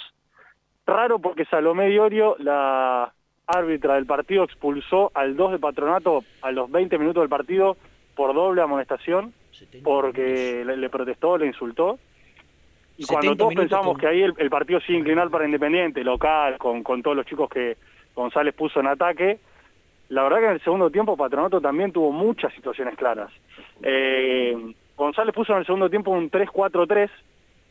Raro 0.86 1.18
porque 1.18 1.44
Salomé 1.46 1.88
Diorio, 1.88 2.36
la 2.38 3.12
árbitra 3.46 3.94
del 3.94 4.06
partido, 4.06 4.44
expulsó 4.44 5.10
al 5.14 5.36
2 5.36 5.52
de 5.52 5.58
Patronato 5.58 6.24
a 6.42 6.50
los 6.52 6.70
20 6.70 6.98
minutos 6.98 7.22
del 7.22 7.28
partido 7.28 7.76
por 8.14 8.34
doble 8.34 8.62
amonestación 8.62 9.32
porque 9.82 10.62
le, 10.64 10.76
le 10.76 10.88
protestó, 10.90 11.36
le 11.38 11.46
insultó. 11.46 11.98
Y 12.98 13.02
70 13.04 13.12
cuando 13.12 13.36
todos 13.36 13.54
pensamos 13.54 13.86
con- 13.88 13.96
que 14.00 14.06
ahí 14.06 14.22
el, 14.22 14.32
el 14.38 14.48
partido 14.50 14.80
sigue 14.80 14.98
inclinar 14.98 15.28
para 15.30 15.44
Independiente, 15.44 16.02
local, 16.04 16.56
con, 16.58 16.82
con 16.82 17.02
todos 17.02 17.16
los 17.16 17.26
chicos 17.26 17.48
que 17.50 17.76
González 18.14 18.54
puso 18.54 18.80
en 18.80 18.86
ataque, 18.86 19.38
la 20.08 20.22
verdad 20.22 20.38
que 20.38 20.46
en 20.46 20.52
el 20.52 20.60
segundo 20.62 20.88
tiempo 20.90 21.16
Patronato 21.16 21.60
también 21.60 21.90
tuvo 21.92 22.12
muchas 22.12 22.54
situaciones 22.54 22.94
claras. 22.96 23.30
Eh, 23.82 24.56
González 24.96 25.34
puso 25.34 25.52
en 25.52 25.58
el 25.58 25.66
segundo 25.66 25.90
tiempo 25.90 26.10
un 26.12 26.30
3-4-3 26.30 27.10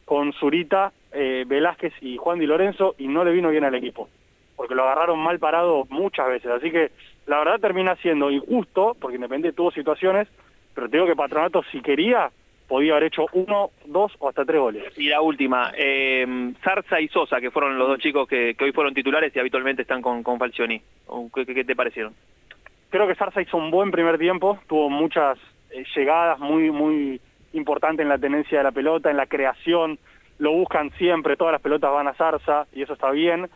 con 0.06 0.32
Zurita, 0.34 0.92
eh, 1.12 1.44
Velázquez 1.48 1.94
y 2.02 2.18
Juan 2.18 2.40
Di 2.40 2.46
Lorenzo 2.46 2.96
y 2.98 3.08
no 3.08 3.24
le 3.24 3.32
vino 3.32 3.50
bien 3.50 3.64
al 3.64 3.76
equipo, 3.76 4.08
porque 4.56 4.76
lo 4.76 4.84
agarraron 4.84 5.20
mal 5.20 5.40
parado 5.40 5.86
muchas 5.90 6.28
veces. 6.28 6.52
Así 6.52 6.72
que 6.72 6.92
la 7.26 7.40
verdad 7.40 7.60
termina 7.60 7.96
siendo 7.98 8.30
injusto, 8.32 8.96
porque 9.00 9.16
Independiente 9.16 9.56
tuvo 9.56 9.72
situaciones, 9.72 10.28
pero 10.74 10.88
te 10.90 10.98
digo 10.98 11.08
que 11.08 11.16
Patronato 11.16 11.64
si 11.72 11.82
quería 11.82 12.30
podía 12.68 12.94
haber 12.94 13.04
hecho 13.06 13.28
uno, 13.34 13.70
dos 13.86 14.12
o 14.20 14.28
hasta 14.30 14.44
tres 14.44 14.60
goles. 14.60 14.84
Y 14.98 15.08
la 15.10 15.22
última, 15.22 15.72
eh, 15.78 16.52
Zarza 16.64 17.00
y 17.00 17.08
Sosa, 17.10 17.40
que 17.40 17.52
fueron 17.52 17.78
los 17.78 17.88
dos 17.88 18.00
chicos 18.00 18.28
que, 18.28 18.56
que 18.56 18.64
hoy 18.66 18.72
fueron 18.72 18.94
titulares 18.94 19.36
y 19.36 19.40
habitualmente 19.40 19.84
están 19.84 20.02
con, 20.02 20.24
con 20.24 20.40
Falcioni. 20.40 20.82
¿Qué, 21.34 21.46
qué- 21.46 21.54
qué 21.54 21.64
te 21.64 21.76
parecieron? 21.76 22.14
Creo 22.90 23.08
que 23.08 23.14
Zarza 23.16 23.42
hizo 23.42 23.58
un 23.58 23.70
buen 23.72 23.92
primer 23.92 24.18
tiempo, 24.18 24.60
tuvo 24.68 24.90
muchas 24.90 25.38
eh, 25.70 25.84
llegadas 25.96 26.40
muy 26.40 26.72
muy 26.72 27.22
importantes 27.56 28.04
en 28.04 28.10
la 28.10 28.18
tenencia 28.18 28.60
de 28.60 28.64
la 28.64 28.72
pelota, 28.72 29.10
en 29.10 29.18
la 29.18 29.26
creación, 29.26 29.98
lo 30.38 30.52
buscan 30.52 30.92
siempre, 30.98 31.38
todas 31.38 31.54
las 31.54 31.62
pelotas 31.62 31.92
van 31.92 32.08
a 32.08 32.14
Zarza 32.14 32.68
y 32.74 32.82
eso 32.82 32.94
está 32.94 33.12
bien. 33.12 33.50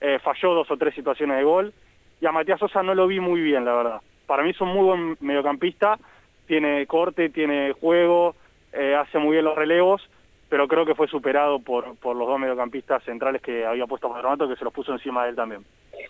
Eh, 0.00 0.18
falló 0.22 0.54
dos 0.54 0.70
o 0.70 0.76
tres 0.76 0.94
situaciones 0.94 1.38
de 1.38 1.44
gol 1.44 1.72
y 2.20 2.26
a 2.26 2.32
Matías 2.32 2.60
Sosa 2.60 2.82
no 2.82 2.94
lo 2.94 3.06
vi 3.06 3.20
muy 3.20 3.40
bien, 3.40 3.64
la 3.64 3.74
verdad. 3.74 4.00
Para 4.26 4.42
mí 4.42 4.50
es 4.50 4.60
un 4.60 4.68
muy 4.68 4.84
buen 4.84 5.16
mediocampista, 5.20 5.98
tiene 6.46 6.86
corte, 6.86 7.30
tiene 7.30 7.72
juego, 7.72 8.34
eh, 8.72 8.94
hace 8.94 9.18
muy 9.18 9.32
bien 9.32 9.44
los 9.44 9.56
relevos, 9.56 10.08
pero 10.48 10.68
creo 10.68 10.84
que 10.84 10.94
fue 10.94 11.08
superado 11.08 11.58
por, 11.60 11.96
por 11.96 12.16
los 12.16 12.28
dos 12.28 12.38
mediocampistas 12.38 13.02
centrales 13.04 13.40
que 13.42 13.64
había 13.64 13.86
puesto 13.86 14.12
Patronato, 14.12 14.48
que 14.48 14.56
se 14.56 14.64
los 14.64 14.72
puso 14.72 14.92
encima 14.92 15.24
de 15.24 15.30
él 15.30 15.36
también. 15.36 15.64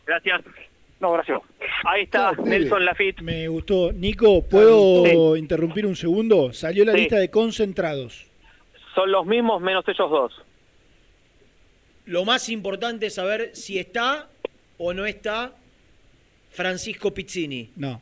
Gracias. 0.05 0.43
No, 1.01 1.13
gracias. 1.13 1.41
Ahí 1.85 2.03
está 2.05 2.33
Nelson 2.33 2.85
Lafitte. 2.85 3.21
Me 3.23 3.49
gustó. 3.49 3.93
Nico, 3.93 4.43
¿puedo 4.49 5.37
interrumpir 5.37 5.85
un 5.87 5.95
segundo? 5.97 6.53
Salió 6.53 6.85
la 6.85 6.93
Sí. 6.93 6.99
lista 7.01 7.17
de 7.17 7.31
concentrados. 7.31 8.27
Son 8.95 9.11
los 9.13 9.27
mismos 9.27 9.61
menos 9.61 9.87
ellos 9.89 10.11
dos. 10.11 10.33
Lo 12.07 12.25
más 12.25 12.49
importante 12.49 13.07
es 13.07 13.15
saber 13.15 13.51
si 13.55 13.79
está 13.79 14.29
o 14.79 14.95
no 14.95 15.05
está 15.07 15.53
Francisco 16.51 17.13
Pizzini. 17.13 17.71
No. 17.77 18.01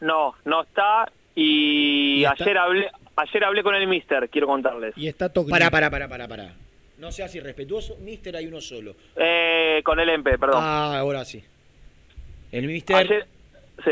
No, 0.00 0.34
no 0.44 0.62
está 0.62 1.12
y, 1.34 2.20
Y 2.20 2.24
está- 2.24 2.44
ayer 2.44 2.58
hablé 2.58 2.90
ayer 3.14 3.44
hablé 3.44 3.62
con 3.62 3.74
el 3.74 3.86
mister, 3.86 4.28
quiero 4.30 4.46
contarles. 4.48 4.94
Y 4.96 5.06
está 5.06 5.32
Tocni. 5.32 5.50
Pará, 5.50 5.70
pará, 5.70 5.90
pará, 5.90 6.08
pará, 6.08 6.26
pará. 6.26 6.54
No 6.98 7.12
seas 7.12 7.34
irrespetuoso, 7.34 7.96
Mister 8.00 8.34
hay 8.36 8.46
uno 8.46 8.60
solo. 8.60 8.94
Eh, 9.16 9.80
con 9.84 9.98
el 10.00 10.08
EMPE, 10.08 10.38
perdón. 10.38 10.60
Ah, 10.62 10.98
ahora 10.98 11.24
sí. 11.24 11.42
El 12.52 12.66
Mister 12.66 12.96
Ayer, 12.96 13.26
sí. 13.84 13.90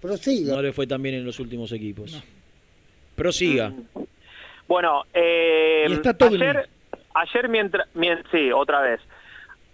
Prosiga. 0.00 0.56
no 0.56 0.62
le 0.62 0.72
fue 0.72 0.86
tan 0.86 1.00
bien 1.02 1.14
en 1.14 1.24
los 1.24 1.38
últimos 1.40 1.70
equipos. 1.72 2.22
Prosiga. 3.14 3.70
Mm. 3.70 3.86
Bueno, 4.66 5.04
eh, 5.14 5.86
Y 5.88 5.92
está 5.92 6.16
Togni. 6.16 6.42
ayer, 6.42 6.68
ayer 7.14 7.48
mientras, 7.48 7.86
mien- 7.94 8.22
sí, 8.32 8.50
otra 8.52 8.80
vez. 8.80 9.00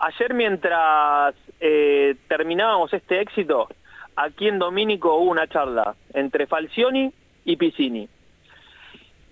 Ayer 0.00 0.34
mientras 0.34 1.34
eh, 1.60 2.14
terminábamos 2.28 2.92
este 2.92 3.20
éxito, 3.20 3.68
aquí 4.16 4.48
en 4.48 4.58
Domínico 4.58 5.16
hubo 5.16 5.30
una 5.30 5.46
charla 5.48 5.94
entre 6.14 6.46
Falcioni 6.46 7.12
y 7.44 7.56
Piscini, 7.56 8.08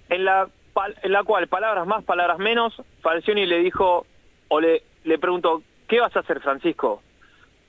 en 0.08 0.24
la, 0.24 0.48
en 1.02 1.12
la 1.12 1.22
cual, 1.24 1.46
palabras 1.48 1.86
más, 1.86 2.04
palabras 2.04 2.38
menos, 2.38 2.74
Falcioni 3.02 3.44
le 3.46 3.58
dijo, 3.58 4.06
o 4.48 4.60
le, 4.60 4.82
le 5.04 5.18
preguntó, 5.18 5.62
¿qué 5.88 6.00
vas 6.00 6.16
a 6.16 6.20
hacer, 6.20 6.40
Francisco? 6.40 7.02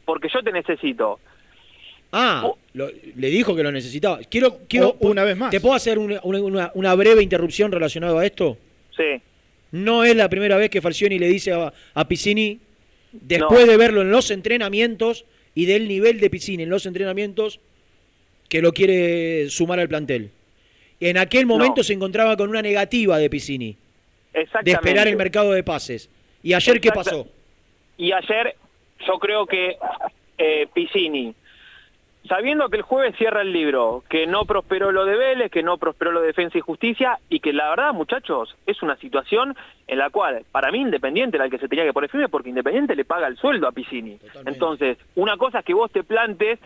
Porque 0.08 0.30
yo 0.34 0.42
te 0.42 0.54
necesito. 0.54 1.20
Ah, 2.14 2.50
lo- 2.74 2.90
le 3.18 3.28
dijo 3.30 3.54
que 3.54 3.62
lo 3.64 3.72
necesitaba. 3.74 4.20
Quiero, 4.20 4.60
quiero 4.70 4.96
O 5.02 5.10
una 5.10 5.26
vez 5.26 5.36
más. 5.36 5.52
¿Te 5.52 5.60
puedo 5.60 5.76
hacer 5.76 6.00
una, 6.00 6.22
una- 6.24 6.40
una- 6.42 6.72
una 6.74 6.96
breve 6.96 7.22
interrupción 7.22 7.70
relacionada 7.74 8.18
a 8.22 8.26
esto? 8.26 8.58
Sí. 8.96 9.22
No 9.74 10.06
es 10.06 10.16
la 10.16 10.30
primera 10.30 10.56
vez 10.56 10.70
que 10.70 10.82
Falcioni 10.82 11.20
le 11.20 11.28
dice 11.28 11.52
a, 11.52 11.74
a 11.94 12.08
Piccini, 12.08 12.58
después 13.12 13.66
No. 13.66 13.72
de 13.74 13.78
verlo 13.78 14.02
en 14.02 14.10
los 14.12 14.32
entrenamientos 14.32 15.26
y 15.54 15.66
del 15.66 15.90
nivel 15.90 16.22
de 16.22 16.30
Piccini 16.30 16.64
en 16.64 16.70
los 16.70 16.86
entrenamientos, 16.86 17.60
que 18.48 18.62
lo 18.62 18.72
quiere 18.72 19.50
sumar 19.50 19.82
al 19.82 19.90
plantel. 19.90 20.32
En 21.02 21.18
aquel 21.18 21.46
momento 21.46 21.82
No. 21.82 21.84
se 21.84 21.92
encontraba 21.92 22.38
con 22.38 22.50
una 22.50 22.62
negativa 22.62 23.18
de 23.18 23.30
Piccini, 23.30 23.76
de 24.64 24.72
esperar 24.72 25.10
el 25.10 25.18
mercado 25.18 25.52
de 25.52 25.64
pases. 25.64 26.10
¿Y 26.42 26.54
ayer 26.54 26.80
qué 26.80 26.92
pasó? 26.92 27.28
Y 27.98 28.14
ayer 28.14 28.56
yo 29.06 29.20
creo 29.20 29.46
que 29.46 29.78
eh, 30.38 30.68
Piscini 30.74 31.36
sabiendo 32.28 32.70
que 32.70 32.78
el 32.78 32.84
jueves 32.84 33.16
cierra 33.18 33.42
el 33.42 33.52
libro, 33.52 34.04
que 34.10 34.28
no 34.28 34.46
prosperó 34.46 34.92
lo 34.92 35.06
de 35.06 35.16
Vélez, 35.16 35.52
que 35.52 35.64
no 35.64 35.78
prosperó 35.78 36.12
lo 36.12 36.22
de 36.22 36.28
Defensa 36.28 36.58
y 36.58 36.62
Justicia, 36.62 37.20
y 37.30 37.40
que 37.40 37.54
la 37.54 37.70
verdad, 37.70 37.94
muchachos, 37.94 38.56
es 38.66 38.82
una 38.82 38.98
situación 38.98 39.56
en 39.88 39.98
la 39.98 40.10
cual, 40.10 40.44
para 40.52 40.72
mí, 40.72 40.80
Independiente 40.80 41.38
era 41.38 41.46
el 41.46 41.52
que 41.52 41.58
se 41.58 41.68
tenía 41.68 41.86
que 41.86 41.94
poner 41.94 42.10
firme, 42.10 42.30
porque 42.30 42.50
Independiente 42.50 42.96
le 42.96 43.06
paga 43.06 43.28
el 43.28 43.38
sueldo 43.38 43.68
a 43.68 43.72
Piscini. 43.72 44.20
Entonces, 44.46 44.98
una 45.16 45.38
cosa 45.38 45.60
es 45.60 45.66
que 45.66 45.74
vos 45.74 45.92
te 45.92 46.04
plantes 46.04 46.60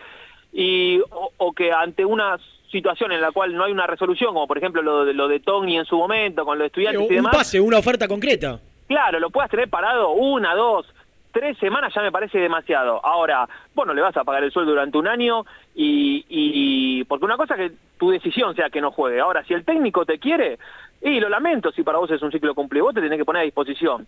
y 0.54 1.00
o, 1.12 1.32
o 1.38 1.54
que 1.54 1.72
ante 1.72 2.04
una 2.04 2.38
situación 2.72 3.12
en 3.12 3.22
la 3.22 3.32
cual 3.32 3.56
no 3.56 3.66
hay 3.66 3.72
una 3.72 3.88
resolución, 3.88 4.34
como 4.34 4.48
por 4.48 4.58
ejemplo 4.58 4.82
lo 4.82 5.06
de, 5.06 5.14
lo 5.14 5.28
de 5.28 5.40
Tony 5.40 5.78
en 5.78 5.86
su 5.86 5.98
momento, 5.98 6.46
con 6.46 6.58
los 6.58 6.68
estudiantes 6.68 7.02
y 7.02 7.04
un 7.04 7.16
demás, 7.16 7.36
pase, 7.36 7.60
una 7.60 7.78
oferta 7.78 8.08
concreta. 8.08 8.60
Claro, 8.88 9.20
lo 9.20 9.30
puedas 9.30 9.50
tener 9.50 9.70
parado 9.70 10.12
una, 10.12 10.54
dos, 10.56 10.86
tres 11.32 11.58
semanas 11.58 11.94
ya 11.94 12.02
me 12.02 12.12
parece 12.12 12.40
demasiado. 12.40 13.04
Ahora, 13.06 13.48
vos 13.74 13.88
no 13.88 13.94
le 13.94 14.02
vas 14.02 14.16
a 14.18 14.24
pagar 14.24 14.44
el 14.44 14.52
sueldo 14.52 14.72
durante 14.72 14.98
un 14.98 15.08
año 15.08 15.46
y, 15.76 17.04
porque 17.06 17.26
una 17.26 17.38
cosa 17.38 17.56
es 17.56 17.72
que 17.72 17.78
tu 17.98 18.12
decisión 18.12 18.56
sea 18.56 18.70
que 18.70 18.82
no 18.82 18.92
juegue. 18.92 19.20
Ahora, 19.20 19.44
si 19.44 19.54
el 19.54 19.66
técnico 19.66 20.06
te 20.06 20.20
quiere, 20.20 20.60
y 21.02 21.20
lo 21.20 21.30
lamento 21.30 21.72
si 21.72 21.84
para 21.84 21.98
vos 21.98 22.12
es 22.12 22.22
un 22.22 22.32
ciclo 22.32 22.54
cumplido, 22.54 22.86
vos 22.86 22.94
te 22.94 23.02
tenés 23.02 23.18
que 23.18 23.26
poner 23.26 23.42
a 23.42 23.46
disposición. 23.46 24.08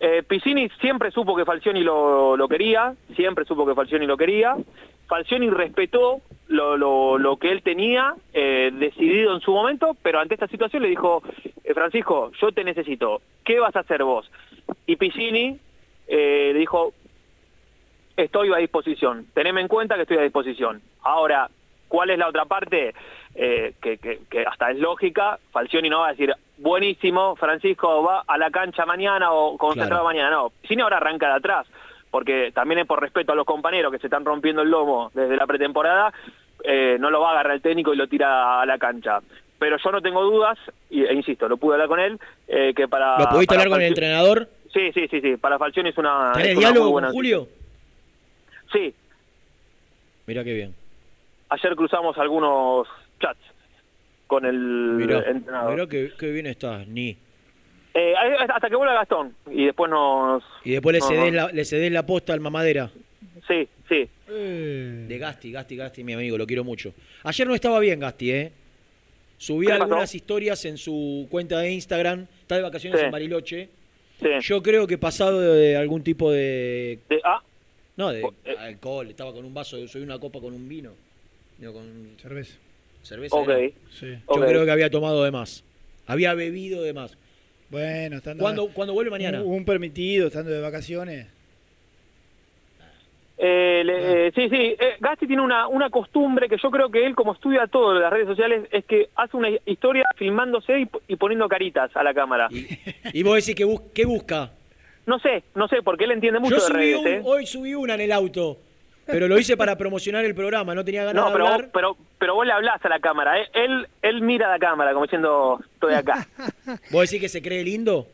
Eh, 0.00 0.22
Piscini 0.22 0.68
siempre 0.80 1.10
supo 1.10 1.36
que 1.36 1.44
Falcioni 1.44 1.82
lo, 1.82 2.36
quería, 2.48 2.94
siempre 3.14 3.44
supo 3.44 3.66
que 3.66 3.74
Falcioni 3.74 4.06
lo 4.06 4.16
quería. 4.16 4.56
Falcioni 5.06 5.50
respetó 5.50 6.20
lo, 6.48 6.76
lo, 6.76 7.18
lo 7.18 7.36
que 7.36 7.52
él 7.52 7.62
tenía 7.62 8.14
eh, 8.32 8.70
decidido 8.72 9.34
en 9.34 9.40
su 9.40 9.52
momento, 9.52 9.96
pero 10.02 10.20
ante 10.20 10.34
esta 10.34 10.48
situación 10.48 10.82
le 10.82 10.88
dijo, 10.88 11.22
eh, 11.64 11.74
Francisco, 11.74 12.32
yo 12.40 12.50
te 12.52 12.64
necesito, 12.64 13.20
¿qué 13.44 13.60
vas 13.60 13.76
a 13.76 13.80
hacer 13.80 14.02
vos? 14.04 14.30
Y 14.86 14.96
Piscini 14.96 15.58
eh, 16.08 16.50
le 16.52 16.58
dijo, 16.58 16.92
estoy 18.16 18.52
a 18.52 18.56
disposición, 18.58 19.26
teneme 19.34 19.60
en 19.60 19.68
cuenta 19.68 19.96
que 19.96 20.02
estoy 20.02 20.18
a 20.18 20.22
disposición. 20.22 20.82
Ahora, 21.02 21.48
¿cuál 21.88 22.10
es 22.10 22.18
la 22.18 22.28
otra 22.28 22.44
parte? 22.44 22.94
Eh, 23.34 23.72
que, 23.80 23.96
que, 23.96 24.20
que 24.28 24.44
hasta 24.44 24.70
es 24.70 24.78
lógica, 24.78 25.38
Falcioni 25.52 25.88
no 25.88 26.00
va 26.00 26.08
a 26.08 26.10
decir, 26.10 26.34
buenísimo, 26.58 27.34
Francisco 27.36 28.02
va 28.02 28.24
a 28.26 28.36
la 28.36 28.50
cancha 28.50 28.84
mañana 28.84 29.32
o 29.32 29.56
concentrado 29.56 30.02
Claro. 30.02 30.04
mañana, 30.04 30.30
no. 30.30 30.50
Piscini 30.60 30.82
ahora 30.82 30.98
arranca 30.98 31.28
de 31.28 31.34
atrás, 31.36 31.66
porque 32.10 32.52
también 32.52 32.80
es 32.80 32.86
por 32.86 33.00
respeto 33.00 33.32
a 33.32 33.34
los 33.34 33.46
compañeros 33.46 33.90
que 33.90 33.98
se 33.98 34.08
están 34.08 34.26
rompiendo 34.26 34.60
el 34.60 34.68
lomo 34.70 35.10
desde 35.14 35.36
la 35.36 35.46
pretemporada, 35.46 36.12
eh, 36.62 36.98
no 37.00 37.10
lo 37.10 37.20
va 37.20 37.30
a 37.30 37.32
agarrar 37.32 37.54
el 37.54 37.62
técnico 37.62 37.94
y 37.94 37.96
lo 37.96 38.06
tira 38.06 38.60
a 38.60 38.66
la 38.66 38.76
cancha. 38.76 39.20
Pero 39.58 39.78
yo 39.78 39.90
no 39.92 40.02
tengo 40.02 40.22
dudas, 40.24 40.58
e 40.90 41.14
insisto, 41.14 41.48
lo 41.48 41.56
pude 41.56 41.74
hablar 41.74 41.88
con 41.88 42.00
él, 42.00 42.18
eh, 42.48 42.74
que 42.76 42.86
para... 42.86 43.18
¿Lo 43.18 43.28
pudiste 43.30 43.54
para 43.54 43.62
hablar 43.62 43.76
con 43.76 43.80
el 43.80 43.88
entrenador? 43.88 44.48
Sí, 44.72 44.90
sí, 44.94 45.06
sí, 45.10 45.20
sí, 45.20 45.36
para 45.36 45.58
Falcioni 45.58 45.90
es 45.90 45.98
una... 45.98 46.32
¿Tenés 46.32 46.48
es 46.52 46.56
una 46.56 46.68
muy 46.68 46.72
diálogo 46.72 46.90
buena 46.92 47.08
con 47.08 47.14
Julio? 47.14 47.48
Sí, 48.72 48.94
Mirá 50.26 50.44
qué 50.44 50.54
bien. 50.54 50.74
ayer 51.50 51.74
cruzamos 51.76 52.16
algunos 52.16 52.86
chats 53.20 53.40
con 54.26 54.46
el 54.46 54.54
Mirá, 54.56 55.18
entrenador. 55.28 55.74
mirá 55.74 55.86
qué, 55.88 56.12
qué 56.18 56.30
bien 56.30 56.46
estás, 56.46 56.86
ni. 56.88 57.16
Eh, 57.94 58.14
hasta 58.48 58.70
que 58.70 58.76
vuelva 58.76 58.94
Gastón 58.94 59.34
y 59.50 59.66
después 59.66 59.90
nos... 59.90 60.42
Y 60.64 60.70
después 60.72 60.94
le 60.94 61.00
no, 61.00 61.06
cedés, 61.06 61.32
no. 61.32 61.36
la, 61.48 61.52
le 61.52 61.64
cedés 61.66 61.92
la 61.92 62.06
posta 62.06 62.32
al 62.32 62.40
mamadera. 62.40 62.90
Sí, 63.46 63.68
sí. 63.88 64.08
De 64.28 65.18
Gasti, 65.20 65.52
Gasti, 65.52 65.76
Gasti, 65.76 66.02
mi 66.04 66.14
amigo, 66.14 66.38
lo 66.38 66.46
quiero 66.46 66.64
mucho. 66.64 66.94
Ayer 67.24 67.46
no 67.46 67.54
estaba 67.54 67.78
bien 67.80 68.00
Gasti, 68.00 68.30
¿eh? 68.32 68.52
Subí 69.36 69.66
¿Qué 69.66 69.72
le 69.74 69.78
algunas 69.82 70.04
pasó? 70.04 70.16
historias 70.16 70.64
en 70.64 70.78
su 70.78 71.26
cuenta 71.30 71.58
de 71.58 71.72
Instagram. 71.72 72.26
Está 72.40 72.56
de 72.56 72.62
vacaciones 72.62 73.00
Sí. 73.00 73.04
en 73.06 73.12
Bariloche. 73.12 73.68
Sí. 74.22 74.28
Yo 74.40 74.62
creo 74.62 74.86
que 74.86 74.98
pasado 74.98 75.40
de 75.40 75.76
algún 75.76 76.02
tipo 76.02 76.30
de... 76.30 76.98
De- 77.08 77.20
ah, 77.24 77.42
No, 77.96 78.10
de 78.12 78.24
alcohol. 78.58 79.08
Estaba 79.08 79.32
con 79.32 79.44
un 79.44 79.52
vaso, 79.52 79.86
soy 79.88 80.02
una 80.02 80.18
copa 80.18 80.40
con 80.40 80.54
un 80.54 80.68
vino. 80.68 80.92
Con 81.72 82.16
Cerveza. 82.20 82.56
cerveza. 83.02 83.36
Ok. 83.36 83.48
era. 83.48 83.68
Sí. 83.90 84.06
Yo 84.28 84.40
creo 84.46 84.64
que 84.64 84.70
había 84.70 84.90
tomado 84.90 85.22
de 85.24 85.30
más. 85.30 85.62
Había 86.06 86.34
bebido 86.34 86.82
de 86.82 86.92
más. 86.92 87.16
Bueno, 87.70 88.16
estando 88.16 88.42
¿Cuándo, 88.42 88.68
¿cuándo 88.68 88.92
vuelve 88.92 89.10
mañana? 89.10 89.42
Un, 89.42 89.52
un 89.54 89.64
permitido, 89.64 90.26
estando 90.26 90.50
de 90.50 90.60
vacaciones. 90.60 91.26
Eh, 93.44 93.82
le- 93.84 94.28
eh, 94.28 94.32
sí, 94.36 94.48
sí, 94.48 94.76
eh, 94.78 94.96
Gasti 95.00 95.26
tiene 95.26 95.42
una, 95.42 95.66
una 95.66 95.90
costumbre 95.90 96.48
que 96.48 96.56
yo 96.62 96.70
creo 96.70 96.90
que 96.90 97.04
él, 97.04 97.16
como 97.16 97.32
estudia 97.32 97.66
todo 97.66 97.96
en 97.96 98.00
las 98.02 98.12
redes 98.12 98.28
sociales, 98.28 98.68
es 98.70 98.84
que 98.84 99.08
hace 99.16 99.36
una 99.36 99.48
historia 99.66 100.04
filmándose 100.16 100.78
y, 100.82 100.88
y 101.08 101.16
poniendo 101.16 101.48
caritas 101.48 101.90
a 101.96 102.04
la 102.04 102.14
cámara. 102.14 102.48
Y 103.12 103.22
vos 103.24 103.34
decís 103.34 103.56
que 103.56 103.64
bus- 103.64 103.82
¿qué 103.92 104.04
busca? 104.04 104.52
No 105.06 105.18
sé, 105.18 105.42
no 105.56 105.66
sé, 105.66 105.82
porque 105.82 106.04
él 106.04 106.12
entiende 106.12 106.38
mucho 106.38 106.54
Yo 106.56 106.60
de 106.60 106.66
subí 106.68 106.76
redes, 106.78 106.96
un- 107.00 107.06
¿eh? 107.08 107.20
hoy 107.24 107.46
subí 107.46 107.74
una 107.74 107.94
en 107.94 108.02
el 108.02 108.12
auto, 108.12 108.58
pero 109.06 109.26
lo 109.26 109.36
hice 109.36 109.56
para 109.56 109.76
promocionar 109.76 110.24
el 110.24 110.36
programa, 110.36 110.76
no 110.76 110.84
tenía 110.84 111.02
ganas 111.02 111.20
No, 111.24 111.26
de 111.26 111.32
pero, 111.32 111.46
hablar. 111.46 111.62
vos- 111.62 111.70
pero, 111.74 111.96
pero 112.20 112.34
vos 112.36 112.46
le 112.46 112.52
hablás 112.52 112.84
a 112.84 112.88
la 112.88 113.00
cámara, 113.00 113.40
¿eh? 113.40 113.48
Él, 113.54 113.88
él 114.02 114.22
mira 114.22 114.46
a 114.46 114.50
la 114.52 114.58
cámara 114.60 114.92
como 114.92 115.06
diciendo, 115.06 115.58
estoy 115.74 115.94
acá. 115.94 116.24
¿Vos 116.92 117.10
decís 117.10 117.20
que 117.20 117.28
se 117.28 117.42
cree 117.42 117.64
lindo? 117.64 118.06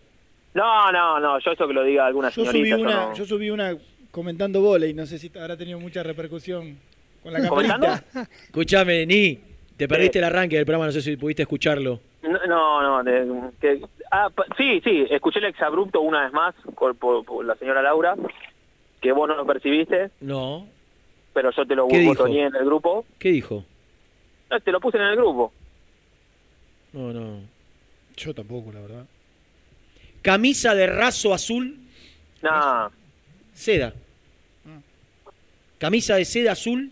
No, 0.55 0.91
no, 0.91 1.21
no, 1.21 1.39
yo 1.41 1.51
eso 1.53 1.69
que 1.69 1.75
lo 1.75 1.83
diga 1.85 2.07
alguna 2.07 2.31
Yo 2.31 2.47
señorita. 2.47 2.59
subí 2.59 2.71
yo 2.71 2.79
una, 2.89 3.07
no. 3.09 3.15
yo 3.15 3.25
subí 3.27 3.51
una 3.51 3.77
comentando 4.19 4.61
volei, 4.61 4.93
no 4.95 5.07
sé 5.07 5.17
si 5.17 5.31
habrá 5.39 5.57
tenido 5.57 5.79
mucha 5.79 6.03
repercusión 6.03 6.77
con 7.23 7.33
la 7.33 7.49
¿Comentando? 7.49 7.87
camarita. 7.87 8.29
Escuchame, 8.47 9.07
Ni, 9.07 9.39
te 9.77 9.87
perdiste 9.87 10.19
el 10.19 10.25
arranque 10.25 10.57
del 10.57 10.65
programa, 10.67 10.87
no 10.87 10.93
sé 10.93 11.01
si 11.03 11.17
pudiste 11.17 11.43
escucharlo. 11.43 12.01
No, 12.23 12.47
no, 12.49 12.83
no, 12.83 13.05
de- 13.05 13.51
que- 13.61 13.81
ah, 14.11 14.29
pa- 14.35 14.47
sí, 14.57 14.81
sí, 14.83 15.07
escuché 15.09 15.39
el 15.39 15.45
exabrupto 15.45 16.01
una 16.01 16.25
vez 16.25 16.33
más 16.33 16.53
por, 16.77 16.97
por- 16.97 17.25
por 17.25 17.45
la 17.45 17.55
señora 17.55 17.81
Laura, 17.81 18.17
que 19.01 19.13
vos 19.13 19.29
no 19.29 19.37
lo 19.37 19.47
percibiste, 19.47 20.11
No. 20.21 20.67
pero 21.33 21.53
yo 21.53 21.65
te 21.65 21.77
lo 21.77 21.87
botoneé 21.87 22.47
en 22.47 22.57
el 22.57 22.65
grupo. 22.65 23.07
¿Qué 23.21 23.29
dijo? 23.31 23.65
No, 24.51 24.59
te 24.59 24.73
lo 24.73 24.81
puse 24.81 24.97
en 24.97 25.05
el 25.05 25.15
grupo. 25.17 25.53
No, 26.93 27.13
no. 27.13 27.41
Yo 28.17 28.35
tampoco, 28.35 28.73
la 28.73 28.81
verdad. 28.81 29.05
Camisa 30.23 30.75
de 30.75 30.89
raso 30.89 31.33
azul, 31.33 31.77
Nah, 32.43 32.89
seda. 33.53 33.93
Camisa 35.79 36.17
de 36.17 36.25
seda 36.25 36.53
azul. 36.53 36.91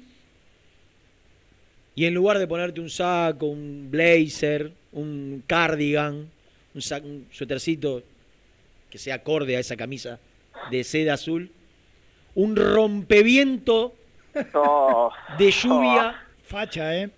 Y 1.94 2.04
en 2.04 2.14
lugar 2.14 2.38
de 2.38 2.46
ponerte 2.46 2.80
un 2.80 2.90
saco, 2.90 3.46
un 3.46 3.88
blazer, 3.90 4.70
un 4.92 5.42
cardigan, 5.46 6.28
un, 6.74 6.82
sa- 6.82 6.98
un 6.98 7.26
suétercito 7.32 8.02
que 8.90 8.98
sea 8.98 9.16
acorde 9.16 9.56
a 9.56 9.60
esa 9.60 9.76
camisa 9.76 10.18
de 10.70 10.84
seda 10.84 11.14
azul, 11.14 11.50
un 12.34 12.54
rompeviento 12.54 13.94
oh, 14.54 15.10
de 15.38 15.50
lluvia 15.50 16.22
Facha, 16.44 16.96
¿eh? 16.96 17.10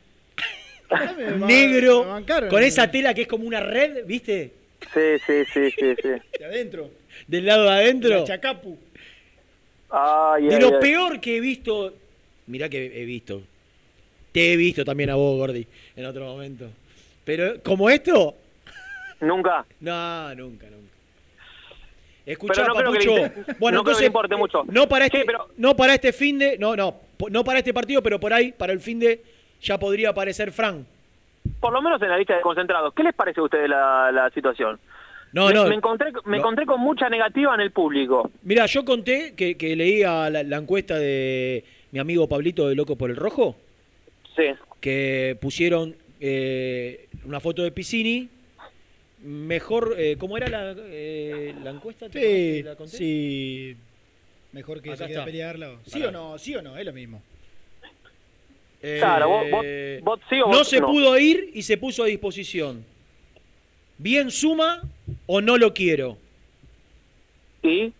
negro, 1.38 2.06
bancaron. 2.06 2.48
con 2.48 2.62
esa 2.62 2.90
tela 2.90 3.12
que 3.12 3.22
es 3.22 3.28
como 3.28 3.44
una 3.46 3.60
red, 3.60 4.06
¿viste? 4.06 4.52
sí, 4.94 5.00
sí, 5.26 5.44
sí, 5.52 5.70
sí, 5.72 5.94
sí. 6.00 6.08
De 6.38 6.44
adentro. 6.44 6.90
Del 7.26 7.44
lado 7.46 7.64
de 7.64 7.70
adentro. 7.70 8.18
La 8.20 8.24
chacapu. 8.24 8.78
Ay, 9.90 10.47
De 10.47 10.55
ay, 10.56 10.60
lo 10.60 10.69
ay. 10.69 10.81
peor 10.81 11.20
que 11.20 11.36
he 11.36 11.40
visto. 11.40 11.93
Mirá 12.47 12.69
que 12.69 13.02
he 13.02 13.05
visto. 13.05 13.43
Te 14.32 14.52
he 14.52 14.56
visto 14.56 14.85
también 14.85 15.10
a 15.10 15.15
vos, 15.15 15.36
Gordi, 15.39 15.66
en 15.97 16.05
otro 16.06 16.24
momento. 16.27 16.66
Pero, 17.24 17.62
¿como 17.62 17.89
esto? 17.90 18.35
Nunca. 19.20 19.65
No, 19.81 20.35
nunca, 20.35 20.66
nunca. 20.66 20.89
Escuchá, 22.27 22.62
Pero 22.62 22.66
no 22.69 22.74
creo 22.74 22.93
que 22.93 22.98
Papucho. 22.98 23.15
le 23.16 23.56
bueno, 23.59 23.78
no 23.78 23.85
creo 23.85 23.97
que 23.97 24.01
entonces, 24.01 24.01
le 24.01 24.06
importe 24.06 24.36
mucho. 24.36 24.65
No 24.69 24.86
para 24.89 25.06
este, 25.06 25.19
Sí, 25.20 25.24
pero- 25.27 25.48
no 25.56 25.74
para 25.77 25.94
este 25.94 26.12
fin 26.12 26.39
de. 26.39 26.59
No, 26.59 26.77
no. 26.77 26.94
No 27.31 27.43
para 27.43 27.59
este 27.60 27.73
partido, 27.73 28.02
pero 28.02 28.20
por 28.20 28.32
ahí, 28.35 28.52
para 28.52 28.73
el 28.73 28.81
fin 28.81 28.98
de. 29.01 29.23
Ya 29.62 29.78
podría 29.78 30.10
aparecer 30.10 30.52
Fran. 30.52 30.86
Por 31.60 31.73
lo 31.73 31.81
menos 31.81 32.01
en 32.02 32.10
la 32.10 32.19
lista 32.19 32.36
de 32.36 32.43
concentrados. 32.43 32.93
¿Qué 32.94 33.02
les 33.02 33.15
parece 33.15 33.40
a 33.40 33.44
ustedes 33.44 33.69
la, 33.69 34.12
la 34.12 34.28
situación? 34.31 34.78
No, 35.32 35.48
me, 35.48 35.55
no. 35.55 35.66
Me 35.68 35.74
encontré, 35.74 36.10
me 36.24 36.32
no. 36.32 36.36
encontré 36.38 36.64
con 36.66 36.80
mucha 36.80 37.09
negativa 37.09 37.55
en 37.55 37.60
el 37.60 37.70
público. 37.72 38.30
Mira, 38.42 38.66
yo 38.66 38.84
conté 38.84 39.34
que, 39.36 39.56
que 39.56 39.76
leía 39.76 40.30
la, 40.30 40.42
la 40.42 40.56
encuesta 40.56 40.98
de 40.98 41.64
mi 41.92 41.98
amigo 41.98 42.28
Pablito 42.28 42.68
de 42.68 42.74
Loco 42.74 42.96
por 42.96 43.10
el 43.10 43.16
Rojo. 43.16 43.56
Sí. 44.36 44.44
que 44.80 45.36
pusieron 45.40 45.96
eh, 46.20 47.09
una 47.24 47.40
foto 47.40 47.62
de 47.64 47.72
Piscini. 47.72 48.28
Mejor, 49.24 49.96
eh, 49.98 50.14
¿cómo 50.16 50.36
era 50.36 50.46
la, 50.48 50.76
eh, 50.78 51.52
la 51.64 51.70
encuesta? 51.70 52.09
¿Te 52.09 52.18
acordás 52.20 52.30
Sí, 52.30 52.62
la 52.62 52.76
conté? 52.76 52.96
sí. 52.96 53.76
Mejor 54.52 54.80
que 54.80 54.90
Acá 54.90 54.98
se 54.98 55.05
quede 55.06 55.12
está. 55.14 55.22
a 55.22 55.26
pelearla. 55.26 55.76
¿Sí 55.84 55.98
Pará. 55.98 56.09
o 56.09 56.12
no? 56.12 56.38
¿Sí 56.38 56.55
o 56.55 56.62
no? 56.62 56.76
Es 56.78 56.86
lo 56.86 56.92
mismo. 56.92 57.20
Eh, 58.80 58.98
Claro, 59.00 59.28
vos- 59.28 59.50
vos- 59.50 59.64
vos 60.02 60.20
sí 60.30 60.36
o 60.40 60.46
no 60.46 60.59
vos 60.59 60.68
se 60.68 60.80
no. 60.80 60.86
pudo 60.86 61.18
ir 61.18 61.50
y 61.52 61.62
se 61.62 61.76
puso 61.76 62.05
a 62.05 62.06
disposición. 62.06 62.84
Bien 63.98 64.30
suma 64.30 64.82
o 65.26 65.40
no 65.40 65.56
lo 65.59 65.72
quiero. 65.74 66.16
¿Y? 67.62 67.93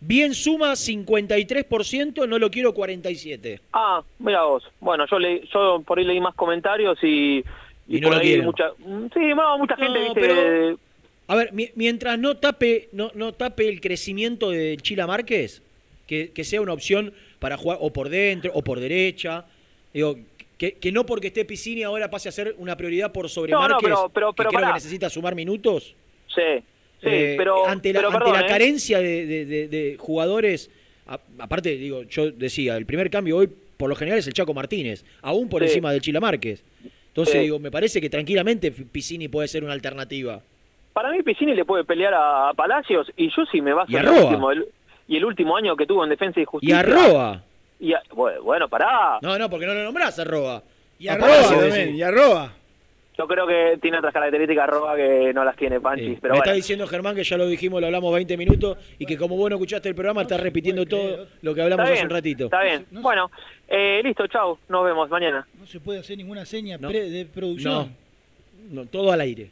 Bien 0.00 0.34
suma 0.34 0.72
53%, 0.72 2.26
no 2.28 2.38
lo 2.38 2.50
quiero 2.50 2.74
47%. 2.74 3.60
Ah, 3.72 4.02
mira 4.18 4.42
vos. 4.42 4.64
Bueno, 4.80 5.06
yo 5.10 5.18
leí, 5.18 5.48
yo 5.52 5.80
por 5.86 5.98
ahí 5.98 6.04
leí 6.04 6.20
más 6.20 6.34
comentarios 6.34 6.98
y, 7.02 7.44
Y 7.88 8.00
no 8.00 8.08
por 8.08 8.16
lo 8.16 8.20
ahí 8.20 8.26
quieren. 8.28 8.44
mucha, 8.44 8.70
mm, 8.78 9.06
sí, 9.14 9.20
no, 9.34 9.58
mucha 9.58 9.76
gente, 9.76 9.98
No, 9.98 10.04
viste, 10.06 10.20
pero- 10.20 10.78
A 11.28 11.36
ver, 11.36 11.52
mi- 11.52 11.70
mientras 11.76 12.18
no 12.18 12.36
tape, 12.36 12.88
no, 12.92 13.10
no 13.14 13.32
tape 13.32 13.68
el 13.68 13.80
crecimiento 13.80 14.50
de 14.50 14.76
Chila 14.76 15.06
Márquez, 15.06 15.62
que, 16.08 16.30
que 16.32 16.42
sea 16.44 16.60
una 16.60 16.72
opción 16.72 17.14
para 17.38 17.56
jugar 17.56 17.78
o 17.80 17.92
por 17.92 18.08
dentro 18.08 18.50
o 18.54 18.62
por 18.62 18.80
derecha. 18.80 19.44
Digo, 19.94 20.16
que, 20.62 20.74
que 20.78 20.92
no 20.92 21.04
porque 21.04 21.26
esté 21.26 21.44
Piscini 21.44 21.82
ahora 21.82 22.08
pase 22.08 22.28
a 22.28 22.32
ser 22.32 22.54
una 22.56 22.76
prioridad 22.76 23.10
por 23.10 23.28
sobre 23.28 23.50
No, 23.50 23.62
no, 23.62 23.68
Márquez, 23.68 23.80
pero- 23.82 24.08
pero- 24.14 24.30
que 24.32 24.36
pero 24.36 24.50
creo 24.50 24.68
que 24.68 24.74
necesita 24.74 25.10
sumar 25.10 25.34
minutos. 25.34 25.96
Sí, 26.28 26.40
sí, 27.00 27.08
Eh, 27.08 27.34
pero. 27.36 27.66
ante 27.66 27.92
la, 27.92 27.98
pero 27.98 28.08
ante 28.10 28.18
perdón, 28.20 28.40
la 28.40 28.46
¿eh? 28.46 28.48
carencia 28.48 29.00
de, 29.00 29.26
de- 29.26 29.44
de- 29.44 29.66
de 29.68 29.96
jugadores, 29.98 30.70
a- 31.08 31.18
aparte, 31.40 31.76
digo, 31.76 32.04
yo 32.04 32.30
decía, 32.30 32.76
el 32.76 32.86
primer 32.86 33.10
cambio 33.10 33.38
hoy 33.38 33.48
por 33.76 33.88
lo 33.88 33.96
general 33.96 34.20
es 34.20 34.26
el 34.28 34.34
Chaco 34.34 34.54
Martínez, 34.54 35.04
aún 35.20 35.48
por 35.48 35.62
Sí. 35.62 35.66
encima 35.68 35.90
del 35.90 36.00
Chila 36.00 36.20
Márquez. 36.20 36.62
Entonces, 37.08 37.34
Sí. 37.34 37.40
digo, 37.40 37.58
me 37.58 37.72
parece 37.72 38.00
que 38.00 38.08
tranquilamente 38.08 38.70
Piscini 38.70 39.26
puede 39.26 39.48
ser 39.48 39.64
una 39.64 39.72
alternativa. 39.72 40.40
Para 40.92 41.10
mí 41.10 41.24
Piscini 41.24 41.54
le 41.56 41.64
puede 41.64 41.82
pelear 41.82 42.14
a, 42.14 42.50
a 42.50 42.54
Palacios 42.54 43.10
y 43.16 43.30
yo 43.34 43.44
sí 43.50 43.60
me 43.60 43.72
Y 43.88 43.96
a 43.96 44.00
en 44.00 44.06
el 44.06 44.12
último, 44.14 44.52
el- 44.52 44.68
y 45.08 45.16
el 45.16 45.24
último 45.24 45.56
año 45.56 45.74
que 45.74 45.86
tuvo 45.86 46.04
en 46.04 46.10
Defensa 46.10 46.38
y 46.38 46.44
Y 46.44 46.46
Justicia. 46.46 46.78
a 46.78 46.82
Roa. 46.84 47.42
Y 47.82 47.92
a- 47.94 48.02
bueno, 48.14 48.42
bueno, 48.42 48.68
pará. 48.68 49.18
No, 49.20 49.36
no, 49.36 49.50
porque 49.50 49.66
no 49.66 49.74
lo 49.74 49.82
nombrás 49.82 50.18
a 50.18 50.24
Roa. 50.24 50.62
Y 50.98 51.08
arroba 51.08 51.42
también, 51.48 51.96
y 51.96 52.02
arroba. 52.02 52.52
Yo 53.18 53.26
creo 53.26 53.46
que 53.46 53.76
tiene 53.82 53.98
otras 53.98 54.12
características 54.14 54.68
Roa 54.70 54.96
que 54.96 55.32
no 55.34 55.44
las 55.44 55.54
tiene 55.56 55.80
Panchis, 55.80 56.18
pero 56.20 56.32
me 56.32 56.38
bueno. 56.38 56.44
está 56.44 56.52
diciendo 56.54 56.86
Germán 56.86 57.14
que 57.14 57.24
ya 57.24 57.36
lo 57.36 57.46
dijimos, 57.46 57.80
lo 57.80 57.86
hablamos 57.88 58.14
20 58.14 58.36
minutos 58.38 58.78
y 58.98 59.04
que 59.04 59.18
como 59.18 59.36
vos 59.36 59.50
no 59.50 59.56
escuchaste 59.56 59.88
el 59.88 59.94
programa, 59.94 60.22
estás 60.22 60.40
repitiendo 60.40 60.86
todo 60.86 61.26
lo 61.42 61.54
que 61.54 61.60
hablamos 61.62 61.90
hace 61.90 62.04
un 62.04 62.10
ratito. 62.10 62.44
Está 62.44 62.62
bien. 62.62 62.86
Bueno, 62.90 63.30
eh, 63.68 64.00
listo, 64.02 64.26
chau. 64.28 64.58
Nos 64.68 64.84
vemos 64.84 65.10
mañana. 65.10 65.46
No 65.58 65.66
se 65.66 65.78
puede 65.80 65.98
hacer 65.98 66.16
ninguna 66.16 66.46
seña 66.46 66.78
No. 66.78 66.88
pre- 66.88 67.10
de 67.10 67.26
producción. 67.26 67.94
No, 68.70 68.82
no, 68.82 68.86
todo 68.88 69.12
al 69.12 69.20
aire. 69.20 69.50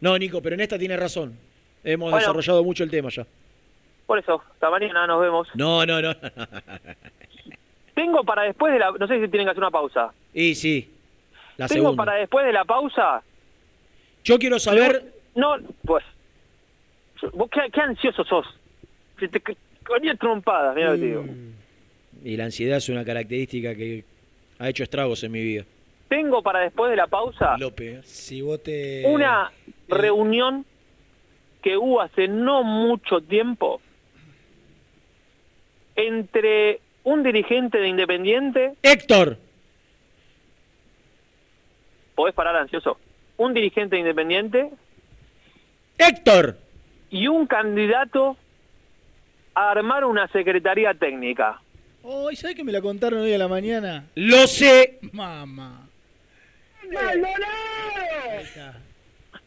No, 0.00 0.16
Nico, 0.16 0.40
pero 0.40 0.54
en 0.54 0.60
esta 0.60 0.78
tiene 0.78 0.96
razón. 0.96 1.36
Hemos 1.84 2.10
Bueno. 2.10 2.18
desarrollado 2.24 2.62
mucho 2.64 2.84
el 2.84 2.90
tema 2.90 3.10
ya. 3.10 3.26
Por 4.06 4.18
eso, 4.18 4.42
hasta 4.54 4.70
mañana, 4.70 5.06
nos 5.06 5.20
vemos. 5.20 5.48
No, 5.54 5.84
no, 5.84 6.00
no. 6.00 6.14
Tengo 7.98 8.22
para 8.22 8.44
después 8.44 8.72
de 8.72 8.78
la... 8.78 8.92
No 8.92 9.08
sé 9.08 9.20
si 9.20 9.26
tienen 9.28 9.46
que 9.46 9.50
hacer 9.50 9.58
una 9.62 9.72
pausa. 9.72 10.12
y 10.32 10.54
sí, 10.54 10.88
la 11.56 11.66
Tengo 11.66 11.86
segunda. 11.86 12.04
para 12.04 12.18
después 12.20 12.46
de 12.46 12.52
la 12.52 12.64
pausa... 12.64 13.24
Yo 14.22 14.38
quiero 14.38 14.60
saber... 14.60 15.14
No, 15.34 15.56
pues... 15.84 16.04
¿Vos 17.32 17.50
qué, 17.50 17.62
qué 17.72 17.80
ansioso 17.80 18.22
sos? 18.22 18.46
Se 19.18 19.26
te 19.26 19.42
ponía 19.84 20.14
trompadas, 20.14 20.76
mira 20.76 20.90
lo 20.90 20.94
que 20.94 21.00
te 21.00 21.06
digo. 21.06 21.24
Y 22.22 22.36
la 22.36 22.44
ansiedad 22.44 22.76
es 22.76 22.88
una 22.88 23.04
característica 23.04 23.74
que 23.74 24.04
ha 24.60 24.68
hecho 24.68 24.84
estragos 24.84 25.24
en 25.24 25.32
mi 25.32 25.42
vida. 25.42 25.64
Tengo 26.08 26.40
para 26.40 26.60
después 26.60 26.90
de 26.90 26.96
la 26.96 27.08
pausa 27.08 27.56
López. 27.58 28.06
Si 28.06 28.42
vos 28.42 28.62
te... 28.62 29.02
una 29.06 29.50
reunión 29.88 30.64
que 31.62 31.76
hubo 31.76 32.00
hace 32.00 32.28
no 32.28 32.62
mucho 32.62 33.20
tiempo 33.22 33.80
entre 35.96 36.80
un 37.08 37.22
dirigente 37.22 37.78
de 37.78 37.88
Independiente... 37.88 38.74
Héctor. 38.82 39.38
¿Podés 42.14 42.34
parar 42.34 42.56
ansioso? 42.56 42.98
Un 43.36 43.54
dirigente 43.54 43.96
de 43.96 44.00
Independiente 44.00 44.70
Héctor. 45.96 46.58
y 47.10 47.26
un 47.28 47.46
candidato 47.46 48.36
a 49.54 49.70
armar 49.70 50.04
una 50.04 50.28
secretaría 50.28 50.92
técnica. 50.94 51.60
Oh, 52.02 52.30
¿y 52.30 52.36
sabés 52.36 52.56
que 52.56 52.64
me 52.64 52.72
la 52.72 52.80
contaron 52.80 53.20
hoy 53.20 53.32
a 53.32 53.38
la 53.38 53.48
mañana? 53.48 54.06
Lo 54.14 54.46
sé. 54.46 54.98
Mamá. 55.12 55.88
Está. 58.40 58.74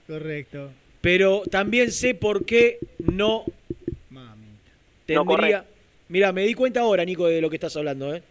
Correcto. 0.07 0.71
Pero 1.01 1.43
también 1.49 1.91
sé 1.91 2.13
por 2.15 2.45
qué 2.45 2.79
no 2.99 3.43
No 4.09 5.25
corre. 5.25 5.41
tendría... 5.41 5.65
Mira, 6.11 6.33
me 6.33 6.41
di 6.41 6.53
cuenta 6.53 6.81
ahora, 6.81 7.05
Nico, 7.05 7.25
de 7.27 7.39
lo 7.39 7.49
que 7.49 7.55
estás 7.55 7.77
hablando, 7.77 8.13
¿eh? 8.13 8.21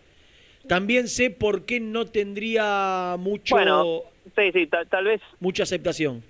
También 0.69 1.09
sé 1.09 1.31
por 1.31 1.65
qué 1.65 1.81
no 1.81 2.05
tendría 2.05 3.17
mucho 3.19 3.55
Bueno, 3.55 4.03
sí, 4.37 4.53
sí, 4.53 4.67
ta- 4.67 4.85
tal 4.85 5.05
vez 5.07 5.23
mucha 5.41 5.63
aceptación. 5.63 6.23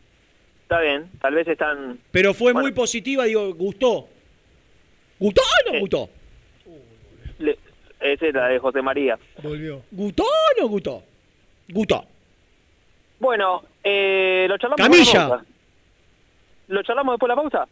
está 0.62 0.80
bien, 0.80 1.10
tal 1.20 1.34
vez 1.34 1.48
están... 1.48 1.98
Pero 2.12 2.34
fue 2.34 2.52
Bueno. 2.52 2.66
muy 2.68 2.72
positiva, 2.72 3.24
digo, 3.24 3.52
gustó. 3.54 4.08
¿Gustó 5.18 5.42
o 5.42 5.72
no 5.72 5.80
gustó? 5.80 6.08
le- 7.40 7.58
esa 7.98 8.26
es 8.28 8.32
la 8.34 8.46
de 8.46 8.60
José 8.60 8.80
María. 8.80 9.18
Volvió. 9.42 9.82
¿Gustó 9.90 10.22
o 10.22 10.60
no 10.60 10.68
gustó? 10.68 11.02
Gustó. 11.68 12.04
Bueno, 13.18 13.64
eh, 13.82 14.46
lo 14.48 14.56
charlamos 14.56 14.76
Camilla. 14.86 15.02
después 15.02 15.12
de 15.12 15.18
la 15.18 15.28
pausa. 15.28 15.46
¿Lo 16.68 16.82
charlamos 16.84 17.12
después 17.14 17.28
de 17.28 17.34
la 17.34 17.42
pausa? 17.42 17.68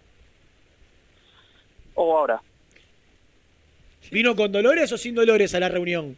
¿O 1.95 2.19
ahora? 2.19 2.43
¿Vino 4.11 4.35
con 4.37 4.51
dolores 4.53 4.91
o 4.93 4.99
sin 4.99 5.15
dolores 5.15 5.55
a 5.55 5.61
la 5.61 5.69
reunión? 5.69 6.17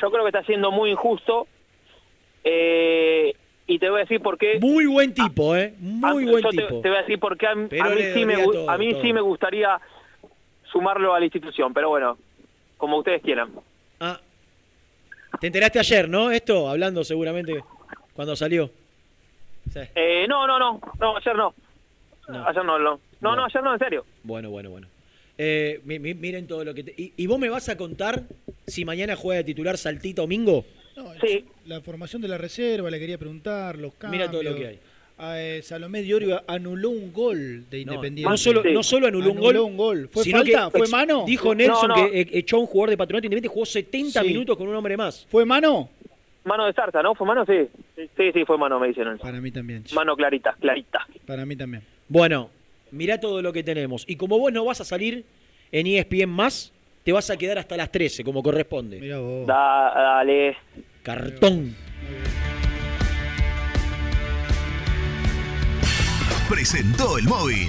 Yo 0.00 0.10
creo 0.10 0.24
que 0.24 0.28
está 0.28 0.42
siendo 0.44 0.70
muy 0.70 0.90
injusto. 0.90 1.46
eh, 2.42 3.34
y 3.66 3.78
te 3.78 3.88
voy 3.88 4.00
a 4.00 4.02
decir 4.02 4.20
por 4.20 4.36
qué. 4.36 4.58
Muy 4.60 4.84
buen 4.84 5.14
tipo, 5.14 5.56
¿eh? 5.56 5.74
Muy 5.78 6.24
Ah, 6.26 6.30
buen 6.30 6.44
yo 6.44 6.50
tipo. 6.50 6.80
Te, 6.82 6.88
voy 6.90 6.98
a 6.98 7.00
decir 7.00 7.18
por 7.18 7.38
qué 7.38 7.46
a, 7.46 7.54
mí, 7.54 7.68
sí 8.12 8.26
me, 8.26 8.36
todo, 8.44 8.68
a 8.68 8.76
mí 8.76 8.90
todo. 8.92 9.02
sí 9.02 9.12
me 9.14 9.22
gustaría 9.22 9.80
sumarlo 10.70 11.14
a 11.14 11.18
la 11.18 11.24
institución. 11.24 11.72
Pero 11.72 11.88
bueno, 11.88 12.18
como 12.76 12.98
ustedes 12.98 13.22
quieran. 13.22 13.52
Ah, 14.00 14.20
te 15.40 15.46
enteraste 15.46 15.78
ayer, 15.78 16.08
¿no? 16.10 16.30
Esto, 16.30 16.68
hablando 16.68 17.02
seguramente 17.04 17.64
cuando 18.12 18.36
salió. 18.36 18.70
Sí. 19.72 19.80
Eh, 19.94 20.26
no, 20.28 20.46
no, 20.46 20.58
no. 20.58 20.80
No, 21.00 21.16
ayer 21.16 21.34
no. 21.34 21.54
Ayer 22.46 22.64
no, 22.66 22.78
no. 22.78 23.00
No, 23.22 23.34
no, 23.36 23.44
ayer 23.46 23.62
no, 23.62 23.72
en 23.72 23.78
serio. 23.78 24.04
Bueno, 24.24 24.50
bueno, 24.50 24.68
bueno. 24.68 24.88
Eh, 25.36 25.80
mi- 25.84 25.98
mi- 25.98 26.14
miren 26.14 26.46
todo 26.46 26.64
lo 26.64 26.74
que... 26.74 26.84
te- 26.84 26.94
¿Y, 26.96 27.12
y 27.16 27.26
vos 27.26 27.38
me 27.38 27.48
vas 27.48 27.68
a 27.68 27.76
contar 27.76 28.22
si 28.66 28.84
mañana 28.84 29.16
juega 29.16 29.38
de 29.38 29.44
titular 29.44 29.76
Saltito 29.76 30.22
Domingo? 30.22 30.64
Sí. 31.20 31.44
La 31.66 31.80
formación 31.80 32.22
de 32.22 32.28
la 32.28 32.38
reserva, 32.38 32.88
le 32.90 33.00
quería 33.00 33.18
preguntar, 33.18 33.76
los 33.78 33.94
cambios. 33.94 34.20
Mira 34.20 34.30
todo 34.30 34.42
lo 34.44 34.54
que 34.56 34.66
hay. 34.66 34.78
Ah, 35.18 35.40
eh, 35.40 35.60
Salomé 35.62 36.02
Diorio 36.02 36.42
anuló 36.46 36.90
un 36.90 37.12
gol 37.12 37.64
de 37.70 37.84
No, 37.84 37.94
Independiente. 37.94 38.30
no 38.30 38.36
solo, 38.36 38.62
no 38.64 38.82
solo 38.82 39.06
anuló, 39.06 39.64
un 39.64 39.76
gol, 39.76 40.08
¿Fue 40.12 40.24
sino 40.24 40.38
falta? 40.38 40.70
que 40.72 40.78
¿Fue 40.78 40.88
mano? 40.88 41.24
Dijo 41.26 41.54
Nelson 41.54 41.88
No, 41.88 41.96
no. 41.96 42.10
que 42.10 42.20
eh, 42.20 42.28
echó 42.32 42.56
a 42.56 42.60
un 42.60 42.66
jugador 42.66 42.90
de 42.90 42.96
Patronato 42.96 43.26
Independiente, 43.26 43.52
jugó 43.52 43.64
70 43.66 44.20
Sí. 44.22 44.26
minutos 44.28 44.56
con 44.56 44.66
un 44.68 44.74
hombre 44.74 44.96
más. 44.96 45.24
¿Fue 45.30 45.44
mano? 45.44 45.88
Mano 46.44 46.66
de 46.66 46.72
Zarza, 46.72 47.00
¿no? 47.02 47.14
¿Fue 47.14 47.26
mano? 47.26 47.44
Sí. 47.46 47.68
Sí, 48.16 48.32
sí, 48.32 48.44
fue 48.44 48.58
mano, 48.58 48.78
me 48.80 48.88
dicen. 48.88 49.16
Para 49.18 49.40
mí 49.40 49.50
también. 49.52 49.84
Mano 49.94 50.16
clarita, 50.16 50.56
clarita. 50.60 51.06
Para 51.26 51.46
mí 51.46 51.54
también. 51.56 51.82
Bueno, 52.08 52.50
mirá 52.94 53.18
todo 53.20 53.42
lo 53.42 53.52
que 53.52 53.62
tenemos. 53.62 54.04
Y 54.06 54.16
como 54.16 54.38
vos 54.38 54.52
no 54.52 54.64
vas 54.64 54.80
a 54.80 54.84
salir 54.84 55.24
en 55.72 55.86
ESPN 55.86 56.28
más, 56.30 56.72
te 57.02 57.12
vas 57.12 57.28
a 57.30 57.36
quedar 57.36 57.58
hasta 57.58 57.76
las 57.76 57.90
13, 57.92 58.24
como 58.24 58.42
corresponde. 58.42 59.00
Mira 59.00 59.18
vos. 59.18 59.46
Da- 59.46 59.92
dale. 59.94 60.56
Cartón. 61.02 61.74
Presentó 66.48 67.18
el 67.18 67.24
móvil. 67.24 67.68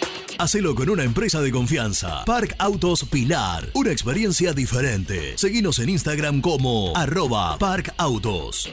Hacelo 0.41 0.73
con 0.73 0.89
una 0.89 1.03
empresa 1.03 1.39
de 1.39 1.51
confianza. 1.51 2.25
Park 2.25 2.55
Autos 2.57 3.05
Pilar, 3.05 3.69
una 3.75 3.91
experiencia 3.91 4.53
diferente. 4.53 5.37
Seguinos 5.37 5.77
en 5.77 5.89
Instagram 5.89 6.41
como 6.41 6.97
arroba 6.97 7.57
Park 7.59 7.93
Autos. 7.97 8.71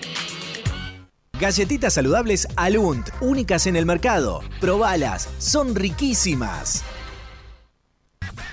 Galletitas 1.39 1.93
saludables 1.95 2.49
Alunt, 2.57 3.11
únicas 3.21 3.67
en 3.67 3.77
el 3.77 3.85
mercado. 3.85 4.41
Probalas, 4.61 5.29
son 5.39 5.75
riquísimas. 5.75 6.83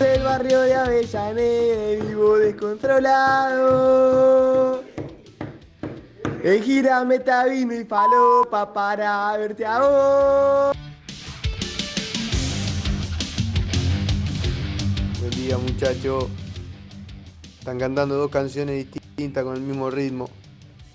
Del 0.00 0.22
barrio 0.22 0.62
de 0.62 0.74
Avellaneda 0.74 2.04
vivo 2.06 2.38
descontrolado. 2.38 4.82
En 6.42 6.62
gira 6.62 7.04
meta 7.04 7.44
vino 7.44 7.74
y 7.74 7.84
falopa 7.84 8.72
para 8.72 9.36
verte 9.36 9.66
a 9.66 9.80
vos. 9.80 10.74
Buen 15.20 15.30
día 15.32 15.58
muchachos. 15.58 16.28
Están 17.58 17.78
cantando 17.78 18.14
dos 18.14 18.30
canciones 18.30 18.90
distintas 18.90 19.44
con 19.44 19.54
el 19.54 19.60
mismo 19.60 19.90
ritmo. 19.90 20.30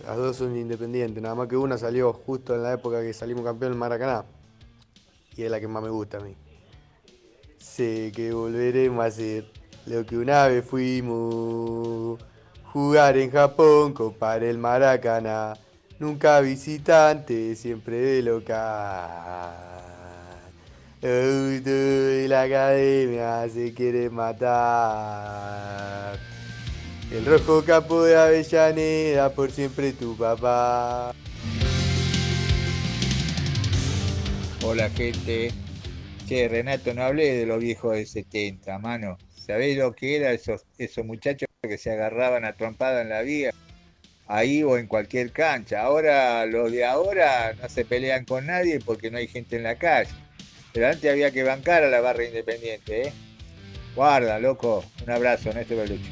Las 0.04 0.18
dos 0.18 0.38
son 0.38 0.58
independientes, 0.58 1.22
nada 1.22 1.36
más 1.36 1.48
que 1.48 1.58
una 1.58 1.78
salió 1.78 2.12
justo 2.12 2.56
en 2.56 2.64
la 2.64 2.74
época 2.74 3.02
que 3.02 3.14
salimos 3.14 3.46
campeón 3.46 3.74
en 3.74 3.78
Maracaná. 3.78 4.26
Y 5.36 5.44
es 5.44 5.52
la 5.52 5.60
que 5.60 5.68
más 5.68 5.84
me 5.84 5.90
gusta 5.90 6.18
a 6.18 6.22
mí. 6.22 6.36
Sé 7.66 8.12
que 8.16 8.32
volveremos 8.32 9.04
a 9.04 9.12
ser 9.12 9.46
lo 9.86 10.06
que 10.06 10.18
una 10.18 10.48
vez 10.48 10.64
fuimos. 10.64 12.24
Jugar 12.72 13.18
en 13.18 13.32
Japón, 13.32 13.92
copar 13.92 14.44
el 14.44 14.58
Maracaná. 14.58 15.56
Nunca 16.00 16.40
visitante, 16.40 17.56
siempre 17.56 17.98
de 17.98 18.22
local. 18.22 19.52
La 22.30 22.44
academia 22.44 23.50
se 23.50 23.74
quiere 23.74 24.10
matar. 24.10 26.18
El 27.12 27.26
rojo 27.26 27.62
capo 27.66 28.04
de 28.04 28.16
Avellaneda, 28.16 29.34
por 29.34 29.52
siempre 29.52 29.92
tu 29.92 30.16
papá. 30.16 31.12
Hola 34.64 34.90
gente. 34.92 35.65
Che, 36.28 36.48
Renato, 36.48 36.92
no 36.96 37.04
hablé 37.04 37.36
de 37.36 37.46
los 37.46 37.60
viejos 37.60 37.94
de 37.96 38.06
70, 38.06 38.80
mano. 38.80 39.18
¿Sabés 39.36 39.78
lo 39.78 39.94
que 39.94 40.16
eran 40.16 40.34
esos, 40.34 40.66
esos 40.80 41.06
muchachos 41.06 41.48
que 41.62 41.78
se 41.78 41.92
agarraban 41.92 42.46
a 42.46 42.54
trompada 42.54 43.04
en 43.04 43.10
la 43.10 43.22
vía? 43.22 43.52
Ahí 44.26 44.64
o 44.64 44.78
en 44.78 44.88
cualquier 44.88 45.32
cancha. 45.32 45.82
Ahora, 45.82 46.48
los 46.48 46.72
de 46.72 46.84
ahora 46.84 47.54
no 47.62 47.70
se 47.70 47.86
pelean 47.86 48.26
con 48.26 48.48
nadie 48.48 48.80
porque 48.80 49.12
no 49.12 49.20
hay 49.20 49.28
gente 49.28 49.56
en 49.56 49.64
la 49.64 49.76
calle. 49.76 50.10
Pero 50.74 50.88
antes 50.88 51.12
había 51.12 51.30
que 51.30 51.44
bancar 51.44 51.84
a 51.84 51.90
la 51.90 52.02
barra 52.02 52.26
independiente, 52.26 53.10
¿eh? 53.10 53.14
Guarda, 53.96 54.40
loco. 54.40 54.84
Un 55.04 55.12
abrazo, 55.12 55.54
Néstor 55.54 55.78
Belucho. 55.78 56.10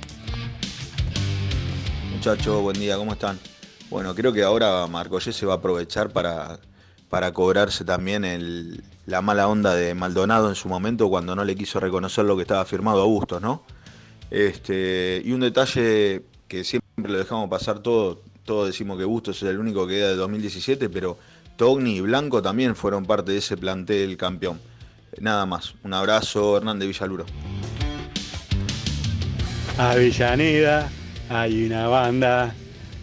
Muchachos, 2.11 2.61
buen 2.61 2.79
día, 2.79 2.97
¿cómo 2.97 3.13
están? 3.13 3.39
Bueno, 3.89 4.13
creo 4.13 4.31
que 4.31 4.43
ahora 4.43 4.85
Marcollé 4.85 5.33
se 5.33 5.47
va 5.47 5.53
a 5.53 5.57
aprovechar 5.57 6.11
para, 6.11 6.59
para 7.09 7.33
cobrarse 7.33 7.83
también 7.83 8.23
el, 8.23 8.83
la 9.05 9.21
mala 9.21 9.47
onda 9.47 9.75
de 9.75 9.93
Maldonado 9.93 10.49
en 10.49 10.55
su 10.55 10.69
momento 10.69 11.09
cuando 11.09 11.35
no 11.35 11.43
le 11.43 11.55
quiso 11.55 11.79
reconocer 11.79 12.25
lo 12.25 12.35
que 12.35 12.43
estaba 12.43 12.63
firmado 12.65 13.01
a 13.01 13.05
Bustos, 13.05 13.41
¿no? 13.41 13.63
Este, 14.31 15.21
y 15.23 15.31
un 15.31 15.41
detalle 15.41 16.23
que 16.47 16.63
siempre 16.63 17.11
lo 17.11 17.17
dejamos 17.17 17.49
pasar 17.49 17.79
todo, 17.79 18.21
todos 18.45 18.67
decimos 18.67 18.97
que 18.97 19.05
Bustos 19.05 19.37
es 19.43 19.49
el 19.49 19.59
único 19.59 19.85
que 19.87 19.95
queda 19.95 20.09
de 20.09 20.15
2017, 20.15 20.89
pero 20.89 21.17
Togni 21.57 21.97
y 21.97 22.01
Blanco 22.01 22.41
también 22.41 22.75
fueron 22.75 23.05
parte 23.05 23.31
de 23.31 23.37
ese 23.39 23.57
plantel 23.57 24.17
campeón. 24.17 24.59
Nada 25.19 25.45
más, 25.45 25.75
un 25.83 25.93
abrazo, 25.93 26.57
Hernández 26.57 26.87
Villaluro. 26.87 27.25
Avellaneda, 29.77 30.89
hay 31.29 31.65
una 31.65 31.87
banda, 31.87 32.55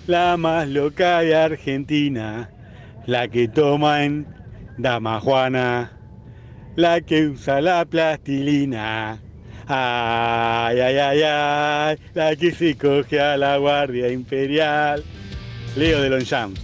la 0.06 0.36
más 0.36 0.68
loca 0.68 1.20
de 1.20 1.36
Argentina, 1.36 2.50
la 3.06 3.28
que 3.28 3.48
toma 3.48 4.04
en 4.04 4.39
Dama 4.82 5.20
Juana, 5.20 5.92
la 6.76 7.02
que 7.02 7.26
usa 7.26 7.60
la 7.60 7.84
plastilina. 7.84 9.20
Ay, 9.66 10.80
ay, 10.80 10.96
ay, 10.96 11.22
ay, 11.22 11.98
la 12.14 12.34
que 12.34 12.50
se 12.50 12.74
coge 12.76 13.20
a 13.20 13.36
la 13.36 13.58
Guardia 13.58 14.10
Imperial. 14.10 15.04
Leo 15.76 16.00
de 16.00 16.08
Longchamps. 16.08 16.60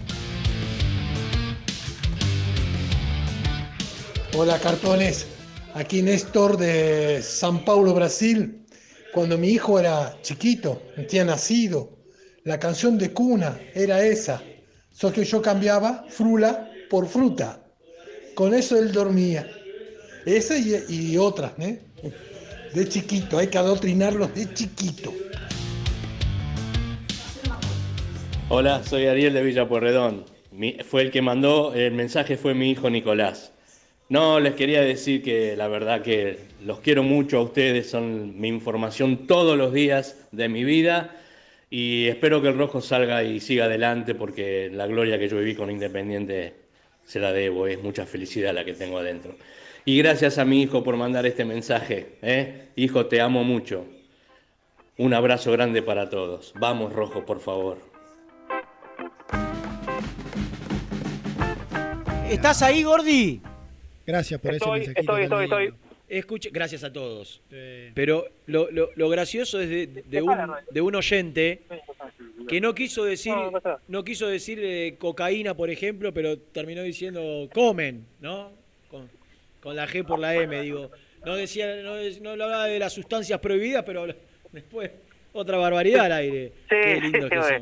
Hola 4.34 4.58
cartones, 4.60 5.26
aquí 5.74 6.00
Néstor 6.00 6.56
de 6.56 7.20
San 7.22 7.64
Paulo, 7.66 7.92
Brasil. 7.92 8.64
Cuando 9.12 9.36
mi 9.36 9.48
hijo 9.48 9.78
era 9.78 10.16
chiquito, 10.22 10.82
recién 10.96 11.26
nacido, 11.26 11.98
la 12.44 12.58
canción 12.58 12.96
de 12.96 13.12
cuna 13.12 13.58
era 13.74 14.02
esa, 14.02 14.42
solo 14.90 15.12
que 15.12 15.24
yo 15.24 15.42
cambiaba 15.42 16.06
frula 16.08 16.70
por 16.88 17.06
fruta. 17.06 17.65
Con 18.36 18.52
eso 18.52 18.78
él 18.78 18.92
dormía. 18.92 19.50
Esa 20.26 20.58
y, 20.58 21.16
otras, 21.16 21.52
¿eh? 21.58 21.80
De 22.74 22.86
chiquito, 22.86 23.38
hay 23.38 23.46
que 23.46 23.56
adoctrinarlos 23.56 24.34
de 24.34 24.52
chiquito. 24.52 25.14
Hola, 28.50 28.84
soy 28.84 29.06
Ariel 29.06 29.32
de 29.32 29.42
Villa 29.42 29.66
Pueyrredón. 29.66 30.26
Mi- 30.52 30.76
fue 30.86 31.00
el 31.00 31.10
que 31.10 31.22
mandó 31.22 31.72
el 31.74 31.94
mensaje, 31.94 32.36
fue 32.36 32.52
mi 32.52 32.72
hijo 32.72 32.90
Nicolás. 32.90 33.52
No, 34.10 34.38
les 34.38 34.52
quería 34.54 34.82
decir 34.82 35.22
que 35.22 35.56
la 35.56 35.68
verdad 35.68 36.02
que 36.02 36.40
los 36.62 36.80
quiero 36.80 37.02
mucho 37.02 37.38
a 37.38 37.42
ustedes, 37.42 37.88
son 37.88 38.38
mi 38.38 38.48
información 38.48 39.26
todos 39.26 39.56
los 39.56 39.72
días 39.72 40.18
de 40.30 40.50
mi 40.50 40.62
vida 40.62 41.16
y 41.70 42.04
espero 42.08 42.42
que 42.42 42.48
el 42.48 42.58
rojo 42.58 42.82
salga 42.82 43.24
y 43.24 43.40
siga 43.40 43.64
adelante 43.64 44.14
porque 44.14 44.68
la 44.70 44.86
gloria 44.86 45.18
que 45.18 45.26
yo 45.30 45.38
viví 45.38 45.54
con 45.54 45.70
Independiente 45.70 46.65
se 47.06 47.18
la 47.20 47.32
debo, 47.32 47.66
es 47.66 47.82
mucha 47.82 48.04
felicidad 48.04 48.52
la 48.52 48.64
que 48.64 48.74
tengo 48.74 48.98
adentro. 48.98 49.34
Y 49.84 49.96
gracias 49.98 50.36
a 50.38 50.44
mi 50.44 50.60
hijo 50.62 50.82
por 50.84 50.96
mandar 50.96 51.24
este 51.24 51.44
mensaje. 51.44 52.16
¿eh? 52.20 52.66
Hijo, 52.76 53.06
te 53.06 53.20
amo 53.20 53.44
mucho. 53.44 53.86
Un 54.98 55.14
abrazo 55.14 55.52
grande 55.52 55.80
para 55.82 56.10
todos. 56.10 56.52
Vamos, 56.58 56.92
rojo, 56.92 57.24
por 57.24 57.40
favor. 57.40 57.78
¿Estás 62.30 62.62
ahí, 62.62 62.82
Gordi? 62.82 63.40
Gracias 64.06 64.40
por 64.40 64.54
Estoy, 64.54 64.80
ese 64.80 64.88
mensajito. 64.88 65.00
estoy, 65.18 65.22
estoy, 65.44 65.64
estoy. 65.64 65.74
Escuche, 66.08 66.50
gracias 66.52 66.84
a 66.84 66.92
todos. 66.92 67.40
Pero 67.94 68.26
lo, 68.46 68.70
lo- 68.70 68.90
lo 68.94 69.08
gracioso 69.08 69.60
es 69.60 69.68
de, 69.68 69.86
de 69.86 70.22
un, 70.22 70.36
de 70.70 70.80
un 70.80 70.94
oyente 70.94 71.62
que 72.48 72.60
no 72.60 72.74
quiso 72.74 73.04
decir 73.04 73.34
no 73.88 74.04
quiso 74.04 74.26
decir 74.26 74.58
eh, 74.62 74.96
cocaína, 74.98 75.54
por 75.54 75.70
ejemplo, 75.70 76.12
pero 76.12 76.38
terminó 76.38 76.82
diciendo 76.82 77.48
comen, 77.52 78.06
¿no? 78.20 78.50
Con, 78.90 79.10
con 79.60 79.74
la 79.76 79.86
G 79.88 80.04
por 80.06 80.18
la 80.18 80.34
M, 80.34 80.60
digo. 80.62 80.90
No 81.24 81.34
decía, 81.34 81.66
no, 81.82 81.94
no 82.22 82.30
hablaba 82.30 82.66
de 82.66 82.78
las 82.78 82.92
sustancias 82.92 83.40
prohibidas, 83.40 83.82
pero 83.84 84.06
después 84.52 84.90
otra 85.32 85.58
barbaridad 85.58 86.06
al 86.06 86.12
aire. 86.12 86.52
Qué 86.68 87.00
lindo 87.00 87.28
que 87.28 87.42
sí. 87.42 87.54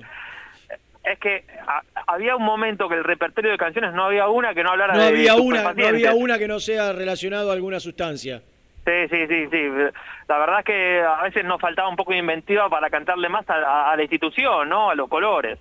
Es 1.02 1.18
que 1.18 1.44
a- 1.66 1.82
había 2.06 2.34
un 2.36 2.44
momento 2.44 2.88
que 2.88 2.94
el 2.94 3.04
repertorio 3.04 3.50
de 3.50 3.58
canciones 3.58 3.92
no 3.94 4.04
había 4.04 4.28
una 4.28 4.54
que 4.54 4.62
no 4.62 4.70
hablara 4.70 4.94
No 4.94 5.00
de 5.00 5.06
había 5.08 5.34
una, 5.36 5.72
no 5.74 5.86
había 5.86 6.14
una 6.14 6.38
que 6.38 6.48
no 6.48 6.60
sea 6.60 6.92
relacionado 6.92 7.50
a 7.50 7.54
alguna 7.54 7.78
sustancia. 7.80 8.42
Sí, 8.84 9.08
sí, 9.10 9.26
sí, 9.26 9.46
sí. 9.50 9.62
La 10.28 10.38
verdad 10.38 10.58
es 10.60 10.64
que 10.66 11.00
a 11.00 11.22
veces 11.22 11.44
nos 11.44 11.60
faltaba 11.60 11.88
un 11.88 11.96
poco 11.96 12.12
de 12.12 12.18
inventiva 12.18 12.68
para 12.68 12.90
cantarle 12.90 13.28
más 13.28 13.44
a, 13.48 13.94
la 13.96 14.02
institución, 14.02 14.68
¿no? 14.68 14.90
A 14.90 14.94
los 14.94 15.08
colores. 15.08 15.58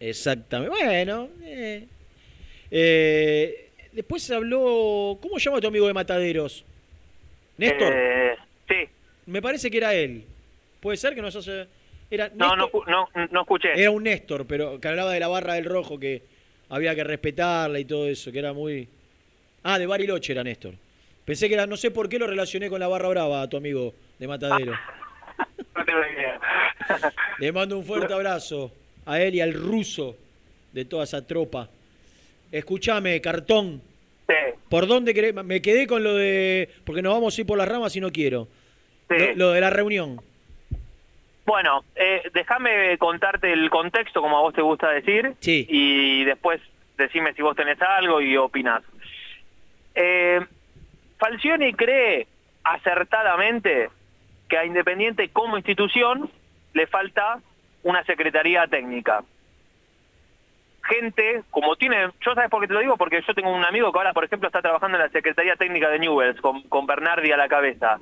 Exactamente. 0.00 0.74
Bueno. 0.74 1.28
eh. 1.44 1.86
Eh, 2.70 3.70
después 3.92 4.22
se 4.22 4.34
habló. 4.34 5.18
¿Cómo 5.20 5.38
llama 5.38 5.60
tu 5.60 5.68
amigo 5.68 5.86
de 5.86 5.94
Mataderos? 5.94 6.64
Néstor. 7.56 7.92
Eh, 7.94 8.36
sí. 8.68 8.88
Me 9.26 9.40
parece 9.40 9.70
que 9.70 9.78
era 9.78 9.94
él. 9.94 10.24
Puede 10.80 10.96
ser 10.96 11.14
que 11.14 11.22
nos 11.22 11.34
hace. 11.36 11.66
Era 12.10 12.30
No, 12.34 12.54
no, 12.54 12.70
no, 12.86 13.08
no 13.30 13.40
escuché. 13.40 13.80
Era 13.80 13.90
un 13.90 14.04
Néstor, 14.04 14.46
pero 14.46 14.80
que 14.80 14.88
hablaba 14.88 15.12
de 15.12 15.20
la 15.20 15.28
barra 15.28 15.54
del 15.54 15.64
rojo, 15.64 15.98
que 15.98 16.22
había 16.68 16.94
que 16.94 17.04
respetarla 17.04 17.78
y 17.78 17.84
todo 17.84 18.08
eso, 18.08 18.30
que 18.30 18.38
era 18.38 18.52
muy. 18.52 18.88
Ah, 19.62 19.78
de 19.78 19.86
Bariloche 19.86 20.32
era 20.32 20.44
Néstor. 20.44 20.74
Pensé 21.26 21.48
que 21.48 21.54
era, 21.54 21.66
no 21.66 21.76
sé 21.76 21.90
por 21.90 22.08
qué 22.08 22.18
lo 22.18 22.26
relacioné 22.26 22.70
con 22.70 22.80
la 22.80 22.88
barra 22.88 23.08
brava 23.08 23.42
a 23.42 23.48
tu 23.48 23.56
amigo 23.58 23.92
de 24.18 24.26
Matadero. 24.28 24.72
No 25.76 25.84
tengo 25.84 26.00
idea. 26.00 26.40
Le 27.38 27.52
mando 27.52 27.76
un 27.76 27.84
fuerte 27.84 28.14
abrazo 28.14 28.72
a 29.04 29.20
él 29.20 29.34
y 29.34 29.42
al 29.42 29.52
ruso 29.52 30.16
de 30.72 30.86
toda 30.86 31.04
esa 31.04 31.26
tropa. 31.26 31.68
Escúchame, 32.50 33.20
cartón. 33.20 33.82
Sí. 34.26 34.34
¿Por 34.70 34.86
dónde 34.86 35.12
querés? 35.12 35.34
Me 35.34 35.60
quedé 35.60 35.86
con 35.86 36.02
lo 36.02 36.14
de. 36.14 36.70
Porque 36.84 37.02
nos 37.02 37.12
vamos 37.12 37.36
a 37.36 37.40
ir 37.42 37.46
por 37.46 37.58
las 37.58 37.68
ramas 37.68 37.94
y 37.94 38.00
no 38.00 38.10
quiero. 38.10 38.48
Lo, 39.10 39.34
lo 39.34 39.50
de 39.52 39.60
la 39.60 39.68
reunión. 39.68 40.18
Bueno, 41.44 41.84
eh, 41.94 42.22
déjame 42.32 42.96
contarte 42.96 43.52
el 43.52 43.68
contexto, 43.68 44.22
como 44.22 44.38
a 44.38 44.40
vos 44.40 44.54
te 44.54 44.62
gusta 44.62 44.88
decir, 44.90 45.34
Sí. 45.40 45.66
y 45.68 46.24
después 46.24 46.60
decime 46.96 47.34
si 47.34 47.42
vos 47.42 47.54
tenés 47.54 47.80
algo 47.82 48.22
y 48.22 48.36
opinás. 48.38 48.82
Eh, 49.94 50.40
Falcioni 51.18 51.72
cree 51.72 52.26
acertadamente 52.64 53.90
que 54.48 54.58
a 54.58 54.64
Independiente 54.64 55.28
como 55.30 55.56
institución 55.56 56.30
le 56.72 56.86
falta 56.86 57.40
una 57.82 58.04
secretaría 58.04 58.66
técnica. 58.66 59.22
Gente, 60.82 61.42
como 61.50 61.74
tiene, 61.76 62.10
yo 62.20 62.34
sabes 62.34 62.50
por 62.50 62.60
qué 62.60 62.68
te 62.68 62.74
lo 62.74 62.80
digo, 62.80 62.96
porque 62.96 63.22
yo 63.26 63.34
tengo 63.34 63.50
un 63.50 63.64
amigo 63.64 63.90
que 63.90 63.98
ahora, 63.98 64.12
por 64.12 64.24
ejemplo, 64.24 64.48
está 64.48 64.62
trabajando 64.62 64.96
en 64.96 65.04
la 65.04 65.10
Secretaría 65.10 65.56
Técnica 65.56 65.88
de 65.88 65.98
Newells, 65.98 66.40
con, 66.40 66.62
con 66.62 66.86
Bernardi 66.86 67.32
a 67.32 67.36
la 67.36 67.48
cabeza. 67.48 67.98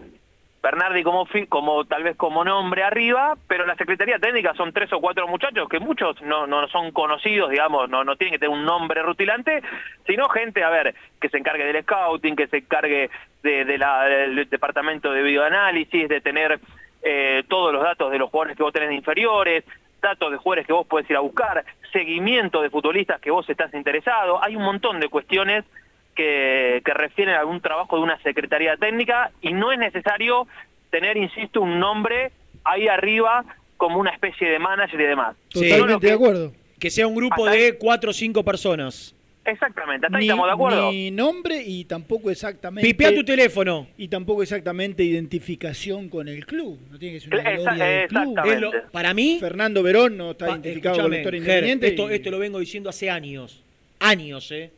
Bernardi 0.64 1.02
como, 1.02 1.28
como 1.50 1.84
tal 1.84 2.02
vez 2.04 2.16
como 2.16 2.42
nombre 2.42 2.82
arriba, 2.82 3.36
pero 3.46 3.66
la 3.66 3.76
Secretaría 3.76 4.18
Técnica 4.18 4.54
son 4.54 4.72
tres 4.72 4.90
o 4.94 5.00
cuatro 5.00 5.28
muchachos 5.28 5.68
que 5.68 5.78
muchos 5.78 6.22
no, 6.22 6.46
son 6.68 6.90
conocidos, 6.90 7.50
digamos, 7.50 7.90
no, 7.90 8.16
tienen 8.16 8.32
que 8.32 8.38
tener 8.38 8.56
un 8.56 8.64
nombre 8.64 9.02
rutilante, 9.02 9.62
sino 10.06 10.26
gente, 10.30 10.64
a 10.64 10.70
ver, 10.70 10.94
que 11.20 11.28
se 11.28 11.36
encargue 11.36 11.66
del 11.66 11.82
scouting, 11.82 12.34
que 12.34 12.46
se 12.46 12.56
encargue 12.56 13.10
del 13.42 14.48
departamento 14.48 15.12
de 15.12 15.22
videoanálisis, 15.22 16.08
de 16.08 16.22
tener 16.22 16.58
eh, 17.02 17.44
todos 17.46 17.70
los 17.70 17.82
datos 17.82 18.10
de 18.10 18.18
los 18.18 18.30
jugadores 18.30 18.56
que 18.56 18.62
vos 18.62 18.72
tenés 18.72 18.88
de 18.88 18.94
inferiores, 18.94 19.64
datos 20.00 20.30
de 20.30 20.38
jugadores 20.38 20.66
que 20.66 20.72
vos 20.72 20.86
podés 20.86 21.10
ir 21.10 21.16
a 21.18 21.20
buscar, 21.20 21.62
seguimiento 21.92 22.62
de 22.62 22.70
futbolistas 22.70 23.20
que 23.20 23.30
vos 23.30 23.46
estás 23.50 23.74
interesado, 23.74 24.42
hay 24.42 24.56
un 24.56 24.62
montón 24.62 24.98
de 24.98 25.10
cuestiones 25.10 25.66
que, 26.14 26.80
que 26.84 26.94
refieren 26.94 27.34
a 27.34 27.40
algún 27.40 27.60
trabajo 27.60 27.96
de 27.96 28.02
una 28.02 28.20
secretaría 28.22 28.76
técnica 28.76 29.30
y 29.42 29.52
no 29.52 29.72
es 29.72 29.78
necesario 29.78 30.46
tener, 30.90 31.16
insisto, 31.16 31.60
un 31.60 31.78
nombre 31.80 32.30
ahí 32.64 32.88
arriba 32.88 33.44
como 33.76 33.98
una 33.98 34.10
especie 34.10 34.48
de 34.48 34.58
manager 34.58 35.00
y 35.00 35.04
demás. 35.04 35.36
Totalmente 35.50 36.06
de 36.06 36.12
acuerdo. 36.12 36.52
Que 36.78 36.90
sea 36.90 37.06
un 37.06 37.14
grupo 37.14 37.46
de 37.46 37.76
cuatro 37.78 38.10
o 38.10 38.12
cinco 38.12 38.44
personas. 38.44 39.14
Exactamente, 39.46 40.06
hasta 40.06 40.16
ahí 40.16 40.24
estamos 40.24 40.46
de 40.46 40.52
acuerdo. 40.52 40.90
ni 40.90 41.10
nombre 41.10 41.62
y 41.62 41.84
tampoco 41.84 42.30
exactamente. 42.30 42.88
Pipea 42.88 43.14
tu 43.14 43.22
teléfono. 43.24 43.88
Y 43.98 44.08
tampoco 44.08 44.42
exactamente 44.42 45.04
identificación 45.04 46.08
con 46.08 46.28
el 46.28 46.46
club. 46.46 46.78
No 46.90 46.98
tiene 46.98 47.16
que 47.16 47.20
ser 47.20 47.34
una 47.34 47.50
Esa- 47.52 47.60
gloria 47.74 47.84
del 47.84 48.08
club. 48.08 48.22
exactamente. 48.30 48.54
Es 48.54 48.60
lo- 48.84 48.90
para 48.90 49.12
mí. 49.12 49.36
Fernando 49.40 49.82
Verón 49.82 50.16
no 50.16 50.30
está 50.30 50.46
Pa- 50.46 50.52
identificado 50.52 50.96
con 51.02 51.12
independiente. 51.14 51.88
esto, 51.88 52.10
y- 52.10 52.14
esto 52.14 52.30
lo 52.30 52.38
vengo 52.38 52.58
diciendo 52.58 52.88
hace 52.88 53.10
años. 53.10 53.62
Años, 54.00 54.50
¿eh? 54.50 54.70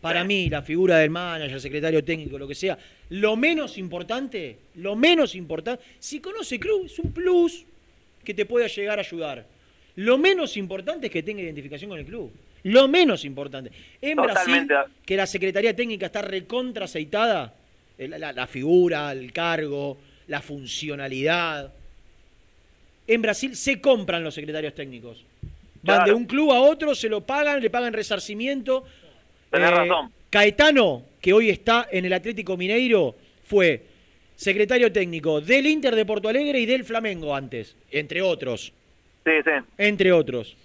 Para 0.00 0.22
mí, 0.22 0.48
la 0.48 0.62
figura 0.62 0.98
del 0.98 1.10
manager, 1.10 1.60
secretario 1.60 2.04
técnico, 2.04 2.38
lo 2.38 2.46
que 2.46 2.54
sea, 2.54 2.78
lo 3.10 3.34
menos 3.36 3.76
importante, 3.78 4.56
lo 4.76 4.94
menos 4.94 5.34
importante, 5.34 5.82
si 5.98 6.20
conoce 6.20 6.60
club, 6.60 6.86
es 6.86 6.98
un 7.00 7.12
plus 7.12 7.64
que 8.22 8.32
te 8.32 8.46
pueda 8.46 8.68
llegar 8.68 8.98
a 8.98 9.02
ayudar. 9.02 9.44
Lo 9.96 10.16
menos 10.16 10.56
importante 10.56 11.06
es 11.06 11.12
que 11.12 11.24
tenga 11.24 11.42
identificación 11.42 11.90
con 11.90 11.98
el 11.98 12.04
club. 12.06 12.30
Lo 12.62 12.86
menos 12.86 13.24
importante. 13.24 13.72
En 14.00 14.16
Totalmente. 14.16 14.74
Brasil, 14.74 14.94
que 15.04 15.16
la 15.16 15.26
Secretaría 15.26 15.74
Técnica 15.74 16.06
está 16.06 16.22
recontra 16.22 16.84
aceitada, 16.84 17.54
eh, 17.98 18.06
la, 18.06 18.18
la- 18.18 18.32
la 18.32 18.46
figura, 18.46 19.10
el 19.10 19.32
cargo, 19.32 19.98
la 20.28 20.40
funcionalidad. 20.40 21.72
En 23.08 23.22
Brasil 23.22 23.56
se 23.56 23.80
compran 23.80 24.22
los 24.22 24.34
secretarios 24.34 24.74
técnicos. 24.74 25.24
Van 25.82 25.96
Claro. 25.98 26.04
de 26.06 26.12
un 26.14 26.26
club 26.26 26.52
a 26.52 26.60
otro, 26.60 26.94
se 26.94 27.08
lo 27.08 27.22
pagan, 27.22 27.60
le 27.60 27.70
pagan 27.70 27.92
resarcimiento. 27.92 28.84
Tenés 29.50 29.68
Eh, 29.70 29.74
razón. 29.74 30.12
Caetano, 30.30 31.02
que 31.20 31.32
hoy 31.32 31.50
está 31.50 31.88
en 31.90 32.04
el 32.04 32.12
Atlético 32.12 32.56
Mineiro, 32.56 33.14
fue 33.44 33.82
secretario 34.36 34.92
técnico 34.92 35.40
del 35.40 35.66
Inter 35.66 35.94
de 35.96 36.04
Porto 36.04 36.28
Alegre 36.28 36.60
y 36.60 36.66
del 36.66 36.84
Flamengo 36.84 37.34
antes, 37.34 37.74
entre 37.90 38.22
otros. 38.22 38.72
Sí, 39.24 39.32
sí. 39.44 39.50
Entre 39.78 40.12
otros. 40.12 40.56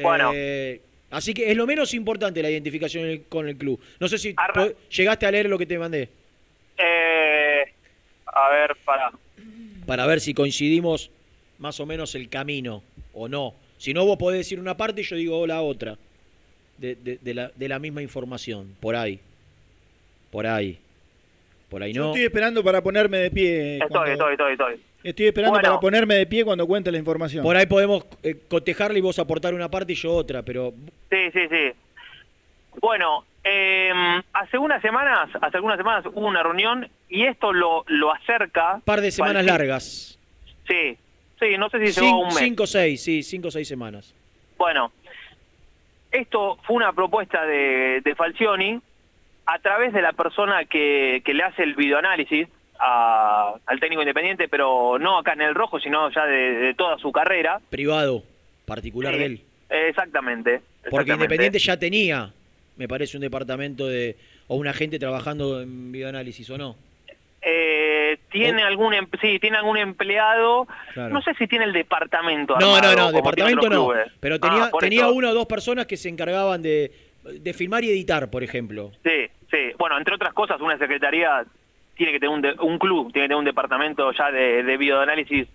Bueno. 0.00 0.32
Eh, 0.34 0.80
así 1.10 1.32
que 1.34 1.50
es 1.50 1.56
lo 1.56 1.66
menos 1.66 1.94
importante 1.94 2.42
la 2.42 2.50
identificación 2.50 3.24
con 3.28 3.48
el 3.48 3.56
club. 3.56 3.80
No 4.00 4.08
sé 4.08 4.18
si 4.18 4.34
llegaste 4.90 5.26
a 5.26 5.30
leer 5.30 5.48
lo 5.48 5.58
que 5.58 5.66
te 5.66 5.78
mandé, 5.78 6.08
Eh, 6.78 7.62
a 8.26 8.50
ver, 8.50 8.76
para. 8.84 9.12
para 9.86 10.06
ver 10.06 10.20
si 10.20 10.34
coincidimos 10.34 11.10
más 11.58 11.78
o 11.80 11.86
menos 11.86 12.14
el 12.14 12.28
camino 12.28 12.82
o 13.12 13.28
no. 13.28 13.54
Si 13.78 13.92
no, 13.94 14.04
vos 14.06 14.16
podés 14.16 14.38
decir 14.38 14.58
una 14.58 14.76
parte 14.76 15.02
y 15.02 15.04
yo 15.04 15.16
digo 15.16 15.46
la 15.46 15.60
otra. 15.62 15.96
De, 16.78 16.94
de- 16.96 17.18
de 17.20 17.34
la, 17.34 17.50
de 17.54 17.68
la 17.68 17.78
misma 17.78 18.02
información, 18.02 18.74
por 18.80 18.96
ahí. 18.96 19.20
Por 20.30 20.46
ahí. 20.46 20.78
Por 21.68 21.82
ahí 21.82 21.92
Yo 21.92 22.02
no. 22.02 22.08
estoy 22.08 22.24
esperando 22.24 22.62
para 22.64 22.82
ponerme 22.82 23.18
de 23.18 23.30
pie. 23.30 23.74
Estoy, 23.74 23.88
cuando- 23.88 24.12
estoy, 24.12 24.32
estoy, 24.32 24.52
estoy. 24.52 24.80
Estoy 25.04 25.26
esperando 25.26 25.54
Bueno. 25.54 25.68
para 25.68 25.80
ponerme 25.80 26.14
de 26.14 26.26
pie 26.26 26.44
cuando 26.44 26.66
cuente 26.66 26.92
la 26.92 26.98
información. 26.98 27.42
Por 27.42 27.56
ahí 27.56 27.66
podemos 27.66 28.04
eh, 28.22 28.36
cotejarle 28.48 28.98
y 28.98 29.02
vos 29.02 29.18
aportar 29.18 29.52
una 29.54 29.68
parte 29.70 29.92
y 29.92 29.96
yo 29.96 30.12
otra, 30.14 30.42
pero 30.42 30.72
Sí, 31.10 31.30
sí, 31.32 31.40
sí. 31.50 31.72
Bueno, 32.80 33.24
eh, 33.44 33.92
hace 34.32 34.58
unas 34.58 34.80
semanas, 34.80 35.28
hace 35.40 35.56
algunas 35.56 35.76
semanas 35.76 36.04
hubo 36.06 36.26
una 36.26 36.42
reunión 36.42 36.88
y 37.08 37.24
esto 37.24 37.52
lo, 37.52 37.84
lo 37.88 38.12
acerca. 38.12 38.80
par 38.84 39.00
de 39.00 39.10
semanas 39.10 39.44
largas. 39.44 40.18
Sí, 40.68 40.96
sí, 41.40 41.58
no 41.58 41.68
sé 41.68 41.78
si 41.86 42.00
Cin- 42.00 42.04
llegó 42.04 42.14
a 42.16 42.18
un 42.20 42.26
mes. 42.28 42.38
cinco 42.38 42.62
o 42.62 42.66
seis, 42.66 43.02
sí, 43.02 43.22
cinco 43.22 43.48
o 43.48 43.50
seis 43.50 43.66
semanas. 43.68 44.14
Bueno, 44.56 44.92
esto 46.12 46.58
fue 46.64 46.76
una 46.76 46.92
propuesta 46.92 47.44
de, 47.44 48.00
de 48.04 48.14
Falcioni 48.14 48.80
a 49.46 49.58
través 49.58 49.92
de 49.92 50.02
la 50.02 50.12
persona 50.12 50.64
que, 50.66 51.22
que 51.24 51.34
le 51.34 51.42
hace 51.42 51.62
el 51.64 51.74
videoanálisis 51.74 52.46
a- 52.78 53.54
al 53.66 53.80
técnico 53.80 54.02
independiente, 54.02 54.48
pero 54.48 54.98
no 54.98 55.18
acá 55.18 55.32
en 55.32 55.42
el 55.42 55.54
rojo, 55.54 55.80
sino 55.80 56.10
ya 56.10 56.26
de, 56.26 56.52
de 56.54 56.74
toda 56.74 56.98
su 56.98 57.10
carrera. 57.12 57.60
Privado, 57.70 58.22
particular 58.66 59.16
de 59.16 59.24
él. 59.24 59.40
Exactamente. 59.68 60.60
Porque 60.90 61.12
exactamente. 61.12 61.12
Independiente 61.12 61.58
ya 61.58 61.76
tenía, 61.78 62.32
me 62.76 62.86
parece, 62.88 63.16
un 63.16 63.22
departamento 63.22 63.86
de. 63.88 64.16
o 64.48 64.56
una 64.56 64.72
gente 64.72 64.98
trabajando 64.98 65.60
en 65.62 65.92
videoanálisis 65.92 66.48
o 66.50 66.58
no. 66.58 66.76
Eh, 67.44 67.81
tiene 68.32 68.62
algún 68.62 68.94
em- 68.94 69.06
sí, 69.20 69.38
tiene 69.38 69.56
algún 69.58 69.76
empleado, 69.78 70.66
Claro. 70.94 71.12
no 71.14 71.22
sé 71.22 71.34
si 71.34 71.46
tiene 71.46 71.64
el 71.66 71.72
departamento 71.72 72.54
No, 72.58 72.70
no, 72.80 72.88
armado, 72.88 72.96
no, 72.96 73.12
departamento 73.12 73.68
no. 73.70 73.92
Pero 74.20 74.36
Ah, 74.36 74.38
tenía, 74.40 74.70
por 74.70 74.80
tenía 74.82 75.02
eso. 75.02 75.12
una 75.12 75.30
o 75.30 75.34
dos 75.34 75.46
personas 75.46 75.86
que 75.86 75.96
se 75.96 76.08
encargaban 76.08 76.62
de, 76.62 76.90
de 77.24 77.52
filmar 77.52 77.84
y 77.84 77.90
editar, 77.90 78.30
por 78.30 78.42
ejemplo. 78.42 78.90
Sí, 79.04 79.28
sí. 79.50 79.58
Bueno, 79.78 79.96
entre 79.98 80.14
otras 80.14 80.32
cosas, 80.32 80.60
una 80.60 80.76
secretaría 80.78 81.44
tiene 81.96 82.12
que 82.12 82.20
tener 82.20 82.34
un, 82.34 82.42
de- 82.42 82.54
un 82.60 82.78
club, 82.78 83.12
tiene 83.12 83.26
que 83.26 83.28
tener 83.28 83.36
un 83.38 83.44
departamento 83.44 84.10
ya 84.12 84.30
de, 84.32 84.62
de 84.62 84.76
videoanálisis 84.76 85.46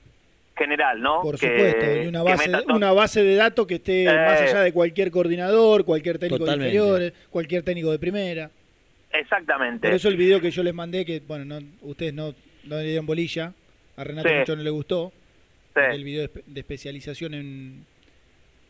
general, 0.56 1.00
¿no? 1.02 1.22
Por 1.22 1.38
Que- 1.40 1.50
supuesto, 1.50 2.02
y 2.04 2.08
una 2.08 2.24
base, 2.24 2.50
meta 2.50 2.74
una 2.74 2.92
base 2.92 3.24
de 3.24 3.36
datos 3.36 3.68
que 3.68 3.76
esté 3.76 4.04
Eh. 4.04 4.06
más 4.06 4.42
allá 4.42 4.62
de 4.62 4.74
cualquier 4.74 5.12
coordinador, 5.12 5.86
cualquier 5.86 6.18
técnico 6.18 6.46
Totalmente. 6.46 6.72
de 6.72 6.76
inferiores, 6.78 7.14
cualquier 7.30 7.64
técnico 7.64 7.92
de 7.92 8.00
primera. 8.00 8.50
Exactamente. 9.12 9.88
Por 9.88 9.96
eso 9.96 10.10
el 10.10 10.18
video 10.18 10.42
que 10.42 10.52
yo 10.52 10.64
les 10.64 10.74
mandé, 10.74 11.06
que 11.06 11.22
bueno, 11.28 11.46
no, 11.46 11.60
ustedes 11.82 12.14
no, 12.14 12.34
no 12.68 12.76
le 12.78 12.84
dieron 12.84 13.06
bolilla, 13.06 13.54
a 13.96 14.04
Renato 14.04 14.30
Sí. 14.30 14.36
mucho 14.36 14.56
no 14.56 14.64
le 14.64 14.70
gustó, 14.70 15.12
Sí. 15.76 15.82
el 15.92 16.04
video 16.04 16.22
de, 16.22 16.34
espe- 16.34 16.44
de 16.46 16.60
especialización 16.60 17.34
en, 17.34 17.86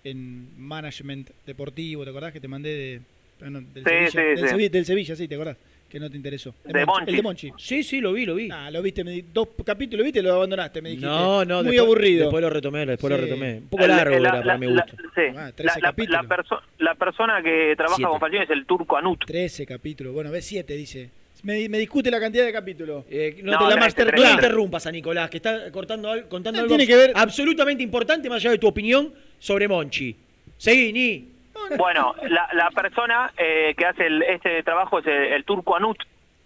en 0.03 0.47
management 0.59 1.29
deportivo, 1.45 2.03
¿te 2.03 2.09
acordás 2.09 2.33
que 2.33 2.39
te 2.39 2.47
mandé 2.47 2.69
de, 2.69 3.01
ah, 3.41 3.49
del, 3.49 3.65
Sí, 3.83 3.83
Sevilla, 3.83 4.09
sí, 4.11 4.17
del, 4.17 4.37
sí. 4.37 4.47
Sevilla, 4.47 4.69
del 4.69 4.85
Sevilla, 4.85 5.15
sí, 5.15 5.27
¿te 5.27 5.35
acordás? 5.35 5.57
Que 5.89 6.01
no 6.01 6.09
te 6.09 6.17
interesó. 6.17 6.53
De 6.65 6.85
Monchi. 6.85 7.09
El 7.09 7.15
de 7.15 7.21
Monchi. 7.21 7.51
Sí, 7.57 7.81
sí, 7.81 8.01
lo 8.01 8.11
vi, 8.11 8.25
lo 8.25 8.35
vi. 8.35 8.49
Ah, 8.51 8.69
lo 8.69 8.81
viste, 8.81 9.05
me 9.05 9.11
di- 9.11 9.23
dos 9.33 9.47
capítulos 9.65 10.03
viste 10.03 10.19
y 10.19 10.21
lo 10.21 10.33
abandonaste, 10.33 10.81
me 10.81 10.89
dijiste. 10.89 11.07
No, 11.07 11.45
no, 11.45 11.63
Muy 11.63 11.71
después- 11.71 11.79
aburrido. 11.79 12.23
Después 12.25 12.41
lo 12.41 12.49
retomé, 12.49 12.85
después 12.85 13.09
lo 13.11 13.17
retomé. 13.17 13.53
Un 13.59 13.67
poco 13.69 13.83
El- 13.85 13.89
largo 13.91 14.15
el- 14.17 14.23
la- 14.23 14.29
era 14.29 14.37
para 14.39 14.53
la- 14.53 14.57
mi 14.57 14.65
la- 14.67 14.81
gusto. 14.83 14.97
sí. 15.15 15.21
Ah, 15.29 15.33
La, 15.45 15.51
13 15.53 15.79
la- 15.79 15.87
capítulos. 15.87 16.21
la 16.23 16.27
perso- 16.35 16.61
la 16.79 16.95
persona 16.95 17.41
que 17.41 17.73
trabaja 17.77 17.95
Siete. 17.95 18.09
con 18.09 18.19
Falcioni 18.19 18.43
es 18.43 18.49
el 18.51 18.65
turco 18.65 18.97
Anut. 18.97 19.23
13 19.25 19.65
capítulos. 19.65 20.13
Bueno, 20.13 20.29
ves 20.29 20.43
7, 20.45 20.75
dice. 20.75 21.09
Me, 21.43 21.69
me 21.69 21.77
discute 21.77 22.09
la 22.11 22.19
cantidad 22.19 22.45
de 22.45 22.51
capítulos. 22.53 23.05
Eh, 23.09 23.39
no, 23.43 23.53
No, 23.53 23.59
te 23.67 23.75
la 23.75 23.79
master, 23.79 24.13
no 24.19 24.31
interrumpas 24.31 24.85
a 24.87 24.91
Nicolás, 24.91 25.29
que 25.29 25.37
está 25.37 25.71
cortando, 25.71 26.09
contando 26.29 26.59
Eh, 26.59 26.61
algo 26.63 26.69
tiene 26.75 26.87
que 26.87 26.95
ver- 26.95 27.11
absolutamente 27.15 27.83
importante 27.83 28.29
más 28.29 28.37
allá 28.37 28.51
de 28.51 28.57
tu 28.57 28.67
opinión 28.67 29.13
sobre 29.39 29.67
Monchi. 29.67 30.15
Seguí, 30.57 30.91
Ni. 30.93 31.31
Bueno, 31.77 32.15
la, 32.29 32.47
la 32.53 32.69
persona 32.71 33.31
eh, 33.37 33.73
que 33.77 33.85
hace 33.85 34.07
el- 34.07 34.23
este 34.23 34.63
trabajo 34.63 34.99
es 34.99 35.07
el, 35.07 35.13
el 35.33 35.43
turco 35.43 35.75
Anut. 35.75 35.97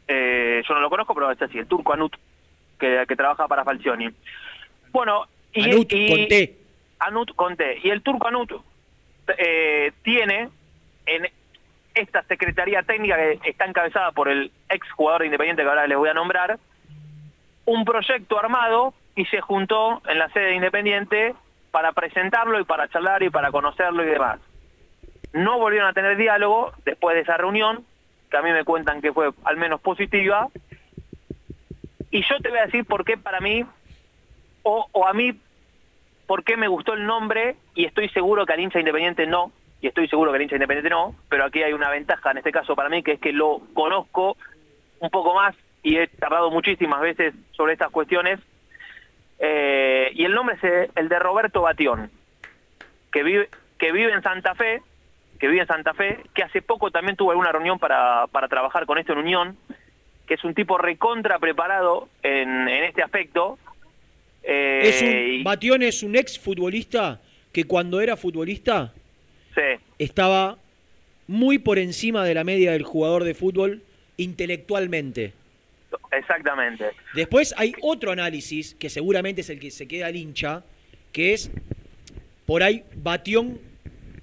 Eh, 0.07 0.61
yo 0.67 0.73
no 0.73 0.81
lo 0.81 0.89
conozco, 0.89 1.13
pero 1.13 1.31
es 1.31 1.41
así, 1.41 1.57
el 1.57 1.67
turco 1.67 1.93
Anut, 1.93 2.13
que, 2.79 3.03
que 3.07 3.15
trabaja 3.15 3.47
para 3.47 3.63
Falcioni. 3.63 4.09
Bueno, 4.91 5.25
y, 5.53 5.63
Anut, 5.63 5.91
y- 5.93 6.07
con 6.09 6.27
T. 6.27 6.57
Anut 6.99 7.35
con 7.35 7.55
T. 7.57 7.79
Y 7.83 7.89
el 7.89 8.01
turco 8.01 8.27
Anut 8.27 8.51
eh, 9.37 9.91
tiene 10.03 10.49
en 11.05 11.27
esta 11.93 12.23
secretaría 12.23 12.83
técnica 12.83 13.17
que 13.17 13.49
está 13.49 13.65
encabezada 13.65 14.11
por 14.11 14.29
el 14.29 14.51
ex 14.69 14.89
jugador 14.91 15.21
de 15.21 15.27
Independiente 15.27 15.63
que 15.63 15.69
ahora 15.69 15.87
les 15.87 15.97
voy 15.97 16.09
a 16.09 16.13
nombrar, 16.13 16.57
un 17.65 17.85
proyecto 17.85 18.39
armado 18.39 18.93
y 19.15 19.25
se 19.25 19.41
juntó 19.41 20.01
en 20.07 20.19
la 20.19 20.29
sede 20.29 20.47
de 20.47 20.55
Independiente 20.55 21.35
para 21.71 21.91
presentarlo 21.91 22.59
y 22.59 22.63
para 22.63 22.87
charlar 22.89 23.23
y 23.23 23.29
para 23.29 23.51
conocerlo 23.51 24.03
y 24.03 24.07
demás. 24.07 24.39
No 25.33 25.59
volvieron 25.59 25.87
a 25.87 25.93
tener 25.93 26.17
diálogo 26.17 26.73
después 26.85 27.15
de 27.15 27.21
esa 27.21 27.37
reunión 27.37 27.85
que 28.29 28.37
a 28.37 28.41
mí 28.41 28.51
me 28.51 28.63
cuentan 28.63 29.01
que 29.01 29.13
fue 29.13 29.31
al 29.43 29.57
menos 29.57 29.81
positiva. 29.81 30.47
Y 32.09 32.23
yo 32.23 32.39
te 32.39 32.49
voy 32.49 32.59
a 32.59 32.65
decir 32.65 32.85
por 32.85 33.05
qué 33.05 33.17
para 33.17 33.39
mí, 33.39 33.65
o, 34.63 34.87
o 34.91 35.07
a 35.07 35.13
mí, 35.13 35.39
por 36.27 36.43
qué 36.43 36.57
me 36.57 36.67
gustó 36.67 36.93
el 36.93 37.05
nombre, 37.05 37.55
y 37.75 37.85
estoy 37.85 38.09
seguro 38.09 38.45
que 38.45 38.53
al 38.53 38.59
hincha 38.59 38.79
independiente 38.79 39.27
no, 39.27 39.51
y 39.81 39.87
estoy 39.87 40.07
seguro 40.07 40.31
que 40.31 40.35
al 40.37 40.41
hincha 40.43 40.55
independiente 40.55 40.89
no, 40.89 41.15
pero 41.29 41.45
aquí 41.45 41.63
hay 41.63 41.73
una 41.73 41.89
ventaja 41.89 42.31
en 42.31 42.37
este 42.37 42.51
caso 42.51 42.75
para 42.75 42.89
mí, 42.89 43.01
que 43.03 43.13
es 43.13 43.19
que 43.19 43.31
lo 43.33 43.61
conozco 43.73 44.37
un 44.99 45.09
poco 45.09 45.33
más 45.33 45.55
y 45.83 45.97
he 45.97 46.07
tardado 46.07 46.51
muchísimas 46.51 47.01
veces 47.01 47.33
sobre 47.51 47.73
estas 47.73 47.89
cuestiones. 47.89 48.39
Eh, 49.39 50.11
y 50.13 50.23
el 50.25 50.33
nombre 50.33 50.55
es 50.61 50.89
el 50.95 51.09
de 51.09 51.17
Roberto 51.19 51.61
Batión, 51.61 52.11
que 53.11 53.23
vive, 53.23 53.49
que 53.79 53.91
vive 53.91 54.13
en 54.13 54.21
Santa 54.21 54.53
Fe, 54.53 54.81
que 55.39 55.47
vive 55.47 55.61
en 55.61 55.67
Santa 55.67 55.93
Fe, 55.95 56.19
que 56.35 56.43
hace 56.43 56.61
poco 56.61 56.91
también 56.91 57.15
tuvo 57.15 57.31
alguna 57.31 57.51
reunión 57.51 57.79
para, 57.79 58.27
para 58.27 58.47
trabajar 58.47 58.85
con 58.85 58.99
esto 58.99 59.13
en 59.13 59.19
Unión, 59.19 59.57
que 60.27 60.35
es 60.35 60.43
un 60.43 60.53
tipo 60.53 60.77
recontra 60.77 61.39
preparado 61.39 62.07
en, 62.21 62.69
en 62.69 62.83
este 62.83 63.01
aspecto. 63.01 63.57
Eh, 64.43 64.81
Es 64.83 65.01
un, 65.01 65.09
y- 65.09 65.43
Batión 65.43 65.81
es 65.81 66.03
un 66.03 66.15
ex 66.15 66.37
futbolista 66.39 67.19
que 67.51 67.63
cuando 67.65 67.99
era 67.99 68.15
futbolista 68.15 68.93
estaba 69.99 70.57
muy 71.27 71.59
por 71.59 71.79
encima 71.79 72.25
de 72.25 72.33
la 72.33 72.43
media 72.43 72.71
del 72.71 72.83
jugador 72.83 73.23
de 73.23 73.33
fútbol 73.33 73.81
intelectualmente. 74.17 75.33
Exactamente. 76.11 76.85
Después 77.13 77.53
hay 77.57 77.73
otro 77.81 78.11
análisis, 78.11 78.75
que 78.75 78.89
seguramente 78.89 79.41
es 79.41 79.49
el 79.49 79.59
que 79.59 79.71
se 79.71 79.87
queda 79.87 80.07
al 80.07 80.15
hincha, 80.15 80.63
que 81.11 81.33
es 81.33 81.51
por 82.45 82.63
ahí 82.63 82.83
Batión 82.95 83.59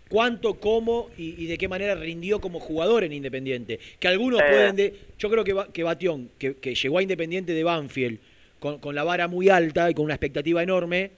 cuánto, 0.09 0.55
cómo 0.55 1.11
y, 1.17 1.43
y 1.43 1.47
de 1.47 1.59
qué 1.59 1.69
manera 1.69 1.95
rindió 1.95 2.41
como 2.41 2.61
jugador 2.61 3.05
en 3.05 3.13
Independiente. 3.13 3.79
Que 3.99 4.09
algunos 4.09 4.41
Eh. 4.41 4.45
pueden... 4.49 4.77
De, 4.77 4.95
yo 5.19 5.31
creo 5.31 5.45
que, 5.45 5.57
que 5.73 5.83
Batión, 5.83 6.31
que, 6.39 6.55
que 6.55 6.75
llegó 6.75 6.99
a 6.99 7.03
Independiente 7.03 7.53
de 7.53 7.65
Banfield 7.65 8.19
con, 8.59 8.79
con 8.79 8.95
la 8.95 9.05
vara 9.05 9.29
muy 9.29 9.49
alta 9.49 9.91
y 9.91 9.95
con 9.95 10.05
una 10.05 10.15
expectativa 10.15 10.63
enorme, 10.63 11.11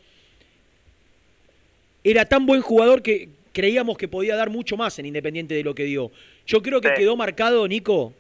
era 2.03 2.25
tan 2.25 2.47
buen 2.47 2.63
jugador 2.63 3.03
que 3.03 3.29
creíamos 3.53 3.97
que 3.99 4.09
podía 4.09 4.37
dar 4.37 4.51
mucho 4.51 4.77
más 4.77 4.99
en 4.99 5.07
Independiente 5.07 5.55
de 5.55 5.65
lo 5.65 5.75
que 5.75 5.85
dio. 5.85 6.11
Yo 6.47 6.63
creo 6.63 6.81
que 6.81 6.89
Sí. 6.89 6.95
quedó 6.97 7.17
marcado, 7.17 7.67
Nico, 7.69 8.13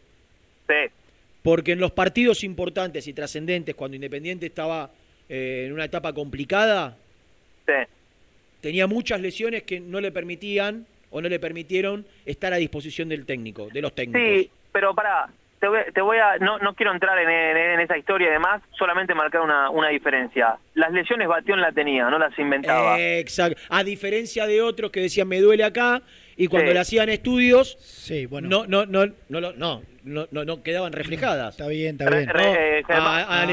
Sí. 0.68 0.90
porque 1.42 1.72
en 1.72 1.80
los 1.80 1.92
partidos 1.92 2.44
importantes 2.44 3.06
y 3.06 3.12
trascendentes, 3.12 3.74
cuando 3.74 3.94
Independiente 3.96 4.46
estaba 4.46 4.90
eh, 5.32 5.66
en 5.68 5.72
una 5.72 5.84
etapa 5.84 6.12
complicada, 6.12 6.96
Sí. 7.64 7.72
tenía 8.60 8.88
muchas 8.88 9.20
lesiones 9.20 9.62
que 9.62 9.78
no 9.78 10.00
le 10.00 10.10
permitían 10.10 10.86
o 11.10 11.20
no 11.20 11.28
le 11.28 11.38
permitieron 11.38 12.04
estar 12.26 12.52
a 12.52 12.56
disposición 12.56 13.08
del 13.08 13.24
técnico, 13.26 13.68
de 13.72 13.80
los 13.80 13.94
técnicos. 13.94 14.42
Sí, 14.42 14.50
pero 14.72 14.92
para 14.92 15.28
te 15.60 15.68
voy, 15.68 15.80
te 15.94 16.00
voy 16.00 16.16
a, 16.18 16.38
no, 16.38 16.58
no 16.58 16.74
quiero 16.74 16.92
entrar 16.92 17.18
en, 17.18 17.28
en- 17.28 17.56
en 17.74 17.80
esa 17.80 17.96
historia 17.98 18.28
y 18.28 18.32
demás, 18.32 18.62
solamente 18.78 19.14
marcar 19.14 19.42
una, 19.42 19.68
una 19.70 19.88
diferencia. 19.88 20.56
Las 20.74 20.90
lesiones 20.92 21.28
Batión 21.28 21.60
la 21.60 21.70
tenía, 21.72 22.08
no 22.08 22.18
las 22.18 22.36
inventaba. 22.38 22.98
Exacto. 22.98 23.60
A 23.68 23.84
diferencia 23.84 24.46
de 24.46 24.62
otros 24.62 24.90
que 24.90 25.00
decían 25.00 25.28
me 25.28 25.40
duele 25.40 25.62
acá 25.64 26.02
y 26.36 26.46
cuando 26.46 26.68
Sí. 26.70 26.74
le 26.74 26.80
hacían 26.80 27.08
estudios, 27.10 27.76
bueno. 28.26 28.48
no, 28.48 28.66
no, 28.66 28.86
no, 28.86 29.06
no, 29.28 29.40
no, 29.52 29.82
no, 30.04 30.28
no, 30.30 30.44
no 30.46 30.62
quedaban 30.62 30.92
reflejadas. 30.94 31.50
Está 31.54 31.68
bien, 31.68 31.96
está 31.96 32.06
Re- 32.08 32.16
bien. 32.20 32.28
re- 32.30 32.78
eh, 32.78 32.84
A, 32.88 33.18
a 33.18 33.42
Ah, 33.42 33.46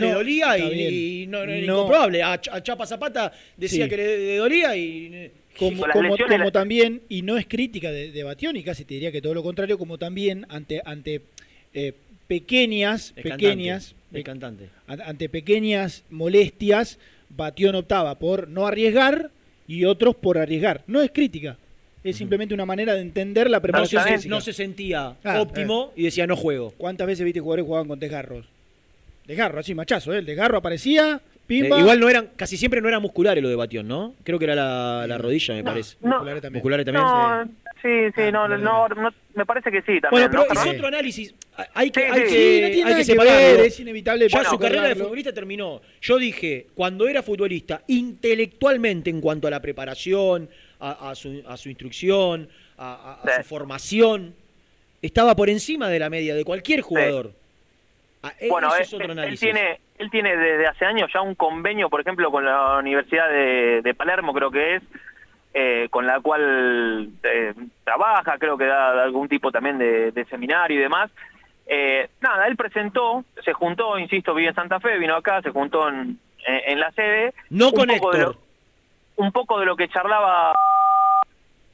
le 0.00 0.12
dolía 0.12 0.58
y, 0.58 1.26
no, 1.28 1.38
era 1.38 1.52
No. 1.52 1.58
incomprobable. 1.58 2.22
A, 2.24 2.32
a 2.32 2.62
Chapa 2.62 2.86
Zapata 2.86 3.30
decía 3.56 3.84
Sí. 3.84 3.90
que 3.90 3.96
le, 3.96 4.18
le 4.18 4.36
dolía 4.38 4.74
y... 4.76 5.30
Como, 5.56 5.84
como- 5.92 6.16
también, 6.50 7.02
y 7.10 7.20
no 7.20 7.36
es 7.36 7.46
crítica 7.46 7.90
de, 7.92 8.10
de 8.10 8.24
Batión, 8.24 8.56
y 8.56 8.64
casi 8.64 8.86
te 8.86 8.94
diría 8.94 9.12
que 9.12 9.20
todo 9.20 9.34
lo 9.34 9.42
contrario, 9.42 9.76
como 9.76 9.98
también 9.98 10.46
ante, 10.48 10.80
ante 10.84 11.20
eh, 11.74 11.92
pequeñas, 12.28 13.12
pequeñas, 13.12 13.94
cantante, 14.12 14.18
es 14.18 14.24
cantante. 14.24 14.68
an- 14.86 15.00
ante 15.02 15.28
pequeñas 15.28 16.04
molestias, 16.10 16.98
Batión 17.30 17.74
optaba 17.74 18.18
por 18.18 18.48
no 18.48 18.66
arriesgar 18.66 19.30
y 19.66 19.84
otros 19.84 20.14
por 20.16 20.36
arriesgar. 20.38 20.82
No 20.86 21.00
es 21.00 21.10
crítica, 21.10 21.56
es 22.04 22.16
simplemente 22.16 22.52
una 22.54 22.66
manera 22.66 22.94
de 22.94 23.00
entender 23.00 23.48
la 23.48 23.60
preparación 23.60 24.02
no 24.28 24.40
se 24.40 24.52
sentía 24.52 25.16
Ah, 25.24 25.40
óptimo 25.40 25.92
y 25.96 26.02
decía 26.04 26.26
no 26.26 26.36
juego. 26.36 26.72
¿Cuántas 26.76 27.06
veces 27.06 27.24
viste 27.24 27.40
jugadores 27.40 27.64
jugaban 27.64 27.88
con 27.88 27.98
desgarros? 27.98 28.46
Desgarro, 29.26 29.60
así, 29.60 29.74
machazo, 29.74 30.12
¿eh? 30.12 30.18
El 30.18 30.26
desgarro 30.26 30.58
aparecía, 30.58 31.20
pimba. 31.46 31.76
Eh, 31.76 31.80
igual 31.80 32.00
no 32.00 32.08
eran, 32.08 32.28
casi 32.34 32.56
siempre 32.56 32.80
no 32.80 32.88
era 32.88 32.98
musculares 32.98 33.40
lo 33.42 33.48
de 33.48 33.54
Batión, 33.54 33.86
¿no? 33.86 34.14
Creo 34.24 34.38
que 34.38 34.44
era 34.46 34.54
la, 34.56 35.06
la 35.06 35.16
rodilla, 35.16 35.54
me 35.54 35.62
parece. 35.62 35.96
No, 36.02 36.08
Musculares 36.10 36.42
también. 36.42 36.58
Musculares 36.58 36.84
también. 36.86 37.56
No, 37.84 37.90
sí, 37.90 38.06
Ah, 38.06 38.12
sí, 38.26 38.32
no, 38.32 38.48
no, 38.48 38.88
no, 38.88 39.10
me 39.34 39.46
parece 39.46 39.70
que 39.70 39.80
sí 39.82 40.00
también. 40.00 40.10
Bueno, 40.10 40.28
pero 40.30 40.54
¿no, 40.54 40.60
es 40.62 40.66
otro 40.76 40.86
análisis. 40.88 41.34
Hay 41.74 41.90
que, 41.90 42.00
Sí, 42.00 42.06
hay 42.10 42.20
sí. 42.20 42.26
que, 42.26 42.28
Sí, 42.30 42.60
no 42.62 42.66
tiene 42.68 42.76
hay 42.76 42.82
nada 42.84 42.94
que 42.96 43.00
que 43.00 43.04
separarlo. 43.04 43.40
ver, 43.40 43.60
es 43.60 43.80
inevitable 43.80 44.28
Ya 44.28 44.44
su 44.44 44.58
carrera 44.58 44.88
de 44.88 44.94
futbolista 44.96 45.32
terminó. 45.32 45.80
Yo 46.00 46.18
dije, 46.18 46.66
cuando 46.74 47.08
era 47.08 47.22
futbolista, 47.22 47.82
intelectualmente 47.88 49.10
en 49.10 49.20
cuanto 49.20 49.48
a 49.48 49.50
la 49.50 49.60
preparación, 49.60 50.48
a, 50.80 51.10
a 51.10 51.14
su, 51.14 51.42
a 51.46 51.56
su 51.56 51.68
instrucción, 51.68 52.48
a, 52.78 53.18
a- 53.22 53.28
a 53.28 53.36
su 53.42 53.48
formación, 53.48 54.34
estaba 55.00 55.34
por 55.36 55.48
encima 55.50 55.88
de 55.88 55.98
la 55.98 56.08
media 56.10 56.34
de 56.34 56.44
cualquier 56.44 56.80
jugador. 56.80 57.32
Ah, 58.22 58.32
e- 58.38 58.48
Bueno, 58.48 58.74
él, 58.74 58.82
es 58.82 58.92
otro 58.94 59.04
él 59.06 59.10
análisis. 59.12 59.40
tiene, 59.40 59.80
él 59.98 60.10
tiene 60.10 60.36
desde 60.36 60.66
hace 60.66 60.84
años 60.84 61.10
ya 61.12 61.20
un 61.20 61.34
convenio, 61.34 61.88
por 61.90 62.00
ejemplo, 62.00 62.30
con 62.30 62.44
la 62.44 62.78
Universidad 62.78 63.28
de, 63.28 63.82
de 63.82 63.94
Palermo, 63.94 64.32
creo 64.32 64.50
que 64.50 64.76
es, 64.76 64.82
eh, 65.54 65.88
con 65.90 66.06
la 66.06 66.20
cual 66.20 67.08
eh, 67.22 67.54
trabaja, 67.84 68.38
creo 68.38 68.56
que 68.56 68.66
da, 68.66 69.02
algún 69.02 69.28
tipo 69.28 69.50
también 69.52 69.78
de, 69.78 70.12
de 70.12 70.24
seminario 70.26 70.78
y 70.78 70.82
demás. 70.82 71.10
Eh, 71.66 72.08
nada, 72.20 72.46
él 72.48 72.56
presentó, 72.56 73.24
se 73.44 73.52
juntó, 73.52 73.98
insisto, 73.98 74.34
vive 74.34 74.48
en 74.48 74.54
Santa 74.54 74.80
Fe, 74.80 74.98
vino 74.98 75.14
acá, 75.14 75.40
se 75.42 75.50
juntó 75.50 75.88
en, 75.88 76.18
la 76.80 76.90
sede. 76.92 77.34
No 77.50 77.68
Un 77.68 77.72
con 77.74 77.86
poco 77.88 78.10
de 78.12 78.18
lo- 78.20 78.36
un 79.16 79.30
poco 79.32 79.60
de 79.60 79.66
lo 79.66 79.76
que 79.76 79.88
charlaba 79.88 80.52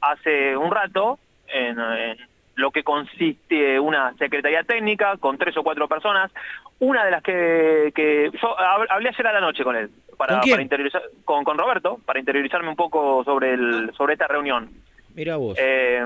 hace 0.01 0.55
un 0.55 0.71
rato, 0.71 1.19
en, 1.47 1.79
en 1.79 2.17
lo 2.55 2.71
que 2.71 2.83
consiste 2.83 3.79
una 3.79 4.13
secretaría 4.17 4.63
técnica 4.63 5.17
con 5.17 5.37
tres 5.37 5.55
o 5.57 5.63
cuatro 5.63 5.87
personas. 5.87 6.31
Una 6.79 7.03
de 7.05 7.11
las 7.11 7.23
que, 7.23 7.91
que 7.95 8.29
yo 8.41 8.55
hab- 8.57 8.87
hablé 8.89 9.09
ayer 9.09 9.27
a 9.27 9.33
la 9.33 9.41
noche 9.41 9.63
con 9.63 9.75
él, 9.75 9.89
para, 10.19 10.33
¿Con 10.33 10.41
quién? 10.41 10.53
para 10.55 10.63
interiorizar, 10.63 11.01
con, 11.23 11.43
con 11.45 11.57
Roberto, 11.57 11.97
para 12.05 12.19
interiorizarme 12.19 12.67
un 12.67 12.75
poco 12.75 13.23
sobre, 13.23 13.53
el, 13.53 13.91
sobre 13.95 14.13
esta 14.13 14.27
reunión. 14.27 14.69
Mira 15.15 15.37
vos. 15.37 15.57
Eh, 15.57 16.03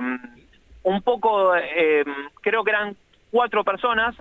un 0.84 1.02
poco, 1.02 1.56
eh, 1.56 2.06
creo 2.42 2.64
que 2.64 2.70
eran 2.70 2.96
cuatro 3.32 3.64
personas, 3.64 4.16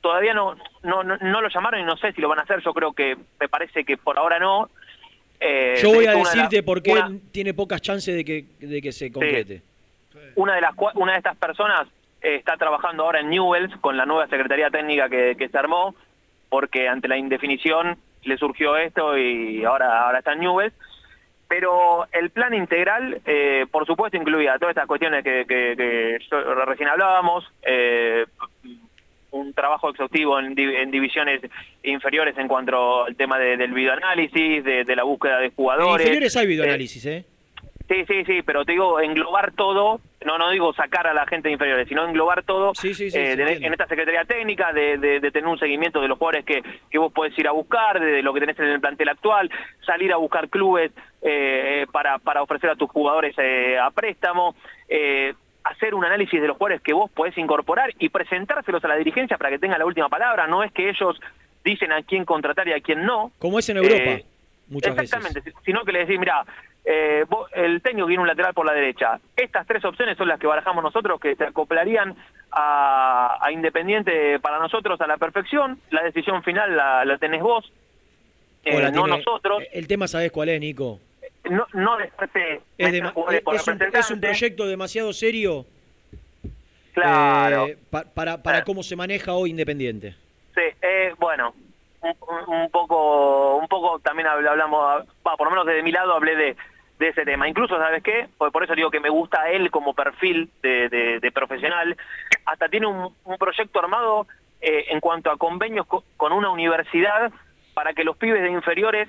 todavía 0.00 0.34
no, 0.34 0.56
no, 0.82 1.04
no, 1.04 1.16
no 1.18 1.40
lo 1.40 1.48
llamaron 1.48 1.80
y 1.80 1.84
no 1.84 1.96
sé 1.98 2.12
si 2.12 2.20
lo 2.20 2.28
van 2.28 2.40
a 2.40 2.42
hacer, 2.42 2.60
yo 2.64 2.72
creo 2.74 2.92
que 2.92 3.16
me 3.38 3.48
parece 3.48 3.84
que 3.84 3.96
por 3.96 4.18
ahora 4.18 4.40
no. 4.40 4.68
Eh, 5.38 5.78
Yo 5.80 5.90
voy 5.90 6.04
de 6.06 6.08
a 6.08 6.12
de 6.14 6.18
decirte 6.18 6.56
las- 6.56 6.64
por 6.64 6.82
qué 6.82 6.92
una- 6.92 7.12
tiene 7.30 7.54
pocas 7.54 7.80
chances 7.80 8.14
de 8.16 8.24
que, 8.24 8.44
de 8.58 8.82
que 8.82 8.90
se 8.90 9.12
concrete. 9.12 9.62
una 10.34 10.56
de 10.56 10.62
las 10.62 10.72
una 10.94 11.12
de 11.12 11.18
estas 11.18 11.36
personas 11.36 11.86
eh, 12.22 12.34
está 12.34 12.56
trabajando 12.56 13.04
ahora 13.04 13.20
en 13.20 13.30
Newells 13.30 13.74
con 13.80 13.96
la 13.96 14.04
nueva 14.04 14.26
secretaría 14.26 14.68
técnica 14.68 15.08
que, 15.08 15.36
que 15.38 15.48
se 15.48 15.56
armó 15.56 15.94
porque 16.48 16.88
ante 16.88 17.06
la 17.08 17.16
indefinición 17.16 17.96
le 18.24 18.36
surgió 18.36 18.76
esto 18.76 19.16
y 19.18 19.64
ahora 19.64 20.04
ahora 20.06 20.18
está 20.18 20.32
en 20.34 20.40
Newells 20.40 20.74
pero 21.48 22.06
el 22.12 22.30
plan 22.30 22.54
integral 22.54 23.20
eh, 23.26 23.66
por 23.70 23.84
supuesto 23.84 24.16
incluía 24.16 24.56
todas 24.58 24.70
estas 24.72 24.86
cuestiones 24.86 25.24
que, 25.24 25.44
que- 25.48 26.18
recién 26.66 26.88
hablábamos 26.88 27.44
eh, 27.62 28.24
un 29.32 29.52
trabajo 29.54 29.90
exhaustivo 29.90 30.38
en, 30.38 30.58
en 30.58 30.90
divisiones 30.90 31.40
inferiores 31.82 32.36
en 32.38 32.48
cuanto 32.48 33.04
al 33.04 33.16
tema 33.16 33.38
de- 33.38 33.56
del 33.56 33.72
videoanálisis, 33.72 34.62
de, 34.64 34.84
de 34.84 34.96
la 34.96 35.04
búsqueda 35.04 35.38
de 35.38 35.46
En 35.46 35.54
jugadores. 35.54 36.04
inferiores 36.06 36.36
hay 36.36 36.44
Eh, 36.44 36.48
videoanálisis, 36.48 37.06
¿eh? 37.06 37.24
Sí, 37.88 38.04
sí, 38.06 38.24
sí, 38.24 38.42
pero 38.42 38.64
te 38.64 38.72
digo, 38.72 39.00
englobar 39.00 39.52
todo, 39.52 40.00
no 40.24 40.36
no 40.38 40.50
digo 40.50 40.72
sacar 40.74 41.06
a 41.06 41.14
la 41.14 41.26
gente 41.26 41.48
de 41.48 41.52
inferiores, 41.54 41.88
sino 41.88 42.04
englobar 42.06 42.42
todo 42.42 42.74
sí, 42.74 42.92
eh, 43.14 43.36
de- 43.36 43.52
en 43.66 43.72
esta 43.72 43.86
Secretaría 43.86 44.24
Técnica, 44.24 44.72
de, 44.72 44.98
de- 44.98 45.20
de 45.20 45.30
tener 45.30 45.48
un 45.48 45.58
seguimiento 45.58 46.00
de 46.00 46.08
los 46.08 46.18
jugadores 46.18 46.44
que, 46.44 46.62
que 46.90 46.98
vos 46.98 47.12
podés 47.12 47.36
ir 47.38 47.48
a 47.48 47.52
buscar, 47.52 47.98
de, 48.00 48.22
lo 48.22 48.32
que 48.34 48.40
tenés 48.40 48.58
en 48.58 48.66
el 48.66 48.80
plantel 48.80 49.08
actual, 49.08 49.50
salir 49.86 50.12
a 50.12 50.16
buscar 50.16 50.48
clubes 50.48 50.92
eh, 51.22 51.86
para, 51.92 52.18
para 52.18 52.42
ofrecer 52.42 52.68
a 52.70 52.76
tus 52.76 52.90
jugadores 52.90 53.34
eh, 53.38 53.78
a 53.78 53.90
préstamo, 53.90 54.54
hacer 55.64 55.94
un 55.94 56.04
análisis 56.04 56.40
de 56.40 56.48
los 56.48 56.56
jugadores 56.56 56.80
que 56.82 56.92
vos 56.92 57.10
podés 57.10 57.36
incorporar 57.38 57.92
y 57.98 58.08
presentárselos 58.08 58.82
a 58.84 58.88
la 58.88 58.96
dirigencia 58.96 59.36
para 59.38 59.50
que 59.50 59.58
tenga 59.58 59.78
la 59.78 59.86
última 59.86 60.08
palabra, 60.08 60.46
no 60.46 60.62
es 60.62 60.72
que 60.72 60.88
ellos 60.88 61.20
dicen 61.64 61.92
a 61.92 62.02
quién 62.02 62.24
contratar 62.24 62.66
y 62.68 62.72
a 62.72 62.80
quién 62.80 63.04
no. 63.04 63.30
Como 63.38 63.58
es 63.58 63.68
en 63.68 63.76
Europa, 63.78 63.94
Eh, 64.02 64.24
muchas 64.68 64.96
veces. 64.96 65.12
Exactamente, 65.14 65.52
sino 65.64 65.84
que 65.84 65.92
le 65.92 66.00
decís, 66.00 66.18
mira, 66.18 66.44
eh, 66.84 67.24
vos- 67.28 67.48
el 67.52 67.82
técnico 67.82 68.06
tiene 68.08 68.22
un 68.22 68.28
lateral 68.28 68.54
por 68.54 68.66
la 68.66 68.72
derecha. 68.72 69.20
Estas 69.36 69.66
tres 69.66 69.84
opciones 69.84 70.16
son 70.16 70.28
las 70.28 70.38
que 70.40 70.46
barajamos 70.46 70.82
nosotros, 70.82 71.20
que 71.20 71.36
se 71.36 71.44
acoplarían 71.44 72.16
a, 72.50 73.38
a 73.40 73.52
Independiente 73.52 74.40
para 74.40 74.58
nosotros 74.58 75.00
a 75.00 75.06
la 75.06 75.16
perfección. 75.18 75.78
La 75.90 76.02
decisión 76.02 76.42
final 76.42 76.76
la, 76.76 77.04
la 77.04 77.18
tenés 77.18 77.42
vos, 77.42 77.70
eh, 78.64 78.80
la 78.80 78.90
no 78.90 79.04
tiene- 79.04 79.18
nosotros. 79.18 79.62
El 79.72 79.86
tema, 79.86 80.08
¿sabés 80.08 80.32
cuál 80.32 80.48
es, 80.48 80.60
Nico? 80.60 80.98
No, 81.48 81.66
no 81.72 81.96
dejarte 81.96 82.60
Es, 82.76 82.90
por 82.90 82.94
es 82.94 83.00
un, 83.00 83.06
es 83.06 83.12
un 83.14 83.28
representante. 83.80 84.26
proyecto 84.28 84.66
demasiado 84.66 85.12
serio 85.12 85.64
Claro. 86.92 87.66
eh, 87.68 87.78
pa- 87.90 88.04
para, 88.04 88.42
para 88.42 88.64
cómo 88.64 88.82
se 88.82 88.96
maneja 88.96 89.32
hoy 89.32 89.50
Independiente. 89.50 90.14
Sí, 90.54 90.60
eh, 90.82 91.14
bueno, 91.18 91.54
un, 92.46 92.70
poco, 92.70 93.56
un 93.56 93.68
poco 93.68 93.98
también 94.00 94.28
habl- 94.28 94.48
hablamos, 94.48 95.04
por 95.22 95.44
lo 95.44 95.50
menos 95.50 95.66
desde 95.66 95.82
mi 95.82 95.92
lado 95.92 96.14
hablé 96.14 96.34
de, 96.36 96.56
de 96.98 97.08
ese 97.08 97.24
tema. 97.24 97.48
Incluso, 97.48 97.76
¿sabes 97.78 98.02
qué? 98.02 98.28
Por, 98.38 98.50
por 98.52 98.64
eso 98.64 98.74
digo 98.74 98.90
que 98.90 99.00
me 99.00 99.10
gusta 99.10 99.50
él 99.50 99.70
como 99.70 99.94
perfil 99.94 100.50
de, 100.62 100.88
de- 100.88 101.20
de 101.20 101.32
profesional. 101.32 101.96
Hasta 102.46 102.68
tiene 102.68 102.86
un, 102.86 103.14
un 103.24 103.38
proyecto 103.38 103.78
armado 103.80 104.26
eh, 104.60 104.86
en 104.88 105.00
cuanto 105.00 105.30
a 105.30 105.36
convenios 105.36 105.86
co- 105.86 106.04
con 106.16 106.32
una 106.32 106.50
universidad 106.50 107.30
para 107.74 107.92
que 107.92 108.04
los 108.04 108.16
pibes 108.16 108.42
de 108.42 108.50
inferiores 108.50 109.08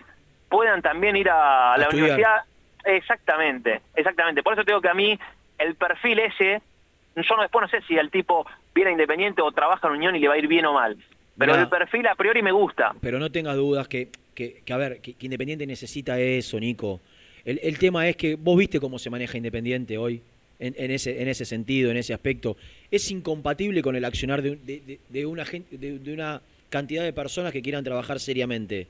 puedan 0.50 0.82
también 0.82 1.16
ir 1.16 1.30
a, 1.30 1.76
la 1.78 1.84
estudiar. 1.84 2.04
universidad. 2.10 2.42
Exactamente, 2.84 3.82
exactamente. 3.96 4.44
Por 4.44 4.54
eso 4.54 4.64
te 4.64 4.72
digo 4.72 4.82
que 4.82 4.90
a 4.90 4.94
mí 4.94 5.18
el 5.58 5.76
perfil 5.76 6.20
ese, 6.20 6.62
yo 7.16 7.36
no 7.36 7.42
después 7.44 7.62
no 7.62 7.68
sé 7.70 7.82
si 7.88 7.98
el 7.98 8.10
tipo 8.12 8.46
viene 8.74 8.92
Independiente 8.92 9.42
o 9.42 9.52
trabaja 9.52 9.88
en 9.88 9.94
Unión 9.94 10.16
y 10.16 10.20
le 10.20 10.28
va 10.28 10.34
a 10.34 10.38
ir 10.38 10.48
bien 10.48 10.66
o 10.66 10.74
mal. 10.74 10.98
Pero 11.42 11.54
Mirá. 11.54 11.64
el 11.64 11.70
perfil 11.70 12.08
a 12.08 12.16
priori 12.16 12.42
me 12.42 12.52
gusta. 12.52 12.96
Pero 13.02 13.20
no 13.20 13.32
tengas 13.32 13.56
dudas 13.56 13.88
que, 13.88 14.08
que, 14.34 14.62
que, 14.64 14.74
a 14.74 14.78
ver, 14.78 15.00
que, 15.02 15.14
que 15.14 15.26
Independiente 15.26 15.68
necesita 15.68 16.20
eso, 16.20 16.60
Nico. 16.60 17.02
El, 17.44 17.60
el 17.64 17.78
tema 17.78 18.08
es 18.08 18.16
que 18.16 18.36
vos 18.36 18.58
viste 18.58 18.80
cómo 18.80 18.98
se 19.00 19.10
maneja 19.10 19.38
Independiente 19.38 19.98
hoy, 19.98 20.22
en, 20.60 20.76
en 20.78 20.92
ese, 20.92 21.22
en 21.22 21.28
ese 21.28 21.44
sentido, 21.44 21.90
en 21.92 21.98
ese 21.98 22.14
aspecto. 22.14 22.56
Es 22.92 23.10
incompatible 23.12 23.82
con 23.82 23.96
el 23.96 24.06
accionar 24.06 24.42
de, 24.42 24.58
de- 24.58 24.82
de- 24.86 25.00
de 25.10 25.26
una, 25.26 25.44
gente, 25.44 25.78
de, 25.78 26.14
una 26.14 26.42
cantidad 26.70 27.04
de 27.04 27.12
personas 27.14 27.52
que 27.52 27.62
quieran 27.62 27.84
trabajar 27.84 28.20
seriamente. 28.20 28.88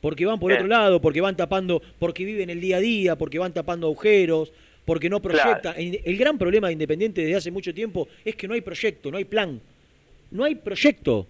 Porque 0.00 0.24
van 0.26 0.38
por 0.38 0.52
otro 0.52 0.68
lado, 0.68 1.00
porque 1.00 1.20
van 1.20 1.36
tapando, 1.36 1.82
porque 1.98 2.24
viven 2.24 2.50
el 2.50 2.60
día 2.60 2.76
a 2.76 2.80
día, 2.80 3.16
porque 3.16 3.40
van 3.40 3.52
tapando 3.52 3.88
agujeros, 3.88 4.52
porque 4.84 5.10
no 5.10 5.20
proyectan. 5.20 5.74
El, 5.76 6.00
el 6.04 6.16
gran 6.16 6.38
problema 6.38 6.68
de 6.68 6.74
Independiente 6.74 7.20
desde 7.22 7.34
hace 7.34 7.50
mucho 7.50 7.74
tiempo 7.74 8.06
es 8.24 8.36
que 8.36 8.46
no 8.46 8.54
hay 8.54 8.60
proyecto, 8.60 9.10
no 9.10 9.16
hay 9.18 9.24
plan. 9.24 9.60
No 10.30 10.44
hay 10.44 10.54
proyecto. 10.54 11.26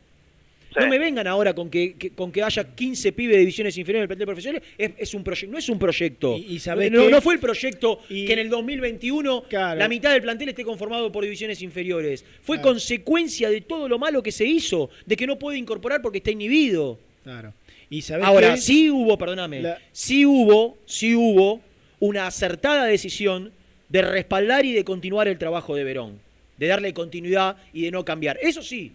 No 0.76 0.86
me 0.86 0.98
vengan 0.98 1.26
ahora 1.26 1.54
con 1.54 1.70
que, 1.70 1.94
que- 1.94 2.10
con 2.10 2.30
que 2.30 2.42
haya 2.42 2.62
15 2.74 3.12
pibes 3.12 3.34
de 3.36 3.40
divisiones 3.40 3.76
inferiores 3.78 4.02
del 4.02 4.08
plantel 4.08 4.26
profesional. 4.26 4.62
Es, 4.76 4.90
es 4.98 5.14
un 5.14 5.24
proyecto, 5.24 5.52
no 5.52 5.58
es 5.58 5.68
un 5.68 5.78
proyecto. 5.78 6.36
y 6.36 6.58
sabés 6.58 6.90
no, 6.92 7.20
fue 7.20 7.34
el 7.34 7.40
proyecto 7.40 8.00
que 8.08 8.32
en 8.32 8.38
el 8.38 8.48
2021 8.50 9.44
Claro. 9.48 9.78
la 9.78 9.88
mitad 9.88 10.12
del 10.12 10.22
plantel 10.22 10.50
esté 10.50 10.64
conformado 10.64 11.10
por 11.10 11.24
divisiones 11.24 11.62
inferiores. 11.62 12.24
Fue 12.42 12.56
Claro. 12.58 12.70
consecuencia 12.70 13.50
de 13.50 13.60
todo 13.62 13.88
lo 13.88 13.98
malo 13.98 14.22
que 14.22 14.30
se 14.32 14.44
hizo, 14.44 14.90
de 15.06 15.16
que 15.16 15.26
no 15.26 15.38
puede 15.38 15.58
incorporar 15.58 16.02
porque 16.02 16.18
está 16.18 16.30
inhibido. 16.30 16.98
Claro. 17.24 17.52
Y 17.90 18.04
Ahora, 18.22 18.54
qué? 18.54 18.60
sí 18.60 18.90
hubo, 18.90 19.16
perdóname, 19.16 19.62
La- 19.62 19.78
sí 19.92 20.26
hubo, 20.26 20.76
sí 20.84 21.14
hubo 21.14 21.60
una 22.00 22.26
acertada 22.26 22.84
decisión 22.84 23.50
de 23.88 24.02
respaldar 24.02 24.66
y 24.66 24.72
de 24.74 24.84
continuar 24.84 25.26
el 25.28 25.38
trabajo 25.38 25.74
de 25.74 25.84
Verón, 25.84 26.20
de 26.58 26.66
darle 26.66 26.92
continuidad 26.92 27.56
y 27.72 27.82
de 27.82 27.90
no 27.90 28.04
cambiar. 28.04 28.38
Eso 28.42 28.62
sí, 28.62 28.92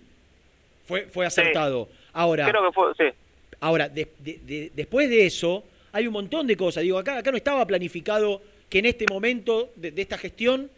fue, 0.86 1.08
fue 1.08 1.26
acertado. 1.26 1.90
Ahora, 2.12 2.50
Creo 2.50 2.66
que 2.68 2.74
fue, 2.74 2.94
sí. 2.98 3.16
ahora 3.60 3.90
de- 3.90 4.08
de- 4.20 4.40
de- 4.46 4.72
después 4.76 5.10
de 5.10 5.26
eso, 5.26 5.64
hay 5.92 6.08
un 6.08 6.14
montón 6.14 6.46
de 6.48 6.56
cosas. 6.58 6.84
Digo, 6.84 6.98
acá, 6.98 7.18
acá 7.18 7.32
no 7.32 7.38
estaba 7.38 7.66
planificado 7.66 8.42
que 8.70 8.80
en 8.80 8.86
este 8.88 9.06
momento 9.10 9.72
de, 9.76 9.94
esta 9.96 10.18
gestión 10.18 10.70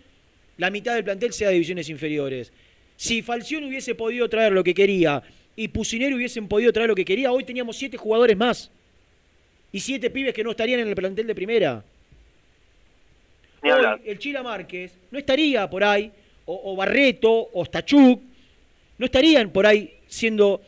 la 0.58 0.70
mitad 0.70 0.94
del 0.96 1.04
plantel 1.04 1.34
sea 1.34 1.48
de 1.50 1.56
divisiones 1.56 1.90
inferiores. 1.90 2.52
Si 2.98 3.22
Falcione 3.22 3.68
hubiese 3.68 3.96
podido 3.96 4.30
traer 4.30 4.54
lo 4.54 4.64
que 4.64 4.74
quería 4.74 5.22
y 5.56 5.68
Pusinero 5.70 6.16
hubiesen 6.16 6.48
podido 6.48 6.72
traer 6.72 6.90
lo 6.90 6.96
que 6.96 7.04
quería, 7.06 7.32
hoy 7.32 7.44
teníamos 7.44 7.76
siete 7.78 7.98
jugadores 7.98 8.38
más. 8.38 8.72
Y 9.72 9.80
siete 9.82 10.10
pibes 10.10 10.34
que 10.34 10.44
no 10.44 10.52
estarían 10.52 10.80
en 10.80 10.88
el 10.88 10.96
plantel 10.96 11.28
de 11.28 11.36
primera. 11.36 11.84
Hoy 13.64 14.02
el 14.06 14.20
Chila 14.20 14.44
Márquez 14.44 14.94
no 15.12 15.18
estaría 15.20 15.70
por 15.70 15.84
ahí, 15.84 16.12
o, 16.46 16.72
o 16.72 16.76
Barreto, 16.76 17.50
o 17.52 17.66
Stachuk, 17.66 18.22
no 18.98 19.06
estarían 19.06 19.50
por 19.50 19.66
ahí 19.66 19.94
siendo 20.08 20.62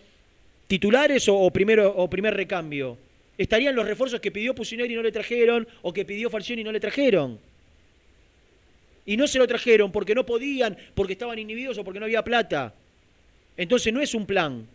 titulares 0.68 1.28
o, 1.30 1.50
primero, 1.52 1.94
o 1.96 2.10
primer 2.10 2.34
recambio. 2.36 2.98
Estarían 3.38 3.76
los 3.76 3.88
refuerzos 3.88 4.20
que 4.20 4.32
pidió 4.32 4.56
Pusineri 4.56 4.94
y 4.94 4.96
no 4.96 5.04
le 5.04 5.12
trajeron, 5.12 5.68
o 5.82 5.94
que 5.94 6.06
pidió 6.06 6.30
Falcioni 6.30 6.62
y 6.62 6.66
no 6.66 6.72
le 6.72 6.80
trajeron. 6.80 7.40
Y 9.06 9.16
no 9.16 9.28
se 9.28 9.38
lo 9.38 9.48
trajeron 9.48 9.92
porque 9.92 10.16
no 10.16 10.26
podían, 10.26 10.78
porque 10.94 11.14
estaban 11.14 11.40
inhibidos 11.40 11.78
o 11.78 11.84
porque 11.84 12.00
no 12.00 12.06
había 12.06 12.24
plata. 12.24 12.74
Entonces 13.56 13.94
no 13.94 14.02
es 14.02 14.14
un 14.14 14.26
plan. 14.26 14.68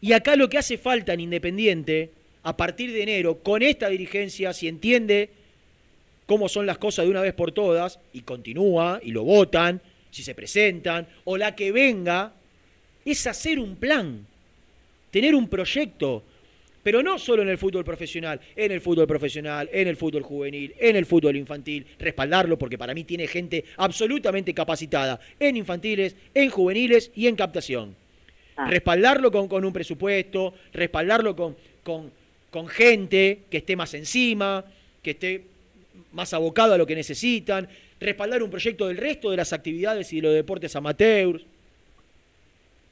Y 0.00 0.12
acá 0.12 0.34
lo 0.34 0.48
que 0.48 0.58
hace 0.58 0.78
falta 0.78 1.12
en 1.12 1.20
Independiente, 1.20 2.10
a 2.42 2.56
partir 2.56 2.92
de 2.92 3.02
enero, 3.02 3.38
con 3.38 3.62
esta 3.62 3.88
dirigencia, 3.88 4.52
si 4.52 4.66
entiende 4.66 5.28
cómo 6.26 6.48
son 6.48 6.64
las 6.64 6.78
cosas 6.78 7.04
de 7.04 7.10
una 7.10 7.20
vez 7.20 7.34
por 7.34 7.52
todas, 7.52 8.00
y 8.12 8.22
continúa, 8.22 9.00
y 9.02 9.10
lo 9.10 9.24
votan, 9.24 9.80
si 10.10 10.22
se 10.22 10.34
presentan, 10.34 11.06
o 11.24 11.36
la 11.36 11.54
que 11.54 11.72
venga, 11.72 12.32
es 13.04 13.26
hacer 13.26 13.58
un 13.58 13.76
plan, 13.76 14.26
tener 15.10 15.34
un 15.34 15.48
proyecto, 15.48 16.24
pero 16.82 17.02
no 17.02 17.18
solo 17.18 17.42
en 17.42 17.48
el 17.48 17.58
fútbol 17.58 17.84
profesional, 17.84 18.40
en 18.56 18.72
el 18.72 18.80
fútbol 18.80 19.06
profesional, 19.06 19.68
en 19.72 19.88
el 19.88 19.96
fútbol 19.96 20.22
juvenil, 20.22 20.74
en 20.78 20.96
el 20.96 21.04
fútbol 21.04 21.36
infantil, 21.36 21.86
respaldarlo 21.98 22.58
porque 22.58 22.78
para 22.78 22.94
mí 22.94 23.04
tiene 23.04 23.26
gente 23.26 23.64
absolutamente 23.76 24.54
capacitada 24.54 25.20
en 25.38 25.56
infantiles, 25.56 26.16
en 26.32 26.50
juveniles 26.50 27.10
y 27.14 27.26
en 27.26 27.36
captación. 27.36 27.94
Respaldarlo 28.66 29.30
con, 29.30 29.48
con 29.48 29.64
un 29.64 29.72
presupuesto, 29.72 30.54
respaldarlo 30.72 31.34
con, 31.34 31.56
con, 31.82 32.10
con 32.50 32.68
gente 32.68 33.40
que 33.50 33.58
esté 33.58 33.76
más 33.76 33.94
encima, 33.94 34.64
que 35.02 35.12
esté 35.12 35.44
más 36.12 36.34
abocado 36.34 36.74
a 36.74 36.78
lo 36.78 36.86
que 36.86 36.94
necesitan, 36.94 37.68
respaldar 38.00 38.42
un 38.42 38.50
proyecto 38.50 38.88
del 38.88 38.96
resto 38.96 39.30
de 39.30 39.36
las 39.36 39.52
actividades 39.52 40.12
y 40.12 40.16
de 40.16 40.22
los 40.22 40.34
deportes 40.34 40.74
amateurs. 40.74 41.42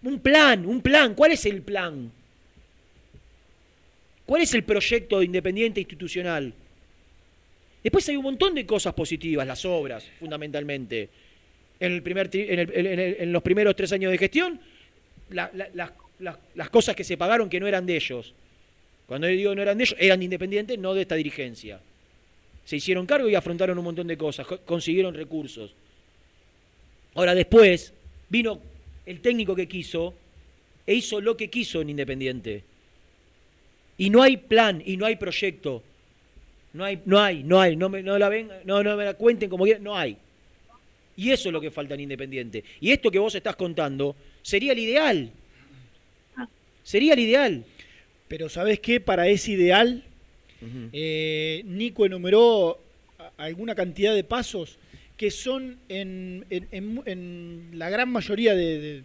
Un 0.02 0.20
plan, 0.20 0.64
un 0.66 0.80
plan. 0.80 1.14
¿Cuál 1.14 1.32
es 1.32 1.44
el 1.46 1.62
plan? 1.62 2.12
¿Cuál 4.26 4.42
es 4.42 4.52
el 4.54 4.62
proyecto 4.64 5.18
de 5.18 5.24
Independiente 5.24 5.80
institucional? 5.80 6.52
Después 7.82 8.08
hay 8.08 8.16
un 8.16 8.24
montón 8.24 8.54
de 8.54 8.66
cosas 8.66 8.92
positivas, 8.92 9.46
las 9.46 9.64
obras, 9.64 10.04
fundamentalmente. 10.18 11.08
En, 11.80 11.92
el 11.92 12.02
primer, 12.02 12.28
en, 12.34 12.58
el- 12.58 12.76
en 12.76 12.98
el- 13.00 13.16
en 13.20 13.32
los 13.32 13.42
primeros 13.42 13.74
tres 13.74 13.92
años 13.92 14.10
de 14.12 14.18
gestión, 14.18 14.60
la- 15.30 15.50
la- 15.54 15.70
las- 15.74 15.92
las- 16.54 16.70
cosas 16.70 16.94
que 16.94 17.04
se 17.04 17.16
pagaron 17.16 17.48
que 17.48 17.60
no 17.60 17.66
eran 17.66 17.86
de 17.86 17.96
ellos. 17.96 18.34
Cuando 19.06 19.26
digo 19.28 19.54
no 19.54 19.62
eran 19.62 19.78
de 19.78 19.84
ellos, 19.84 19.96
eran 19.98 20.18
de 20.18 20.24
Independiente, 20.26 20.76
no 20.76 20.92
de 20.92 21.02
esta 21.02 21.14
dirigencia. 21.14 21.80
Se 22.68 22.76
hicieron 22.76 23.06
cargo 23.06 23.30
y 23.30 23.34
afrontaron 23.34 23.78
un 23.78 23.84
montón 23.84 24.06
de 24.06 24.18
cosas, 24.18 24.46
co- 24.46 24.58
consiguieron 24.58 25.14
recursos. 25.14 25.72
Ahora 27.14 27.34
después 27.34 27.94
vino 28.28 28.60
el 29.06 29.20
técnico 29.22 29.56
que 29.56 29.66
quiso 29.66 30.12
e 30.86 30.94
hizo 30.94 31.18
lo 31.22 31.34
que 31.34 31.48
quiso 31.48 31.80
en 31.80 31.88
Independiente. 31.88 32.62
Y 33.96 34.10
no 34.10 34.22
hay 34.22 34.36
plan 34.36 34.82
y 34.84 34.98
no 34.98 35.06
hay 35.06 35.16
proyecto. 35.16 35.82
No 36.74 36.84
hay, 36.84 37.00
no 37.06 37.18
hay, 37.18 37.42
no 37.42 37.58
hay, 37.58 37.74
no 37.74 37.88
me, 37.88 38.02
no 38.02 38.18
la 38.18 38.28
ven, 38.28 38.50
no, 38.66 38.82
no 38.82 38.98
me 38.98 39.06
la 39.06 39.14
cuenten 39.14 39.48
como 39.48 39.64
quieran, 39.64 39.82
no 39.82 39.96
hay. 39.96 40.18
Y 41.16 41.30
eso 41.30 41.48
es 41.48 41.52
lo 41.54 41.62
que 41.62 41.70
falta 41.70 41.94
en 41.94 42.00
Independiente. 42.00 42.62
Y 42.82 42.90
esto 42.90 43.10
que 43.10 43.18
vos 43.18 43.34
estás 43.34 43.56
contando 43.56 44.14
sería 44.42 44.72
el 44.72 44.78
ideal. 44.78 45.30
Sería 46.82 47.14
el 47.14 47.20
ideal. 47.20 47.64
Pero 48.28 48.50
¿sabés 48.50 48.78
qué? 48.80 49.00
Para 49.00 49.26
ese 49.26 49.52
ideal, 49.52 50.04
eh, 50.92 51.62
Nico 51.64 52.04
enumeró 52.06 52.80
alguna 53.36 53.74
cantidad 53.74 54.14
de 54.14 54.24
pasos 54.24 54.78
que 55.16 55.30
son 55.30 55.78
en, 55.88 56.44
en- 56.50 56.68
en 56.70 56.86
mu- 56.94 57.02
en 57.06 57.70
la 57.74 57.90
gran 57.90 58.08
mayoría 58.10 58.54
de, 58.54 58.80
de- 58.80 59.02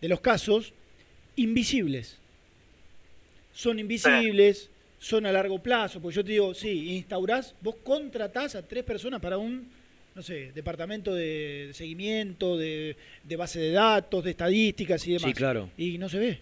de 0.00 0.08
los 0.08 0.20
casos 0.20 0.72
invisibles. 1.36 2.18
Son 3.54 3.78
invisibles, 3.78 4.70
son 4.98 5.26
a 5.26 5.32
largo 5.32 5.58
plazo, 5.62 6.00
porque 6.00 6.16
yo 6.16 6.24
te 6.24 6.32
digo, 6.32 6.54
sí, 6.54 6.94
instaurás, 6.96 7.54
vos 7.60 7.76
contratás 7.82 8.54
a 8.54 8.66
tres 8.66 8.82
personas 8.84 9.20
para 9.20 9.36
un, 9.38 9.68
no 10.14 10.22
sé, 10.22 10.52
departamento 10.54 11.14
de, 11.14 11.66
de 11.68 11.74
seguimiento, 11.74 12.56
de, 12.56 12.96
de 13.24 13.36
base 13.36 13.60
de 13.60 13.72
datos, 13.72 14.24
de 14.24 14.30
estadísticas 14.30 15.06
y 15.06 15.10
demás. 15.12 15.28
Sí, 15.30 15.34
claro. 15.34 15.70
Y 15.76 15.98
no 15.98 16.08
se 16.08 16.18
ve. 16.18 16.38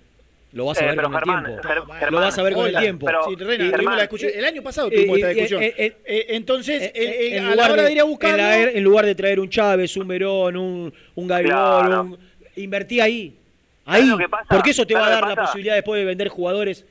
Lo 0.53 0.65
vas 0.65 0.81
a 0.83 0.87
ver 0.87 1.01
con 1.01 1.13
Germán, 1.15 1.39
el 1.39 1.45
tiempo. 1.61 1.63
Lo 1.63 1.69
Germán, 1.95 2.23
vas 2.23 2.39
a 2.39 2.43
ver 2.43 2.53
con 2.55 2.65
Hola, 2.65 2.79
el 2.79 2.85
tiempo. 2.85 3.07
pero- 3.07 3.23
Sí, 3.25 3.37
Rena, 3.37 3.55
y 3.55 3.57
tuvimos 3.59 3.77
Germán, 3.77 3.97
la 3.97 4.03
discusión. 4.03 4.33
El 4.35 4.45
año 4.45 4.63
pasado 4.63 4.91
tuvimos 4.91 5.17
eh, 5.17 5.21
esta 5.21 5.29
discusión. 5.29 5.63
eh, 5.63 5.75
eh, 5.77 5.97
Eh, 6.05 6.27
entonces, 6.31 6.93
en 6.95 7.45
a 7.45 7.51
lugar 7.53 7.57
la 7.69 7.73
hora 7.73 7.83
de, 7.85 7.93
ir 7.93 7.99
a 7.99 8.03
en, 8.03 8.09
buscarlo, 8.09 8.37
la- 8.37 8.61
en 8.63 8.85
lugar 8.85 9.05
de 9.07 9.15
traer 9.15 9.39
un 9.39 9.49
Chávez, 9.49 9.97
un 9.97 10.09
Verón, 10.09 10.57
un, 10.57 10.95
un 11.15 11.27
Gaibor, 11.29 11.53
Claro. 11.87 12.01
un- 12.03 12.19
invertí 12.57 13.01
ahí. 13.01 13.37
¿Sabes 13.85 14.03
Ahí. 14.03 14.09
lo 14.09 14.19
que 14.19 14.29
pasa? 14.29 14.47
Porque 14.49 14.71
eso 14.71 14.85
te 14.87 14.95
va 14.95 15.01
a 15.01 15.05
¿Sabes 15.05 15.21
dar 15.21 15.37
la 15.37 15.43
posibilidad 15.45 15.75
después 15.77 15.99
de 16.01 16.05
vender 16.05 16.29
jugadores 16.29 16.85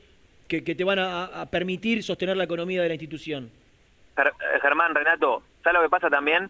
que, 0.47 0.63
que 0.63 0.73
te 0.75 0.83
van 0.83 0.99
a, 0.99 1.25
a 1.25 1.45
permitir 1.45 2.01
sostener 2.03 2.35
la 2.37 2.45
economía 2.45 2.81
de 2.81 2.87
la 2.87 2.93
institución. 2.95 3.49
Ger- 4.15 4.33
Germán, 4.61 4.95
Renato, 4.95 5.43
¿sabes 5.63 5.77
lo 5.79 5.83
que 5.83 5.89
pasa 5.89 6.09
también? 6.09 6.49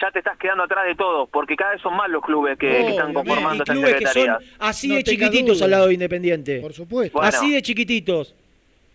Ya 0.00 0.10
te 0.12 0.18
estás 0.20 0.38
quedando 0.38 0.62
atrás 0.62 0.86
de 0.86 0.94
todo, 0.94 1.26
porque 1.26 1.56
cada 1.56 1.72
vez 1.72 1.82
son 1.82 1.96
más 1.96 2.08
los 2.08 2.22
clubes 2.22 2.56
que, 2.58 2.68
que 2.68 2.88
están 2.90 3.12
conformando 3.12 3.56
Y 3.56 3.58
estas 3.62 3.74
clubes 3.76 3.94
que 3.96 4.04
son 4.06 4.12
secretarías. 4.14 4.52
así 4.60 4.88
No 4.88 4.94
de 4.94 5.02
chiquititos 5.04 5.56
duda. 5.58 5.64
al 5.64 5.70
lado 5.72 5.86
de 5.88 5.94
Independiente. 5.94 6.60
por 6.60 6.72
supuesto. 6.72 7.18
Bueno. 7.18 7.28
así 7.36 7.52
de 7.52 7.62
chiquititos. 7.62 8.34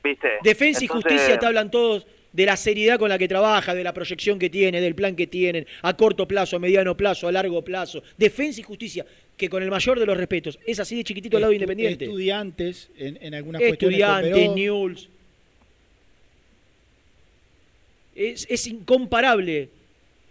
¿Viste? 0.03 0.29
Defensa 0.43 0.83
y 0.83 0.87
justicia 0.87 1.37
te 1.37 1.45
hablan 1.45 1.69
todos 1.71 2.05
de 2.31 2.45
la 2.45 2.55
seriedad 2.57 2.97
con 2.97 3.09
la 3.09 3.17
que 3.17 3.27
trabaja, 3.27 3.75
de 3.75 3.83
la 3.83 3.93
proyección 3.93 4.39
que 4.39 4.49
tiene, 4.49 4.81
del 4.81 4.95
plan 4.95 5.15
que 5.15 5.27
tienen, 5.27 5.67
a 5.81 5.93
corto 5.95 6.27
plazo, 6.27 6.55
a 6.55 6.59
mediano 6.59 6.95
plazo, 6.97 7.27
a 7.27 7.31
largo 7.31 7.61
plazo, 7.63 8.01
defensa 8.17 8.59
y 8.61 8.63
justicia, 8.63 9.05
que 9.37 9.49
con 9.49 9.61
el 9.61 9.69
mayor 9.69 9.99
de 9.99 10.05
los 10.05 10.17
respetos, 10.17 10.57
es 10.65 10.79
así 10.79 10.95
de 10.95 11.03
chiquitito 11.03 11.37
al 11.37 11.41
lado 11.41 11.51
de 11.51 11.57
Independiente. 11.57 12.05
Estudiantes 12.05 12.89
en, 12.97 13.17
en 13.21 13.33
algunas 13.35 13.61
cuestiones. 13.61 13.99
Estudiantes, 13.99 14.33
Perón. 14.33 14.55
Newell's. 14.55 15.09
Es, 18.15 18.45
es 18.49 18.67
incomparable 18.67 19.69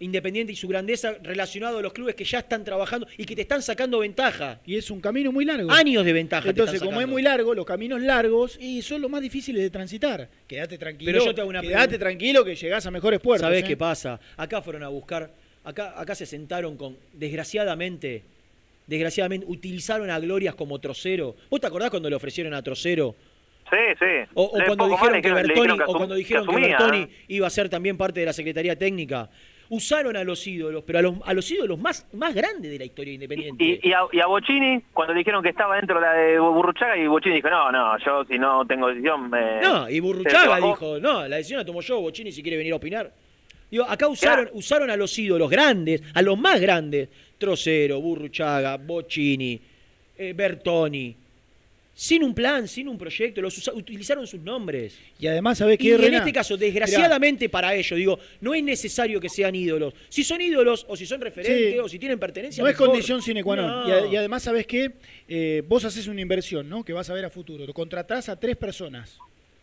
Independiente 0.03 0.53
y 0.53 0.55
su 0.55 0.67
grandeza 0.67 1.15
relacionado 1.23 1.77
a 1.77 1.81
los 1.81 1.93
clubes 1.93 2.15
que 2.15 2.23
ya 2.23 2.39
están 2.39 2.63
trabajando 2.63 3.07
y 3.17 3.25
que 3.25 3.35
te 3.35 3.41
están 3.41 3.61
sacando 3.61 3.99
ventaja. 3.99 4.59
Y 4.65 4.75
es 4.75 4.91
un 4.91 4.99
camino 4.99 5.31
muy 5.31 5.45
largo. 5.45 5.71
Años 5.71 6.03
de 6.03 6.13
ventaja. 6.13 6.43
te 6.43 6.49
Entonces, 6.49 6.75
están 6.75 6.89
como 6.89 7.01
es 7.01 7.07
muy 7.07 7.21
largo, 7.21 7.53
los 7.53 7.65
caminos 7.65 8.01
largos 8.01 8.57
y 8.59 8.81
son 8.81 9.01
los 9.01 9.09
más 9.09 9.21
difíciles 9.21 9.61
de 9.61 9.69
transitar. 9.69 10.29
Quédate 10.47 10.77
tranquilo. 10.77 11.11
Pero 11.11 11.25
yo 11.25 11.33
te 11.33 11.41
hago 11.41 11.49
una 11.49 11.61
quédate 11.61 11.87
pregunta. 11.87 11.99
tranquilo 11.99 12.43
que 12.45 12.55
llegás 12.55 12.85
a 12.85 12.91
mejores 12.91 13.19
puertos. 13.19 13.45
¿Sabés 13.45 13.63
¿eh? 13.63 13.67
qué 13.67 13.77
pasa? 13.77 14.19
Acá 14.37 14.61
fueron 14.61 14.83
a 14.83 14.89
buscar, 14.89 15.31
acá, 15.63 15.93
acá 15.99 16.15
se 16.15 16.25
sentaron 16.25 16.75
con, 16.77 16.97
desgraciadamente, 17.13 18.23
desgraciadamente, 18.87 19.45
utilizaron 19.47 20.09
a 20.09 20.19
Glorias 20.19 20.55
como 20.55 20.79
trocero. 20.79 21.35
¿Vos 21.49 21.61
te 21.61 21.67
acordás 21.67 21.89
cuando 21.89 22.09
le 22.09 22.15
ofrecieron 22.15 22.53
a 22.53 22.61
trocero? 22.61 23.15
Sí, 23.69 23.77
sí. 23.99 24.29
O, 24.33 24.51
cuando 24.51 24.87
dijeron 24.87 25.21
que 25.21 25.31
Bertoni, 25.31 25.79
o 25.87 25.93
cuando 25.93 26.15
dijeron 26.15 26.45
que, 26.45 26.51
asumía, 26.51 26.77
Bertoni 26.77 26.97
¿eh? 27.03 27.09
iba 27.29 27.47
a 27.47 27.49
ser 27.49 27.69
también 27.69 27.97
parte 27.97 28.19
de 28.19 28.25
la 28.25 28.33
Secretaría 28.33 28.77
Técnica. 28.77 29.29
Usaron 29.75 30.15
a 30.15 30.23
los 30.23 30.45
ídolos, 30.45 30.83
pero 30.85 30.99
a 30.99 31.01
los, 31.01 31.15
a 31.25 31.33
los 31.33 31.49
ídolos 31.49 31.79
más, 31.79 32.07
más 32.13 32.35
grandes 32.35 32.69
de 32.71 32.77
la 32.77 32.85
historia 32.85 33.09
de 33.09 33.15
Independiente. 33.15 33.63
Y, 33.63 33.79
y, 33.81 33.91
a, 33.91 34.01
y 34.11 34.19
a 34.19 34.27
Bocini, 34.27 34.81
cuando 34.93 35.13
le 35.13 35.19
dijeron 35.19 35.41
que 35.41 35.49
estaba 35.49 35.77
dentro 35.77 35.95
de 35.95 36.01
la 36.01 36.13
de 36.13 36.39
Burruchaga, 36.39 36.95
y 36.95 37.07
Bocini 37.07 37.35
dijo, 37.35 37.49
no, 37.49 37.71
no, 37.71 37.97
yo 37.97 38.23
si 38.25 38.37
no 38.37 38.65
tengo 38.67 38.89
decisión... 38.89 39.31
Me, 39.31 39.61
No, 39.61 39.89
y 39.89 39.99
Burruchaga 39.99 40.57
dijo, 40.57 40.99
no, 40.99 41.27
la 41.27 41.37
decisión 41.37 41.57
la 41.57 41.65
tomo 41.65 41.81
yo, 41.81 41.99
Bochini 42.01 42.31
si 42.31 42.43
quiere 42.43 42.57
venir 42.57 42.73
a 42.73 42.75
opinar. 42.75 43.11
Digo, 43.71 43.85
acá 43.89 44.07
usaron, 44.07 44.49
usaron 44.53 44.91
a 44.91 44.95
los 44.95 45.17
ídolos 45.17 45.49
grandes, 45.49 46.03
a 46.13 46.21
los 46.21 46.37
más 46.37 46.61
grandes, 46.61 47.09
Trocero, 47.39 47.99
Burruchaga, 47.99 48.77
Bochini, 48.77 49.59
eh, 50.15 50.33
Bertoni, 50.35 51.15
sin 51.95 52.23
un 52.23 52.33
plan, 52.33 52.67
sin 52.67 52.87
un 52.87 52.97
proyecto, 52.97 53.39
los 53.41 53.55
usa- 53.57 53.73
utilizaron 53.73 54.25
sus 54.25 54.39
nombres. 54.41 54.97
Y 55.19 55.27
además, 55.27 55.59
¿sabés 55.59 55.75
Y 55.75 55.83
qué, 55.83 55.93
en 55.93 56.01
Rena? 56.01 56.17
este 56.19 56.33
caso, 56.33 56.57
desgraciadamente 56.57 57.49
para 57.49 57.75
ellos, 57.75 57.95
digo, 57.97 58.17
no 58.41 58.53
es 58.55 58.63
necesario 58.63 59.19
que 59.19 59.29
sean 59.29 59.53
ídolos. 59.53 59.93
Si 60.09 60.23
son 60.23 60.41
ídolos, 60.41 60.85
o 60.89 60.95
si 60.95 61.05
son 61.05 61.21
referentes, 61.21 61.73
Sí. 61.73 61.79
o 61.79 61.87
si 61.87 61.99
tienen 61.99 62.17
pertenencia, 62.19 62.63
No 62.63 62.69
es 62.69 62.75
condición 62.75 63.21
sine 63.21 63.43
qua 63.43 63.55
non. 63.57 63.67
No. 63.67 63.87
Y, 63.87 63.91
a- 63.91 64.07
y 64.07 64.15
además, 64.15 64.41
¿sabés 64.43 64.65
qué? 64.65 64.91
Eh, 65.27 65.61
vos 65.67 65.85
haces 65.85 66.07
una 66.07 66.19
inversión, 66.21 66.67
¿no? 66.67 66.83
Que 66.83 66.93
vas 66.93 67.09
a 67.09 67.13
ver 67.13 67.25
a 67.25 67.29
futuro. 67.29 67.65
Lo 67.67 67.73
contratás 67.73 68.27
a 68.27 68.39
tres 68.39 68.57
personas, 68.57 69.19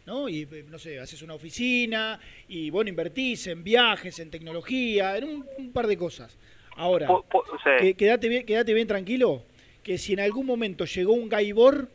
¿no? 0.06 0.28
Y, 0.28 0.42
eh, 0.42 0.64
no 0.70 0.78
sé, 0.78 1.00
haces 1.00 1.22
una 1.22 1.34
oficina 1.34 2.20
y, 2.48 2.70
bueno, 2.70 2.90
invertís 2.90 3.48
en 3.48 3.64
viajes, 3.64 4.18
en 4.20 4.30
tecnología, 4.30 5.16
en 5.16 5.24
un, 5.24 5.46
un 5.58 5.72
par 5.72 5.86
de 5.88 5.96
cosas. 5.96 6.36
Ahora, 6.76 7.08
Po- 7.08 7.24
po- 7.28 7.44
sí. 7.64 7.70
que- 7.86 7.94
quédate, 7.94 8.28
bien, 8.28 8.46
quédate 8.46 8.72
bien 8.72 8.86
tranquilo, 8.86 9.42
que 9.82 9.98
si 9.98 10.12
en 10.12 10.20
algún 10.20 10.46
momento 10.46 10.84
llegó 10.84 11.12
un 11.12 11.28
Gaibor, 11.28 11.88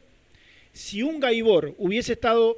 si 0.76 1.02
un 1.02 1.22
Gaibor 1.22 1.73
hubiese 1.77 2.14
estado 2.14 2.57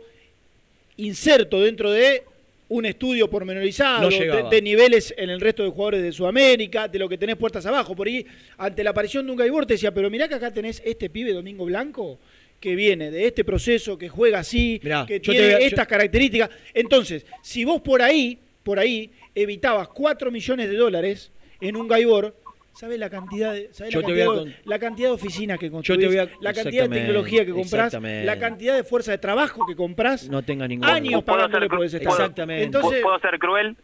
inserto 0.97 1.61
dentro 1.61 1.91
de 1.91 2.23
un 2.69 2.85
estudio 2.85 3.29
pormenorizado, 3.29 4.09
No 4.09 4.49
de, 4.49 4.61
niveles 4.61 5.13
en 5.17 5.29
el 5.29 5.39
resto 5.39 5.63
de 5.63 5.69
jugadores 5.69 6.01
de 6.01 6.11
Sudamérica, 6.11 6.87
de 6.87 6.97
lo 6.99 7.07
que 7.07 7.17
tenés 7.17 7.35
puertas 7.37 7.65
abajo. 7.67 7.95
Por 7.95 8.07
ahí, 8.07 8.25
ante 8.57 8.83
la 8.83 8.89
aparición 8.89 9.25
de 9.25 9.31
un 9.31 9.37
Gaibor, 9.37 9.65
te 9.67 9.75
decía, 9.75 9.93
pero 9.93 10.09
mirá 10.09 10.27
que 10.27 10.35
acá 10.35 10.51
tenés 10.51 10.81
este 10.83 11.09
pibe 11.09 11.31
Domingo 11.31 11.63
Blanco, 11.65 12.17
que 12.59 12.75
viene 12.75 13.11
de 13.11 13.27
este 13.27 13.45
proceso, 13.45 13.97
que 13.99 14.09
juega 14.09 14.39
así, 14.39 14.79
Mirá, 14.83 15.05
que 15.05 15.19
tiene 15.19 15.51
yo- 15.51 15.57
estas 15.59 15.85
características. 15.87 16.49
Entonces, 16.73 17.25
si 17.43 17.63
vos 17.63 17.81
por 17.81 18.01
ahí, 18.01 18.39
por 18.63 18.79
ahí, 18.79 19.11
evitabas 19.35 19.87
4 19.89 20.31
millones 20.31 20.67
de 20.67 20.75
dólares 20.75 21.31
en 21.61 21.75
un 21.75 21.87
Gaibor, 21.87 22.35
¿sabés 22.79 22.99
la 22.99 23.09
cantidad 23.09 23.53
de, 23.53 23.73
sabés 23.73 23.93
Yo 23.93 24.01
la 24.01 24.07
te 24.07 24.13
voy 24.13 24.21
a 24.21 24.25
cantidad, 24.25 24.45
de- 24.45 24.51
con- 24.53 24.69
la 24.69 24.79
cantidad 24.79 25.07
de 25.09 25.13
oficinas 25.15 25.59
que 25.59 25.71
construís, 25.71 26.17
a- 26.17 26.27
la 26.41 26.53
cantidad 26.53 26.87
de 26.87 26.95
tecnología 26.99 27.45
que 27.45 27.51
comprás, 27.51 27.87
exactamente. 27.87 28.25
la 28.25 28.39
cantidad 28.39 28.75
de 28.75 28.83
fuerza 28.83 29.11
de 29.11 29.17
trabajo 29.17 29.65
que 29.65 29.75
comprás, 29.75 30.29
No 30.29 30.41
tenga 30.43 30.67
ningún 30.67 30.87
años 30.87 31.23
¿Puedo 31.23 31.37
pagándole 31.37 31.67
por 31.67 31.83
ese. 31.85 31.97
Exactamente. 31.97 32.63
Entonces, 32.63 33.01
¿Puedo 33.01 33.19
ser 33.19 33.39
cruel? 33.39 33.75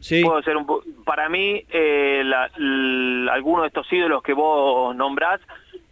Sí. 0.00 0.22
Puedo 0.22 0.42
ser 0.42 0.56
un 0.56 0.66
Para 1.04 1.28
mí, 1.28 1.64
eh, 1.70 2.22
la- 2.24 2.50
algunos 3.32 3.62
de 3.62 3.68
estos 3.68 3.90
ídolos 3.92 4.22
que 4.22 4.32
vos 4.34 4.94
nombrás, 4.94 5.40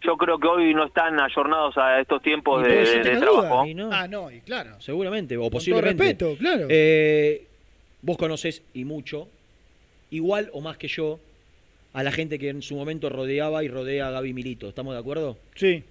yo 0.01 0.15
creo 0.17 0.37
que 0.37 0.47
hoy 0.47 0.73
no 0.73 0.85
están 0.85 1.19
ayornados 1.19 1.75
a 1.77 1.99
estos 1.99 2.21
tiempos 2.21 2.63
de, 2.63 2.69
de- 2.85 2.99
de 3.03 3.17
trabajo. 3.17 3.65
Y 3.65 3.73
no. 3.73 3.89
Ah, 3.91 4.07
no, 4.07 4.29
y 4.29 4.41
claro. 4.41 4.79
Seguramente, 4.79 5.35
o 5.37 5.41
todo 5.41 5.51
posiblemente. 5.51 6.03
respeto, 6.03 6.35
claro. 6.37 6.67
Eh, 6.69 7.47
vos 8.01 8.17
conocés, 8.17 8.61
y 8.73 8.85
mucho, 8.85 9.27
igual 10.11 10.49
o 10.53 10.61
más 10.61 10.77
que 10.77 10.87
yo, 10.87 11.19
a 11.95 12.03
la 12.03 12.11
gente 12.11 12.37
que 12.37 12.49
en 12.49 12.61
su 12.61 12.75
momento 12.75 13.07
rodeaba 13.07 13.63
y 13.63 13.69
rodea 13.69 14.09
a 14.09 14.11
Gaby 14.11 14.33
Milito. 14.33 14.67
¿Estamos 14.67 14.93
de 14.93 14.99
acuerdo? 14.99 15.37
Sí. 15.55 15.81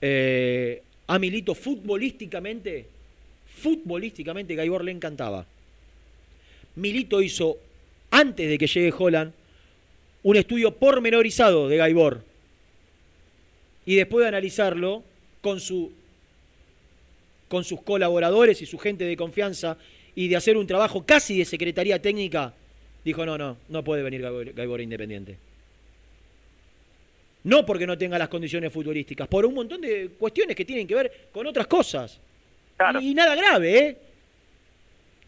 Eh, 0.00 0.82
a 1.06 1.18
Milito 1.18 1.54
futbolísticamente, 1.54 2.86
futbolísticamente 3.60 4.54
Gaibor 4.54 4.82
le 4.82 4.92
encantaba. 4.92 5.44
Milito 6.76 7.20
hizo, 7.20 7.58
antes 8.10 8.48
de 8.48 8.56
que 8.56 8.66
llegue 8.66 8.94
Holland, 8.98 9.34
un 10.22 10.36
estudio 10.36 10.74
pormenorizado 10.76 11.68
de 11.68 11.76
Gaibor. 11.76 12.24
Y 13.84 13.96
después 13.96 14.22
de 14.22 14.28
analizarlo 14.28 15.02
con, 15.42 15.60
su, 15.60 15.92
con 17.48 17.64
sus 17.64 17.82
colaboradores 17.82 18.62
y 18.62 18.66
su 18.66 18.78
gente 18.78 19.04
de 19.04 19.14
confianza 19.14 19.76
y 20.14 20.28
de 20.28 20.36
hacer 20.36 20.56
un 20.56 20.66
trabajo 20.66 21.04
casi 21.04 21.36
de 21.36 21.44
secretaría 21.44 22.00
técnica, 22.00 22.54
dijo, 23.04 23.24
no, 23.26 23.36
no, 23.38 23.56
no 23.68 23.84
puede 23.84 24.02
venir 24.02 24.22
Gaibor, 24.54 24.80
Independiente. 24.80 25.36
No 27.44 27.66
porque 27.66 27.86
no 27.86 27.98
tenga 27.98 28.18
las 28.18 28.28
condiciones 28.28 28.72
futbolísticas, 28.72 29.28
por 29.28 29.44
un 29.44 29.54
montón 29.54 29.80
de 29.82 30.10
cuestiones 30.18 30.56
que 30.56 30.64
tienen 30.64 30.86
que 30.86 30.94
ver 30.94 31.28
con 31.32 31.46
otras 31.46 31.66
cosas. 31.66 32.18
Y, 33.00 33.10
y 33.10 33.14
nada 33.14 33.34
grave, 33.36 33.78
¿eh? 33.78 33.96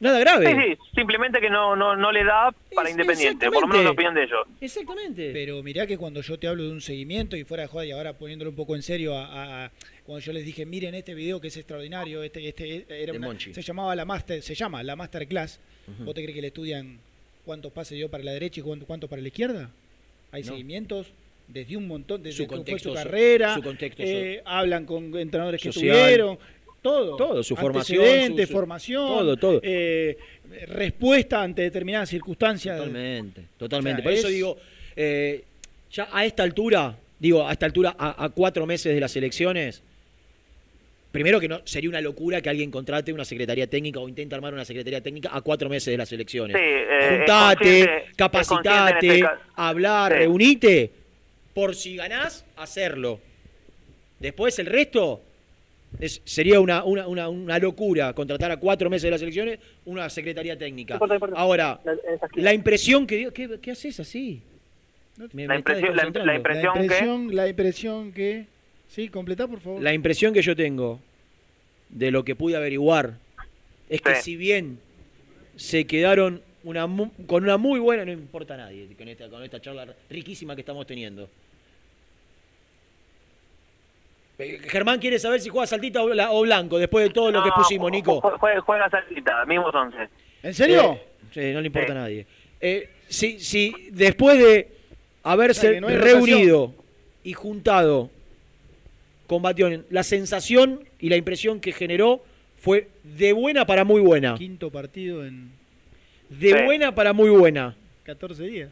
Nada 0.00 0.18
grave. 0.18 0.46
Sí, 0.46 0.52
sí, 0.74 0.78
simplemente 0.94 1.40
que 1.40 1.48
no, 1.48 1.74
no, 1.76 1.96
no 1.96 2.12
le 2.12 2.22
da 2.24 2.52
para 2.74 2.90
Independiente, 2.90 3.50
por 3.50 3.62
lo 3.62 3.68
menos 3.68 3.84
la 3.84 3.90
opinión 3.92 4.14
de 4.14 4.24
ellos. 4.24 4.40
Exactamente. 4.60 5.30
Pero 5.32 5.62
mirá 5.62 5.86
que 5.86 5.96
cuando 5.96 6.20
yo 6.22 6.38
te 6.38 6.48
hablo 6.48 6.64
de 6.64 6.70
un 6.70 6.80
seguimiento 6.82 7.34
y 7.36 7.44
fuera 7.44 7.62
de 7.62 7.68
joda 7.68 7.86
y 7.86 7.92
ahora 7.92 8.12
poniéndolo 8.14 8.50
un 8.50 8.56
poco 8.56 8.76
en 8.76 8.82
serio 8.82 9.14
a, 9.16 9.24
a- 9.26 9.64
a- 9.66 9.70
cuando 10.04 10.20
yo 10.20 10.32
les 10.34 10.44
dije 10.44 10.66
miren 10.66 10.94
este 10.94 11.14
video 11.14 11.40
que 11.40 11.48
es 11.48 11.56
extraordinario 11.56 12.22
este 12.22 12.46
este 12.46 12.84
era 13.02 13.12
una- 13.14 13.38
se 13.40 13.62
llamaba 13.62 13.96
la 13.96 14.04
master 14.04 14.42
se 14.42 14.54
llama 14.54 14.82
la 14.82 14.96
masterclass 14.96 15.58
vos 16.04 16.14
te 16.14 16.22
crees 16.22 16.34
que 16.34 16.42
le 16.42 16.48
estudian 16.48 16.98
cuántos 17.46 17.72
pases 17.72 17.96
dio 17.96 18.10
para 18.10 18.22
la 18.24 18.32
derecha 18.32 18.60
y 18.60 18.62
cuánto, 18.62 18.84
cuánto 18.84 19.08
para 19.08 19.22
la 19.22 19.28
izquierda 19.28 19.70
hay 20.32 20.42
No. 20.42 20.48
seguimientos 20.48 21.06
desde 21.48 21.76
un 21.76 21.86
montón 21.86 22.22
desde 22.22 22.38
Su 22.38 22.46
fue 22.46 22.56
contexto 22.56 22.88
su 22.90 22.94
carrera 22.96 23.54
su 23.54 23.62
contexto 23.62 24.02
eh, 24.04 24.42
hablan 24.44 24.84
con 24.84 25.16
entrenadores 25.16 25.62
que 25.62 25.70
tuvieron 25.70 26.36
todo 26.82 27.16
Todo, 27.16 27.42
su 27.42 27.56
formación, 27.56 28.36
su- 28.36 28.46
formación 28.52 29.06
todo, 29.08 29.36
todo. 29.36 29.60
eh, 29.62 30.18
respuesta 30.68 31.42
ante 31.42 31.62
determinadas 31.62 32.08
circunstancias 32.08 32.76
Totalmente, 32.76 33.42
totalmente. 33.58 34.00
O 34.00 34.02
sea, 34.02 34.10
Por 34.10 34.12
eso 34.18 34.28
es- 34.28 34.34
digo, 34.34 34.56
eh, 34.96 35.44
ya 35.92 36.08
a 36.12 36.24
esta 36.24 36.42
altura, 36.42 36.96
digo, 37.18 37.46
a 37.46 37.52
esta 37.52 37.66
altura, 37.66 37.94
a, 37.98 38.24
a 38.24 38.28
cuatro 38.30 38.66
meses 38.66 38.94
de 38.94 39.00
las 39.00 39.14
elecciones, 39.16 39.82
primero 41.16 41.40
que 41.40 41.48
no 41.48 41.62
sería 41.64 41.88
una 41.88 42.02
locura 42.02 42.42
que 42.42 42.50
alguien 42.50 42.70
contrate 42.70 43.10
una 43.10 43.24
secretaría 43.24 43.66
técnica 43.66 44.00
o 44.00 44.06
intente 44.06 44.34
armar 44.34 44.52
una 44.52 44.66
secretaría 44.66 45.00
técnica 45.00 45.30
a 45.32 45.40
cuatro 45.40 45.70
meses 45.70 45.90
de 45.90 45.96
las 45.96 46.12
elecciones. 46.12 46.54
Sí, 46.54 46.62
eh, 46.62 47.16
Juntate, 47.18 48.04
capacitate, 48.16 49.08
este 49.20 49.28
hablar, 49.54 50.12
Sí. 50.12 50.18
reunite, 50.18 50.90
por 51.54 51.74
si 51.74 51.96
ganás, 51.96 52.44
hacerlo. 52.56 53.18
Después 54.20 54.58
el 54.58 54.66
resto 54.66 55.22
es- 55.98 56.20
sería 56.24 56.60
una, 56.60 56.84
una, 56.84 57.06
una, 57.08 57.30
una 57.30 57.58
locura 57.58 58.12
contratar 58.12 58.50
a 58.50 58.58
cuatro 58.58 58.90
meses 58.90 59.04
de 59.04 59.10
las 59.12 59.22
elecciones 59.22 59.58
una 59.86 60.10
secretaría 60.10 60.58
técnica. 60.58 60.98
Ahora, 61.34 61.80
la 62.34 62.52
impresión 62.52 63.06
que 63.06 63.16
dio, 63.16 63.32
¿qué, 63.32 63.58
qué 63.62 63.70
haces 63.70 63.98
así? 64.00 64.42
Me- 65.32 65.46
La 65.46 65.54
me 65.54 65.60
impresión- 65.60 65.96
la- 65.96 66.02
la 66.02 66.34
impresión 66.36 66.74
la 66.74 66.82
impresión, 66.82 67.34
la 67.36 67.48
impresión 67.48 68.12
que 68.12 68.44
sí 68.88 69.08
completá 69.08 69.48
por 69.48 69.60
favor 69.60 69.82
La 69.82 69.94
impresión 69.94 70.32
que 70.34 70.42
yo 70.42 70.54
tengo 70.54 71.00
de 71.88 72.10
lo 72.10 72.24
que 72.24 72.34
pude 72.36 72.56
averiguar 72.56 73.14
es 73.88 74.00
que 74.02 74.16
Sí. 74.16 74.22
si 74.22 74.36
bien 74.36 74.78
se 75.56 75.86
quedaron 75.86 76.42
una 76.64 76.86
mu- 76.86 77.10
con 77.26 77.44
una 77.44 77.56
muy 77.56 77.78
buena, 77.78 78.04
no 78.04 78.12
importa 78.12 78.54
a 78.54 78.56
nadie 78.56 78.88
con 78.98 79.08
esta, 79.08 79.28
con 79.28 79.42
esta 79.44 79.60
charla 79.60 79.86
riquísima 80.10 80.54
que 80.54 80.62
estamos 80.62 80.86
teniendo. 80.86 81.28
Eh, 84.38 84.58
Germán 84.68 84.98
quiere 84.98 85.18
saber 85.18 85.40
si 85.40 85.48
juega 85.48 85.66
saltita 85.66 86.02
o 86.02 86.08
bla- 86.08 86.28
o 86.30 86.42
blanco 86.42 86.78
después 86.78 87.08
de 87.08 87.14
todo 87.14 87.30
lo 87.30 87.42
que 87.42 87.50
pusimos, 87.56 87.90
Nico. 87.90 88.20
jue- 88.20 88.38
Juega, 88.38 88.60
juega 88.60 88.90
saltita, 88.90 89.44
mismos 89.46 89.74
11. 89.74 90.08
¿En 90.42 90.54
serio? 90.54 91.00
Sí, 91.32 91.52
no 91.52 91.60
le 91.60 91.68
importa 91.68 91.88
Sí. 91.88 91.92
a 91.92 91.94
nadie. 91.94 92.26
Eh, 92.60 92.88
si, 93.08 93.40
si 93.40 93.72
después 93.92 94.38
de 94.38 94.68
haberse 95.22 95.60
O 95.60 95.62
sea, 95.62 95.72
que 95.72 95.80
no 95.80 95.88
hay 95.88 95.96
reunido 95.96 96.74
y 97.24 97.32
juntado 97.32 98.10
con 99.26 99.42
Batión, 99.42 99.84
la 99.90 100.02
sensación 100.02 100.84
y 100.98 101.08
la 101.08 101.16
impresión 101.16 101.60
que 101.60 101.72
generó 101.72 102.24
fue 102.58 102.88
de 103.02 103.32
buena 103.32 103.66
para 103.66 103.84
muy 103.84 104.00
buena. 104.00 104.34
Quinto 104.36 104.70
partido 104.70 105.24
en 105.24 105.50
De 106.28 106.50
Sí. 106.50 106.64
buena 106.64 106.94
para 106.94 107.12
muy 107.12 107.30
buena. 107.30 107.76
14 108.04 108.42
días. 108.44 108.70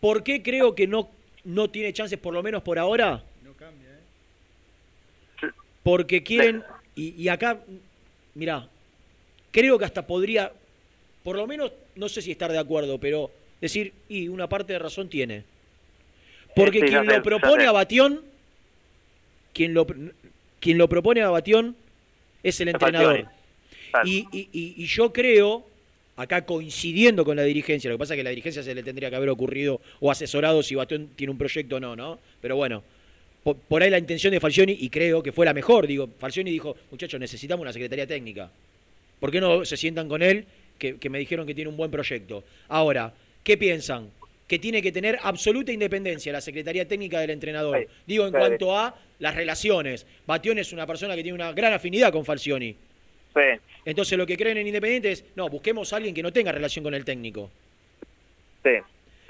¿Por 0.00 0.22
qué 0.22 0.42
creo 0.42 0.74
que 0.74 0.86
no, 0.86 1.10
no 1.44 1.68
tiene 1.70 1.92
chances, 1.92 2.18
por 2.18 2.32
lo 2.34 2.42
menos 2.42 2.62
por 2.62 2.78
ahora? 2.78 3.22
No 3.42 3.52
cambia, 3.54 3.88
¿eh? 3.90 5.50
Porque 5.82 6.22
quieren, 6.22 6.62
y, 6.94 7.20
y 7.22 7.28
acá, 7.28 7.60
mirá, 8.34 8.68
creo 9.50 9.78
que 9.78 9.84
hasta 9.84 10.06
podría, 10.06 10.52
por 11.22 11.36
lo 11.36 11.46
menos, 11.46 11.72
no 11.96 12.08
sé 12.08 12.22
si 12.22 12.30
estar 12.30 12.50
de 12.52 12.58
acuerdo, 12.58 12.98
pero 12.98 13.30
decir, 13.60 13.92
y 14.08 14.28
una 14.28 14.48
parte 14.48 14.72
de 14.74 14.78
razón 14.78 15.08
tiene. 15.08 15.44
Porque 16.54 16.80
Sí, 16.80 16.86
quien 16.86 17.04
sé, 17.06 17.16
lo 17.16 17.22
propone 17.22 17.62
sé. 17.64 17.68
a 17.68 17.72
Batión, 17.72 18.22
quien 19.54 19.72
lo, 19.72 19.86
quien 20.60 20.76
lo 20.76 20.88
propone 20.88 21.22
a 21.22 21.30
Batión 21.30 21.74
es 22.42 22.60
el 22.60 22.68
entrenador. 22.68 23.26
Claro. 23.90 24.08
Y, 24.08 24.26
y- 24.32 24.48
y- 24.52 24.74
y 24.76 24.86
yo 24.86 25.12
creo, 25.12 25.64
acá 26.16 26.44
coincidiendo 26.44 27.24
con 27.24 27.36
la 27.36 27.44
dirigencia, 27.44 27.88
lo 27.90 27.96
que 27.96 28.00
pasa 28.00 28.14
es 28.14 28.18
que 28.18 28.24
la 28.24 28.30
dirigencia 28.30 28.62
se 28.62 28.74
le 28.74 28.82
tendría 28.82 29.08
que 29.08 29.16
haber 29.16 29.30
ocurrido 29.30 29.80
o 30.00 30.10
asesorado 30.10 30.62
si 30.62 30.74
Batión 30.74 31.08
tiene 31.16 31.30
un 31.30 31.38
proyecto 31.38 31.76
o 31.76 31.80
no, 31.80 31.94
¿no? 31.96 32.18
Pero 32.42 32.56
bueno, 32.56 32.82
por, 33.42 33.56
por 33.56 33.82
ahí 33.82 33.90
la 33.90 33.98
intención 33.98 34.32
de 34.32 34.40
Falcioni, 34.40 34.76
y 34.80 34.90
creo 34.90 35.22
que 35.22 35.32
fue 35.32 35.46
la 35.46 35.54
mejor, 35.54 35.86
digo, 35.86 36.08
Falcioni 36.18 36.50
dijo, 36.50 36.76
muchachos, 36.90 37.20
necesitamos 37.20 37.62
una 37.62 37.72
secretaría 37.72 38.06
técnica. 38.06 38.50
¿Por 39.20 39.30
qué 39.30 39.40
no 39.40 39.64
se 39.64 39.76
sientan 39.76 40.08
con 40.08 40.22
él, 40.22 40.44
que, 40.78 40.96
que 40.98 41.08
me 41.08 41.18
dijeron 41.18 41.46
que 41.46 41.54
tiene 41.54 41.70
un 41.70 41.76
buen 41.76 41.90
proyecto? 41.90 42.42
Ahora, 42.68 43.14
¿qué 43.44 43.56
piensan? 43.56 44.08
Que 44.46 44.58
tiene 44.58 44.82
que 44.82 44.92
tener 44.92 45.18
absoluta 45.22 45.72
independencia 45.72 46.32
la 46.32 46.40
Secretaría 46.40 46.86
Técnica 46.86 47.20
del 47.20 47.30
entrenador. 47.30 47.86
Digo, 48.06 48.26
en 48.26 48.32
sí. 48.32 48.38
cuanto 48.38 48.76
a 48.76 48.94
las 49.18 49.34
relaciones. 49.34 50.06
Batión 50.26 50.58
es 50.58 50.72
una 50.72 50.86
persona 50.86 51.16
que 51.16 51.22
tiene 51.22 51.34
una 51.34 51.52
gran 51.52 51.72
afinidad 51.72 52.12
con 52.12 52.24
Falcioni. 52.24 52.76
Sí. 53.34 53.40
Entonces 53.84 54.18
lo 54.18 54.26
que 54.26 54.36
creen 54.36 54.58
en 54.58 54.66
Independiente 54.66 55.12
es, 55.12 55.24
no, 55.34 55.48
busquemos 55.48 55.92
a 55.92 55.96
alguien 55.96 56.14
que 56.14 56.22
no 56.22 56.32
tenga 56.32 56.52
relación 56.52 56.82
con 56.82 56.94
el 56.94 57.04
técnico. 57.04 57.50
Sí. 58.62 58.70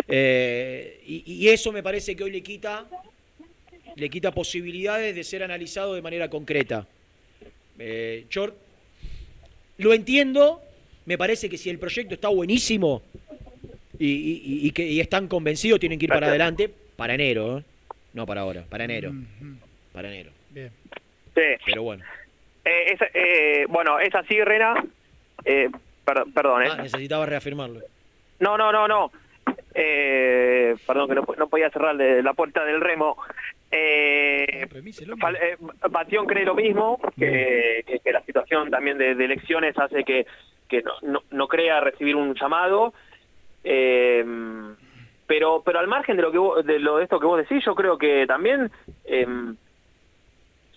Eh, 0.09 1.01
y, 1.07 1.23
y 1.27 1.49
eso 1.49 1.73
me 1.73 1.83
parece 1.83 2.15
que 2.15 2.25
hoy 2.25 2.31
le 2.31 2.43
quita, 2.43 2.87
le 3.97 4.11
quita 4.11 4.33
posibilidades 4.33 5.15
de 5.15 5.25
ser 5.25 5.43
analizado 5.43 5.95
de 5.95 6.03
manera 6.03 6.29
concreta. 6.29 6.87
Eh, 7.79 8.27
lo 9.79 9.93
entiendo, 9.93 10.63
me 11.07 11.19
parece 11.19 11.49
que 11.49 11.59
si 11.59 11.71
el 11.71 11.79
proyecto 11.79 12.15
está 12.15 12.29
buenísimo 12.29 13.03
y, 13.99 14.07
y- 14.07 14.67
y 14.69 14.71
que 14.73 14.85
y 14.87 15.01
están 15.01 15.29
convencidos, 15.29 15.81
tienen 15.81 15.99
que 15.99 16.07
ir 16.07 16.11
para 16.11 16.29
adelante 16.29 16.71
para 16.97 17.15
enero, 17.15 17.59
¿eh? 17.59 17.63
no 18.13 18.27
para 18.27 18.43
ahora, 18.43 18.65
para 18.69 18.85
enero. 18.85 19.13
Para 19.93 20.09
enero. 20.09 20.31
Bien. 20.51 20.71
Sí. 21.35 21.43
Pero 21.67 21.83
bueno. 21.83 22.05
Eh, 22.65 22.93
es- 22.95 23.09
eh, 23.15 23.67
bueno, 23.69 23.99
es 24.01 24.15
así, 24.15 24.41
Rena. 24.43 24.75
Eh, 25.45 25.69
per- 26.05 26.25
perdón, 26.35 26.63
¿eh? 26.65 26.69
Ah, 26.73 26.83
necesitaba 26.83 27.27
reafirmarlo. 27.27 27.81
No, 28.41 28.57
no, 28.57 28.73
no, 28.73 28.87
no. 28.89 29.13
Eh, 29.75 30.75
perdón, 30.87 31.09
que 31.09 31.15
no, 31.17 31.27
no 31.37 31.49
podía 31.49 31.71
cerrar 31.71 31.97
de- 31.97 32.23
la 32.23 32.33
puerta 32.35 32.65
del 32.65 32.81
remo. 32.81 33.17
Eh, 33.71 34.67
eh, 34.71 35.57
Batión 35.91 36.27
cree 36.27 36.45
lo 36.45 36.55
mismo, 36.55 37.01
que, 37.19 37.83
que- 37.87 37.99
que 37.99 38.13
la 38.13 38.23
situación 38.23 38.71
también 38.71 38.99
de, 38.99 39.15
de 39.15 39.25
elecciones 39.25 39.77
hace 39.79 40.05
que, 40.05 40.27
que 40.69 40.83
no, 40.83 40.93
no, 41.03 41.23
no 41.31 41.49
crea 41.49 41.81
recibir 41.81 42.15
un 42.17 42.35
llamado. 42.35 42.95
Eh, 43.65 44.25
pero 45.27 45.63
pero 45.65 45.79
al 45.79 45.89
margen 45.89 46.17
de 46.17 46.23
lo 46.23 46.31
que 46.31 46.39
vos- 46.39 46.65
de 46.65 46.79
lo 46.79 46.99
de 46.99 47.05
esto 47.05 47.19
que 47.19 47.27
vos 47.27 47.39
decís, 47.39 47.65
yo 47.65 47.75
creo 47.75 47.97
que 47.97 48.27
también 48.27 48.71
eh, 49.07 49.27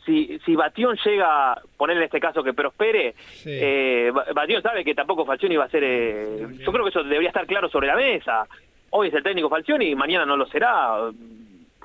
si, 0.05 0.39
si 0.45 0.55
Batión 0.55 0.97
llega, 1.03 1.61
poner 1.75 1.97
en 1.97 2.03
este 2.03 2.19
caso 2.21 2.41
que 2.41 2.53
prospere, 2.53 3.13
eh, 3.45 4.09
Ba- 4.13 4.25
Batión 4.33 4.61
sabe 4.61 4.85
que 4.85 4.95
tampoco 4.95 5.25
Falcioni 5.25 5.57
va 5.57 5.65
a 5.65 5.69
ser... 5.69 5.83
eh, 5.83 6.47
yo 6.59 6.71
creo 6.71 6.85
que 6.85 6.89
eso 6.91 7.03
debería 7.03 7.27
estar 7.27 7.45
claro 7.45 7.67
sobre 7.69 7.87
la 7.87 7.95
mesa. 7.97 8.47
Hoy 8.91 9.09
es 9.09 9.13
el 9.13 9.23
técnico 9.23 9.49
Falcioni 9.49 9.87
y 9.89 9.95
mañana 9.95 10.25
no 10.25 10.37
lo 10.37 10.45
será. 10.45 10.93
O 11.01 11.11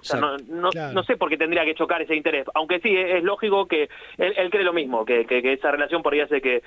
sea, 0.04 0.20
no, 0.20 0.36
no, 0.48 0.70
Claro. 0.70 0.92
no 0.92 1.02
sé 1.02 1.16
por 1.16 1.28
qué 1.30 1.36
tendría 1.36 1.64
que 1.64 1.74
chocar 1.74 2.00
ese 2.00 2.14
interés. 2.14 2.46
Aunque 2.54 2.78
sí, 2.78 2.96
es, 2.96 3.16
es 3.16 3.24
lógico 3.24 3.66
que 3.66 3.88
él, 4.18 4.34
él 4.36 4.50
cree 4.50 4.62
lo 4.64 4.72
mismo, 4.72 5.04
que, 5.04 5.24
que- 5.26 5.42
que 5.42 5.54
esa 5.54 5.72
relación 5.72 6.00
podría 6.02 6.28
ser 6.28 6.40
que, 6.40 6.62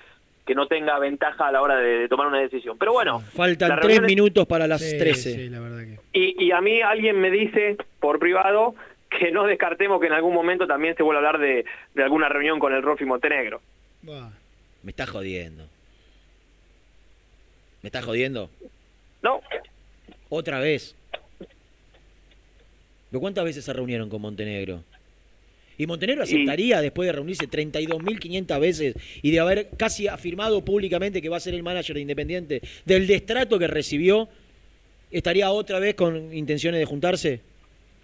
que 0.45 0.53
no 0.55 0.67
tenga 0.67 0.99
ventaja 0.99 1.47
a 1.47 1.51
la 1.51 1.61
hora 1.61 1.77
de, 1.77 1.99
de 1.99 2.07
tomar 2.07 2.27
una 2.27 2.39
decisión. 2.39 2.77
Pero 2.77 2.93
bueno, 2.93 3.19
Faltan 3.19 3.79
tres 3.81 3.97
es- 3.97 4.03
minutos 4.03 4.45
para 4.47 4.67
las 4.67 4.81
Sí, 4.81 4.97
13. 4.97 5.33
sí, 5.33 5.49
la 5.49 5.59
verdad 5.59 5.79
que. 5.83 5.99
y, 6.19 6.45
y 6.45 6.51
a 6.51 6.61
mí 6.61 6.81
alguien 6.81 7.19
me 7.19 7.31
dice 7.31 7.77
por 7.99 8.19
privado 8.19 8.75
que 9.09 9.31
no 9.31 9.45
descartemos 9.45 9.99
que 9.99 10.07
en 10.07 10.13
algún 10.13 10.33
momento 10.33 10.67
también 10.67 10.95
se 10.95 11.03
vuelva 11.03 11.21
a 11.21 11.25
hablar 11.27 11.41
de, 11.41 11.65
de 11.93 12.03
alguna 12.03 12.29
reunión 12.29 12.59
con 12.59 12.73
el 12.73 12.83
Rofi 12.83 13.05
Montenegro. 13.05 13.61
Me 14.83 14.91
está 14.91 15.07
jodiendo. 15.07 15.67
¿Me 17.81 17.87
está 17.87 18.01
jodiendo? 18.01 18.49
No. 19.23 19.41
Otra 20.29 20.59
vez. 20.59 20.95
¿Pero 23.09 23.21
cuántas 23.21 23.45
veces 23.45 23.63
se 23.63 23.73
reunieron 23.73 24.09
con 24.09 24.21
Montenegro? 24.21 24.83
Y 25.77 25.87
Montenegro 25.87 26.23
aceptaría 26.23 26.81
después 26.81 27.07
de 27.07 27.13
reunirse 27.13 27.47
32.500 27.49 28.59
veces 28.59 28.95
y 29.21 29.31
de 29.31 29.39
haber 29.39 29.69
casi 29.77 30.07
afirmado 30.07 30.63
públicamente 30.63 31.21
que 31.21 31.29
va 31.29 31.37
a 31.37 31.41
ser 31.41 31.53
el 31.53 31.63
manager 31.63 31.95
de 31.95 32.01
Independiente, 32.01 32.61
del 32.85 33.07
destrato 33.07 33.59
que 33.59 33.67
recibió, 33.67 34.29
¿estaría 35.11 35.51
otra 35.51 35.79
vez 35.79 35.95
con 35.95 36.33
intenciones 36.33 36.79
de 36.79 36.85
juntarse? 36.85 37.41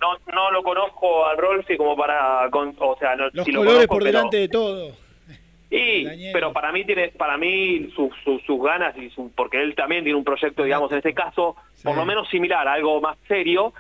No, 0.01 0.17
no 0.33 0.51
lo 0.51 0.63
conozco 0.63 1.25
al 1.27 1.37
Rolfi 1.37 1.77
como 1.77 1.95
para, 1.95 2.49
con- 2.51 2.75
o 2.79 2.97
sea, 2.99 3.15
no, 3.15 3.25
Los 3.31 3.47
lo 3.47 3.59
colores 3.59 3.65
conozco, 3.87 3.87
por 3.93 4.03
pero- 4.03 4.11
delante 4.11 4.37
de 4.37 4.47
todo. 4.49 4.91
Y, 5.73 6.33
pero 6.33 6.51
para 6.51 6.69
mí 6.73 6.83
tiene, 6.83 7.07
para 7.17 7.37
mí 7.37 7.89
su- 7.95 8.11
su- 8.25 8.39
sus 8.45 8.61
ganas 8.61 8.93
y 8.97 9.09
su, 9.11 9.31
porque 9.33 9.61
él 9.61 9.73
también 9.73 10.03
tiene 10.03 10.17
un 10.17 10.25
proyecto, 10.25 10.65
digamos, 10.65 10.91
en 10.91 10.97
este 10.97 11.13
caso, 11.13 11.55
por 11.81 11.95
lo 11.95 12.03
menos 12.05 12.27
similar, 12.27 12.67
algo 12.67 12.99
más 12.99 13.17
serio. 13.25 13.73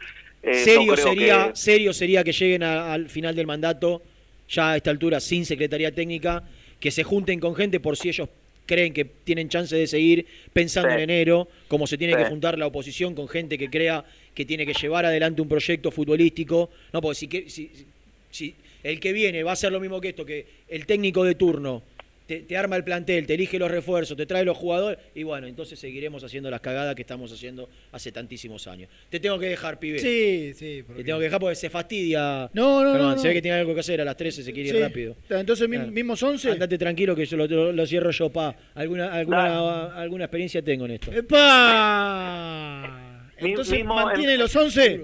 Eh, 0.43 0.63
serio 0.63 0.95
sería, 0.97 1.49
que- 1.49 1.55
serio 1.55 1.93
sería 1.93 2.23
que 2.23 2.31
lleguen 2.31 2.63
a- 2.63 2.93
al 2.93 3.09
final 3.09 3.35
del 3.35 3.47
mandato, 3.47 4.01
ya 4.49 4.71
a 4.71 4.77
esta 4.77 4.89
altura 4.91 5.19
sin 5.19 5.45
secretaría 5.45 5.91
técnica, 5.93 6.43
que 6.79 6.91
se 6.91 7.03
junten 7.03 7.39
con 7.39 7.55
gente 7.55 7.79
por 7.79 7.95
si 7.97 8.09
ellos 8.09 8.27
creen 8.65 8.93
que 8.93 9.05
tienen 9.05 9.49
chance 9.49 9.75
de 9.75 9.85
seguir 9.87 10.25
pensando 10.53 10.89
Sí. 10.89 10.95
en 10.95 11.01
enero, 11.09 11.47
como 11.67 11.87
se 11.87 11.97
tiene 11.97 12.13
Sí. 12.13 12.19
que 12.23 12.25
juntar 12.29 12.57
la 12.57 12.67
oposición 12.67 13.15
con 13.15 13.27
gente 13.27 13.57
que 13.57 13.69
crea 13.69 14.03
que 14.33 14.45
tiene 14.45 14.65
que 14.65 14.73
llevar 14.73 15.05
adelante 15.05 15.41
un 15.41 15.49
proyecto 15.49 15.91
futbolístico, 15.91 16.69
no, 16.93 17.01
porque 17.01 17.15
si, 17.15 17.27
que- 17.27 17.49
si, 17.49 17.69
si- 17.73 17.85
si 18.31 18.55
el 18.83 18.99
que 18.99 19.13
viene 19.13 19.43
va 19.43 19.51
a 19.51 19.55
ser 19.55 19.71
lo 19.71 19.79
mismo 19.79 19.99
que 20.01 20.09
esto, 20.09 20.25
que 20.25 20.45
el 20.69 20.85
técnico 20.85 21.23
de 21.23 21.35
turno 21.35 21.83
te, 22.31 22.39
te 22.43 22.55
arma 22.57 22.75
el 22.77 22.83
plantel, 22.83 23.25
te 23.27 23.33
elige 23.33 23.59
los 23.59 23.69
refuerzos, 23.69 24.15
te 24.15 24.25
trae 24.25 24.45
los 24.45 24.57
jugadores, 24.57 24.97
y 25.13 25.23
bueno, 25.23 25.47
entonces 25.47 25.77
seguiremos 25.77 26.23
haciendo 26.23 26.49
las 26.49 26.61
cagadas 26.61 26.95
que 26.95 27.01
estamos 27.01 27.31
haciendo 27.31 27.69
hace 27.91 28.11
tantísimos 28.11 28.67
años. 28.67 28.89
Te 29.09 29.19
tengo 29.19 29.37
que 29.37 29.47
dejar, 29.47 29.79
pibe. 29.79 29.99
Sí, 29.99 30.53
sí. 30.55 30.83
Te 30.95 31.03
tengo 31.03 31.19
que 31.19 31.25
dejar 31.25 31.39
porque 31.41 31.55
se 31.55 31.69
fastidia. 31.69 32.49
No, 32.53 32.83
no, 32.83 32.91
Perdón, 32.93 33.09
no, 33.09 33.15
no. 33.15 33.21
Se 33.21 33.27
ve 33.27 33.33
que 33.33 33.41
tiene 33.41 33.57
algo 33.59 33.73
que 33.73 33.81
hacer 33.81 33.99
a 33.99 34.05
las 34.05 34.15
13, 34.15 34.43
se 34.43 34.53
quiere 34.53 34.69
ir 34.69 34.79
rápido. 34.79 35.15
Entonces, 35.29 35.67
Claro. 35.67 35.91
mismos 35.91 36.23
11. 36.23 36.51
Andate 36.51 36.77
tranquilo 36.77 37.15
que 37.15 37.25
yo 37.25 37.35
lo, 37.37 37.47
lo- 37.47 37.71
lo 37.73 37.85
cierro 37.85 38.11
yo, 38.11 38.29
pa. 38.29 38.55
Alguna, 38.75 39.11
alguna, 39.13 39.93
alguna 39.95 40.23
experiencia 40.25 40.61
tengo 40.61 40.85
en 40.85 40.91
esto. 40.91 41.11
¡Epa! 41.11 43.07
Entonces, 43.49 43.77
mismo 43.79 43.95
¿mantiene 43.95 44.33
en- 44.33 44.39
los 44.39 44.55
11? 44.55 45.01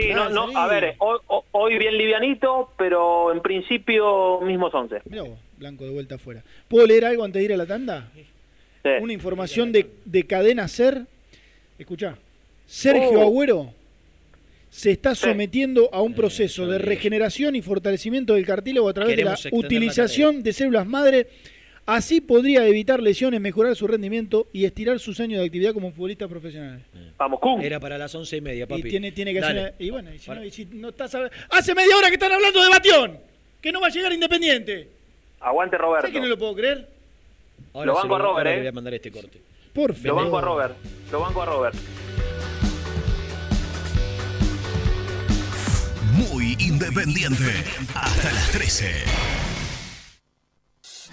Sí, 0.00 0.08
no, 0.14 0.28
no, 0.30 0.56
a 0.58 0.66
ver, 0.68 0.94
hoy, 0.98 1.18
hoy 1.52 1.78
bien 1.78 1.96
livianito, 1.96 2.72
pero 2.76 3.32
en 3.32 3.40
principio 3.40 4.40
mismos 4.42 4.74
11. 4.74 5.02
Mirá 5.06 5.22
vos, 5.22 5.38
Blanco 5.56 5.84
de 5.84 5.90
vuelta 5.90 6.16
afuera. 6.16 6.42
¿Puedo 6.68 6.86
leer 6.86 7.04
algo 7.04 7.24
antes 7.24 7.40
de 7.40 7.44
ir 7.44 7.52
a 7.52 7.56
la 7.56 7.66
tanda? 7.66 8.10
Sí. 8.14 8.24
Una 9.00 9.12
información 9.12 9.72
de, 9.72 9.86
de 10.04 10.24
Cadena 10.24 10.66
Ser. 10.68 11.02
Escuchá. 11.78 12.16
Sergio 12.66 13.20
Oh. 13.20 13.22
Agüero 13.22 13.72
se 14.70 14.90
está 14.90 15.14
sometiendo 15.14 15.88
a 15.92 16.02
un 16.02 16.14
proceso 16.14 16.66
de 16.66 16.78
regeneración 16.78 17.56
y 17.56 17.62
fortalecimiento 17.62 18.34
del 18.34 18.44
cartílago 18.44 18.88
a 18.88 18.92
través 18.92 19.16
de 19.16 19.24
la 19.24 19.36
utilización 19.52 20.42
de 20.42 20.52
células 20.52 20.86
madre. 20.86 21.26
Así 21.90 22.20
podría 22.20 22.66
evitar 22.66 23.02
lesiones, 23.02 23.40
mejorar 23.40 23.74
su 23.74 23.86
rendimiento 23.86 24.46
y 24.52 24.66
estirar 24.66 24.98
sus 25.00 25.18
años 25.20 25.40
de 25.40 25.46
actividad 25.46 25.72
como 25.72 25.90
futbolista 25.90 26.28
profesional. 26.28 26.84
Vamos, 27.16 27.40
Kun. 27.40 27.62
Era 27.62 27.80
para 27.80 27.96
las 27.96 28.14
once 28.14 28.36
y 28.36 28.42
media, 28.42 28.66
papi. 28.66 28.80
Y 28.86 28.90
tiene, 28.90 29.10
tiene 29.10 29.32
que 29.32 29.40
Dale. 29.40 29.60
hacer. 29.60 29.74
Y 29.78 29.88
bueno, 29.88 30.12
y 30.12 30.18
si 30.18 30.30
no, 30.30 30.44
y 30.44 30.50
si 30.50 30.66
no 30.66 30.90
estás 30.90 31.14
hab- 31.14 31.30
Hace 31.48 31.74
media 31.74 31.96
hora 31.96 32.08
que 32.08 32.14
están 32.16 32.30
hablando 32.30 32.62
de 32.62 32.68
Batión. 32.68 33.18
Que 33.62 33.72
no 33.72 33.80
va 33.80 33.86
a 33.86 33.90
llegar 33.90 34.12
Independiente. 34.12 34.86
Aguante 35.40 35.78
Roberto. 35.78 36.02
¿Sabes 36.08 36.12
que 36.14 36.20
no 36.20 36.26
lo 36.26 36.38
puedo 36.38 36.54
creer? 36.56 36.90
Ahora 37.72 37.86
Lo 37.86 37.94
banco 37.94 38.16
a 38.16 38.18
Robert, 38.18 38.36
ahora 38.36 38.50
eh. 38.50 38.54
le 38.56 38.60
voy 38.60 38.68
a 38.68 38.72
mandar 38.72 38.92
este 38.92 39.10
corte. 39.10 39.40
Por 39.72 39.88
Lo 39.90 39.96
favor. 39.96 40.22
banco 40.24 40.38
a 40.38 40.40
Robert. 40.42 40.76
Lo 41.10 41.20
banco 41.20 41.40
a 41.42 41.46
Robert. 41.46 41.74
Muy 46.12 46.54
independiente. 46.60 47.44
Hasta 47.94 48.30
las 48.32 48.50
13. 48.52 48.92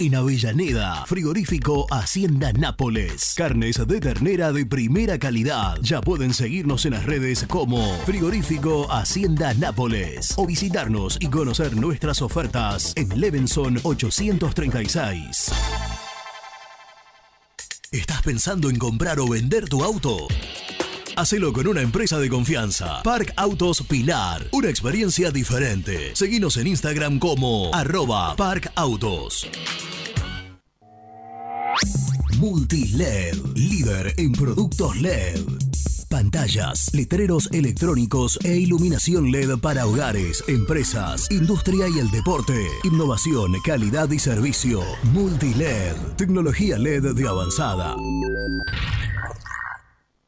En 0.00 0.14
Avellaneda, 0.14 1.04
frigorífico 1.06 1.86
Hacienda 1.90 2.52
Nápoles. 2.52 3.34
Carnes 3.36 3.84
de 3.84 4.00
ternera 4.00 4.52
de 4.52 4.64
primera 4.64 5.18
calidad. 5.18 5.76
Ya 5.82 6.00
pueden 6.00 6.32
seguirnos 6.32 6.86
en 6.86 6.92
las 6.92 7.04
redes 7.04 7.44
como 7.48 7.82
frigorífico 8.06 8.86
Hacienda 8.92 9.54
Nápoles 9.54 10.34
o 10.36 10.46
visitarnos 10.46 11.18
y 11.20 11.26
conocer 11.26 11.74
nuestras 11.74 12.22
ofertas 12.22 12.92
en 12.94 13.20
Levenson 13.20 13.80
836. 13.82 15.50
¿Estás 17.90 18.22
pensando 18.22 18.70
en 18.70 18.78
comprar 18.78 19.18
o 19.18 19.28
vender 19.28 19.68
tu 19.68 19.82
auto? 19.82 20.28
Hacelo 21.16 21.52
con 21.52 21.66
una 21.66 21.80
empresa 21.80 22.20
de 22.20 22.28
confianza. 22.28 23.02
Park 23.02 23.32
Autos 23.34 23.82
Pilar. 23.82 24.46
Una 24.52 24.68
experiencia 24.68 25.32
diferente. 25.32 26.14
Seguinos 26.14 26.56
en 26.58 26.68
Instagram 26.68 27.18
como 27.18 27.74
arroba 27.74 28.36
Park 28.36 28.70
Autos. 28.76 29.48
Multiled, 32.38 33.56
líder 33.56 34.14
en 34.16 34.30
productos 34.30 34.96
LED. 34.96 35.40
Pantallas, 36.08 36.88
letreros 36.94 37.48
electrónicos 37.50 38.38
e 38.44 38.56
iluminación 38.56 39.32
LED 39.32 39.58
para 39.58 39.86
hogares, 39.86 40.44
empresas, 40.46 41.28
industria 41.32 41.88
y 41.88 41.98
el 41.98 42.08
deporte. 42.12 42.54
Innovación, 42.84 43.54
calidad 43.64 44.08
y 44.12 44.20
servicio. 44.20 44.82
Multiled, 45.12 45.96
tecnología 46.16 46.78
LED 46.78 47.12
de 47.16 47.28
avanzada. 47.28 47.96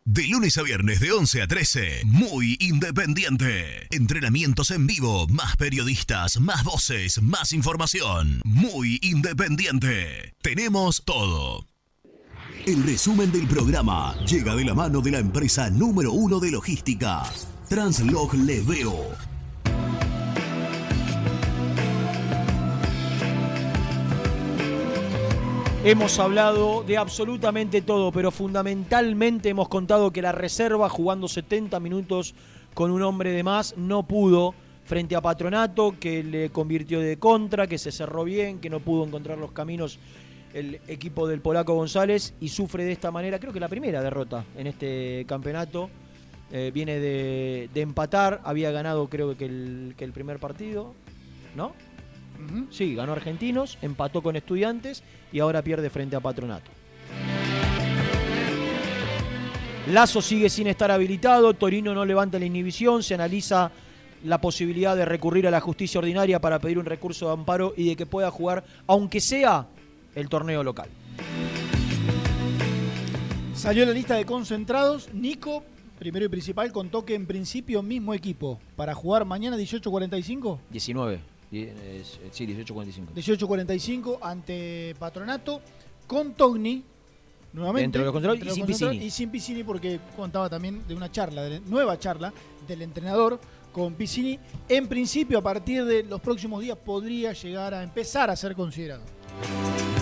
De 0.05 0.27
lunes 0.27 0.59
a 0.59 0.62
viernes 0.62 0.99
de 0.99 1.12
11 1.12 1.43
a 1.43 1.47
13, 1.47 2.01
muy 2.07 2.57
independiente. 2.59 3.87
Entrenamientos 3.93 4.73
en 4.73 4.89
vivo, 4.89 5.28
más 5.28 5.57
periodistas, 5.57 6.41
más 6.41 6.65
voces, 6.65 7.23
más 7.23 7.53
información. 7.53 8.41
Muy 8.45 8.99
independiente. 9.01 10.35
Tenemos 10.43 11.05
todo. 11.05 11.69
El 12.66 12.82
resumen 12.82 13.32
del 13.32 13.47
programa 13.47 14.15
llega 14.27 14.55
de 14.55 14.66
la 14.66 14.74
mano 14.74 15.01
de 15.01 15.11
la 15.11 15.19
empresa 15.19 15.70
número 15.70 16.12
uno 16.12 16.39
de 16.39 16.51
logística, 16.51 17.23
Translog 17.70 18.35
Leveo. 18.35 18.97
Hemos 25.82 26.19
hablado 26.19 26.82
de 26.82 26.99
absolutamente 26.99 27.81
todo, 27.81 28.12
pero 28.12 28.31
fundamentalmente 28.31 29.49
hemos 29.49 29.70
contado 29.70 30.12
que 30.12 30.20
la 30.20 30.32
reserva, 30.32 30.91
jugando 30.91 31.28
70 31.28 31.81
minutos 31.81 32.35
con 32.74 32.91
un 32.91 33.01
hombre 33.01 33.31
de 33.31 33.43
más, 33.43 33.74
no 33.78 34.03
pudo 34.03 34.55
frente 34.85 35.16
a 35.16 35.23
Patronato, 35.23 35.95
que 35.99 36.23
le 36.23 36.51
convirtió 36.51 37.01
de 37.01 37.19
contra, 37.19 37.66
que 37.66 37.78
se 37.78 37.91
cerró 37.91 38.24
bien, 38.24 38.59
que 38.59 38.69
no 38.69 38.81
pudo 38.81 39.07
encontrar 39.07 39.39
los 39.39 39.53
caminos 39.53 39.99
el 40.55 40.81
equipo 40.89 41.28
del 41.28 41.40
polaco 41.40 41.74
González 41.74 42.35
y 42.40 42.48
sufre 42.48 42.85
de 42.85 42.93
esta 42.93 43.10
manera, 43.10 43.39
creo 43.39 43.52
que 43.52 43.60
la 43.60 43.68
primera 43.68 44.02
derrota 44.02 44.44
en 44.56 44.66
este 44.66 45.24
campeonato 45.27 45.90
eh, 46.52 46.70
viene 46.74 46.98
de, 46.98 47.70
de 47.72 47.81
empatar, 47.81 48.40
había 48.44 48.70
ganado 48.70 49.09
creo 49.09 49.36
que 49.36 49.47
el, 49.47 49.94
que 49.97 50.05
el 50.05 50.12
primer 50.12 50.39
partido, 50.39 50.94
¿no? 51.55 51.72
Sí, 52.70 52.94
ganó 52.94 53.12
Argentinos, 53.12 53.77
empató 53.82 54.22
con 54.22 54.35
Estudiantes 54.35 55.02
y 55.31 55.40
ahora 55.40 55.62
pierde 55.62 55.90
frente 55.90 56.16
a 56.16 56.20
Patronato. 56.20 56.70
Lazo 59.89 60.22
sigue 60.22 60.48
sin 60.48 60.66
estar 60.66 60.90
habilitado, 60.90 61.52
Torino 61.55 61.94
no 61.94 62.05
levanta 62.05 62.39
la 62.39 62.47
inhibición, 62.47 63.02
se 63.02 63.14
analiza 63.14 63.70
la 64.24 64.40
posibilidad 64.40 64.97
de 64.97 65.05
recurrir 65.05 65.47
a 65.48 65.51
la 65.51 65.60
justicia 65.60 65.98
ordinaria 65.98 66.40
para 66.40 66.59
pedir 66.59 66.78
un 66.78 66.86
recurso 66.86 67.27
de 67.27 67.32
amparo 67.32 67.74
y 67.77 67.89
de 67.89 67.97
que 67.97 68.06
pueda 68.06 68.31
jugar, 68.31 68.64
aunque 68.86 69.20
sea 69.20 69.66
el 70.15 70.28
torneo 70.28 70.62
local. 70.62 70.89
Salió 73.55 73.85
la 73.85 73.93
lista 73.93 74.15
de 74.15 74.24
concentrados. 74.24 75.12
Nico, 75.12 75.62
primero 75.99 76.24
y 76.24 76.28
principal, 76.28 76.73
contó 76.73 77.05
que 77.05 77.15
en 77.15 77.27
principio 77.27 77.82
mismo 77.82 78.15
equipo 78.15 78.59
para 78.74 78.95
jugar 78.95 79.24
mañana 79.24 79.57
18.45. 79.57 80.59
19, 80.70 81.20
y, 81.53 81.59
eh, 81.65 82.03
sí, 82.31 82.47
18.45. 82.47 83.12
18.45 83.15 84.19
ante 84.23 84.95
Patronato 84.99 85.61
con 86.07 86.35
Togni. 86.35 86.85
Nuevamente. 87.53 87.85
Entre 87.85 88.05
los 88.05 88.15
y 88.15 88.16
entre 88.16 88.39
sin 88.39 88.47
los 88.47 88.59
concentrados, 88.59 88.95
Piscini. 88.95 89.07
Y 89.07 89.11
sin 89.11 89.31
Piscini 89.31 89.65
porque 89.65 90.01
contaba 90.16 90.49
también 90.49 90.87
de 90.87 90.95
una 90.95 91.11
charla, 91.11 91.43
de 91.43 91.61
nueva 91.61 91.99
charla 91.99 92.32
del 92.66 92.81
entrenador 92.81 93.41
con 93.73 93.95
Piscini. 93.95 94.39
En 94.69 94.89
principio, 94.89 95.39
a 95.39 95.43
partir 95.43 95.85
de 95.85 96.05
los 96.05 96.20
próximos 96.20 96.62
días, 96.62 96.78
podría 96.78 97.32
llegar 97.32 97.74
a 97.74 97.82
empezar 97.82 98.31
a 98.31 98.37
ser 98.37 98.55
considerado. 98.55 99.03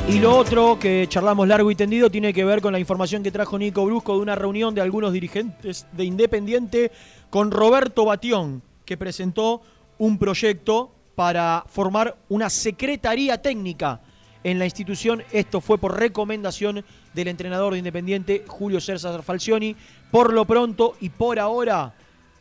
Y 0.09 0.21
lo 0.21 0.35
otro 0.37 0.79
que 0.79 1.07
charlamos 1.07 1.47
largo 1.47 1.71
y 1.71 1.75
tendido 1.75 2.11
tiene 2.11 2.33
que 2.33 2.45
ver 2.45 2.63
con 2.63 2.73
la 2.73 2.79
información 2.79 3.23
que 3.23 3.31
trajo 3.31 3.59
Nico 3.59 3.85
Brusco 3.85 4.15
de 4.15 4.23
una 4.23 4.35
reunión 4.35 4.75
de 4.75 4.81
algunos 4.81 5.13
dirigentes 5.13 5.87
de 5.93 6.05
Independiente 6.05 6.91
con 7.29 7.51
Roberto 7.51 8.07
Batión, 8.07 8.63
que 8.87 8.97
presentó 8.97 9.61
un 9.99 10.19
proyecto 10.19 10.95
para 11.15 11.65
formar 11.69 12.17
una 12.31 12.49
secretaría 12.49 13.43
técnica 13.43 14.01
en 14.45 14.59
la 14.59 14.65
institución. 14.65 15.23
Esto 15.31 15.61
fue 15.61 15.77
por 15.77 15.99
recomendación 15.99 16.85
del 17.13 17.29
entrenador 17.29 17.73
de 17.73 17.81
Independiente, 17.81 18.45
Julio 18.47 18.81
César 18.81 19.23
Falcioni. 19.23 19.77
Por 20.11 20.33
lo 20.33 20.47
pronto 20.47 20.95
y 21.01 21.11
por 21.11 21.39
ahora 21.39 21.95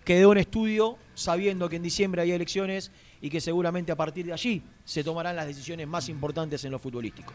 quedó 0.05 0.31
en 0.31 0.37
estudio, 0.37 0.97
sabiendo 1.15 1.67
que 1.67 1.75
en 1.75 1.83
diciembre 1.83 2.21
hay 2.21 2.31
elecciones 2.31 2.91
y 3.21 3.29
que 3.29 3.41
seguramente 3.41 3.91
a 3.91 3.95
partir 3.95 4.25
de 4.25 4.33
allí 4.33 4.61
se 4.83 5.03
tomarán 5.03 5.35
las 5.35 5.47
decisiones 5.47 5.87
más 5.87 6.09
importantes 6.09 6.63
en 6.65 6.71
lo 6.71 6.79
futbolístico. 6.79 7.33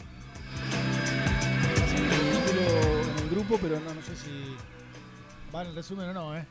En 2.51 3.25
el 3.25 3.31
grupo, 3.31 3.59
pero 3.61 3.81
no, 3.81 3.95
no 3.95 4.03
sé 4.03 4.17
si 4.17 4.57
va 5.55 5.63
en 5.63 5.69
el 5.69 5.75
resumen 5.75 6.09
o 6.11 6.13
no, 6.15 6.37
¿eh? 6.37 6.47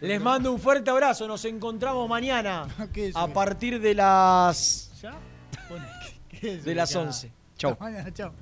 Les 0.00 0.20
mando 0.20 0.52
un 0.52 0.60
fuerte 0.60 0.90
abrazo, 0.90 1.26
nos 1.26 1.44
encontramos 1.44 2.08
mañana 2.08 2.68
¿Qué 2.92 3.08
es 3.08 3.16
a 3.16 3.26
partir 3.26 3.80
de 3.80 3.94
las 3.94 4.92
¿Ya? 5.02 5.14
¿qué 6.28 6.54
es 6.54 6.64
de 6.64 6.74
las 6.74 6.90
Ya. 6.90 7.00
11. 7.00 7.32
Chau. 7.56 7.72
Hasta 7.72 7.84
mañana, 7.84 8.14
chao. 8.14 8.32